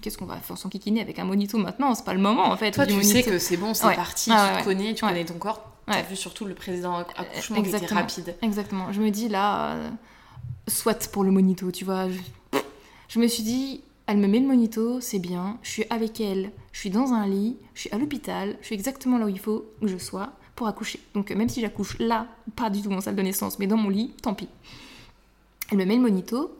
qu'est-ce 0.00 0.18
qu'on 0.18 0.26
va 0.26 0.36
faire 0.36 0.56
sans 0.56 0.68
kikiner 0.68 1.00
avec 1.00 1.18
un 1.18 1.24
monito 1.24 1.58
maintenant? 1.58 1.94
C'est 1.94 2.04
pas 2.04 2.14
le 2.14 2.20
moment 2.20 2.50
en 2.50 2.56
fait. 2.56 2.70
Toi, 2.70 2.86
tu 2.86 3.02
sais 3.02 3.22
que 3.22 3.38
c'est 3.38 3.56
bon, 3.56 3.74
c'est 3.74 3.94
parti, 3.94 4.30
tu 4.30 4.36
te 4.36 4.64
connais, 4.64 4.94
tu 4.94 5.04
connais 5.04 5.24
ton 5.24 5.34
corps. 5.34 5.64
Tu 5.90 5.94
as 5.94 6.02
vu 6.02 6.16
surtout 6.16 6.44
le 6.44 6.54
président 6.54 6.96
accouchement 6.98 7.62
qui 7.62 7.74
était 7.74 7.94
rapide. 7.94 8.36
Exactement. 8.42 8.92
Je 8.92 9.00
me 9.00 9.10
dis 9.10 9.28
là, 9.28 9.72
euh, 9.72 9.90
soit 10.66 11.10
pour 11.10 11.24
le 11.24 11.30
monito, 11.30 11.70
tu 11.70 11.84
vois. 11.84 12.06
je 13.08 13.18
me 13.18 13.26
suis 13.26 13.42
dit, 13.42 13.82
elle 14.08 14.16
me 14.16 14.26
met 14.26 14.40
le 14.40 14.46
monito, 14.46 15.02
c'est 15.02 15.18
bien, 15.18 15.58
je 15.62 15.70
suis 15.70 15.84
avec 15.90 16.18
elle, 16.18 16.50
je 16.72 16.80
suis 16.80 16.88
dans 16.88 17.12
un 17.12 17.26
lit, 17.26 17.58
je 17.74 17.82
suis 17.82 17.90
à 17.90 17.98
l'hôpital, 17.98 18.56
je 18.62 18.66
suis 18.66 18.74
exactement 18.74 19.18
là 19.18 19.26
où 19.26 19.28
il 19.28 19.38
faut 19.38 19.66
que 19.82 19.86
je 19.86 19.98
sois 19.98 20.32
pour 20.56 20.66
accoucher. 20.66 20.98
Donc 21.14 21.30
même 21.30 21.50
si 21.50 21.60
j'accouche 21.60 21.98
là, 21.98 22.26
pas 22.56 22.70
du 22.70 22.80
tout 22.80 22.90
en 22.90 23.02
salle 23.02 23.16
de 23.16 23.22
naissance, 23.22 23.58
mais 23.58 23.66
dans 23.66 23.76
mon 23.76 23.90
lit, 23.90 24.14
tant 24.22 24.32
pis. 24.32 24.48
Elle 25.70 25.76
me 25.76 25.84
met 25.84 25.96
le 25.96 26.00
monito, 26.00 26.58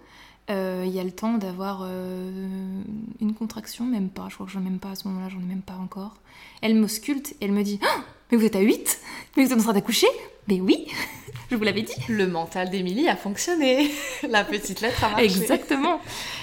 euh, 0.51 0.84
il 0.86 0.92
y 0.92 1.01
a 1.01 1.05
le 1.05 1.11
temps 1.11 1.38
d'avoir 1.38 1.80
euh, 1.84 2.82
une 3.18 3.32
contraction, 3.32 3.86
même 3.86 4.11
pas, 4.11 4.26
je 4.28 4.34
crois 4.34 4.44
que 4.44 4.53
j'en 4.53 4.61
ai 4.61 4.64
même 4.64 4.78
pas 4.78 4.90
à 4.90 4.94
ce 4.94 5.09
moment-là, 5.09 5.30
j'en 5.30 5.40
ai 5.40 5.46
même 5.46 5.62
pas 5.62 5.76
encore. 5.76 6.18
Elle 6.61 6.74
m'ausculte 6.74 7.32
et 7.40 7.46
elle 7.46 7.53
me 7.53 7.62
dit 7.62 7.80
ah, 7.82 8.03
Mais 8.30 8.36
vous 8.36 8.44
êtes 8.44 8.57
à 8.57 8.61
8 8.61 9.01
Mais 9.38 9.46
vous 9.46 9.53
êtes 9.53 9.59
en 9.59 9.62
train 9.62 9.72
d'accoucher? 9.72 10.09
Mais 10.49 10.61
oui 10.61 10.88
Je 11.51 11.57
vous 11.57 11.64
l'avais 11.64 11.82
dit. 11.82 11.94
Le 12.09 12.26
mental 12.26 12.68
d'Émilie 12.68 13.09
a 13.09 13.16
fonctionné. 13.16 13.90
La 14.28 14.44
petite 14.44 14.82
lettre 14.82 15.03
a 15.05 15.11
marché. 15.11 15.24
Exactement. 15.24 16.01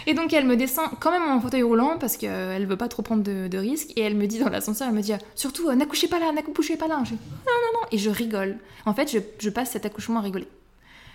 Et 0.08 0.16
donc 0.16 0.34
elle 0.34 0.46
me 0.46 0.56
descend 0.56 0.90
quand 1.00 1.12
même 1.12 1.24
en 1.24 1.40
fauteuil 1.40 1.62
roulant 1.62 1.98
parce 2.00 2.18
qu'elle 2.18 2.66
veut 2.66 2.78
pas 2.78 2.88
trop 2.88 3.04
prendre 3.04 3.22
de, 3.24 3.58
risques. 3.58 3.92
Et 3.96 4.02
elle 4.02 4.16
me 4.16 4.26
dit 4.26 4.40
dans 4.40 4.50
l'ascenseur, 4.50 4.88
elle 4.88 4.96
me 4.96 5.02
dit 5.02 5.14
surtout 5.36 5.70
euh, 5.70 5.76
n'accouchez 5.76 6.08
pas 6.08 6.20
là, 6.20 6.32
n'accouchez 6.32 6.76
pas 6.76 6.88
là. 6.88 7.02
Je 7.04 7.10
dis, 7.10 7.20
non, 7.46 7.54
non, 7.54 7.80
non. 7.82 7.88
Et 7.92 8.00
je 8.00 8.10
rigole. 8.10 8.58
En 8.86 8.96
fait, 8.96 9.12
je, 9.12 9.20
je 9.40 9.50
passe 9.50 9.72
cet 9.72 9.86
accouchement 9.86 10.20
à 10.20 10.24
rigoler. 10.24 10.48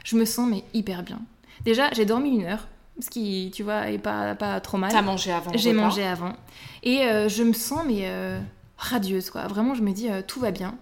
Je 0.05 0.17
me 0.17 0.25
sens 0.25 0.49
mais 0.49 0.63
hyper 0.73 1.03
bien. 1.03 1.21
Déjà, 1.65 1.91
j'ai 1.93 2.05
dormi 2.05 2.31
une 2.31 2.45
heure 2.45 2.69
ce 3.01 3.09
qui, 3.09 3.51
tu 3.55 3.63
vois, 3.63 3.89
est 3.89 3.99
pas, 3.99 4.35
pas 4.35 4.61
trop 4.61 4.77
mal. 4.77 4.93
T'as 4.93 5.01
mangé 5.01 5.33
avant 5.33 5.53
J'ai 5.55 5.73
mangé 5.73 6.05
avant. 6.05 6.35
Et 6.83 7.07
euh, 7.07 7.31
je 7.31 7.43
me 7.43 7.55
sens, 7.55 7.81
mais 7.87 8.03
euh, 8.03 8.39
radieuse, 8.77 9.31
quoi. 9.31 9.47
Vraiment, 9.47 9.75
je 9.75 9.83
me 9.83 9.93
dis, 9.93 10.09
tout 10.27 10.39
va 10.39 10.51
bien. 10.51 10.75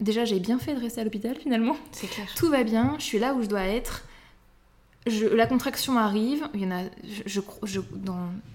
Déjà, 0.00 0.24
j'ai 0.24 0.40
bien 0.40 0.58
fait 0.58 0.74
de 0.74 0.80
rester 0.80 1.00
à 1.00 1.04
l'hôpital 1.04 1.36
finalement. 1.36 1.76
C'est 1.92 2.08
clair. 2.08 2.26
Tout 2.36 2.50
va 2.50 2.64
bien, 2.64 2.96
je 2.98 3.04
suis 3.04 3.18
là 3.18 3.34
où 3.34 3.42
je 3.42 3.48
dois 3.48 3.62
être. 3.62 4.04
Je, 5.06 5.26
la 5.26 5.46
contraction 5.46 5.98
arrive. 5.98 6.48
Il 6.54 6.60
y 6.62 6.66
en 6.66 6.70
a, 6.70 6.84
je, 7.26 7.40
je, 7.62 7.80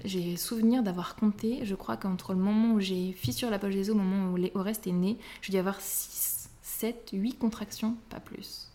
j'ai 0.03 0.35
souvenir 0.35 0.81
d'avoir 0.81 1.15
compté. 1.15 1.59
Je 1.63 1.75
crois 1.75 1.95
qu'entre 1.95 2.33
le 2.33 2.39
moment 2.39 2.73
où 2.73 2.79
j'ai 2.79 3.13
fissure 3.13 3.49
la 3.51 3.59
poche 3.59 3.75
des 3.75 3.89
os, 3.89 3.95
au 3.95 3.99
moment 3.99 4.33
où 4.33 4.61
reste 4.61 4.87
est 4.87 4.91
né, 4.91 5.17
je 5.41 5.51
dois 5.51 5.59
avoir 5.59 5.79
6, 5.79 6.49
7, 6.63 7.09
8 7.13 7.37
contractions, 7.37 7.95
pas 8.09 8.19
plus. 8.19 8.69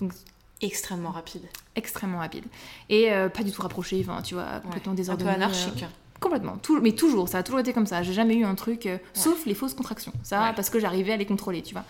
Donc 0.00 0.12
extrêmement 0.60 1.10
rapide. 1.10 1.42
Extrêmement 1.76 2.18
rapide. 2.18 2.44
Et 2.88 3.12
euh, 3.12 3.28
pas 3.28 3.42
du 3.42 3.52
tout 3.52 3.62
rapproché, 3.62 4.00
enfin, 4.00 4.22
tu 4.22 4.34
vois, 4.34 4.60
complètement 4.60 4.94
désordonné. 4.94 5.30
Un 5.30 5.34
peu 5.34 5.42
anarchique. 5.42 5.82
Euh, 5.84 6.07
Complètement. 6.20 6.56
Tout, 6.56 6.80
mais 6.80 6.92
toujours, 6.92 7.28
ça 7.28 7.38
a 7.38 7.42
toujours 7.42 7.60
été 7.60 7.72
comme 7.72 7.86
ça. 7.86 8.02
J'ai 8.02 8.12
jamais 8.12 8.34
eu 8.34 8.44
un 8.44 8.54
truc, 8.54 8.86
euh, 8.86 8.98
sauf 9.14 9.46
les 9.46 9.54
fausses 9.54 9.74
contractions. 9.74 10.12
Ça, 10.22 10.52
parce 10.56 10.70
que 10.70 10.80
j'arrivais 10.80 11.12
à 11.12 11.16
les 11.16 11.26
contrôler, 11.26 11.62
tu 11.62 11.74
vois. 11.74 11.84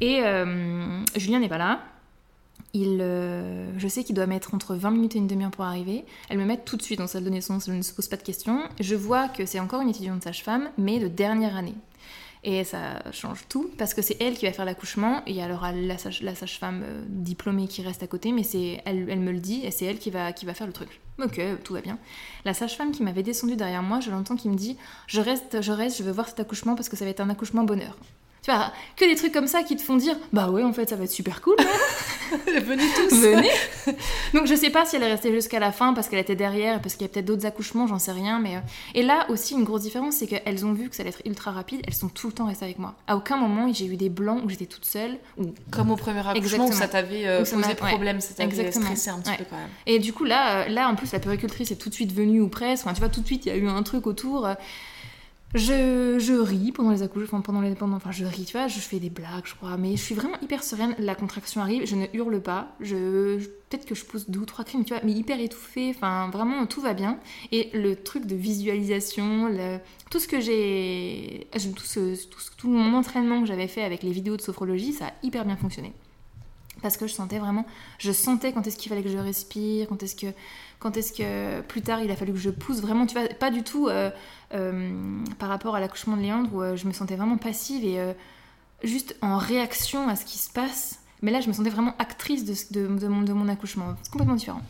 Et 0.00 0.22
euh, 0.24 1.04
Julien 1.16 1.40
n'est 1.40 1.48
pas 1.48 1.58
là. 1.58 1.80
Il, 2.72 2.98
euh, 3.00 3.70
je 3.78 3.88
sais 3.88 4.04
qu'il 4.04 4.14
doit 4.14 4.26
mettre 4.26 4.54
entre 4.54 4.74
20 4.74 4.90
minutes 4.92 5.16
et 5.16 5.18
une 5.18 5.26
demi-heure 5.26 5.50
pour 5.50 5.64
arriver. 5.64 6.04
Elle 6.28 6.38
me 6.38 6.44
met 6.44 6.56
tout 6.56 6.76
de 6.76 6.82
suite 6.82 6.98
dans 6.98 7.06
salle 7.06 7.24
de 7.24 7.30
naissance, 7.30 7.68
elle 7.68 7.76
ne 7.76 7.82
se 7.82 7.92
pose 7.92 8.08
pas 8.08 8.16
de 8.16 8.22
questions. 8.22 8.62
Je 8.78 8.94
vois 8.94 9.28
que 9.28 9.46
c'est 9.46 9.60
encore 9.60 9.80
une 9.80 9.88
étudiante 9.88 10.22
sage-femme, 10.22 10.70
mais 10.78 10.98
de 10.98 11.08
dernière 11.08 11.56
année. 11.56 11.74
Et 12.42 12.64
ça 12.64 13.02
change 13.12 13.44
tout, 13.48 13.70
parce 13.76 13.92
que 13.92 14.00
c'est 14.00 14.16
elle 14.20 14.34
qui 14.34 14.46
va 14.46 14.52
faire 14.52 14.64
l'accouchement, 14.64 15.22
et 15.26 15.32
il 15.32 15.36
y 15.36 15.52
aura 15.52 15.72
la, 15.72 15.98
sage-femme 15.98 16.84
diplômée 17.08 17.68
qui 17.68 17.82
reste 17.82 18.02
à 18.02 18.06
côté, 18.06 18.32
mais 18.32 18.44
c'est 18.44 18.80
elle, 18.86 19.08
elle 19.10 19.20
me 19.20 19.32
le 19.32 19.40
dit, 19.40 19.60
et 19.64 19.70
c'est 19.70 19.84
elle 19.84 19.98
qui 19.98 20.10
va, 20.10 20.32
qui 20.32 20.46
va 20.46 20.54
faire 20.54 20.66
le 20.66 20.72
truc. 20.72 21.00
Ok, 21.22 21.38
tout 21.64 21.74
va 21.74 21.82
bien. 21.82 21.98
La 22.46 22.54
sage-femme 22.54 22.92
qui 22.92 23.02
m'avait 23.02 23.22
descendu 23.22 23.56
derrière 23.56 23.82
moi, 23.82 24.00
je 24.00 24.10
l'entends 24.10 24.36
qui 24.36 24.48
me 24.48 24.56
dit 24.56 24.78
Je 25.06 25.20
reste, 25.20 25.60
je 25.60 25.72
reste, 25.72 25.98
je 25.98 26.02
veux 26.02 26.12
voir 26.12 26.28
cet 26.28 26.40
accouchement 26.40 26.76
parce 26.76 26.88
que 26.88 26.96
ça 26.96 27.04
va 27.04 27.10
être 27.10 27.20
un 27.20 27.28
accouchement 27.28 27.64
bonheur. 27.64 27.96
Tu 28.42 28.50
vois, 28.50 28.72
que 28.96 29.04
des 29.04 29.16
trucs 29.16 29.32
comme 29.32 29.46
ça 29.46 29.62
qui 29.62 29.76
te 29.76 29.82
font 29.82 29.96
dire 29.96 30.16
Bah 30.32 30.48
ouais, 30.50 30.62
en 30.62 30.72
fait, 30.72 30.88
ça 30.88 30.96
va 30.96 31.04
être 31.04 31.10
super 31.10 31.42
cool. 31.42 31.56
Venez 32.46 32.86
tous. 32.96 33.16
Venez. 33.16 33.50
Donc 34.34 34.46
je 34.46 34.54
sais 34.54 34.70
pas 34.70 34.84
si 34.84 34.96
elle 34.96 35.02
est 35.02 35.10
restée 35.10 35.32
jusqu'à 35.32 35.58
la 35.58 35.72
fin 35.72 35.92
parce 35.94 36.08
qu'elle 36.08 36.20
était 36.20 36.36
derrière, 36.36 36.80
parce 36.80 36.94
qu'il 36.94 37.02
y 37.02 37.10
a 37.10 37.12
peut-être 37.12 37.26
d'autres 37.26 37.44
accouchements, 37.44 37.86
j'en 37.86 37.98
sais 37.98 38.12
rien. 38.12 38.38
Mais 38.38 38.56
euh, 38.56 38.60
et 38.94 39.02
là 39.02 39.26
aussi 39.28 39.54
une 39.54 39.64
grosse 39.64 39.82
différence, 39.82 40.16
c'est 40.16 40.26
qu'elles 40.26 40.64
ont 40.64 40.72
vu 40.72 40.88
que 40.88 40.96
ça 40.96 41.02
allait 41.02 41.10
être 41.10 41.22
ultra 41.26 41.50
rapide. 41.50 41.82
Elles 41.86 41.94
sont 41.94 42.08
tout 42.08 42.28
le 42.28 42.32
temps 42.32 42.46
restées 42.46 42.64
avec 42.64 42.78
moi. 42.78 42.94
À 43.06 43.16
aucun 43.16 43.36
moment 43.36 43.70
j'ai 43.72 43.86
eu 43.86 43.96
des 43.96 44.08
blancs 44.08 44.42
où 44.44 44.48
j'étais 44.48 44.66
toute 44.66 44.84
seule. 44.84 45.18
Ou... 45.38 45.52
Comme 45.70 45.90
au 45.90 45.96
premier 45.96 46.26
accouchement 46.26 46.66
où 46.66 46.72
ça 46.72 46.88
t'avait 46.88 47.26
euh, 47.26 47.44
posé 47.44 47.74
problème, 47.74 48.20
ça 48.20 48.34
t'avait 48.34 48.70
stressé 48.70 49.10
un 49.10 49.20
petit 49.20 49.36
peu 49.36 49.44
quand 49.50 49.56
même. 49.56 49.70
Et 49.86 49.98
du 49.98 50.12
coup 50.12 50.24
là, 50.24 50.62
euh, 50.62 50.68
là 50.68 50.88
en 50.88 50.94
plus 50.94 51.12
la 51.12 51.20
péricultrice 51.20 51.70
est 51.70 51.76
tout 51.76 51.88
de 51.88 51.94
suite 51.94 52.12
venue 52.12 52.40
ou 52.40 52.48
presque. 52.48 52.86
Enfin 52.86 52.94
tu 52.94 53.00
vois 53.00 53.08
tout 53.10 53.20
de 53.20 53.26
suite 53.26 53.46
il 53.46 53.48
y 53.48 53.52
a 53.52 53.56
eu 53.56 53.68
un 53.68 53.82
truc 53.82 54.06
autour. 54.06 54.48
Je, 55.52 56.40
ris 56.40 56.70
pendant 56.70 56.90
les 56.90 57.02
accouchements, 57.02 57.40
pendant 57.40 57.60
les, 57.60 57.74
pendant, 57.74 57.96
enfin 57.96 58.12
je 58.12 58.24
ris, 58.24 58.44
tu 58.44 58.56
vois, 58.56 58.68
je 58.68 58.78
fais 58.78 59.00
des 59.00 59.10
blagues, 59.10 59.46
je 59.46 59.54
crois, 59.54 59.76
mais 59.76 59.96
je 59.96 60.02
suis 60.02 60.14
vraiment 60.14 60.36
hyper 60.42 60.62
sereine. 60.62 60.94
La 60.98 61.16
contraction 61.16 61.60
arrive, 61.60 61.86
je 61.86 61.96
ne 61.96 62.06
hurle 62.12 62.40
pas, 62.40 62.68
je, 62.78 63.38
peut-être 63.68 63.84
que 63.84 63.96
je 63.96 64.04
pousse 64.04 64.30
deux 64.30 64.40
ou 64.40 64.44
trois 64.44 64.64
crimes, 64.64 64.84
tu 64.84 64.94
vois, 64.94 65.02
mais 65.04 65.12
hyper 65.12 65.40
étouffée, 65.40 65.90
enfin 65.90 66.30
vraiment 66.30 66.66
tout 66.66 66.80
va 66.80 66.94
bien. 66.94 67.18
Et 67.50 67.70
le 67.74 67.96
truc 67.96 68.26
de 68.26 68.36
visualisation, 68.36 69.50
tout 70.08 70.20
ce 70.20 70.28
que 70.28 70.40
j'ai, 70.40 71.48
tout, 71.52 71.82
tout, 72.30 72.40
tout 72.56 72.68
mon 72.68 72.96
entraînement 72.96 73.40
que 73.40 73.48
j'avais 73.48 73.68
fait 73.68 73.82
avec 73.82 74.04
les 74.04 74.12
vidéos 74.12 74.36
de 74.36 74.42
sophrologie, 74.42 74.92
ça 74.92 75.06
a 75.06 75.12
hyper 75.24 75.44
bien 75.44 75.56
fonctionné 75.56 75.92
parce 76.82 76.96
que 76.96 77.06
je 77.06 77.12
sentais 77.12 77.38
vraiment, 77.38 77.66
je 77.98 78.12
sentais 78.12 78.52
quand 78.52 78.66
est-ce 78.66 78.76
qu'il 78.76 78.88
fallait 78.88 79.02
que 79.02 79.08
je 79.08 79.18
respire, 79.18 79.88
quand 79.88 80.02
est-ce 80.02 80.16
que, 80.16 80.26
quand 80.78 80.96
est-ce 80.96 81.12
que 81.12 81.60
plus 81.62 81.82
tard 81.82 82.00
il 82.00 82.10
a 82.10 82.16
fallu 82.16 82.32
que 82.32 82.38
je 82.38 82.50
pousse, 82.50 82.80
vraiment, 82.80 83.06
tu 83.06 83.18
vois, 83.18 83.28
pas 83.28 83.50
du 83.50 83.62
tout 83.62 83.88
euh, 83.88 84.10
euh, 84.54 85.22
par 85.38 85.48
rapport 85.48 85.74
à 85.76 85.80
l'accouchement 85.80 86.16
de 86.16 86.22
Léandre 86.22 86.50
où 86.52 86.62
euh, 86.62 86.76
je 86.76 86.86
me 86.86 86.92
sentais 86.92 87.16
vraiment 87.16 87.36
passive 87.36 87.84
et 87.84 87.98
juste 88.82 89.16
en 89.22 89.36
réaction 89.36 90.08
à 90.08 90.16
ce 90.16 90.24
qui 90.24 90.38
se 90.38 90.50
passe. 90.50 91.00
Mais 91.22 91.30
là, 91.30 91.40
je 91.40 91.48
me 91.48 91.52
sentais 91.52 91.70
vraiment 91.70 91.94
actrice 91.98 92.70
de, 92.70 92.86
mon, 92.86 93.48
accouchement, 93.48 93.94
c'est 94.02 94.10
complètement 94.10 94.36
différent. 94.36 94.62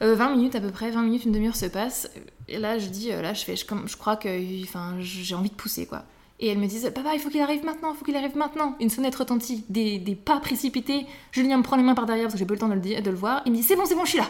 20 0.00 0.34
minutes 0.34 0.56
à 0.56 0.60
peu 0.60 0.70
près, 0.70 0.90
20 0.90 1.02
minutes, 1.02 1.24
une 1.26 1.32
demi-heure 1.32 1.54
se 1.54 1.66
passe. 1.66 2.10
Et 2.48 2.58
là, 2.58 2.78
je 2.78 2.88
dis, 2.88 3.10
là, 3.10 3.34
je 3.34 3.44
fais, 3.44 3.54
je, 3.54 3.64
je 3.86 3.96
crois 3.96 4.16
que, 4.16 4.62
enfin, 4.64 4.96
j'ai 4.98 5.34
envie 5.34 5.50
de 5.50 5.54
pousser, 5.54 5.86
quoi. 5.86 6.04
Et 6.42 6.48
elle 6.48 6.58
me 6.58 6.66
disait, 6.66 6.90
papa, 6.90 7.14
il 7.14 7.20
faut 7.20 7.30
qu'il 7.30 7.40
arrive 7.40 7.64
maintenant, 7.64 7.92
il 7.94 7.96
faut 7.96 8.04
qu'il 8.04 8.16
arrive 8.16 8.36
maintenant. 8.36 8.74
Une 8.80 8.90
sonnette 8.90 9.14
retentit, 9.14 9.64
des, 9.68 10.00
des, 10.00 10.16
pas 10.16 10.40
précipités. 10.40 11.06
Julien 11.30 11.56
me 11.56 11.62
prend 11.62 11.76
les 11.76 11.84
mains 11.84 11.94
par 11.94 12.04
derrière 12.04 12.24
parce 12.24 12.34
que 12.34 12.38
j'ai 12.40 12.44
pas 12.44 12.54
eu 12.54 12.56
le 12.56 12.60
temps 12.60 12.68
de 12.68 12.74
le, 12.74 13.00
de 13.00 13.10
le 13.10 13.16
voir. 13.16 13.42
Il 13.46 13.52
me 13.52 13.56
dit, 13.56 13.62
c'est 13.62 13.76
bon, 13.76 13.84
c'est 13.86 13.94
bon, 13.94 14.04
je 14.04 14.10
suis 14.10 14.18
là. 14.18 14.28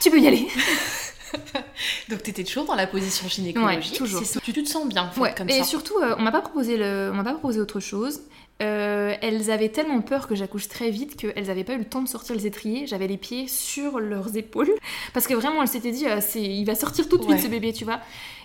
Tu 0.00 0.10
peux 0.10 0.18
y 0.18 0.26
aller. 0.26 0.48
Donc 2.08 2.24
t'étais 2.24 2.42
toujours 2.42 2.64
dans 2.64 2.74
la 2.74 2.88
position 2.88 3.28
gynécologique. 3.28 3.92
Ouais, 3.92 3.96
toujours. 3.96 4.22
Tu, 4.42 4.52
te 4.52 4.68
sens 4.68 4.88
bien 4.88 5.08
ouais. 5.18 5.32
comme 5.36 5.48
et 5.48 5.60
ça. 5.60 5.64
surtout, 5.64 5.94
euh, 5.98 6.16
on 6.18 6.22
m'a 6.22 6.32
pas 6.32 6.40
proposé 6.40 6.76
le, 6.76 7.10
on 7.12 7.16
m'a 7.16 7.24
pas 7.24 7.32
proposé 7.32 7.60
autre 7.60 7.78
chose. 7.78 8.22
Euh, 8.62 9.14
elles 9.20 9.50
avaient 9.50 9.68
tellement 9.70 10.00
peur 10.00 10.28
que 10.28 10.34
j'accouche 10.34 10.68
très 10.68 10.90
vite 10.90 11.16
qu'elles 11.16 11.46
n'avaient 11.46 11.64
pas 11.64 11.74
eu 11.74 11.78
le 11.78 11.84
temps 11.84 12.00
de 12.02 12.08
sortir 12.08 12.34
les 12.36 12.46
étriers. 12.46 12.86
J'avais 12.86 13.08
les 13.08 13.16
pieds 13.16 13.48
sur 13.48 13.98
leurs 13.98 14.36
épaules. 14.36 14.70
Parce 15.14 15.26
que 15.26 15.34
vraiment, 15.34 15.62
elles 15.62 15.68
s'étaient 15.68 15.90
dit, 15.90 16.06
euh, 16.06 16.20
il 16.36 16.64
va 16.64 16.74
sortir 16.74 17.08
tout 17.08 17.16
de 17.18 17.22
suite 17.22 17.34
Ouais. 17.36 17.42
ce 17.42 17.48
bébé, 17.48 17.72
tu 17.72 17.84
vois. 17.84 18.00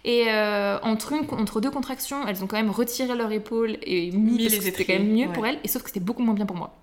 Et 0.06 0.26
euh, 0.30 0.80
entre, 0.82 1.14
une, 1.14 1.26
entre 1.40 1.62
deux 1.62 1.70
contractions, 1.72 2.28
elles 2.28 2.44
ont 2.44 2.48
quand 2.48 2.58
même 2.58 2.72
retiré 2.72 3.16
leur 3.16 3.32
épaule 3.32 3.78
et 3.84 4.12
mis, 4.12 4.32
Mis 4.32 4.38
parce 4.44 4.52
les 4.54 4.58
que 4.58 4.64
c'était 4.64 4.86
quand 4.86 4.94
étriers, 4.94 5.00
même 5.00 5.14
mieux 5.16 5.28
ouais. 5.28 5.34
pour 5.34 5.46
elles. 5.46 5.60
Et 5.64 5.68
sauf 5.68 5.84
que 5.84 5.90
c'était 5.90 6.00
beaucoup 6.00 6.24
moins 6.24 6.34
bien 6.34 6.46
pour 6.46 6.56
moi. 6.58 6.76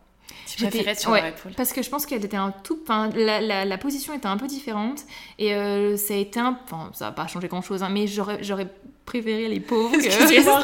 Tu 0.46 0.58
sur 0.60 1.10
ouais, 1.10 1.20
leur 1.20 1.26
épaule. 1.30 1.52
Parce 1.56 1.72
que 1.72 1.82
je 1.82 1.90
pense 1.90 2.06
qu'elle 2.06 2.24
était 2.24 2.36
un 2.36 2.52
tout. 2.62 2.78
Enfin, 2.84 3.10
la, 3.16 3.40
la, 3.40 3.64
la 3.64 3.78
position 3.78 4.14
était 4.14 4.26
un 4.26 4.36
peu 4.36 4.46
différente. 4.46 5.00
Et 5.40 5.50
ça 5.96 6.14
a 6.14 6.16
été 6.16 6.38
un. 6.38 6.58
Enfin, 6.64 6.90
ça 6.92 7.06
n'a 7.06 7.12
pas 7.12 7.26
changé 7.26 7.48
grand 7.48 7.62
chose, 7.62 7.84
mais 7.90 8.06
j'aurais, 8.06 8.38
préféré 9.04 9.48
les 9.48 9.60
pauvres 9.60 9.92
que 9.96 10.02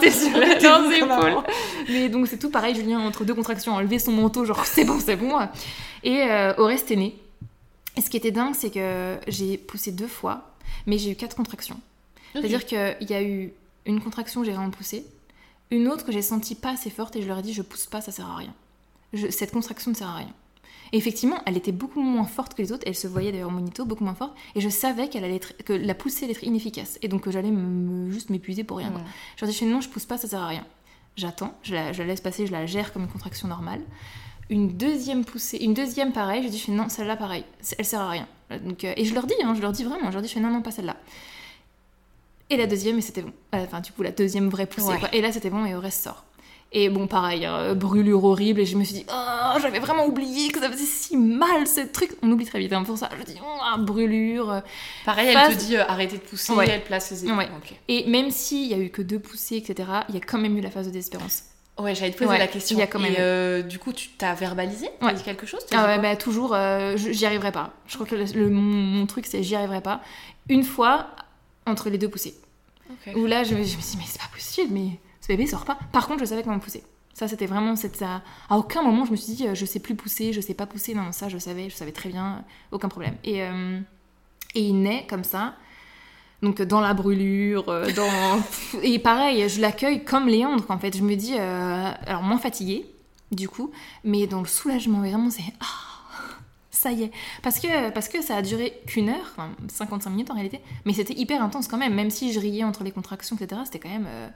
rester 0.00 0.10
sur 0.30 0.36
leurs 0.38 0.92
épaules. 0.92 1.42
Mais 1.88 2.08
donc 2.08 2.26
c'est 2.28 2.38
tout 2.38 2.50
pareil, 2.50 2.74
Julien, 2.74 3.00
entre 3.00 3.24
deux 3.24 3.34
contractions, 3.34 3.74
a 3.74 3.78
enlevé 3.78 3.98
son 3.98 4.12
manteau, 4.12 4.44
genre 4.44 4.64
c'est 4.64 4.84
bon, 4.84 4.98
c'est 4.98 5.16
bon. 5.16 5.32
Et 6.02 6.22
euh, 6.22 6.54
Oreste 6.58 6.90
est 6.90 6.96
né. 6.96 7.16
Et 7.96 8.00
ce 8.00 8.08
qui 8.10 8.16
était 8.16 8.30
dingue, 8.30 8.54
c'est 8.54 8.70
que 8.70 9.16
j'ai 9.26 9.58
poussé 9.58 9.92
deux 9.92 10.06
fois, 10.06 10.52
mais 10.86 10.96
j'ai 10.98 11.10
eu 11.10 11.16
quatre 11.16 11.36
contractions. 11.36 11.78
C'est-à-dire 12.32 12.64
qu'il 12.64 13.08
y 13.10 13.14
a 13.14 13.22
eu 13.22 13.52
une 13.86 14.00
contraction, 14.00 14.44
j'ai 14.44 14.52
vraiment 14.52 14.70
poussé. 14.70 15.04
Une 15.72 15.88
autre 15.88 16.04
que 16.04 16.12
j'ai 16.12 16.22
sentie 16.22 16.54
pas 16.54 16.70
assez 16.70 16.90
forte 16.90 17.16
et 17.16 17.22
je 17.22 17.26
leur 17.28 17.38
ai 17.38 17.42
dit 17.42 17.52
je 17.52 17.62
pousse 17.62 17.86
pas, 17.86 18.00
ça 18.00 18.12
sert 18.12 18.26
à 18.26 18.36
rien. 18.36 18.54
Je- 19.12 19.28
cette 19.30 19.50
contraction 19.52 19.90
ne 19.90 19.96
sert 19.96 20.08
à 20.08 20.14
rien. 20.14 20.32
Et 20.92 20.96
effectivement, 20.96 21.40
elle 21.46 21.56
était 21.56 21.72
beaucoup 21.72 22.00
moins 22.00 22.24
forte 22.24 22.54
que 22.54 22.62
les 22.62 22.72
autres. 22.72 22.82
Elle 22.86 22.96
se 22.96 23.06
voyait 23.06 23.30
d'ailleurs 23.32 23.48
au 23.48 23.52
monito, 23.52 23.84
beaucoup 23.84 24.04
moins 24.04 24.14
forte. 24.14 24.34
Et 24.54 24.60
je 24.60 24.68
savais 24.68 25.08
qu'elle 25.08 25.24
allait 25.24 25.36
être, 25.36 25.52
que 25.64 25.72
la 25.72 25.94
poussée 25.94 26.24
allait 26.24 26.32
être 26.34 26.42
inefficace. 26.44 26.98
Et 27.02 27.08
donc 27.08 27.22
que 27.22 27.30
j'allais 27.30 27.50
me- 27.50 28.10
juste 28.10 28.30
m'épuiser 28.30 28.64
pour 28.64 28.78
rien. 28.78 28.90
quoi. 28.90 29.00
Je 29.36 29.44
leur 29.44 29.50
dis, 29.50 29.54
je 29.58 29.64
fais, 29.64 29.70
non, 29.70 29.80
je 29.80 29.88
pousse 29.88 30.04
pas, 30.06 30.18
ça 30.18 30.26
sert 30.28 30.40
à 30.40 30.48
rien. 30.48 30.66
J'attends, 31.16 31.54
je 31.62 31.74
la, 31.74 31.92
je 31.92 32.00
la 32.02 32.08
laisse 32.08 32.20
passer, 32.20 32.46
je 32.46 32.52
la 32.52 32.66
gère 32.66 32.92
comme 32.92 33.02
une 33.02 33.08
contraction 33.08 33.46
normale. 33.48 33.80
Une 34.48 34.68
deuxième 34.76 35.24
poussée, 35.24 35.58
une 35.58 35.74
deuxième 35.74 36.12
pareil, 36.12 36.42
je 36.42 36.48
dis, 36.48 36.58
je 36.58 36.64
fais, 36.64 36.72
non, 36.72 36.88
celle-là 36.88 37.16
pareil, 37.16 37.44
elle 37.78 37.84
sert 37.84 38.00
à 38.00 38.10
rien. 38.10 38.26
Donc, 38.64 38.82
euh, 38.82 38.92
et 38.96 39.04
je 39.04 39.14
leur 39.14 39.26
dis, 39.26 39.34
hein, 39.44 39.54
je 39.54 39.60
leur 39.60 39.70
dis 39.70 39.84
vraiment, 39.84 40.08
je 40.08 40.14
leur 40.14 40.22
dis, 40.22 40.28
je 40.28 40.34
fais, 40.34 40.40
non, 40.40 40.50
non, 40.50 40.60
pas 40.62 40.72
celle-là. 40.72 40.96
Et 42.52 42.56
la 42.56 42.66
deuxième, 42.66 42.98
et 42.98 43.00
c'était 43.00 43.22
bon. 43.22 43.32
Euh, 43.54 43.62
Enfin, 43.64 43.80
du 43.80 43.92
coup, 43.92 44.02
la 44.02 44.10
deuxième 44.10 44.48
vraie 44.48 44.66
poussée. 44.66 44.88
Ouais. 44.88 44.98
quoi. 44.98 45.14
Et 45.14 45.20
là, 45.20 45.30
c'était 45.30 45.50
bon, 45.50 45.64
et 45.66 45.74
au 45.76 45.80
reste 45.80 46.02
sort. 46.02 46.24
Et 46.72 46.88
bon, 46.88 47.08
pareil, 47.08 47.44
hein, 47.46 47.74
brûlure 47.74 48.22
horrible, 48.24 48.60
et 48.60 48.66
je 48.66 48.76
me 48.76 48.84
suis 48.84 48.94
dit, 48.94 49.06
oh, 49.12 49.58
j'avais 49.60 49.80
vraiment 49.80 50.06
oublié 50.06 50.50
que 50.52 50.60
ça 50.60 50.70
faisait 50.70 50.84
si 50.84 51.16
mal 51.16 51.66
ce 51.66 51.80
truc. 51.80 52.12
On 52.22 52.30
oublie 52.30 52.46
très 52.46 52.60
vite, 52.60 52.72
hein, 52.72 52.84
pour 52.84 52.96
ça. 52.96 53.08
Je 53.18 53.24
dis, 53.24 53.38
oh, 53.42 53.78
brûlure. 53.80 54.50
euh, 54.52 54.60
Pareil, 55.04 55.34
elle 55.36 55.56
te 55.56 55.58
dit 55.60 55.76
euh, 55.76 55.84
arrêtez 55.88 56.16
de 56.18 56.22
pousser, 56.22 56.52
Ouais. 56.52 56.68
elle 56.70 56.84
place 56.84 57.10
les. 57.10 57.28
Ouais. 57.30 57.48
Et 57.88 58.08
même 58.08 58.30
s'il 58.30 58.66
y 58.68 58.74
a 58.74 58.78
eu 58.78 58.90
que 58.90 59.02
deux 59.02 59.18
poussées, 59.18 59.56
etc., 59.56 59.88
il 60.08 60.14
y 60.14 60.18
a 60.18 60.20
quand 60.20 60.38
même 60.38 60.56
eu 60.56 60.60
la 60.60 60.70
phase 60.70 60.86
de 60.86 60.92
désespérance. 60.92 61.42
Ouais, 61.78 61.94
j'allais 61.94 62.12
te 62.12 62.18
poser 62.18 62.30
Ouais, 62.30 62.38
la 62.38 62.46
question. 62.46 62.76
il 62.76 62.80
y 62.80 62.82
a 62.82 62.86
quand 62.86 62.98
même 63.00 63.12
Et 63.14 63.16
eu. 63.16 63.20
euh, 63.20 63.62
du 63.62 63.78
coup, 63.80 63.92
tu 63.92 64.10
t'as 64.10 64.34
verbalisé? 64.34 64.88
T'as 65.00 65.06
Ouais. 65.06 65.14
dit 65.14 65.22
quelque 65.24 65.46
chose? 65.46 65.62
Ah 65.74 65.86
ouais, 65.86 65.98
bah 65.98 66.14
toujours, 66.14 66.52
euh, 66.54 66.94
j'y 66.96 67.26
arriverai 67.26 67.50
pas. 67.52 67.72
Je 67.88 67.94
crois 67.94 68.06
que 68.06 68.14
le, 68.14 68.24
le- 68.34 68.50
mon, 68.50 68.60
mon 68.60 69.06
truc, 69.06 69.26
c'est 69.26 69.42
j'y 69.42 69.56
arriverai 69.56 69.80
pas. 69.80 70.02
Une 70.48 70.62
fois, 70.62 71.06
entre 71.66 71.88
les 71.90 71.98
deux 71.98 72.08
poussées. 72.08 72.34
Ok. 72.90 73.14
Où 73.16 73.26
là, 73.26 73.42
je, 73.44 73.54
me- 73.54 73.64
je 73.64 73.76
me 73.76 73.80
suis 73.82 73.92
dit, 73.92 73.96
mais 73.98 74.04
c'est 74.06 74.20
pas 74.20 74.28
possible, 74.32 74.72
mais 74.72 74.90
bébé 75.30 75.46
sort 75.46 75.64
pas. 75.64 75.78
Par 75.92 76.06
contre, 76.06 76.20
je 76.20 76.24
savais 76.26 76.42
comment 76.42 76.58
pousser. 76.58 76.82
Ça, 77.14 77.26
c'était 77.28 77.46
vraiment. 77.46 77.74
ça- 77.76 78.22
À 78.48 78.56
aucun 78.58 78.82
moment, 78.82 79.04
je 79.04 79.10
me 79.10 79.16
suis 79.16 79.34
dit, 79.34 79.46
euh, 79.48 79.54
je 79.54 79.64
sais 79.66 79.80
plus 79.80 79.94
pousser, 79.94 80.32
je 80.32 80.40
sais 80.40 80.54
pas 80.54 80.66
pousser. 80.66 80.94
Non, 80.94 81.12
ça, 81.12 81.28
je 81.28 81.38
savais, 81.38 81.68
je 81.70 81.74
savais 81.76 81.92
très 81.92 82.08
bien, 82.08 82.44
aucun 82.72 82.88
problème. 82.88 83.14
Et, 83.24 83.42
euh, 83.42 83.80
et 84.54 84.60
il 84.62 84.80
naît 84.80 85.06
comme 85.08 85.24
ça. 85.24 85.54
Donc 86.42 86.62
dans 86.62 86.80
la 86.80 86.94
brûlure, 86.94 87.68
euh, 87.68 87.90
dans... 87.92 88.40
et 88.82 88.98
pareil, 88.98 89.46
je 89.48 89.60
l'accueille 89.60 90.04
comme 90.04 90.26
Léandre, 90.28 90.64
en 90.70 90.78
fait. 90.78 90.96
Je 90.96 91.02
me 91.02 91.14
dis, 91.16 91.34
euh, 91.38 91.92
alors 92.06 92.22
moins 92.22 92.38
fatiguée, 92.38 92.86
du 93.32 93.48
coup, 93.48 93.70
mais 94.04 94.26
dans 94.26 94.40
le 94.40 94.46
soulagement, 94.46 95.00
vraiment, 95.00 95.28
c'est... 95.30 95.42
Ah, 95.60 95.66
ça 96.70 96.92
y 96.92 97.02
est. 97.02 97.10
Parce 97.42 97.58
que, 97.60 97.90
parce 97.90 98.08
que 98.08 98.22
ça 98.22 98.36
a 98.36 98.42
duré 98.42 98.72
qu'une 98.86 99.10
heure, 99.10 99.26
enfin 99.32 99.50
55 99.68 100.08
minutes 100.10 100.30
en 100.30 100.34
réalité, 100.34 100.60
mais 100.86 100.94
c'était 100.94 101.12
hyper 101.14 101.42
intense 101.42 101.68
quand 101.68 101.76
même, 101.76 101.92
même 101.94 102.08
si 102.10 102.32
je 102.32 102.40
riais 102.40 102.64
entre 102.64 102.84
les 102.84 102.90
contractions, 102.92 103.36
etc. 103.38 103.60
C'était 103.66 103.80
quand 103.80 103.90
même... 103.90 104.06
euh, 104.08 104.28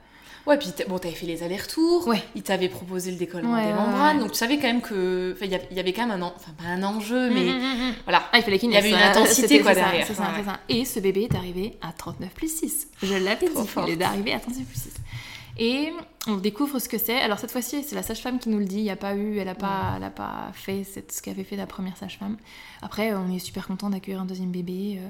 Ouais, 0.47 0.57
puis 0.57 0.69
bon, 0.87 0.99
t'avais 0.99 1.15
fait 1.15 1.25
les 1.25 1.41
allers-retours. 1.43 2.07
Ouais. 2.07 2.21
Il 2.35 2.43
t'avait 2.43 2.69
proposé 2.69 3.09
le 3.11 3.17
décollement 3.17 3.53
Ouais, 3.55 3.65
des 3.65 3.73
membranes. 3.73 4.17
ouais. 4.17 4.21
Donc 4.23 4.31
tu 4.31 4.37
savais 4.37 4.57
quand 4.57 4.67
même 4.67 4.81
que. 4.81 5.33
Enfin, 5.35 5.45
il 5.45 5.51
y 5.51 5.55
avait- 5.55 5.67
il 5.71 5.77
y 5.77 5.79
avait 5.79 5.91
quand 5.93 6.05
même 6.07 6.21
un. 6.21 6.25
en- 6.27 6.33
Enfin, 6.35 6.51
pas 6.57 6.65
un 6.69 6.83
enjeu, 6.83 7.29
mais. 7.31 7.41
Mm, 7.45 7.57
mm, 7.57 7.89
mm. 7.89 7.93
Voilà. 8.03 8.23
Ah, 8.31 8.37
il 8.37 8.43
fallait 8.43 8.59
qu'il 8.59 8.69
Il 8.69 8.73
y 8.73 8.77
avait 8.77 8.89
une 8.91 8.97
ça, 8.97 9.09
intensité, 9.09 9.59
quoi, 9.61 9.73
ça, 9.73 9.81
derrière. 9.81 10.05
ça, 10.07 10.13
c'est 10.13 10.43
ça. 10.45 10.59
Et 10.69 10.85
ce 10.85 10.99
bébé 10.99 11.23
est 11.31 11.35
arrivé 11.35 11.77
à 11.81 11.91
39 11.93 12.29
plus 12.33 12.55
6. 12.55 12.87
Je 13.01 13.15
l'avais 13.15 13.47
dit, 13.47 13.53
il 13.87 14.01
est 14.01 14.03
arrivé 14.03 14.33
à 14.33 14.39
39 14.39 14.65
plus 14.67 14.81
6. 14.81 14.93
Et 15.57 15.93
on 16.27 16.35
découvre 16.35 16.79
ce 16.79 16.89
que 16.89 16.97
c'est. 16.97 17.17
Alors 17.19 17.39
cette 17.39 17.51
fois-ci, 17.51 17.81
c'est 17.83 17.95
la 17.95 18.03
sage-femme 18.03 18.39
qui 18.39 18.49
nous 18.49 18.59
le 18.59 18.65
dit. 18.65 18.77
Il 18.79 18.83
n'y 18.83 18.89
a 18.91 18.97
pas 18.97 19.15
eu, 19.15 19.37
elle 19.37 19.45
n'a 19.45 19.55
pas, 19.55 19.93
elle 19.95 20.03
a 20.03 20.09
pas 20.09 20.51
fait 20.53 20.83
ce 20.83 21.21
qu'avait 21.21 21.45
fait 21.45 21.55
la 21.55 21.65
première 21.65 21.95
sage-femme. 21.97 22.35
Après, 22.81 23.13
on 23.13 23.31
est 23.33 23.39
super 23.39 23.65
content 23.65 23.89
d'accueillir 23.89 24.19
un 24.21 24.25
deuxième 24.25 24.51
bébé. 24.51 24.99
euh, 24.99 25.07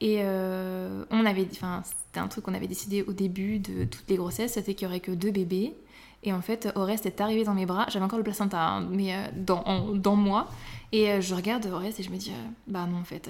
Et 0.00 0.18
euh, 0.20 1.04
on 1.10 1.24
avait, 1.24 1.46
enfin, 1.52 1.82
c'était 1.84 2.20
un 2.20 2.28
truc 2.28 2.44
qu'on 2.44 2.54
avait 2.54 2.66
décidé 2.68 3.02
au 3.02 3.12
début 3.12 3.58
de 3.58 3.84
toutes 3.84 4.08
les 4.08 4.16
grossesses, 4.16 4.54
c'était 4.54 4.74
qu'il 4.74 4.86
y 4.86 4.88
aurait 4.88 5.00
que 5.00 5.12
deux 5.12 5.30
bébés. 5.30 5.74
Et 6.22 6.32
en 6.32 6.40
fait, 6.40 6.68
Oreste 6.74 7.06
est 7.06 7.20
arrivé 7.20 7.44
dans 7.44 7.54
mes 7.54 7.66
bras. 7.66 7.86
J'avais 7.90 8.04
encore 8.04 8.18
le 8.18 8.24
placenta, 8.24 8.58
hein, 8.58 8.88
mais 8.90 9.14
euh, 9.14 9.28
dans, 9.36 9.94
dans 9.94 10.16
moi. 10.16 10.48
Et 10.92 11.10
euh, 11.10 11.20
je 11.20 11.34
regarde 11.34 11.66
Oreste 11.66 12.00
et 12.00 12.02
je 12.02 12.10
me 12.10 12.16
dis, 12.16 12.32
bah 12.66 12.86
non, 12.86 12.98
en 12.98 13.04
fait, 13.04 13.28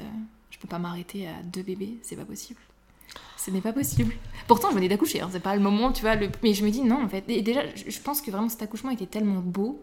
je 0.51 0.59
peux 0.59 0.69
pas 0.69 0.79
m'arrêter 0.79 1.27
à 1.27 1.43
deux 1.43 1.63
bébés, 1.63 1.99
c'est 2.03 2.17
pas 2.17 2.25
possible. 2.25 2.61
Ce 3.37 3.51
n'est 3.51 3.61
pas 3.61 3.73
possible. 3.73 4.15
Pourtant, 4.47 4.71
je 4.71 4.77
venais 4.77 4.89
d'accoucher, 4.89 5.21
hein, 5.21 5.29
c'est 5.31 5.41
pas 5.43 5.55
le 5.55 5.61
moment, 5.61 5.93
tu 5.93 6.03
vois. 6.03 6.15
Le... 6.15 6.31
Mais 6.43 6.55
je 6.55 6.65
me 6.65 6.71
dis, 6.71 6.83
non, 6.83 7.05
en 7.05 7.09
fait. 7.09 7.25
Et 7.29 7.43
déjà, 7.43 7.61
je 7.75 7.99
pense 8.01 8.23
que 8.23 8.31
vraiment 8.31 8.49
cet 8.49 8.63
accouchement 8.63 8.91
était 8.91 9.07
tellement 9.07 9.41
beau. 9.41 9.81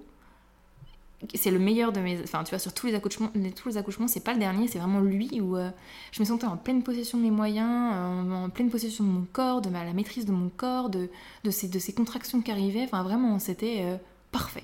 C'est 1.35 1.51
le 1.51 1.59
meilleur 1.59 1.91
de 1.91 1.99
mes. 1.99 2.19
Enfin, 2.23 2.43
tu 2.43 2.49
vois, 2.49 2.59
sur 2.59 2.73
tous 2.73 2.87
les 2.87 2.95
accouchements, 2.95 3.31
tous 3.55 3.69
les 3.69 3.77
accouchements, 3.77 4.07
c'est 4.07 4.23
pas 4.23 4.33
le 4.33 4.39
dernier, 4.39 4.67
c'est 4.67 4.79
vraiment 4.79 5.01
lui 5.01 5.39
où 5.39 5.55
euh, 5.55 5.69
je 6.11 6.19
me 6.19 6.25
sentais 6.25 6.45
en 6.45 6.57
pleine 6.57 6.81
possession 6.83 7.17
de 7.17 7.23
mes 7.23 7.31
moyens, 7.31 7.93
euh, 7.93 8.45
en 8.45 8.49
pleine 8.49 8.69
possession 8.69 9.03
de 9.03 9.09
mon 9.09 9.25
corps, 9.31 9.61
de 9.61 9.69
ma, 9.69 9.83
la 9.83 9.93
maîtrise 9.93 10.25
de 10.25 10.31
mon 10.31 10.49
corps, 10.49 10.89
de, 10.89 11.09
de, 11.43 11.51
ces, 11.51 11.67
de 11.67 11.77
ces 11.77 11.93
contractions 11.93 12.41
qui 12.41 12.51
arrivaient. 12.51 12.83
Enfin, 12.83 13.03
vraiment, 13.03 13.37
c'était 13.37 13.81
euh, 13.81 13.97
parfait. 14.31 14.63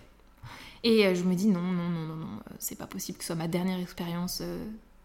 Et 0.84 1.05
euh, 1.05 1.14
je 1.14 1.24
me 1.24 1.36
dis, 1.36 1.47
non, 1.47 1.62
non, 1.62 1.89
non, 1.89 2.08
non, 2.08 2.16
non, 2.16 2.39
c'est 2.60 2.78
pas 2.78 2.88
possible 2.88 3.18
que 3.18 3.24
ce 3.24 3.28
soit 3.28 3.36
ma 3.36 3.47
dernière 3.47 3.80
expérience. 3.80 4.41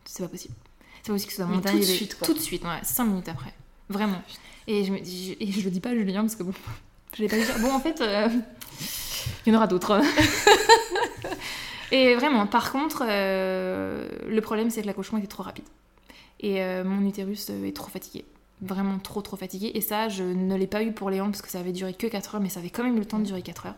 c'est 0.05 0.23
pas 0.23 0.29
possible. 0.29 0.55
C'est 1.03 1.09
pas 1.09 1.13
possible 1.15 1.27
que 1.29 1.33
ce 1.33 1.37
soit 1.37 1.47
mon 1.47 1.57
Mais 1.57 1.63
tout 1.63 1.69
dernier 1.69 1.81
de 1.81 1.85
suite, 1.85 2.19
quoi. 2.19 2.27
Tout 2.27 2.35
de 2.35 2.39
suite, 2.39 2.65
ouais, 2.65 2.81
cinq 2.83 3.05
minutes 3.05 3.29
après. 3.29 3.53
Vraiment. 3.91 4.23
Et 4.67 4.85
je 4.85 4.93
me 4.93 5.01
dis, 5.01 5.37
et 5.39 5.51
je 5.51 5.61
le 5.63 5.71
dis 5.71 5.81
pas 5.81 5.91
à 5.91 5.95
Julien 5.95 6.23
parce 6.23 6.37
que 6.37 6.45
bon, 6.45 6.55
je 7.17 7.23
l'ai 7.23 7.29
pas 7.29 7.37
dit. 7.37 7.45
Bon, 7.61 7.73
en 7.73 7.81
fait, 7.81 8.03
il 9.47 9.53
y 9.53 9.55
en 9.55 9.59
aura 9.59 9.67
d'autres. 9.67 10.01
et 11.93 12.15
vraiment, 12.15 12.47
par 12.47 12.73
contre, 12.73 13.05
euh, 13.07 14.09
le 14.27 14.41
problème 14.41 14.71
c'est 14.71 14.81
que 14.81 14.87
l'accouchement 14.87 15.19
était 15.19 15.29
trop 15.29 15.43
rapide. 15.43 15.67
Et 16.41 16.63
euh, 16.63 16.85
mon 16.85 17.07
utérus 17.07 17.49
euh, 17.51 17.67
est 17.67 17.77
trop 17.77 17.91
fatigué. 17.91 18.25
Vraiment 18.63 18.99
trop 18.99 19.21
trop 19.21 19.37
fatigué. 19.37 19.71
Et 19.75 19.83
ça, 19.83 20.09
je 20.09 20.25
ne 20.25 20.57
l'ai 20.57 20.67
pas 20.67 20.83
eu 20.83 20.93
pour 20.93 21.11
Léon 21.11 21.27
parce 21.27 21.43
que 21.43 21.51
ça 21.51 21.61
avait 21.61 21.73
duré 21.73 21.93
que 21.93 22.07
4 22.07 22.35
heures, 22.35 22.41
mais 22.41 22.49
ça 22.49 22.61
avait 22.61 22.71
quand 22.71 22.83
même 22.83 22.99
le 22.99 23.05
temps 23.05 23.19
de 23.19 23.25
durer 23.25 23.43
4 23.43 23.67
heures. 23.67 23.75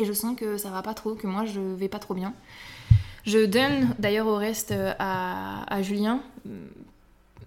Et 0.00 0.04
je 0.04 0.12
sens 0.12 0.36
que 0.36 0.56
ça 0.56 0.70
va 0.70 0.82
pas 0.82 0.94
trop, 0.94 1.14
que 1.14 1.28
moi 1.28 1.44
je 1.44 1.60
vais 1.60 1.88
pas 1.88 2.00
trop 2.00 2.14
bien. 2.14 2.34
Je 3.24 3.46
donne 3.46 3.94
d'ailleurs 4.00 4.26
au 4.26 4.34
reste 4.34 4.74
à, 4.98 5.82
Julien. 5.82 6.22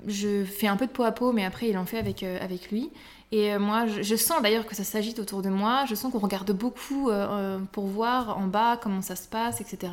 Je 0.08 0.46
fais 0.46 0.68
un 0.68 0.78
peu 0.78 0.86
de 0.86 0.92
peau 0.92 1.04
à 1.04 1.12
peau, 1.12 1.34
mais 1.34 1.44
après 1.44 1.68
il 1.68 1.78
en 1.78 1.86
fait 1.86 1.98
avec, 1.98 2.24
avec 2.24 2.72
lui. 2.72 2.92
Et 3.32 3.54
euh, 3.54 3.60
moi, 3.60 3.88
je, 3.88 4.16
sens 4.16 4.42
d'ailleurs 4.42 4.66
que 4.66 4.76
ça 4.76 4.84
s'agite 4.84 5.20
autour 5.20 5.42
de 5.42 5.50
moi. 5.50 5.86
Je 5.90 5.96
sens 5.96 6.12
qu'on 6.12 6.20
regarde 6.20 6.52
beaucoup 6.52 7.10
euh, 7.10 7.28
euh, 7.30 7.60
pour 7.72 7.86
voir 7.88 8.38
en 8.38 8.48
bas 8.48 8.78
comment 8.82 9.02
ça 9.02 9.16
se 9.16 9.28
passe, 9.28 9.62
etc. 9.62 9.92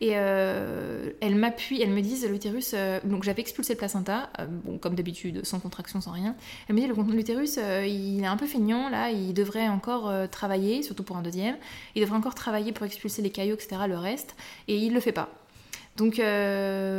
Et 0.00 0.12
euh, 0.14 1.12
elle 1.20 1.36
m'appuie, 1.36 1.80
elle 1.80 1.90
me 1.90 2.02
dit 2.02 2.26
l'utérus. 2.28 2.74
donc 3.04 3.22
j'avais 3.22 3.40
expulsé 3.40 3.74
le 3.74 3.78
placenta, 3.78 4.28
bon 4.64 4.78
comme 4.78 4.94
d'habitude, 4.94 5.44
sans 5.44 5.60
contraction, 5.60 6.00
sans 6.00 6.10
rien. 6.10 6.34
Elle 6.68 6.74
me 6.74 6.80
dit 6.80 6.86
le 6.86 6.94
l'utérus, 7.16 7.58
euh, 7.58 7.86
il 7.86 8.22
est 8.22 8.26
un 8.26 8.36
peu 8.36 8.46
feignant 8.46 8.88
là, 8.90 9.10
il 9.10 9.32
devrait 9.32 9.68
encore 9.68 10.12
travailler, 10.30 10.82
surtout 10.82 11.02
pour 11.02 11.16
un 11.16 11.22
deuxième. 11.22 11.56
Il 11.94 12.02
devrait 12.02 12.16
encore 12.16 12.34
travailler 12.34 12.72
pour 12.72 12.84
expulser 12.84 13.22
les 13.22 13.30
caillots, 13.30 13.54
etc. 13.54 13.82
Le 13.88 13.96
reste, 13.96 14.36
et 14.68 14.76
il 14.76 14.92
le 14.92 15.00
fait 15.00 15.12
pas. 15.12 15.30
Donc, 15.96 16.18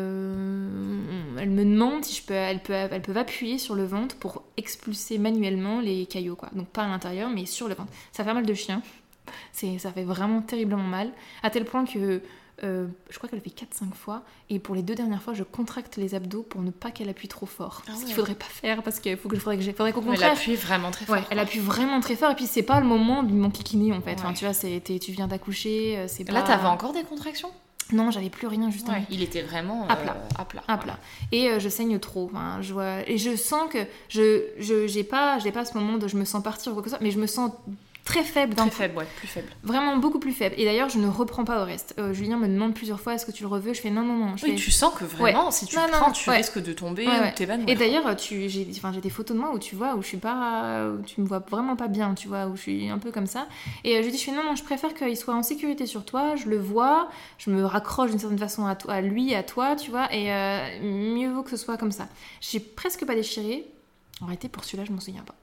euh, 0.07 0.99
elle 1.39 1.49
me 1.49 1.63
demande 1.63 2.03
si 2.03 2.15
je 2.21 2.23
peux, 2.25 2.33
elle 2.33 2.59
peut, 2.61 2.73
elles 2.73 3.01
peuvent 3.01 3.17
appuyer 3.17 3.57
sur 3.57 3.75
le 3.75 3.85
ventre 3.85 4.15
pour 4.15 4.43
expulser 4.57 5.17
manuellement 5.17 5.79
les 5.79 6.05
caillots, 6.05 6.35
quoi. 6.35 6.49
Donc 6.53 6.67
pas 6.67 6.83
à 6.83 6.87
l'intérieur, 6.87 7.29
mais 7.29 7.45
sur 7.45 7.67
le 7.67 7.75
ventre. 7.75 7.91
Ça 8.11 8.23
fait 8.23 8.33
mal 8.33 8.45
de 8.45 8.53
chien. 8.53 8.81
C'est, 9.51 9.77
ça 9.77 9.91
fait 9.91 10.03
vraiment 10.03 10.41
terriblement 10.41 10.83
mal, 10.83 11.11
à 11.43 11.49
tel 11.49 11.65
point 11.65 11.85
que 11.85 12.21
euh, 12.63 12.87
je 13.11 13.17
crois 13.17 13.29
qu'elle 13.29 13.41
fait 13.41 13.51
4-5 13.51 13.93
fois. 13.93 14.23
Et 14.49 14.57
pour 14.57 14.73
les 14.73 14.81
deux 14.81 14.95
dernières 14.95 15.21
fois, 15.21 15.33
je 15.35 15.43
contracte 15.43 15.97
les 15.97 16.15
abdos 16.15 16.41
pour 16.41 16.61
ne 16.61 16.71
pas 16.71 16.89
qu'elle 16.89 17.09
appuie 17.09 17.27
trop 17.27 17.45
fort. 17.45 17.83
Ah 17.87 17.91
ce 17.99 18.05
qu'il 18.05 18.15
faudrait 18.15 18.33
pas 18.35 18.45
faire 18.45 18.81
parce 18.81 18.99
qu'il 18.99 19.15
faut 19.17 19.29
que, 19.29 19.37
faudrait 19.37 19.57
que 19.57 19.63
j'ai- 19.63 19.73
faudrait 19.73 19.93
qu'au 19.93 20.01
Elle 20.01 20.07
contraire. 20.07 20.31
appuie 20.31 20.55
vraiment 20.55 20.89
très 20.89 21.05
fort. 21.05 21.15
Ouais, 21.17 21.23
elle 21.29 21.37
appuie 21.39 21.59
vraiment 21.59 21.99
très 21.99 22.15
fort. 22.15 22.31
Et 22.31 22.35
puis, 22.35 22.47
c'est 22.47 22.63
pas 22.63 22.79
le 22.79 22.87
moment 22.87 23.21
du 23.21 23.33
m'enquiquiner 23.33 23.93
en 23.93 24.01
fait. 24.01 24.13
Enfin, 24.13 24.33
tu 24.33 24.45
vois, 24.45 24.53
c'est, 24.55 24.81
tu 24.81 25.11
viens 25.11 25.27
d'accoucher. 25.27 25.97
euh, 25.97 26.05
C'est 26.07 26.23
pas... 26.23 26.31
Là, 26.33 26.41
t'avais 26.41 26.65
encore 26.67 26.93
des 26.93 27.03
contractions? 27.03 27.51
Non, 27.93 28.11
j'avais 28.11 28.29
plus 28.29 28.47
rien 28.47 28.69
justement. 28.69 28.97
Ouais, 28.97 29.03
Il 29.09 29.21
était 29.23 29.41
vraiment 29.41 29.87
À 29.87 29.93
euh, 29.97 30.03
plat. 30.03 30.17
à 30.37 30.45
plat. 30.45 30.63
à 30.67 30.77
plat. 30.77 30.97
Et 31.31 31.49
euh, 31.49 31.59
je 31.59 31.69
saigne 31.69 31.97
trop. 31.99 32.29
Je 32.61 32.73
vois... 32.73 33.07
Et 33.09 33.17
je 33.17 33.35
sens 33.35 33.69
que 33.71 33.79
je 34.09 34.43
je 34.59 34.87
j'ai 34.87 35.03
pas, 35.03 35.39
j'ai 35.39 35.51
pas 35.51 35.63
ce 35.65 35.77
moment 35.77 35.97
de 35.97 36.07
je 36.07 36.17
me 36.17 36.25
sens 36.25 36.43
partir 36.43 36.71
ou 36.71 36.75
quoi 36.75 36.83
que 36.83 36.89
ce 36.89 36.95
soit, 36.95 37.03
mais 37.03 37.11
je 37.11 37.19
me 37.19 37.27
sens 37.27 37.51
très 38.07 38.23
faible 38.23 38.55
Très 38.55 38.69
faible, 38.71 38.97
ouais, 38.97 39.05
plus 39.17 39.27
faible. 39.27 39.47
Vraiment 39.63 39.97
beaucoup 39.97 40.19
plus 40.19 40.31
faible. 40.31 40.55
Et 40.57 40.63
d'ailleurs, 40.65 40.87
je 40.89 40.97
ne 40.97 41.07
reprends 41.07 41.43
pas 41.43 41.61
au 41.61 41.65
reste. 41.65 41.93
Euh, 41.99 42.13
Julien 42.13 42.37
me 42.37 42.47
demande 42.47 42.73
plusieurs 42.73 42.99
fois 43.01 43.13
est-ce 43.13 43.25
que 43.25 43.31
tu 43.31 43.43
le 43.43 43.49
reveux 43.49 43.73
Je 43.73 43.81
fais 43.81 43.89
non, 43.89 44.01
non, 44.03 44.13
non. 44.15 44.37
Je 44.37 44.45
Oui, 44.45 44.51
fais- 44.51 44.57
tu 44.57 44.71
sens 44.71 44.93
que 44.93 45.03
vraiment, 45.03 45.51
si 45.51 45.65
tu 45.65 45.75
Non, 45.75 45.81
prends, 45.91 46.11
tu 46.11 46.29
ouais. 46.29 46.37
risques 46.37 46.59
de 46.63 46.71
tomber 46.73 47.05
Ouais, 47.05 47.31
ou 47.31 47.35
t'évanouir. 47.35 47.67
Et 47.69 47.75
d'ailleurs, 47.75 48.15
tu, 48.15 48.47
j'ai, 48.49 48.65
enfin, 48.71 48.91
des 48.91 49.09
photos 49.09 49.35
de 49.35 49.41
moi 49.41 49.53
où 49.53 49.59
tu 49.59 49.75
vois, 49.75 49.95
où 49.95 50.01
je 50.01 50.07
suis 50.07 50.17
pas, 50.17 50.87
où 50.87 51.01
tu 51.03 51.19
me 51.21 51.27
vois 51.27 51.39
vraiment 51.39 51.75
pas 51.75 51.87
bien, 51.89 52.13
tu 52.13 52.27
vois, 52.29 52.47
où 52.47 52.55
je 52.55 52.61
suis 52.61 52.89
un 52.89 52.97
peu 52.97 53.11
comme 53.11 53.27
ça. 53.27 53.47
Et 53.83 53.95
euh, 53.97 53.99
je 53.99 54.05
lui 54.05 54.11
dis, 54.13 54.17
je 54.17 54.23
fais 54.23 54.31
non, 54.31 54.43
non, 54.43 54.55
je 54.55 54.63
préfère 54.63 54.93
qu'il 54.93 55.17
soit 55.17 55.35
en 55.35 55.43
sécurité 55.43 55.85
sur 55.85 56.05
toi. 56.05 56.35
Je 56.37 56.47
le 56.49 56.57
vois, 56.57 57.09
je 57.37 57.49
me 57.49 57.65
raccroche 57.65 58.09
d'une 58.11 58.19
certaine 58.19 58.39
façon 58.39 58.65
à, 58.65 58.75
toi, 58.75 58.93
à 58.93 59.01
lui, 59.01 59.35
à 59.35 59.43
toi, 59.43 59.75
tu 59.75 59.91
vois. 59.91 60.07
Et 60.13 60.31
euh, 60.33 60.79
mieux 60.81 61.29
vaut 61.31 61.43
que 61.43 61.49
ce 61.51 61.57
soit 61.57 61.77
comme 61.77 61.91
ça. 61.91 62.07
J'ai 62.41 62.59
presque 62.61 63.05
pas 63.05 63.15
déchiré. 63.15 63.65
En 64.21 64.25
réalité, 64.25 64.47
pour 64.49 64.63
celui-là, 64.63 64.85
je 64.85 64.91
m'en 64.91 64.99
souviens 64.99 65.23
pas. 65.23 65.35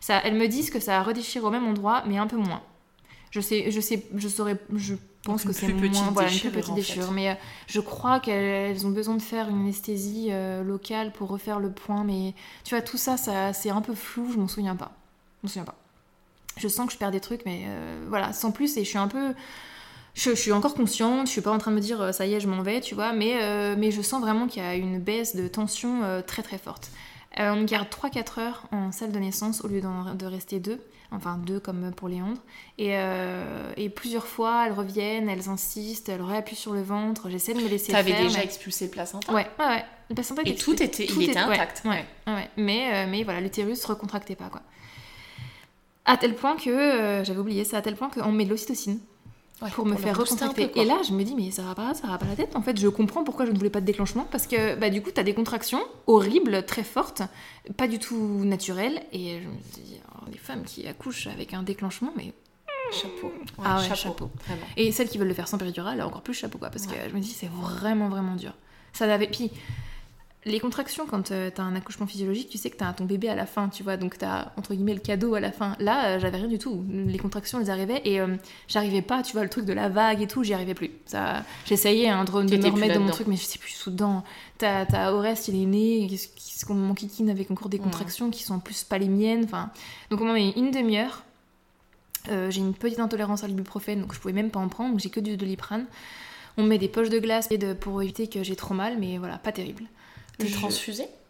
Ça, 0.00 0.20
elles 0.24 0.34
me 0.34 0.48
disent 0.48 0.70
que 0.70 0.80
ça 0.80 0.98
a 0.98 1.02
redéchiré 1.02 1.44
au 1.44 1.50
même 1.50 1.66
endroit, 1.66 2.02
mais 2.06 2.18
un 2.18 2.26
peu 2.26 2.36
moins. 2.36 2.62
Je 3.30 3.40
sais, 3.40 3.70
je 3.70 3.80
sais, 3.80 4.06
je 4.14 4.28
saurais, 4.28 4.56
je 4.74 4.94
pense 5.24 5.44
que 5.44 5.52
c'est 5.52 5.68
moins, 5.68 6.10
voilà, 6.12 6.30
une 6.30 6.38
plus 6.38 6.50
déchirure, 6.50 6.52
petite 6.52 6.70
en 6.70 6.74
fait. 6.74 6.80
déchirure. 6.80 7.12
Mais 7.12 7.30
euh, 7.30 7.34
je 7.66 7.80
crois 7.80 8.20
qu'elles 8.20 8.86
ont 8.86 8.90
besoin 8.90 9.16
de 9.16 9.22
faire 9.22 9.48
une 9.48 9.62
anesthésie 9.62 10.28
euh, 10.30 10.62
locale 10.62 11.12
pour 11.12 11.28
refaire 11.28 11.58
le 11.58 11.70
point. 11.70 12.04
Mais 12.04 12.34
tu 12.64 12.74
vois, 12.74 12.82
tout 12.82 12.96
ça, 12.96 13.16
ça 13.16 13.52
c'est 13.52 13.70
un 13.70 13.82
peu 13.82 13.94
flou. 13.94 14.30
Je 14.32 14.38
m'en 14.38 14.48
souviens 14.48 14.76
pas. 14.76 14.92
Je 15.42 15.46
m'en 15.46 15.48
souviens 15.48 15.64
pas. 15.64 15.74
Je 16.56 16.68
sens 16.68 16.86
que 16.86 16.92
je 16.92 16.98
perds 16.98 17.10
des 17.10 17.20
trucs, 17.20 17.44
mais 17.44 17.64
euh, 17.66 18.06
voilà, 18.08 18.32
sans 18.32 18.50
plus. 18.50 18.76
Et 18.78 18.84
je 18.84 18.88
suis 18.88 18.96
un 18.98 19.08
peu, 19.08 19.34
je, 20.14 20.30
je 20.30 20.34
suis 20.34 20.52
encore 20.52 20.74
consciente. 20.74 21.26
Je 21.26 21.32
suis 21.32 21.42
pas 21.42 21.52
en 21.52 21.58
train 21.58 21.70
de 21.72 21.76
me 21.76 21.80
dire 21.82 22.14
ça 22.14 22.24
y 22.26 22.32
est, 22.32 22.40
je 22.40 22.48
m'en 22.48 22.62
vais, 22.62 22.80
tu 22.80 22.94
vois. 22.94 23.12
Mais 23.12 23.42
euh, 23.42 23.74
mais 23.76 23.90
je 23.90 24.00
sens 24.00 24.20
vraiment 24.22 24.46
qu'il 24.46 24.62
y 24.62 24.66
a 24.66 24.74
une 24.74 24.98
baisse 24.98 25.36
de 25.36 25.48
tension 25.48 26.02
euh, 26.04 26.22
très 26.22 26.42
très 26.42 26.56
forte. 26.58 26.90
Euh, 27.38 27.52
on 27.54 27.64
garde 27.64 27.88
3-4 27.88 28.40
heures 28.40 28.62
en 28.72 28.92
salle 28.92 29.12
de 29.12 29.18
naissance 29.18 29.62
au 29.64 29.68
lieu 29.68 29.80
de 29.80 30.26
rester 30.26 30.58
deux. 30.60 30.80
Enfin, 31.12 31.38
deux 31.38 31.60
comme 31.60 31.92
pour 31.94 32.08
Léandre. 32.08 32.40
Et, 32.78 32.96
euh, 32.96 33.72
et 33.76 33.88
plusieurs 33.90 34.26
fois, 34.26 34.64
elles 34.66 34.72
reviennent, 34.72 35.28
elles 35.28 35.48
insistent, 35.48 36.08
elles 36.08 36.22
réappuient 36.22 36.56
sur 36.56 36.72
le 36.72 36.82
ventre. 36.82 37.30
J'essaie 37.30 37.54
de 37.54 37.60
me 37.60 37.68
laisser 37.68 37.92
T'avais 37.92 38.12
faire. 38.12 38.22
déjà 38.22 38.38
mais- 38.38 38.44
expulsé 38.44 38.86
le 38.86 38.90
placenta? 38.90 39.32
Ouais, 39.32 39.46
ouais, 39.60 39.64
ouais. 39.66 39.84
Le 40.08 40.14
placenta 40.16 40.42
Et 40.44 40.50
était 40.50 40.58
tout 40.60 40.72
expulsé. 40.72 41.04
était, 41.04 41.12
Tout 41.12 41.20
il 41.20 41.30
était 41.30 41.38
intact. 41.38 41.82
Ouais, 41.84 42.04
ouais. 42.26 42.50
Mais, 42.56 42.90
euh, 42.92 43.06
mais 43.10 43.22
voilà, 43.22 43.40
l'utérus 43.40 43.80
se 43.82 43.86
recontractait 43.86 44.34
pas, 44.34 44.48
quoi. 44.48 44.62
À 46.06 46.16
tel 46.16 46.34
point 46.34 46.56
que, 46.56 46.70
euh, 46.70 47.24
j'avais 47.24 47.38
oublié 47.40 47.64
ça, 47.64 47.78
à 47.78 47.82
tel 47.82 47.94
point 47.96 48.08
qu'on 48.10 48.32
met 48.32 48.44
de 48.44 48.50
l'ocytocine 48.50 48.98
Ouais, 49.62 49.70
pour 49.70 49.86
me 49.86 49.96
faire 49.96 50.18
peu, 50.18 50.68
quoi. 50.68 50.82
et 50.82 50.84
là, 50.84 50.98
je 51.06 51.12
me 51.12 51.24
dis, 51.24 51.34
mais 51.34 51.50
ça 51.50 51.62
va 51.62 51.74
pas, 51.74 51.94
ça 51.94 52.06
va 52.06 52.18
pas 52.18 52.26
la 52.26 52.36
tête. 52.36 52.54
En 52.56 52.60
fait, 52.60 52.78
je 52.78 52.88
comprends 52.88 53.24
pourquoi 53.24 53.46
je 53.46 53.52
ne 53.52 53.56
voulais 53.56 53.70
pas 53.70 53.80
de 53.80 53.86
déclenchement, 53.86 54.26
parce 54.30 54.46
que 54.46 54.74
bah, 54.74 54.90
du 54.90 55.00
coup, 55.00 55.10
t'as 55.10 55.22
des 55.22 55.32
contractions 55.32 55.80
horribles, 56.06 56.66
très 56.66 56.82
fortes, 56.82 57.22
pas 57.78 57.88
du 57.88 57.98
tout 57.98 58.44
naturelles. 58.44 59.02
Et 59.12 59.40
je 59.40 59.48
me 59.48 59.56
dis, 59.72 59.98
oh, 60.12 60.24
les 60.30 60.36
femmes 60.36 60.64
qui 60.64 60.86
accouchent 60.86 61.28
avec 61.28 61.54
un 61.54 61.62
déclenchement, 61.62 62.12
mais. 62.16 62.34
Chapeau. 62.92 63.32
Ah 63.64 63.80
ouais, 63.80 63.96
chapeau. 63.96 64.30
Et 64.76 64.92
celles 64.92 65.08
qui 65.08 65.16
veulent 65.16 65.26
le 65.26 65.34
faire 65.34 65.48
sans 65.48 65.58
péridurale, 65.58 66.02
encore 66.02 66.22
plus 66.22 66.34
chapeau, 66.34 66.58
quoi, 66.58 66.68
parce 66.68 66.86
que 66.86 66.94
je 67.08 67.14
me 67.14 67.20
dis, 67.20 67.30
c'est 67.30 67.50
vraiment, 67.50 68.10
vraiment 68.10 68.36
dur. 68.36 68.52
Ça 68.92 69.06
n'avait. 69.06 69.26
Puis. 69.26 69.50
Les 70.46 70.60
contractions, 70.60 71.06
quand 71.06 71.32
euh, 71.32 71.50
t'as 71.52 71.64
un 71.64 71.74
accouchement 71.74 72.06
physiologique, 72.06 72.48
tu 72.48 72.56
sais 72.56 72.70
que 72.70 72.76
t'as 72.76 72.92
ton 72.92 73.04
bébé 73.04 73.28
à 73.28 73.34
la 73.34 73.46
fin, 73.46 73.68
tu 73.68 73.82
vois, 73.82 73.96
donc 73.96 74.16
t'as 74.16 74.52
entre 74.56 74.74
guillemets 74.74 74.94
le 74.94 75.00
cadeau 75.00 75.34
à 75.34 75.40
la 75.40 75.50
fin. 75.50 75.74
Là, 75.80 76.06
euh, 76.06 76.18
j'avais 76.20 76.36
rien 76.36 76.46
du 76.46 76.58
tout. 76.58 76.84
Les 76.88 77.18
contractions, 77.18 77.60
elles 77.60 77.68
arrivaient 77.68 78.00
et 78.04 78.20
euh, 78.20 78.36
j'arrivais 78.68 79.02
pas, 79.02 79.24
tu 79.24 79.32
vois, 79.32 79.42
le 79.42 79.48
truc 79.48 79.64
de 79.64 79.72
la 79.72 79.88
vague 79.88 80.22
et 80.22 80.28
tout, 80.28 80.44
j'y 80.44 80.54
arrivais 80.54 80.74
plus. 80.74 80.92
Ça, 81.06 81.42
j'essayais 81.66 82.08
hein, 82.08 82.24
de, 82.24 82.30
de 82.30 82.56
me 82.58 82.68
remettre 82.70 82.94
dans 82.94 83.00
mon 83.00 83.10
truc, 83.10 83.26
mais 83.26 83.34
je 83.34 83.42
sais 83.44 83.58
plus 83.58 83.72
sous 83.72 83.90
dedans. 83.90 84.22
T'as, 84.58 84.86
t'as 84.86 85.10
Orest, 85.12 85.48
il 85.48 85.60
est 85.60 85.66
né, 85.66 86.06
qu'est-ce 86.08 86.28
qu'est-ce 86.28 86.64
qu'on 86.64 86.74
m'enquiquine 86.74 87.28
avec 87.28 87.50
encore 87.50 87.68
des 87.68 87.78
Ouais. 87.78 87.82
contractions 87.82 88.30
qui 88.30 88.44
sont 88.44 88.54
en 88.54 88.58
plus 88.60 88.84
pas 88.84 88.98
les 88.98 89.08
miennes. 89.08 89.42
Enfin, 89.44 89.70
donc 90.10 90.20
on 90.20 90.26
m'a 90.26 90.34
mis 90.34 90.50
une 90.56 90.70
demi-heure. 90.70 91.24
Euh, 92.30 92.50
j'ai 92.52 92.60
une 92.60 92.72
petite 92.72 93.00
intolérance 93.00 93.42
à 93.42 93.48
l'ibuprofène, 93.48 94.00
donc 94.00 94.14
je 94.14 94.20
pouvais 94.20 94.32
même 94.32 94.50
pas 94.50 94.60
en 94.60 94.68
prendre, 94.68 94.92
donc 94.92 95.00
j'ai 95.00 95.10
que 95.10 95.20
du 95.20 95.36
doliprane. 95.36 95.86
On 96.56 96.62
me 96.62 96.68
met 96.68 96.78
des 96.78 96.88
poches 96.88 97.10
de 97.10 97.18
glace 97.18 97.48
pour 97.80 98.00
éviter 98.00 98.28
que 98.28 98.42
j'ai 98.44 98.56
trop 98.56 98.74
mal, 98.74 98.96
mais 98.98 99.18
voilà, 99.18 99.38
pas 99.38 99.52
terrible. 99.52 99.84
T'es 100.38 100.48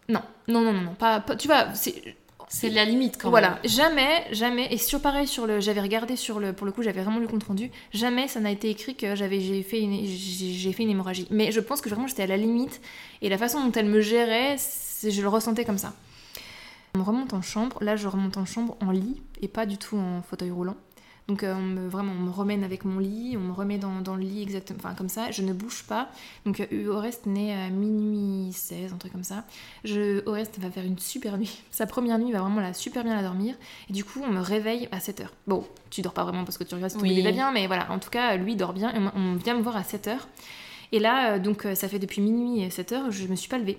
Non, 0.09 0.21
non, 0.49 0.61
non, 0.63 0.73
non, 0.73 0.81
non, 0.83 0.95
pas, 0.95 1.21
pas- 1.21 1.37
tu 1.37 1.49
vois, 1.49 1.73
c'est 1.75 2.17
C'est 2.49 2.71
la 2.71 2.85
limite 2.85 3.19
quand 3.21 3.31
voilà, 3.31 3.51
même. 3.51 3.59
jamais, 3.65 4.25
jamais, 4.33 4.73
et 4.73 4.79
sur 4.79 5.01
pareil 5.01 5.27
sur 5.27 5.47
le, 5.47 5.61
j'avais 5.61 5.81
regardé 5.81 6.15
sur 6.17 6.39
le, 6.39 6.53
pour 6.53 6.65
le 6.67 6.73
coup, 6.73 6.83
j'avais 6.83 7.03
vraiment 7.03 7.17
lu 7.19 7.23
le 7.25 7.29
compte 7.29 7.45
rendu, 7.45 7.71
jamais 7.93 8.29
ça 8.29 8.39
n'a 8.41 8.51
été 8.53 8.71
écrit 8.71 8.95
que 8.95 9.17
j'avais, 9.17 9.41
j'ai 9.41 9.63
fait 9.65 9.81
une, 9.81 10.05
j'ai 10.07 10.73
fait 10.73 10.85
une 10.85 10.91
hémorragie. 10.91 11.27
Mais 11.31 11.51
je 11.51 11.61
pense 11.61 11.81
que 11.81 11.89
vraiment 11.89 12.07
j'étais 12.07 12.23
à 12.23 12.27
la 12.29 12.37
limite, 12.37 12.81
et 13.23 13.29
la 13.29 13.39
façon 13.39 13.65
dont 13.65 13.73
elle 13.73 13.87
me 13.87 14.01
gérait, 14.01 14.57
je 15.03 15.21
le 15.23 15.29
ressentais 15.29 15.65
comme 15.65 15.79
ça. 15.79 15.93
On 16.99 17.03
remonte 17.03 17.35
en 17.35 17.43
chambre, 17.43 17.83
là 17.83 17.97
je 17.97 18.07
remonte 18.09 18.37
en 18.37 18.45
chambre 18.47 18.77
en 18.81 18.91
lit, 18.93 19.21
et 19.43 19.49
pas 19.49 19.67
du 19.67 19.77
tout 19.77 19.97
en 19.99 20.23
fauteuil 20.23 20.51
roulant. 20.51 20.77
Donc 21.29 21.43
euh, 21.43 21.55
on 21.55 21.61
me, 21.61 21.89
vraiment, 21.89 22.13
on 22.13 22.23
me 22.23 22.31
remène 22.31 22.63
avec 22.63 22.85
mon 22.85 23.01
lit, 23.01 23.37
on 23.37 23.41
me 23.41 23.53
remet 23.53 23.79
dans, 23.79 24.01
dans 24.01 24.15
le 24.15 24.23
lit 24.23 24.43
exactement, 24.43 24.79
enfin 24.79 24.95
comme 24.95 25.09
ça, 25.09 25.33
je 25.33 25.43
ne 25.43 25.53
bouge 25.53 25.85
pas. 25.89 26.09
Donc 26.45 26.61
euh, 26.61 26.89
Orest 26.89 27.27
naît 27.27 27.53
à 27.53 27.69
minuit 27.69 28.53
16, 28.53 28.93
un 28.93 28.97
truc 28.97 29.11
comme 29.13 29.25
ça. 29.25 29.45
Je, 29.83 30.23
Orest 30.29 30.59
va 30.61 30.71
faire 30.71 30.85
une 30.85 30.99
super 30.99 31.37
nuit. 31.37 31.59
Sa 31.73 31.87
première 31.87 32.19
nuit, 32.19 32.29
il 32.29 32.33
va 32.33 32.41
vraiment 32.41 32.61
la 32.61 32.73
super 32.75 33.03
bien 33.03 33.17
la 33.17 33.23
dormir. 33.23 33.57
Et 33.91 33.93
du 33.93 34.05
coup, 34.05 34.21
on 34.23 34.31
me 34.31 34.41
réveille 34.41 34.89
à 34.93 34.99
7h. 34.99 35.27
Bon, 35.49 35.67
tu 35.91 36.01
dors 36.01 36.13
pas 36.13 36.23
vraiment 36.23 36.45
parce 36.45 36.59
que 36.59 36.65
tu 36.65 36.75
regardes 36.75 36.93
si 36.93 36.99
ton 36.99 37.03
Oui. 37.03 37.11
bébé 37.11 37.23
va 37.23 37.33
bien, 37.33 37.51
mais 37.53 37.67
voilà, 37.67 37.91
en 37.91 37.99
tout 37.99 38.11
cas, 38.11 38.37
lui 38.37 38.55
dort 38.55 38.73
bien. 38.73 38.95
Et 38.95 38.99
on, 38.99 39.11
on 39.21 39.35
vient 39.35 39.57
me 39.57 39.63
voir 39.63 39.77
à 39.77 39.83
7h. 39.83 40.19
Et 40.93 41.01
là, 41.01 41.33
euh, 41.33 41.39
donc, 41.41 41.67
euh, 41.67 41.75
ça 41.75 41.89
fait 41.89 41.99
depuis 41.99 42.21
minuit 42.23 42.63
et 42.63 42.69
7h, 42.69 43.11
je 43.11 43.27
me 43.27 43.35
suis 43.35 43.49
pas 43.49 43.59
levée. 43.59 43.79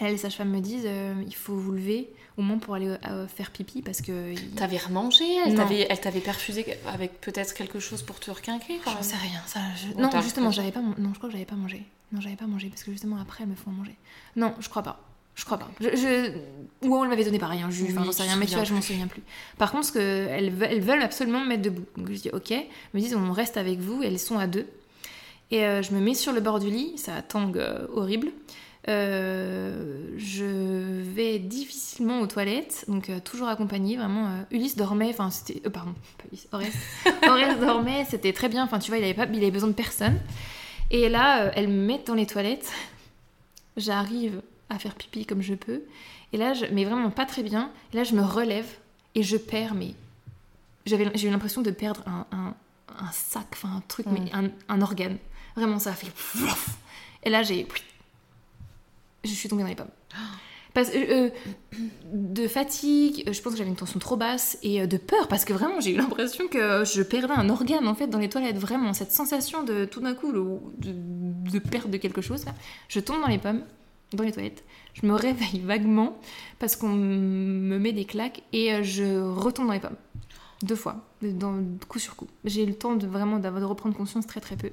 Et 0.00 0.04
là, 0.04 0.10
les 0.10 0.16
sages-femmes 0.16 0.50
me 0.50 0.60
disent, 0.60 0.86
euh, 0.86 1.14
il 1.26 1.34
faut 1.34 1.54
vous 1.54 1.72
lever 1.72 2.08
au 2.36 2.42
moins 2.42 2.58
pour 2.58 2.74
aller 2.74 2.88
euh, 3.06 3.26
faire 3.28 3.50
pipi 3.50 3.80
parce 3.82 4.00
que... 4.00 4.34
T'avais 4.56 4.76
remangé 4.78 5.24
Elle 5.46 5.54
t'avait 5.54 5.86
elle 5.88 6.00
t'avait 6.00 6.20
perfusé 6.20 6.66
avec 6.86 7.20
peut-être 7.20 7.54
quelque 7.54 7.78
chose 7.78 8.02
pour 8.02 8.18
te 8.20 8.30
requinquer 8.30 8.78
quand 8.84 8.90
J'en 8.92 9.02
sais 9.02 9.16
rien, 9.16 9.40
ça. 9.46 9.60
je- 9.76 10.00
Non, 10.00 10.10
justement, 10.22 10.50
j'avais 10.50 10.72
pas. 10.72 10.80
Non, 10.80 11.10
je 11.12 11.18
crois 11.18 11.28
que 11.28 11.32
j'avais 11.32 11.44
pas 11.44 11.54
mangé. 11.56 11.82
Non, 12.12 12.20
j'avais 12.20 12.36
pas 12.36 12.46
mangé 12.46 12.68
parce 12.68 12.82
que 12.82 12.90
justement 12.92 13.16
après, 13.20 13.44
elles 13.44 13.50
me 13.50 13.54
font 13.54 13.70
manger. 13.70 13.94
Non, 14.36 14.54
je 14.60 14.68
crois 14.68 14.82
pas. 14.82 15.00
Je 15.36 15.44
crois 15.44 15.58
pas. 15.58 15.68
Je, 15.80 15.88
je- 15.96 16.86
Ou 16.86 16.94
on 16.94 17.08
m'avait 17.08 17.24
donné 17.24 17.38
pareil, 17.40 17.60
hein, 17.62 17.68
je... 17.70 17.82
Oui, 17.82 17.88
enfin, 17.92 18.04
j'en 18.04 18.12
sais 18.12 18.22
rien, 18.22 18.36
mais 18.36 18.46
tu 18.46 18.54
vois, 18.54 18.62
je 18.64 18.72
m'en 18.74 18.80
souviens 18.82 19.08
plus. 19.08 19.22
Par 19.58 19.72
contre, 19.72 19.86
ce 19.86 19.92
que 19.92 19.98
elles 20.28 20.50
veulent 20.50 21.02
absolument 21.02 21.40
me 21.40 21.46
mettre 21.48 21.62
debout. 21.62 21.84
Donc 21.96 22.08
je 22.12 22.20
dis 22.20 22.30
ok. 22.32 22.52
Elles 22.52 22.66
me 22.94 23.00
disent 23.00 23.14
on 23.16 23.32
reste 23.32 23.56
avec 23.56 23.80
vous. 23.80 24.02
Elles 24.02 24.18
sont 24.20 24.38
à 24.38 24.46
deux. 24.46 24.66
Et 25.50 25.64
euh, 25.64 25.82
je 25.82 25.92
me 25.92 26.00
mets 26.00 26.14
sur 26.14 26.32
le 26.32 26.40
bord 26.40 26.60
du 26.60 26.70
lit. 26.70 26.92
Ça 26.98 27.20
tangue 27.22 27.58
euh, 27.58 27.86
horrible. 27.94 28.28
Euh, 28.88 30.10
je 30.18 30.44
vais 30.44 31.38
difficilement 31.38 32.20
aux 32.20 32.26
toilettes, 32.26 32.84
donc 32.88 33.08
euh, 33.08 33.18
toujours 33.20 33.48
accompagnée, 33.48 33.96
vraiment. 33.96 34.26
euh, 34.26 34.42
Ulysse 34.50 34.76
dormait, 34.76 35.08
enfin 35.08 35.30
c'était... 35.30 35.62
euh, 35.66 35.70
pardon, 35.70 35.94
pas 36.18 36.24
Ulysse, 36.30 36.48
Orest. 36.52 36.76
Orest 37.26 37.60
dormait, 37.60 38.04
c'était 38.04 38.32
très 38.34 38.48
bien, 38.48 38.64
enfin 38.64 38.78
tu 38.78 38.90
vois, 38.90 38.98
il 38.98 39.04
avait, 39.04 39.14
pas, 39.14 39.26
il 39.26 39.38
avait 39.38 39.50
besoin 39.50 39.68
de 39.70 39.74
personne. 39.74 40.18
Et 40.90 41.08
là, 41.08 41.50
elles 41.54 41.68
me 41.68 41.86
mettent 41.86 42.06
dans 42.08 42.14
les 42.14 42.26
toilettes, 42.26 42.70
j'arrive 43.78 44.42
à 44.68 44.78
faire 44.78 44.94
pipi 44.94 45.24
comme 45.24 45.40
je 45.40 45.54
peux, 45.54 45.82
et 46.32 46.36
là, 46.36 46.52
je, 46.52 46.66
mais 46.72 46.84
vraiment 46.84 47.10
pas 47.10 47.24
très 47.24 47.42
bien, 47.42 47.70
et 47.92 47.96
là 47.96 48.04
je 48.04 48.14
me 48.14 48.22
relève, 48.22 48.66
et 49.14 49.22
je 49.22 49.36
perds, 49.36 49.74
mais... 49.74 49.94
J'avais, 50.84 51.10
j'ai 51.14 51.28
eu 51.28 51.30
l'impression 51.30 51.62
de 51.62 51.70
perdre 51.70 52.02
un, 52.06 52.26
un, 52.32 52.54
un 52.98 53.10
sac, 53.12 53.46
enfin 53.54 53.76
un 53.76 53.82
truc, 53.88 54.04
mais 54.12 54.30
un, 54.34 54.50
un 54.68 54.82
organe. 54.82 55.16
Vraiment, 55.56 55.78
ça 55.78 55.90
a 55.90 55.94
fait... 55.94 56.08
Et 57.22 57.30
là, 57.30 57.42
j'ai... 57.42 57.66
Je 59.24 59.30
suis 59.30 59.48
tombée 59.48 59.62
dans 59.62 59.68
les 59.68 59.74
pommes. 59.74 59.90
Euh, 60.76 60.82
euh, 60.94 61.30
de 62.12 62.48
fatigue, 62.48 63.24
je 63.30 63.40
pense 63.40 63.52
que 63.52 63.58
j'avais 63.58 63.70
une 63.70 63.76
tension 63.76 64.00
trop 64.00 64.16
basse 64.16 64.58
et 64.62 64.82
euh, 64.82 64.86
de 64.86 64.96
peur 64.96 65.28
parce 65.28 65.44
que 65.44 65.52
vraiment 65.52 65.80
j'ai 65.80 65.92
eu 65.92 65.96
l'impression 65.96 66.48
que 66.48 66.84
je 66.84 67.02
perdais 67.02 67.32
un 67.32 67.48
organe 67.48 67.86
en 67.86 67.94
fait 67.94 68.08
dans 68.08 68.18
les 68.18 68.28
toilettes. 68.28 68.58
Vraiment, 68.58 68.92
cette 68.92 69.12
sensation 69.12 69.62
de 69.62 69.84
tout 69.84 70.00
d'un 70.00 70.14
coup 70.14 70.32
de, 70.32 70.42
de 70.80 71.88
de 71.88 71.96
quelque 71.96 72.20
chose. 72.20 72.44
Je 72.88 73.00
tombe 73.00 73.20
dans 73.20 73.28
les 73.28 73.38
pommes, 73.38 73.62
dans 74.12 74.24
les 74.24 74.32
toilettes. 74.32 74.64
Je 74.94 75.06
me 75.06 75.14
réveille 75.14 75.60
vaguement 75.60 76.18
parce 76.58 76.76
qu'on 76.76 76.88
me 76.94 77.78
met 77.78 77.92
des 77.92 78.04
claques 78.04 78.42
et 78.52 78.72
euh, 78.72 78.82
je 78.82 79.20
retombe 79.20 79.66
dans 79.66 79.72
les 79.72 79.80
pommes. 79.80 79.96
Deux 80.62 80.76
fois, 80.76 81.04
coup 81.88 81.98
sur 81.98 82.16
coup. 82.16 82.28
J'ai 82.44 82.62
eu 82.62 82.66
le 82.66 82.74
temps 82.74 82.94
de 82.94 83.06
vraiment 83.06 83.38
de 83.38 83.48
reprendre 83.48 83.94
conscience 83.94 84.26
très 84.26 84.40
très 84.40 84.56
peu. 84.56 84.70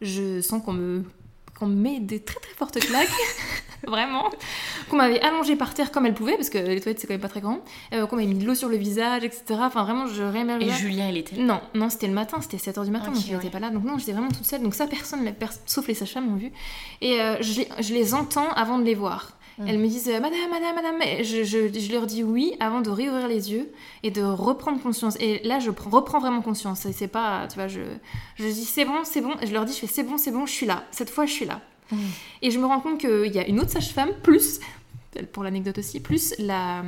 Je 0.00 0.40
sens 0.40 0.62
qu'on 0.62 0.74
me, 0.74 1.04
qu'on 1.58 1.66
me 1.66 1.74
met 1.76 2.00
des 2.00 2.20
très 2.20 2.40
très 2.40 2.54
fortes 2.54 2.78
claques. 2.80 3.08
vraiment. 3.86 4.30
Qu'on 4.88 4.96
m'avait 4.96 5.20
allongée 5.20 5.56
par 5.56 5.74
terre 5.74 5.90
comme 5.92 6.06
elle 6.06 6.14
pouvait, 6.14 6.36
parce 6.36 6.48
que 6.50 6.58
les 6.58 6.80
toilettes 6.80 7.00
c'est 7.00 7.06
quand 7.06 7.14
même 7.14 7.20
pas 7.20 7.28
très 7.28 7.40
grand. 7.42 7.60
Euh, 7.92 8.06
qu'on 8.06 8.16
m'avait 8.16 8.28
mis 8.28 8.38
de 8.38 8.46
l'eau 8.46 8.54
sur 8.54 8.68
le 8.68 8.76
visage, 8.76 9.24
etc. 9.24 9.42
Enfin, 9.60 9.84
vraiment, 9.84 10.06
je 10.06 10.22
rêvais. 10.22 10.56
Et 10.64 10.70
Julien, 10.70 11.08
il 11.08 11.18
était 11.18 11.36
Non, 11.36 11.60
non, 11.74 11.90
c'était 11.90 12.06
le 12.06 12.14
matin, 12.14 12.38
c'était 12.40 12.56
7h 12.56 12.84
du 12.84 12.90
matin, 12.90 13.10
donc 13.10 13.22
il 13.26 13.30
ouais. 13.30 13.36
n'était 13.36 13.50
pas 13.50 13.60
là. 13.60 13.70
Donc 13.70 13.84
non, 13.84 13.98
j'étais 13.98 14.12
vraiment 14.12 14.30
toute 14.30 14.46
seule. 14.46 14.62
Donc 14.62 14.74
ça, 14.74 14.86
personne, 14.86 15.30
pers- 15.34 15.52
sauf 15.66 15.86
les 15.86 15.94
sages-femmes 15.94 16.32
ont 16.32 16.36
vu. 16.36 16.50
Et 17.00 17.20
euh, 17.20 17.36
je, 17.42 17.60
les, 17.60 17.68
je 17.80 17.92
les 17.94 18.14
entends 18.14 18.50
avant 18.52 18.78
de 18.78 18.84
les 18.84 18.94
voir. 18.94 19.32
Mm. 19.58 19.68
Elles 19.68 19.78
me 19.78 19.86
disent 19.86 20.08
euh, 20.08 20.20
Madame, 20.20 20.50
Madame, 20.50 20.74
Madame. 20.74 21.02
Et 21.02 21.22
je, 21.24 21.44
je- 21.44 21.78
je 21.78 21.92
leur 21.92 22.06
dis 22.06 22.22
oui 22.24 22.54
avant 22.60 22.80
de 22.80 22.90
réouvrir 22.90 23.28
les 23.28 23.52
yeux 23.52 23.70
et 24.02 24.10
de 24.10 24.22
reprendre 24.22 24.80
conscience. 24.82 25.16
Et 25.20 25.40
là, 25.44 25.58
je 25.60 25.70
pr- 25.70 25.88
reprends 25.90 26.18
vraiment 26.18 26.42
conscience. 26.42 26.86
Et 26.86 26.92
c'est 26.92 27.06
pas, 27.08 27.46
tu 27.48 27.54
vois, 27.54 27.68
je, 27.68 27.80
je 28.36 28.44
dis 28.46 28.64
c'est 28.64 28.84
bon, 28.84 29.00
c'est 29.04 29.20
bon. 29.20 29.32
Et 29.40 29.46
je 29.46 29.52
leur 29.52 29.64
dis 29.64 29.72
je 29.72 29.78
fais 29.78 29.86
c'est 29.86 30.02
bon, 30.02 30.18
c'est 30.18 30.32
bon, 30.32 30.44
je 30.46 30.52
suis 30.52 30.66
là. 30.66 30.84
Cette 30.90 31.10
fois, 31.10 31.24
je 31.26 31.32
suis 31.32 31.44
là. 31.46 31.60
Mm. 31.92 31.96
Et 32.42 32.50
je 32.50 32.58
me 32.58 32.66
rends 32.66 32.80
compte 32.80 32.98
qu'il 32.98 33.32
y 33.32 33.38
a 33.38 33.46
une 33.46 33.60
autre 33.60 33.70
sage-femme, 33.70 34.10
plus, 34.22 34.58
pour 35.32 35.44
l'anecdote 35.44 35.78
aussi, 35.78 36.00
plus 36.00 36.34
la, 36.38 36.82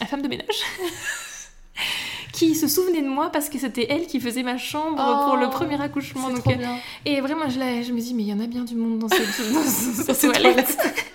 la 0.00 0.06
femme 0.06 0.22
de 0.22 0.28
ménage. 0.28 0.46
qui 2.32 2.54
se 2.54 2.66
souvenait 2.68 3.02
de 3.02 3.08
moi 3.08 3.30
parce 3.30 3.48
que 3.48 3.58
c'était 3.58 3.86
elle 3.90 4.06
qui 4.06 4.20
faisait 4.20 4.42
ma 4.42 4.56
chambre 4.58 4.96
Oh, 4.98 5.28
pour 5.30 5.36
le 5.36 5.48
premier 5.50 5.80
accouchement. 5.80 6.28
C'est 6.28 6.34
Donc, 6.34 6.42
trop 6.44 6.52
euh, 6.52 6.56
bien. 6.56 6.76
et 7.04 7.20
vraiment, 7.20 7.48
je, 7.48 7.54
je 7.86 7.92
me 7.92 8.00
dis, 8.00 8.14
mais 8.14 8.22
il 8.22 8.28
y 8.28 8.32
en 8.32 8.40
a 8.40 8.46
bien 8.46 8.64
du 8.64 8.74
monde 8.74 8.98
dans 8.98 9.08
cette, 9.08 9.52
dans 9.52 9.62
cette 10.14 10.20
toilette. 10.32 10.78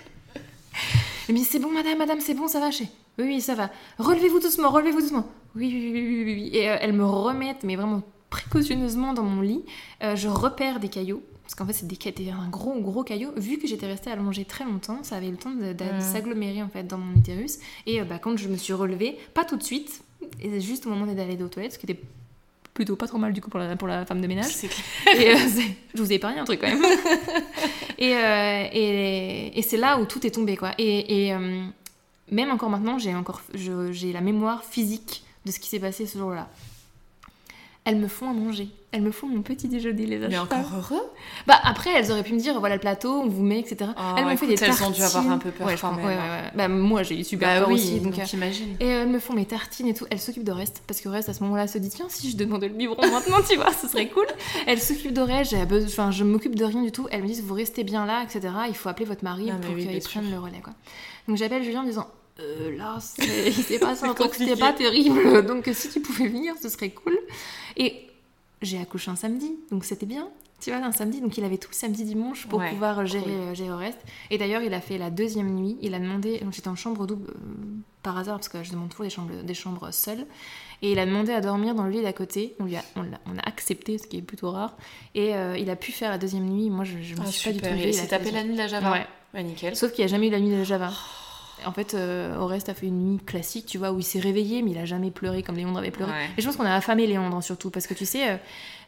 Elle 1.28 1.34
me 1.34 1.40
dit, 1.40 1.44
c'est 1.44 1.58
bon, 1.58 1.70
madame, 1.70 1.98
madame, 1.98 2.20
c'est 2.20 2.34
bon, 2.34 2.48
ça 2.48 2.58
va, 2.58 2.70
chez. 2.70 2.88
Oui, 3.18 3.24
oui, 3.26 3.40
ça 3.40 3.54
va. 3.54 3.70
Relevez-vous 3.98 4.40
doucement, 4.40 4.70
relevez-vous 4.70 5.00
doucement. 5.00 5.26
Oui, 5.56 5.70
oui, 5.72 5.92
oui, 5.92 6.24
oui. 6.24 6.50
Et 6.52 6.70
euh, 6.70 6.76
elle 6.80 6.92
me 6.92 7.04
remettent, 7.04 7.64
mais 7.64 7.76
vraiment 7.76 8.02
précautionneusement 8.30 9.12
dans 9.12 9.24
mon 9.24 9.42
lit. 9.42 9.64
Euh, 10.02 10.16
je 10.16 10.28
repère 10.28 10.80
des 10.80 10.88
caillots. 10.88 11.22
Parce 11.42 11.54
qu'en 11.54 11.66
fait, 11.66 11.72
c'était 11.72 12.12
des 12.12 12.30
un 12.30 12.48
gros, 12.48 12.78
gros 12.80 13.02
caillot. 13.02 13.30
Vu 13.36 13.58
que 13.58 13.66
j'étais 13.66 13.86
restée 13.86 14.10
allongée 14.10 14.44
très 14.44 14.64
longtemps, 14.64 15.02
ça 15.02 15.16
avait 15.16 15.28
eu 15.28 15.32
le 15.32 15.38
temps 15.38 15.50
de, 15.50 15.72
de 15.72 16.00
s'agglomérer 16.00 16.62
en 16.62 16.68
fait 16.68 16.84
dans 16.84 16.98
mon 16.98 17.16
utérus. 17.16 17.58
Et 17.86 18.00
euh, 18.00 18.04
bah, 18.04 18.18
quand 18.18 18.36
je 18.36 18.48
me 18.48 18.56
suis 18.56 18.74
relevée, 18.74 19.18
pas 19.32 19.44
tout 19.44 19.56
de 19.56 19.62
suite, 19.62 20.02
et 20.40 20.60
juste 20.60 20.86
au 20.86 20.90
moment 20.90 21.06
d'aller 21.06 21.42
aux 21.42 21.48
toilettes, 21.48 21.72
ce 21.72 21.78
qui 21.78 21.86
était 21.86 22.00
plutôt 22.78 22.94
pas 22.94 23.08
trop 23.08 23.18
mal 23.18 23.32
du 23.32 23.40
coup 23.40 23.50
pour 23.50 23.58
la, 23.58 23.74
pour 23.74 23.88
la 23.88 24.06
femme 24.06 24.20
de 24.20 24.28
ménage. 24.28 24.52
Et 25.18 25.32
euh, 25.32 25.36
je 25.92 26.00
vous 26.00 26.12
ai 26.12 26.14
épargné 26.14 26.38
un 26.38 26.44
truc 26.44 26.60
quand 26.60 26.68
même. 26.68 26.80
et 27.98 28.14
euh, 28.14 28.68
et, 28.72 29.58
et 29.58 29.62
c'est 29.62 29.76
là 29.76 29.98
où 29.98 30.04
tout 30.04 30.24
est 30.24 30.30
tombé, 30.30 30.56
quoi. 30.56 30.70
Et, 30.78 31.26
et, 31.26 31.34
euh, 31.34 31.64
même 32.30 32.52
encore 32.52 32.70
maintenant, 32.70 32.96
j'ai 32.96 33.16
encore 33.16 33.42
j'ai 33.52 34.12
la 34.12 34.20
mémoire 34.20 34.64
physique 34.64 35.24
de 35.44 35.50
ce 35.50 35.58
qui 35.58 35.68
s'est 35.68 35.80
passé 35.80 36.06
ce 36.06 36.18
jour-là. 36.18 36.48
Elles 37.88 37.96
me 37.96 38.06
font 38.06 38.28
à 38.28 38.34
manger. 38.34 38.68
Elles 38.92 39.00
me 39.00 39.10
font 39.10 39.26
mon 39.28 39.40
petit 39.40 39.66
déjeuner, 39.66 40.04
les 40.04 40.18
Mais 40.18 40.30
sages-femmes. 40.34 40.60
encore 40.60 40.78
heureux. 40.94 41.02
Bah 41.46 41.56
après, 41.64 41.88
elles 41.94 42.10
auraient 42.10 42.22
pu 42.22 42.34
me 42.34 42.38
dire, 42.38 42.58
voilà 42.60 42.74
le 42.74 42.80
plateau, 42.80 43.10
on 43.22 43.26
vous 43.28 43.42
met, 43.42 43.60
etc. 43.60 43.90
Oh, 43.96 44.00
elles 44.18 44.24
m'ont 44.26 44.36
fait 44.36 44.46
des 44.46 44.52
elles 44.54 44.58
tartines. 44.60 44.86
ont 44.86 44.90
dû 44.90 45.02
avoir 45.02 45.30
un 45.30 45.38
peu 45.38 45.50
peur 45.50 45.66
Ouais, 45.66 45.76
je 45.76 45.80
quand 45.80 45.88
pense- 45.88 45.96
même, 45.98 46.06
ouais, 46.06 46.12
hein. 46.14 46.42
ouais. 46.44 46.50
Bah 46.54 46.68
moi, 46.68 47.02
j'ai 47.02 47.18
eu 47.18 47.24
super 47.24 47.48
Bah 47.48 47.58
peur 47.60 47.68
oui, 47.68 47.74
aussi. 47.76 48.00
Donc, 48.00 48.12
donc 48.14 48.18
euh, 48.20 48.26
j'imagine. 48.26 48.76
et 48.80 48.84
euh, 48.84 49.02
elles 49.02 49.08
me 49.08 49.18
font 49.18 49.32
mes 49.34 49.46
tartines 49.46 49.88
et 49.88 49.94
tout. 49.94 50.04
Elles 50.10 50.18
s'occupent 50.18 50.44
de 50.44 50.52
reste. 50.52 50.82
Parce 50.86 51.00
que 51.00 51.08
reste, 51.08 51.30
à 51.30 51.32
ce 51.34 51.42
moment-là, 51.44 51.66
se 51.66 51.78
dit 51.78 51.88
Tiens, 51.88 52.06
si 52.10 52.30
je 52.30 52.36
demandais 52.36 52.68
le 52.68 52.74
biberon 52.74 53.00
maintenant, 53.10 53.38
tu 53.48 53.56
vois, 53.56 53.72
ce 53.72 53.88
serait 53.88 54.08
cool. 54.08 54.26
Elles 54.66 54.80
s'occupent 54.80 55.14
de 55.14 55.20
reste. 55.22 55.54
Enfin, 55.86 56.10
je 56.10 56.24
m'occupe 56.24 56.54
de 56.56 56.64
rien 56.64 56.82
du 56.82 56.92
tout. 56.92 57.08
Elles 57.10 57.22
me 57.22 57.26
disent 57.26 57.42
Vous 57.42 57.54
restez 57.54 57.84
bien 57.84 58.04
là, 58.06 58.22
etc. 58.22 58.52
Il 58.68 58.74
faut 58.74 58.88
appeler 58.90 59.06
votre 59.06 59.24
mari 59.24 59.48
Ah, 59.50 59.56
mais 59.60 59.66
pour 59.66 59.74
oui, 59.74 59.86
qu'il 59.86 60.00
prenne 60.02 60.30
le 60.30 60.38
relais. 60.38 60.60
Quoi. 60.62 60.74
Donc 61.26 61.36
j'appelle 61.36 61.62
Julien 61.62 61.80
en 61.82 61.84
disant 61.84 62.06
euh, 62.40 62.76
Là, 62.76 62.98
c'est- 63.00 63.48
il 63.48 63.52
s'est 63.52 63.78
passé 63.78 64.04
un 64.06 64.08
C'est 64.08 64.14
truc, 64.14 64.34
c'était 64.34 64.56
pas 64.56 64.72
terrible. 64.72 65.44
Donc 65.46 65.68
si 65.72 65.88
tu 65.90 66.00
pouvais 66.00 66.28
venir, 66.28 66.54
ce 66.60 66.68
serait 66.68 66.90
cool. 66.90 67.18
Et 67.76 68.06
j'ai 68.62 68.78
accouché 68.80 69.10
un 69.10 69.16
samedi. 69.16 69.52
Donc 69.70 69.84
c'était 69.84 70.06
bien. 70.06 70.28
Tu 70.60 70.70
vois, 70.72 70.80
un 70.84 70.90
samedi, 70.90 71.20
donc 71.20 71.38
il 71.38 71.44
avait 71.44 71.56
tout 71.56 71.68
le 71.70 71.76
samedi, 71.76 72.02
dimanche 72.02 72.48
pour 72.48 72.58
Ouais, 72.58 72.70
pouvoir 72.70 73.06
gérer, 73.06 73.22
cool. 73.22 73.30
euh, 73.32 73.54
gérer 73.54 73.68
le 73.68 73.76
reste. 73.76 74.00
Et 74.30 74.38
d'ailleurs, 74.38 74.60
il 74.62 74.74
a 74.74 74.80
fait 74.80 74.98
la 74.98 75.08
deuxième 75.08 75.54
nuit. 75.54 75.78
Il 75.82 75.94
a 75.94 76.00
demandé, 76.00 76.38
donc 76.40 76.52
j'étais 76.52 76.66
en 76.66 76.74
chambre 76.74 77.06
double 77.06 77.30
euh, 77.30 77.34
par 78.02 78.18
hasard 78.18 78.38
parce 78.38 78.48
que 78.48 78.64
je 78.64 78.72
demande 78.72 78.88
toujours 78.88 79.04
des 79.04 79.10
chambres, 79.10 79.42
des 79.44 79.54
chambres 79.54 79.92
seules. 79.92 80.26
Et 80.82 80.90
il 80.90 80.98
a 80.98 81.06
demandé 81.06 81.30
à 81.32 81.40
dormir 81.40 81.76
dans 81.76 81.84
le 81.84 81.90
lit 81.90 82.02
d'à 82.02 82.12
côté. 82.12 82.56
On 82.58 82.64
lui 82.64 82.74
a, 82.74 82.82
on, 82.96 83.02
l'a- 83.02 83.20
on 83.26 83.38
a 83.38 83.40
accepté, 83.46 83.98
ce 83.98 84.08
qui 84.08 84.16
est 84.18 84.22
plutôt 84.22 84.50
rare. 84.50 84.76
Et 85.14 85.36
euh, 85.36 85.56
il 85.56 85.70
a 85.70 85.76
pu 85.76 85.92
faire 85.92 86.10
la 86.10 86.18
deuxième 86.18 86.46
nuit. 86.48 86.70
Moi, 86.70 86.82
je, 86.84 86.98
je 87.02 87.14
me 87.14 87.20
Ah, 87.22 87.26
suis 87.26 87.50
pas 87.50 87.54
du 87.54 87.60
tout 87.60 87.68
Il 87.80 87.88
a 87.90 87.92
s'est 87.92 88.08
tapé 88.08 88.32
la 88.32 88.40
la 88.40 88.44
nuit 88.44 88.54
de 88.54 88.58
la 88.58 88.66
Java. 88.66 88.92
Ouais. 89.34 89.42
Nickel. 89.44 89.76
Sauf 89.76 89.92
qu'il 89.92 90.02
a 90.02 90.08
jamais 90.08 90.26
eu 90.26 90.30
la 90.30 90.40
nuit 90.40 90.56
de 90.56 90.64
Java. 90.64 90.90
En 91.66 91.72
fait, 91.72 91.94
euh, 91.94 92.36
Oreste 92.36 92.68
a 92.68 92.74
fait 92.74 92.86
une 92.86 93.12
nuit 93.12 93.20
classique, 93.24 93.66
tu 93.66 93.78
vois, 93.78 93.92
où 93.92 93.98
il 93.98 94.04
s'est 94.04 94.20
réveillé, 94.20 94.62
mais 94.62 94.72
il 94.72 94.78
a 94.78 94.84
jamais 94.84 95.10
pleuré 95.10 95.42
comme 95.42 95.56
Léandre 95.56 95.78
avait 95.78 95.90
pleuré. 95.90 96.12
Ouais. 96.12 96.28
Et 96.36 96.40
je 96.40 96.46
pense 96.46 96.56
qu'on 96.56 96.64
a 96.64 96.74
affamé 96.74 97.06
Léandre 97.06 97.42
surtout, 97.42 97.70
parce 97.70 97.86
que 97.86 97.94
tu 97.94 98.06
sais, 98.06 98.30
euh, 98.30 98.36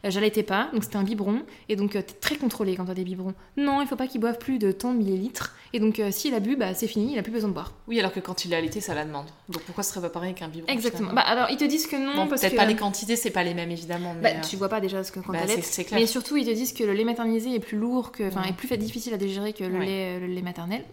j'allaitais 0.09 0.43
pas, 0.43 0.69
donc 0.73 0.83
c'était 0.83 0.95
un 0.97 1.03
biberon, 1.03 1.43
et 1.69 1.75
donc 1.75 1.95
euh, 1.95 2.01
t'es 2.01 2.13
très 2.13 2.35
contrôlé 2.35 2.75
quand 2.75 2.85
t'as 2.85 2.93
des 2.93 3.03
biberons. 3.03 3.33
Non, 3.57 3.81
il 3.81 3.87
faut 3.87 3.95
pas 3.95 4.07
qu'il 4.07 4.19
boive 4.21 4.37
plus 4.37 4.57
de 4.57 4.71
tant 4.71 4.93
de 4.93 4.97
millilitres, 4.97 5.53
et 5.73 5.79
donc 5.79 5.99
euh, 5.99 6.11
s'il 6.11 6.33
a 6.33 6.39
bu, 6.39 6.55
bah 6.55 6.73
c'est 6.73 6.87
fini, 6.87 7.13
il 7.13 7.19
a 7.19 7.21
plus 7.23 7.31
besoin 7.31 7.49
de 7.49 7.53
boire. 7.53 7.73
Oui, 7.87 7.99
alors 7.99 8.11
que 8.11 8.19
quand 8.19 8.43
il 8.45 8.53
est 8.53 8.55
allaité, 8.55 8.81
ça 8.81 8.93
la 8.95 9.05
demande. 9.05 9.25
Donc 9.49 9.61
pourquoi 9.63 9.83
ce 9.83 9.91
serait 9.91 10.01
pas 10.01 10.09
pareil 10.09 10.33
qu'un 10.33 10.47
biberon 10.47 10.71
Exactement. 10.73 11.13
Bah 11.13 11.21
alors 11.21 11.47
ils 11.51 11.57
te 11.57 11.63
disent 11.65 11.87
que 11.87 11.95
non, 11.95 12.15
Bon, 12.15 12.27
parce 12.27 12.41
peut-être 12.41 12.53
que. 12.53 12.57
pas 12.57 12.65
les 12.65 12.75
quantités, 12.75 13.15
c'est 13.15 13.29
pas 13.31 13.43
les 13.43 13.53
mêmes 13.53 13.71
évidemment. 13.71 14.13
Bah, 14.13 14.19
Mais 14.23 14.35
euh, 14.37 14.41
tu 14.49 14.55
vois 14.55 14.69
pas 14.69 14.79
déjà 14.81 15.03
ce 15.03 15.11
que 15.11 15.19
quand 15.19 15.33
bah, 15.33 15.39
t'allaites. 15.41 15.57
c'est- 15.63 15.71
c'est 15.73 15.83
clair. 15.85 15.99
Mais 15.99 16.07
surtout, 16.07 16.37
ils 16.37 16.45
te 16.45 16.51
disent 16.51 16.73
que 16.73 16.83
le 16.83 16.93
lait 16.93 17.03
maternisé 17.03 17.53
est 17.53 17.59
plus 17.59 17.77
lourd, 17.77 18.11
que, 18.11 18.23
enfin, 18.27 18.41
Ouais. 18.41 18.49
est 18.49 18.53
plus 18.53 18.67
difficile 18.77 19.13
à 19.13 19.17
digérer 19.17 19.53
que 19.53 19.63
le, 19.63 19.77
Ouais. 19.79 19.85
lait, 19.85 20.19
le 20.19 20.27
lait 20.27 20.41
maternel, 20.41 20.83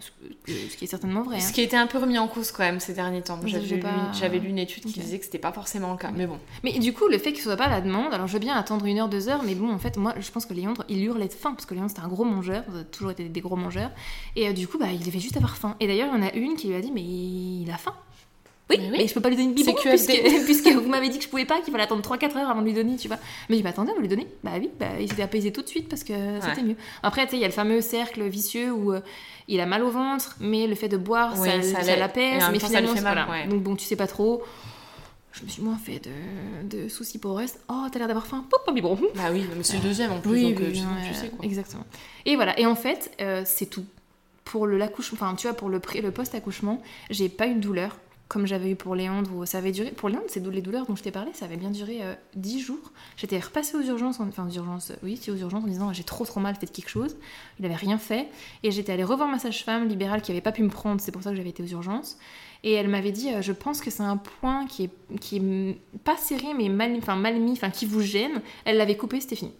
ce 0.46 0.76
qui 0.76 0.84
est 0.84 0.88
certainement 0.88 1.22
vrai. 1.22 1.36
hein. 1.36 1.40
Ce 1.40 1.52
qui 1.52 1.60
a 1.60 1.64
été 1.64 1.76
un 1.76 1.86
peu 1.86 1.98
remis 1.98 2.18
en 2.18 2.28
cause 2.28 2.50
quand 2.50 2.62
même 2.64 2.80
ces 2.80 2.92
derniers 2.92 3.22
temps. 3.22 3.38
J'avais 3.44 3.64
lu, 3.66 3.80
pas. 3.80 4.12
j'avais 4.18 4.38
lu 4.38 4.48
une 4.48 4.58
étude 4.58 4.84
qui 4.84 4.98
disait 5.00 5.18
que 5.18 5.24
c'était 5.24 5.38
pas 5.38 5.52
forcément 5.52 5.92
le 5.92 5.98
cas. 5.98 6.10
Mais 6.14 6.26
bon, 6.26 6.38
Mais 6.64 6.72
du 6.78 6.92
coup, 6.92 7.06
le 7.08 7.18
fait 7.18 7.32
que 7.32 7.38
ce 7.38 7.44
soit 7.44 7.56
pas 7.56 7.68
la 7.68 7.80
demande, 7.80 8.12
alors 8.12 8.26
je 8.26 8.32
veux 8.32 8.38
bien 8.38 8.54
attendre 8.56 8.84
une 8.86 8.97
heure, 8.98 9.08
deux 9.08 9.28
heures, 9.28 9.42
mais 9.44 9.54
bon, 9.54 9.70
en 9.72 9.78
fait, 9.78 9.96
moi, 9.96 10.14
je 10.18 10.30
pense 10.30 10.46
que 10.46 10.54
Léandre, 10.54 10.84
il 10.88 11.02
hurlait 11.04 11.28
de 11.28 11.32
faim, 11.32 11.52
parce 11.52 11.66
que 11.66 11.74
Léandre, 11.74 11.90
c'était 11.90 12.02
un 12.02 12.08
gros 12.08 12.24
mangeur, 12.24 12.64
ça 12.72 12.80
a 12.80 12.84
toujours 12.84 13.10
été 13.10 13.24
des 13.28 13.40
gros 13.40 13.56
mangeurs, 13.56 13.90
et 14.36 14.48
euh, 14.48 14.52
du 14.52 14.66
coup, 14.68 14.78
bah, 14.78 14.86
il 14.92 15.00
devait 15.04 15.20
juste 15.20 15.36
avoir 15.36 15.56
faim. 15.56 15.76
Et 15.80 15.86
d'ailleurs, 15.86 16.08
il 16.14 16.20
y 16.20 16.24
en 16.24 16.26
a 16.26 16.32
une 16.34 16.56
qui 16.56 16.68
lui 16.68 16.74
a 16.74 16.80
dit, 16.80 16.90
mais 16.92 17.02
il 17.02 17.70
a 17.72 17.76
faim. 17.78 17.94
Oui, 18.70 18.78
Mais 18.92 19.06
je 19.08 19.14
peux 19.14 19.22
pas 19.22 19.30
lui 19.30 19.36
donner 19.36 19.48
une 19.48 19.54
biberon, 19.54 19.78
puisque, 19.82 20.12
puisque 20.44 20.68
vous 20.68 20.88
m'avez 20.90 21.08
dit 21.08 21.16
que 21.16 21.24
je 21.24 21.28
pouvais 21.30 21.46
pas, 21.46 21.60
qu'il 21.62 21.72
fallait 21.72 21.84
attendre 21.84 22.02
3-4 22.02 22.36
heures 22.36 22.50
avant 22.50 22.60
de 22.60 22.66
lui 22.66 22.74
donner, 22.74 22.96
tu 22.96 23.08
vois. 23.08 23.16
Mais 23.48 23.56
il 23.56 23.62
m'a 23.64 23.70
attendez, 23.70 23.92
on 23.92 23.94
va 23.94 24.02
lui 24.02 24.08
donner. 24.08 24.26
Bah 24.44 24.50
oui, 24.58 24.68
bah, 24.78 24.88
il 25.00 25.08
s'était 25.08 25.22
apaisé 25.22 25.52
tout 25.52 25.62
de 25.62 25.68
suite, 25.68 25.88
parce 25.88 26.04
que 26.04 26.12
c'était 26.42 26.62
mieux. 26.62 26.76
Après, 27.02 27.24
tu 27.24 27.30
sais, 27.30 27.36
il 27.38 27.40
y 27.40 27.44
a 27.44 27.48
le 27.48 27.54
fameux 27.54 27.80
cercle 27.80 28.22
vicieux 28.28 28.70
où 28.70 28.92
euh, 28.92 29.00
il 29.48 29.58
a 29.60 29.64
mal 29.66 29.82
au 29.82 29.90
ventre, 29.90 30.36
mais 30.40 30.66
le 30.66 30.74
fait 30.74 30.88
de 30.88 30.98
boire, 30.98 31.32
Oui, 31.38 31.48
ça, 31.48 31.62
ça 31.62 31.82
ça 31.82 31.96
l'apaise, 31.96 32.34
mais 32.34 32.40
ça 32.40 32.50
lui 32.50 32.60
finalement, 32.60 32.94
fait 32.94 33.00
mal, 33.00 33.24
voilà. 33.26 33.30
ouais. 33.30 33.48
Donc 33.48 33.62
bon, 33.62 33.74
tu 33.74 33.86
sais 33.86 33.96
pas 33.96 34.06
trop. 34.06 34.42
Je 35.38 35.44
me 35.44 35.48
suis 35.48 35.62
moins 35.62 35.76
fait 35.78 36.00
de, 36.00 36.68
de 36.82 36.88
soucis 36.88 37.18
pour 37.18 37.30
le 37.32 37.36
reste. 37.38 37.60
Oh, 37.68 37.86
t'as 37.92 37.98
l'air 37.98 38.08
d'avoir 38.08 38.26
faim. 38.26 38.44
Pop, 38.50 38.60
un 38.66 38.72
biberon. 38.72 38.98
bah 39.14 39.30
oui, 39.32 39.44
mais 39.56 39.62
c'est 39.62 39.76
le 39.76 39.82
deuxième 39.84 40.10
en 40.12 40.20
plus, 40.20 40.30
Oui, 40.32 40.42
donc 40.52 40.60
euh, 40.60 40.66
oui, 40.66 40.72
tu, 40.72 40.80
ouais, 40.80 41.08
tu 41.08 41.14
sais 41.14 41.28
quoi. 41.28 41.44
Exactement. 41.44 41.84
Et 42.26 42.34
voilà. 42.36 42.58
Et 42.58 42.66
en 42.66 42.74
fait, 42.74 43.12
euh, 43.20 43.42
c'est 43.46 43.66
tout. 43.66 43.84
Pour 44.44 44.66
le 44.66 44.78
l'accouchement, 44.78 45.18
enfin, 45.20 45.34
tu 45.36 45.46
vois, 45.46 45.54
pour 45.56 45.68
le, 45.68 45.78
pré- 45.78 46.00
le 46.00 46.10
post-accouchement, 46.10 46.82
j'ai 47.10 47.28
pas 47.28 47.46
eu 47.46 47.54
de 47.54 47.60
douleur 47.60 47.96
comme 48.28 48.46
j'avais 48.46 48.70
eu 48.70 48.76
pour 48.76 48.94
Léandre 48.94 49.34
où 49.34 49.46
ça 49.46 49.58
avait 49.58 49.72
duré. 49.72 49.90
Pour 49.90 50.08
Léandre, 50.10 50.26
c'est 50.28 50.46
les 50.46 50.60
douleurs 50.60 50.84
dont 50.86 50.94
je 50.94 51.02
t'ai 51.02 51.10
parlé, 51.10 51.30
ça 51.32 51.46
avait 51.46 51.56
bien 51.56 51.70
duré 51.70 52.02
euh, 52.02 52.14
10 52.36 52.60
jours. 52.60 52.92
J'étais 53.16 53.38
repassée 53.38 53.76
aux 53.76 53.82
urgences, 53.82 54.20
en- 54.20 54.28
enfin 54.28 54.46
aux 54.46 54.52
urgences, 54.52 54.92
oui, 55.02 55.18
aux 55.28 55.36
urgences 55.36 55.64
en 55.64 55.66
disant 55.66 55.92
j'ai 55.94 56.04
trop 56.04 56.24
trop 56.26 56.38
mal, 56.40 56.54
faites 56.54 56.70
quelque 56.72 56.90
chose. 56.90 57.16
Il 57.58 57.64
avait 57.64 57.74
rien 57.74 57.96
fait. 57.98 58.28
Et 58.62 58.70
j'étais 58.70 58.92
allée 58.92 59.04
revoir 59.04 59.28
ma 59.28 59.38
sage-femme 59.38 59.88
libérale 59.88 60.20
qui 60.22 60.30
avait 60.30 60.40
pas 60.42 60.52
pu 60.52 60.62
me 60.62 60.68
prendre, 60.68 61.00
c'est 61.00 61.12
pour 61.12 61.22
ça 61.22 61.30
que 61.30 61.36
j'avais 61.36 61.48
été 61.50 61.62
aux 61.62 61.66
urgences. 61.66 62.18
Et 62.64 62.72
elle 62.72 62.88
m'avait 62.88 63.12
dit, 63.12 63.32
euh, 63.32 63.40
je 63.40 63.52
pense 63.52 63.80
que 63.80 63.90
c'est 63.90 64.02
un 64.02 64.16
point 64.16 64.66
qui 64.66 64.84
est, 64.84 65.18
qui 65.20 65.36
est 65.36 65.78
pas 66.04 66.16
serré, 66.16 66.54
mais 66.56 66.68
mal, 66.68 66.98
mal 67.16 67.40
mis, 67.40 67.58
qui 67.72 67.86
vous 67.86 68.00
gêne. 68.02 68.42
Elle 68.64 68.76
l'avait 68.76 68.96
coupé, 68.96 69.20
c'était 69.20 69.36
fini. 69.36 69.52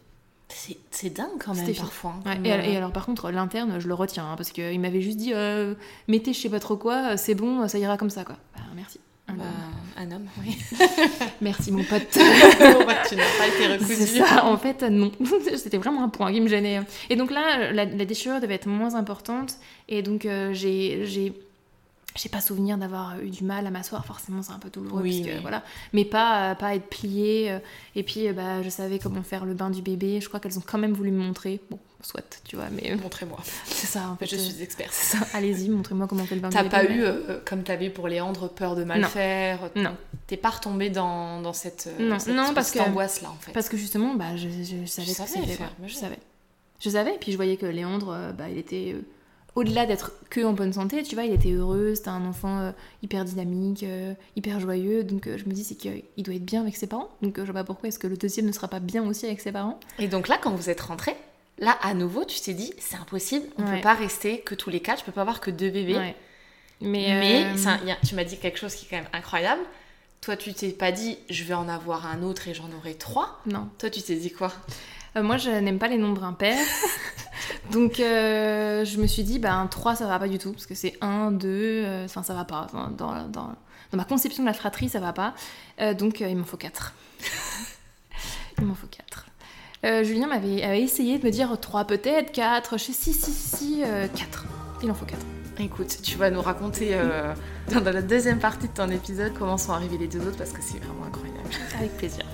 C'est 0.90 1.10
dingue 1.14 1.28
quand 1.44 1.54
même 1.54 1.74
parfois. 1.74 2.14
hein, 2.16 2.22
Ouais, 2.30 2.36
comme, 2.36 2.46
et, 2.46 2.52
al- 2.52 2.60
euh, 2.60 2.64
et 2.72 2.76
alors 2.76 2.90
par 2.92 3.04
contre 3.06 3.30
l'interne 3.30 3.78
je 3.80 3.86
le 3.86 3.94
retiens 3.94 4.24
hein, 4.32 4.34
parce 4.36 4.50
qu'il 4.50 4.80
m'avait 4.80 5.02
juste 5.02 5.18
dit 5.18 5.32
euh, 5.34 5.74
mettez 6.08 6.32
je 6.32 6.40
sais 6.40 6.48
pas 6.48 6.58
trop 6.60 6.76
quoi 6.76 7.12
euh, 7.12 7.14
c'est 7.16 7.34
bon 7.34 7.68
ça 7.68 7.78
ira 7.78 7.96
comme 7.98 8.10
ça 8.10 8.24
quoi 8.24 8.36
bah, 8.56 8.62
merci 8.74 8.98
Un 9.28 9.34
bah, 9.34 9.44
homme. 9.44 10.08
un 10.10 10.16
homme, 10.16 10.26
oui. 10.42 10.56
merci 11.42 11.70
mon 11.70 11.84
pote 11.84 12.02
Bon, 12.14 12.84
bah, 12.86 12.94
tu 13.08 13.14
n'as 13.16 13.22
pas 13.38 13.46
été 13.46 13.66
recousu. 13.74 14.18
ça 14.18 14.46
en 14.46 14.56
fait 14.56 14.82
non 14.82 15.12
c'était 15.56 15.76
vraiment 15.78 16.02
un 16.02 16.08
point 16.08 16.32
qui 16.32 16.40
me 16.40 16.48
gênait 16.48 16.80
et 17.10 17.16
donc 17.16 17.30
là 17.30 17.70
la, 17.72 17.84
la 17.84 18.04
déchirure 18.04 18.40
devait 18.40 18.54
être 18.54 18.68
moins 18.68 18.94
importante 18.94 19.54
et 19.88 20.02
donc 20.02 20.24
euh, 20.24 20.52
j'ai 20.54 21.34
j'ai 22.20 22.28
pas 22.28 22.40
souvenir 22.40 22.76
d'avoir 22.78 23.20
eu 23.20 23.30
du 23.30 23.44
mal 23.44 23.66
à 23.66 23.70
m'asseoir, 23.70 24.04
forcément 24.04 24.42
c'est 24.42 24.52
un 24.52 24.58
peu 24.58 24.70
douloureux, 24.70 25.02
Oui, 25.02 25.18
parce 25.20 25.28
que, 25.30 25.34
oui. 25.36 25.42
voilà. 25.42 25.62
mais 25.92 26.04
pas, 26.04 26.50
euh, 26.50 26.54
pas 26.54 26.74
être 26.74 26.88
pliée. 26.88 27.50
euh, 27.52 27.58
et 27.94 28.02
puis 28.02 28.26
euh, 28.28 28.32
bah, 28.32 28.62
je 28.62 28.68
savais 28.68 28.98
comment 28.98 29.22
faire 29.22 29.44
le 29.44 29.54
bain 29.54 29.70
du 29.70 29.82
bébé, 29.82 30.20
je 30.20 30.26
crois 30.28 30.40
qu'elles 30.40 30.58
ont 30.58 30.62
quand 30.66 30.78
même 30.78 30.92
voulu 30.92 31.10
me 31.12 31.18
montrer. 31.22 31.60
Bon, 31.70 31.78
soit, 32.02 32.40
tu 32.44 32.56
vois, 32.56 32.66
mais 32.70 32.96
Montrez-moi. 32.96 33.38
c'est 33.66 33.86
ça 33.86 34.08
en 34.10 34.16
fait. 34.16 34.26
Je 34.26 34.36
euh, 34.36 34.38
suis 34.38 34.62
experte. 34.62 34.90
c'est 34.92 35.16
ça. 35.18 35.26
Allez-y, 35.34 35.68
montrez-moi 35.68 36.06
comment 36.08 36.22
on 36.22 36.26
fait 36.26 36.34
le 36.34 36.40
bain 36.40 36.48
T'as 36.50 36.64
pas 36.64 36.82
bébé. 36.82 36.94
eu, 36.94 37.02
euh, 37.02 37.38
comme 37.44 37.62
t'avais 37.62 37.90
pour 37.90 38.08
Léandre, 38.08 38.48
peur 38.50 38.74
de 38.76 38.84
mal 38.84 39.00
Non. 39.00 39.08
faire? 39.08 39.70
Non. 39.76 39.94
T'es 40.26 40.36
pas 40.36 40.50
retombée 40.50 40.90
dans, 40.90 41.40
dans 41.40 41.52
cette, 41.52 41.88
Non, 42.00 42.18
cette 42.18 42.34
non, 42.34 42.52
parce 42.54 42.70
que- 42.72 42.78
d'angoisse-là, 42.78 43.30
en 43.30 43.36
fait. 43.40 43.52
Parce 43.52 43.68
que 43.68 43.76
justement, 43.76 44.14
bah, 44.14 44.36
je, 44.36 44.48
je- 44.48 44.82
je 44.82 44.86
savais 44.86 45.08
ce 45.12 45.22
que 45.22 45.28
c'était. 45.28 45.58
Je 45.86 45.94
savais. 45.94 46.18
Je 46.80 46.90
savais, 46.90 47.14
et 47.14 47.18
puis 47.18 47.32
je 47.32 47.36
voyais 47.36 47.56
que 47.56 47.66
Léandre, 47.66 48.16
bah, 48.38 48.48
il 48.50 48.58
était... 48.58 48.94
au-delà 49.59 49.86
d'être 49.86 50.12
que 50.30 50.40
en 50.44 50.52
bonne 50.52 50.72
santé, 50.72 51.02
tu 51.02 51.14
vois, 51.14 51.24
il 51.24 51.32
était 51.32 51.51
heureux, 51.52 51.94
c'était 51.94 52.09
un 52.10 52.24
enfant 52.26 52.59
euh, 52.60 52.70
hyper 53.02 53.24
dynamique, 53.24 53.82
euh, 53.82 54.14
hyper 54.36 54.60
joyeux, 54.60 55.05
donc 55.05 55.26
euh, 55.26 55.36
je 55.39 55.44
me 55.47 55.52
dis 55.52 55.64
c'est 55.64 55.74
qu'il 55.74 56.02
doit 56.18 56.35
être 56.35 56.44
bien 56.44 56.62
avec 56.62 56.76
ses 56.76 56.86
parents, 56.86 57.09
donc 57.22 57.36
je 57.39 57.43
vois 57.44 57.52
pas 57.55 57.64
pourquoi 57.64 57.89
est-ce 57.89 57.98
que 57.98 58.06
le 58.06 58.16
deuxième 58.16 58.47
ne 58.47 58.52
sera 58.52 58.68
pas 58.68 58.80
bien 58.80 59.05
aussi 59.06 59.26
avec 59.26 59.40
ses 59.40 59.52
parents. 59.52 59.78
Et 59.98 60.09
donc 60.09 60.28
là, 60.28 60.39
quand 60.40 60.52
vous 60.52 60.70
êtes 60.70 60.80
rentrée, 60.80 61.16
Là, 61.60 61.76
à 61.82 61.93
nouveau, 61.93 62.24
tu 62.24 62.40
t'es 62.40 62.55
dit, 62.55 62.72
c'est 62.78 62.94
impossible, 62.98 63.44
on 63.59 63.62
ne 63.62 63.66
Ouais. 63.68 63.76
peut 63.78 63.82
pas 63.82 63.94
rester 63.94 64.39
que 64.43 64.55
tous 64.55 64.70
les 64.70 64.78
quatre, 64.78 65.01
je 65.01 65.05
peux 65.05 65.10
pas 65.10 65.22
avoir 65.22 65.40
que 65.40 65.51
deux 65.51 65.70
bébés. 65.70 65.97
Ouais. 65.97 66.14
Mais, 66.80 67.18
Mais 67.52 67.56
ça, 67.56 67.78
y 67.85 67.90
a- 67.90 67.97
tu 68.06 68.14
m'as 68.14 68.22
dit 68.22 68.39
quelque 68.39 68.60
chose 68.60 68.72
qui 68.76 68.86
est 68.86 68.89
quand 68.90 68.97
même 69.02 69.10
incroyable. 69.12 69.60
Toi, 70.20 70.36
tu 70.36 70.55
t'es 70.55 70.68
pas 70.70 70.93
dit, 70.93 71.18
je 71.30 71.43
vais 71.43 71.55
en 71.55 71.68
avoir 71.68 72.06
un 72.06 72.22
autre 72.22 72.47
et 72.47 72.55
j'en 72.55 72.70
aurai 72.78 72.94
trois. 72.94 73.40
non. 73.47 73.68
Toi, 73.78 73.90
tu 73.90 74.01
t'es 74.02 74.14
dit 74.14 74.30
quoi? 74.30 74.52
Euh, 75.18 75.22
moi, 75.22 75.36
je 75.36 75.50
n'aime 75.50 75.78
pas 75.78 75.88
les 75.88 75.98
nombres 75.98 76.24
impairs. 76.32 76.66
Donc, 77.70 78.00
euh, 78.00 78.84
je 78.84 78.98
me 78.98 79.06
suis 79.06 79.24
dit, 79.24 79.38
ben, 79.38 79.66
3, 79.66 79.96
ça 79.96 80.06
va 80.06 80.18
pas 80.18 80.28
du 80.28 80.38
tout. 80.38 80.52
Parce 80.52 80.66
que 80.66 80.74
c'est 80.74 80.96
1, 81.00 81.32
2, 81.32 82.04
enfin, 82.04 82.22
ça 82.22 82.34
va 82.34 82.44
pas. 82.44 82.66
Dans, 82.72 82.88
dans, 82.88 83.28
dans 83.28 83.56
ma 83.92 84.04
conception 84.04 84.42
de 84.42 84.48
la 84.48 84.54
fratrie, 84.54 84.88
ça 84.88 85.00
va 85.00 85.12
pas. 85.12 85.34
Euh, 85.80 85.94
donc, 85.94 86.22
euh, 86.22 86.28
il 86.28 86.36
m'en 86.36 86.44
faut 86.44 86.56
4. 86.56 86.94
il 88.58 88.64
m'en 88.64 88.74
faut 88.74 88.86
4. 88.86 89.26
Julien 90.02 90.26
m'avait 90.26 90.64
avait 90.64 90.82
essayé 90.82 91.18
de 91.18 91.24
me 91.24 91.30
dire 91.30 91.56
3 91.58 91.84
peut-être, 91.84 92.32
4. 92.32 92.78
Je 92.78 92.84
sais, 92.84 92.92
si, 92.92 93.12
si, 93.12 93.30
si, 93.30 93.82
4. 93.82 94.44
Il 94.82 94.90
en 94.90 94.94
faut 94.94 95.06
4. 95.06 95.24
Écoute, 95.60 95.98
tu 96.02 96.16
vas 96.16 96.30
nous 96.30 96.40
raconter 96.40 96.90
euh, 96.92 97.34
dans 97.72 97.92
la 97.92 98.00
deuxième 98.00 98.38
partie 98.38 98.68
de 98.68 98.72
ton 98.72 98.88
épisode 98.90 99.32
comment 99.36 99.58
sont 99.58 99.72
arrivés 99.72 99.98
les 99.98 100.06
deux 100.06 100.20
autres 100.20 100.38
parce 100.38 100.52
que 100.52 100.62
c'est 100.62 100.78
vraiment 100.78 101.04
incroyable. 101.04 101.48
Avec 101.76 101.96
plaisir. 101.96 102.24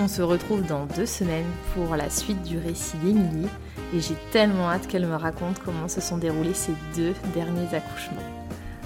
On 0.00 0.06
se 0.06 0.22
retrouve 0.22 0.64
dans 0.64 0.86
deux 0.86 1.06
semaines 1.06 1.50
pour 1.74 1.96
la 1.96 2.08
suite 2.08 2.42
du 2.42 2.58
récit 2.58 2.96
d'Émilie 2.98 3.48
et 3.94 4.00
j'ai 4.00 4.14
tellement 4.30 4.70
hâte 4.70 4.86
qu'elle 4.86 5.06
me 5.06 5.16
raconte 5.16 5.58
comment 5.64 5.88
se 5.88 6.00
sont 6.00 6.18
déroulés 6.18 6.54
ces 6.54 6.74
deux 6.94 7.14
derniers 7.34 7.74
accouchements. 7.74 8.22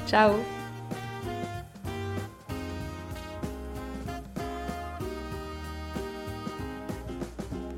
Ciao 0.07 0.33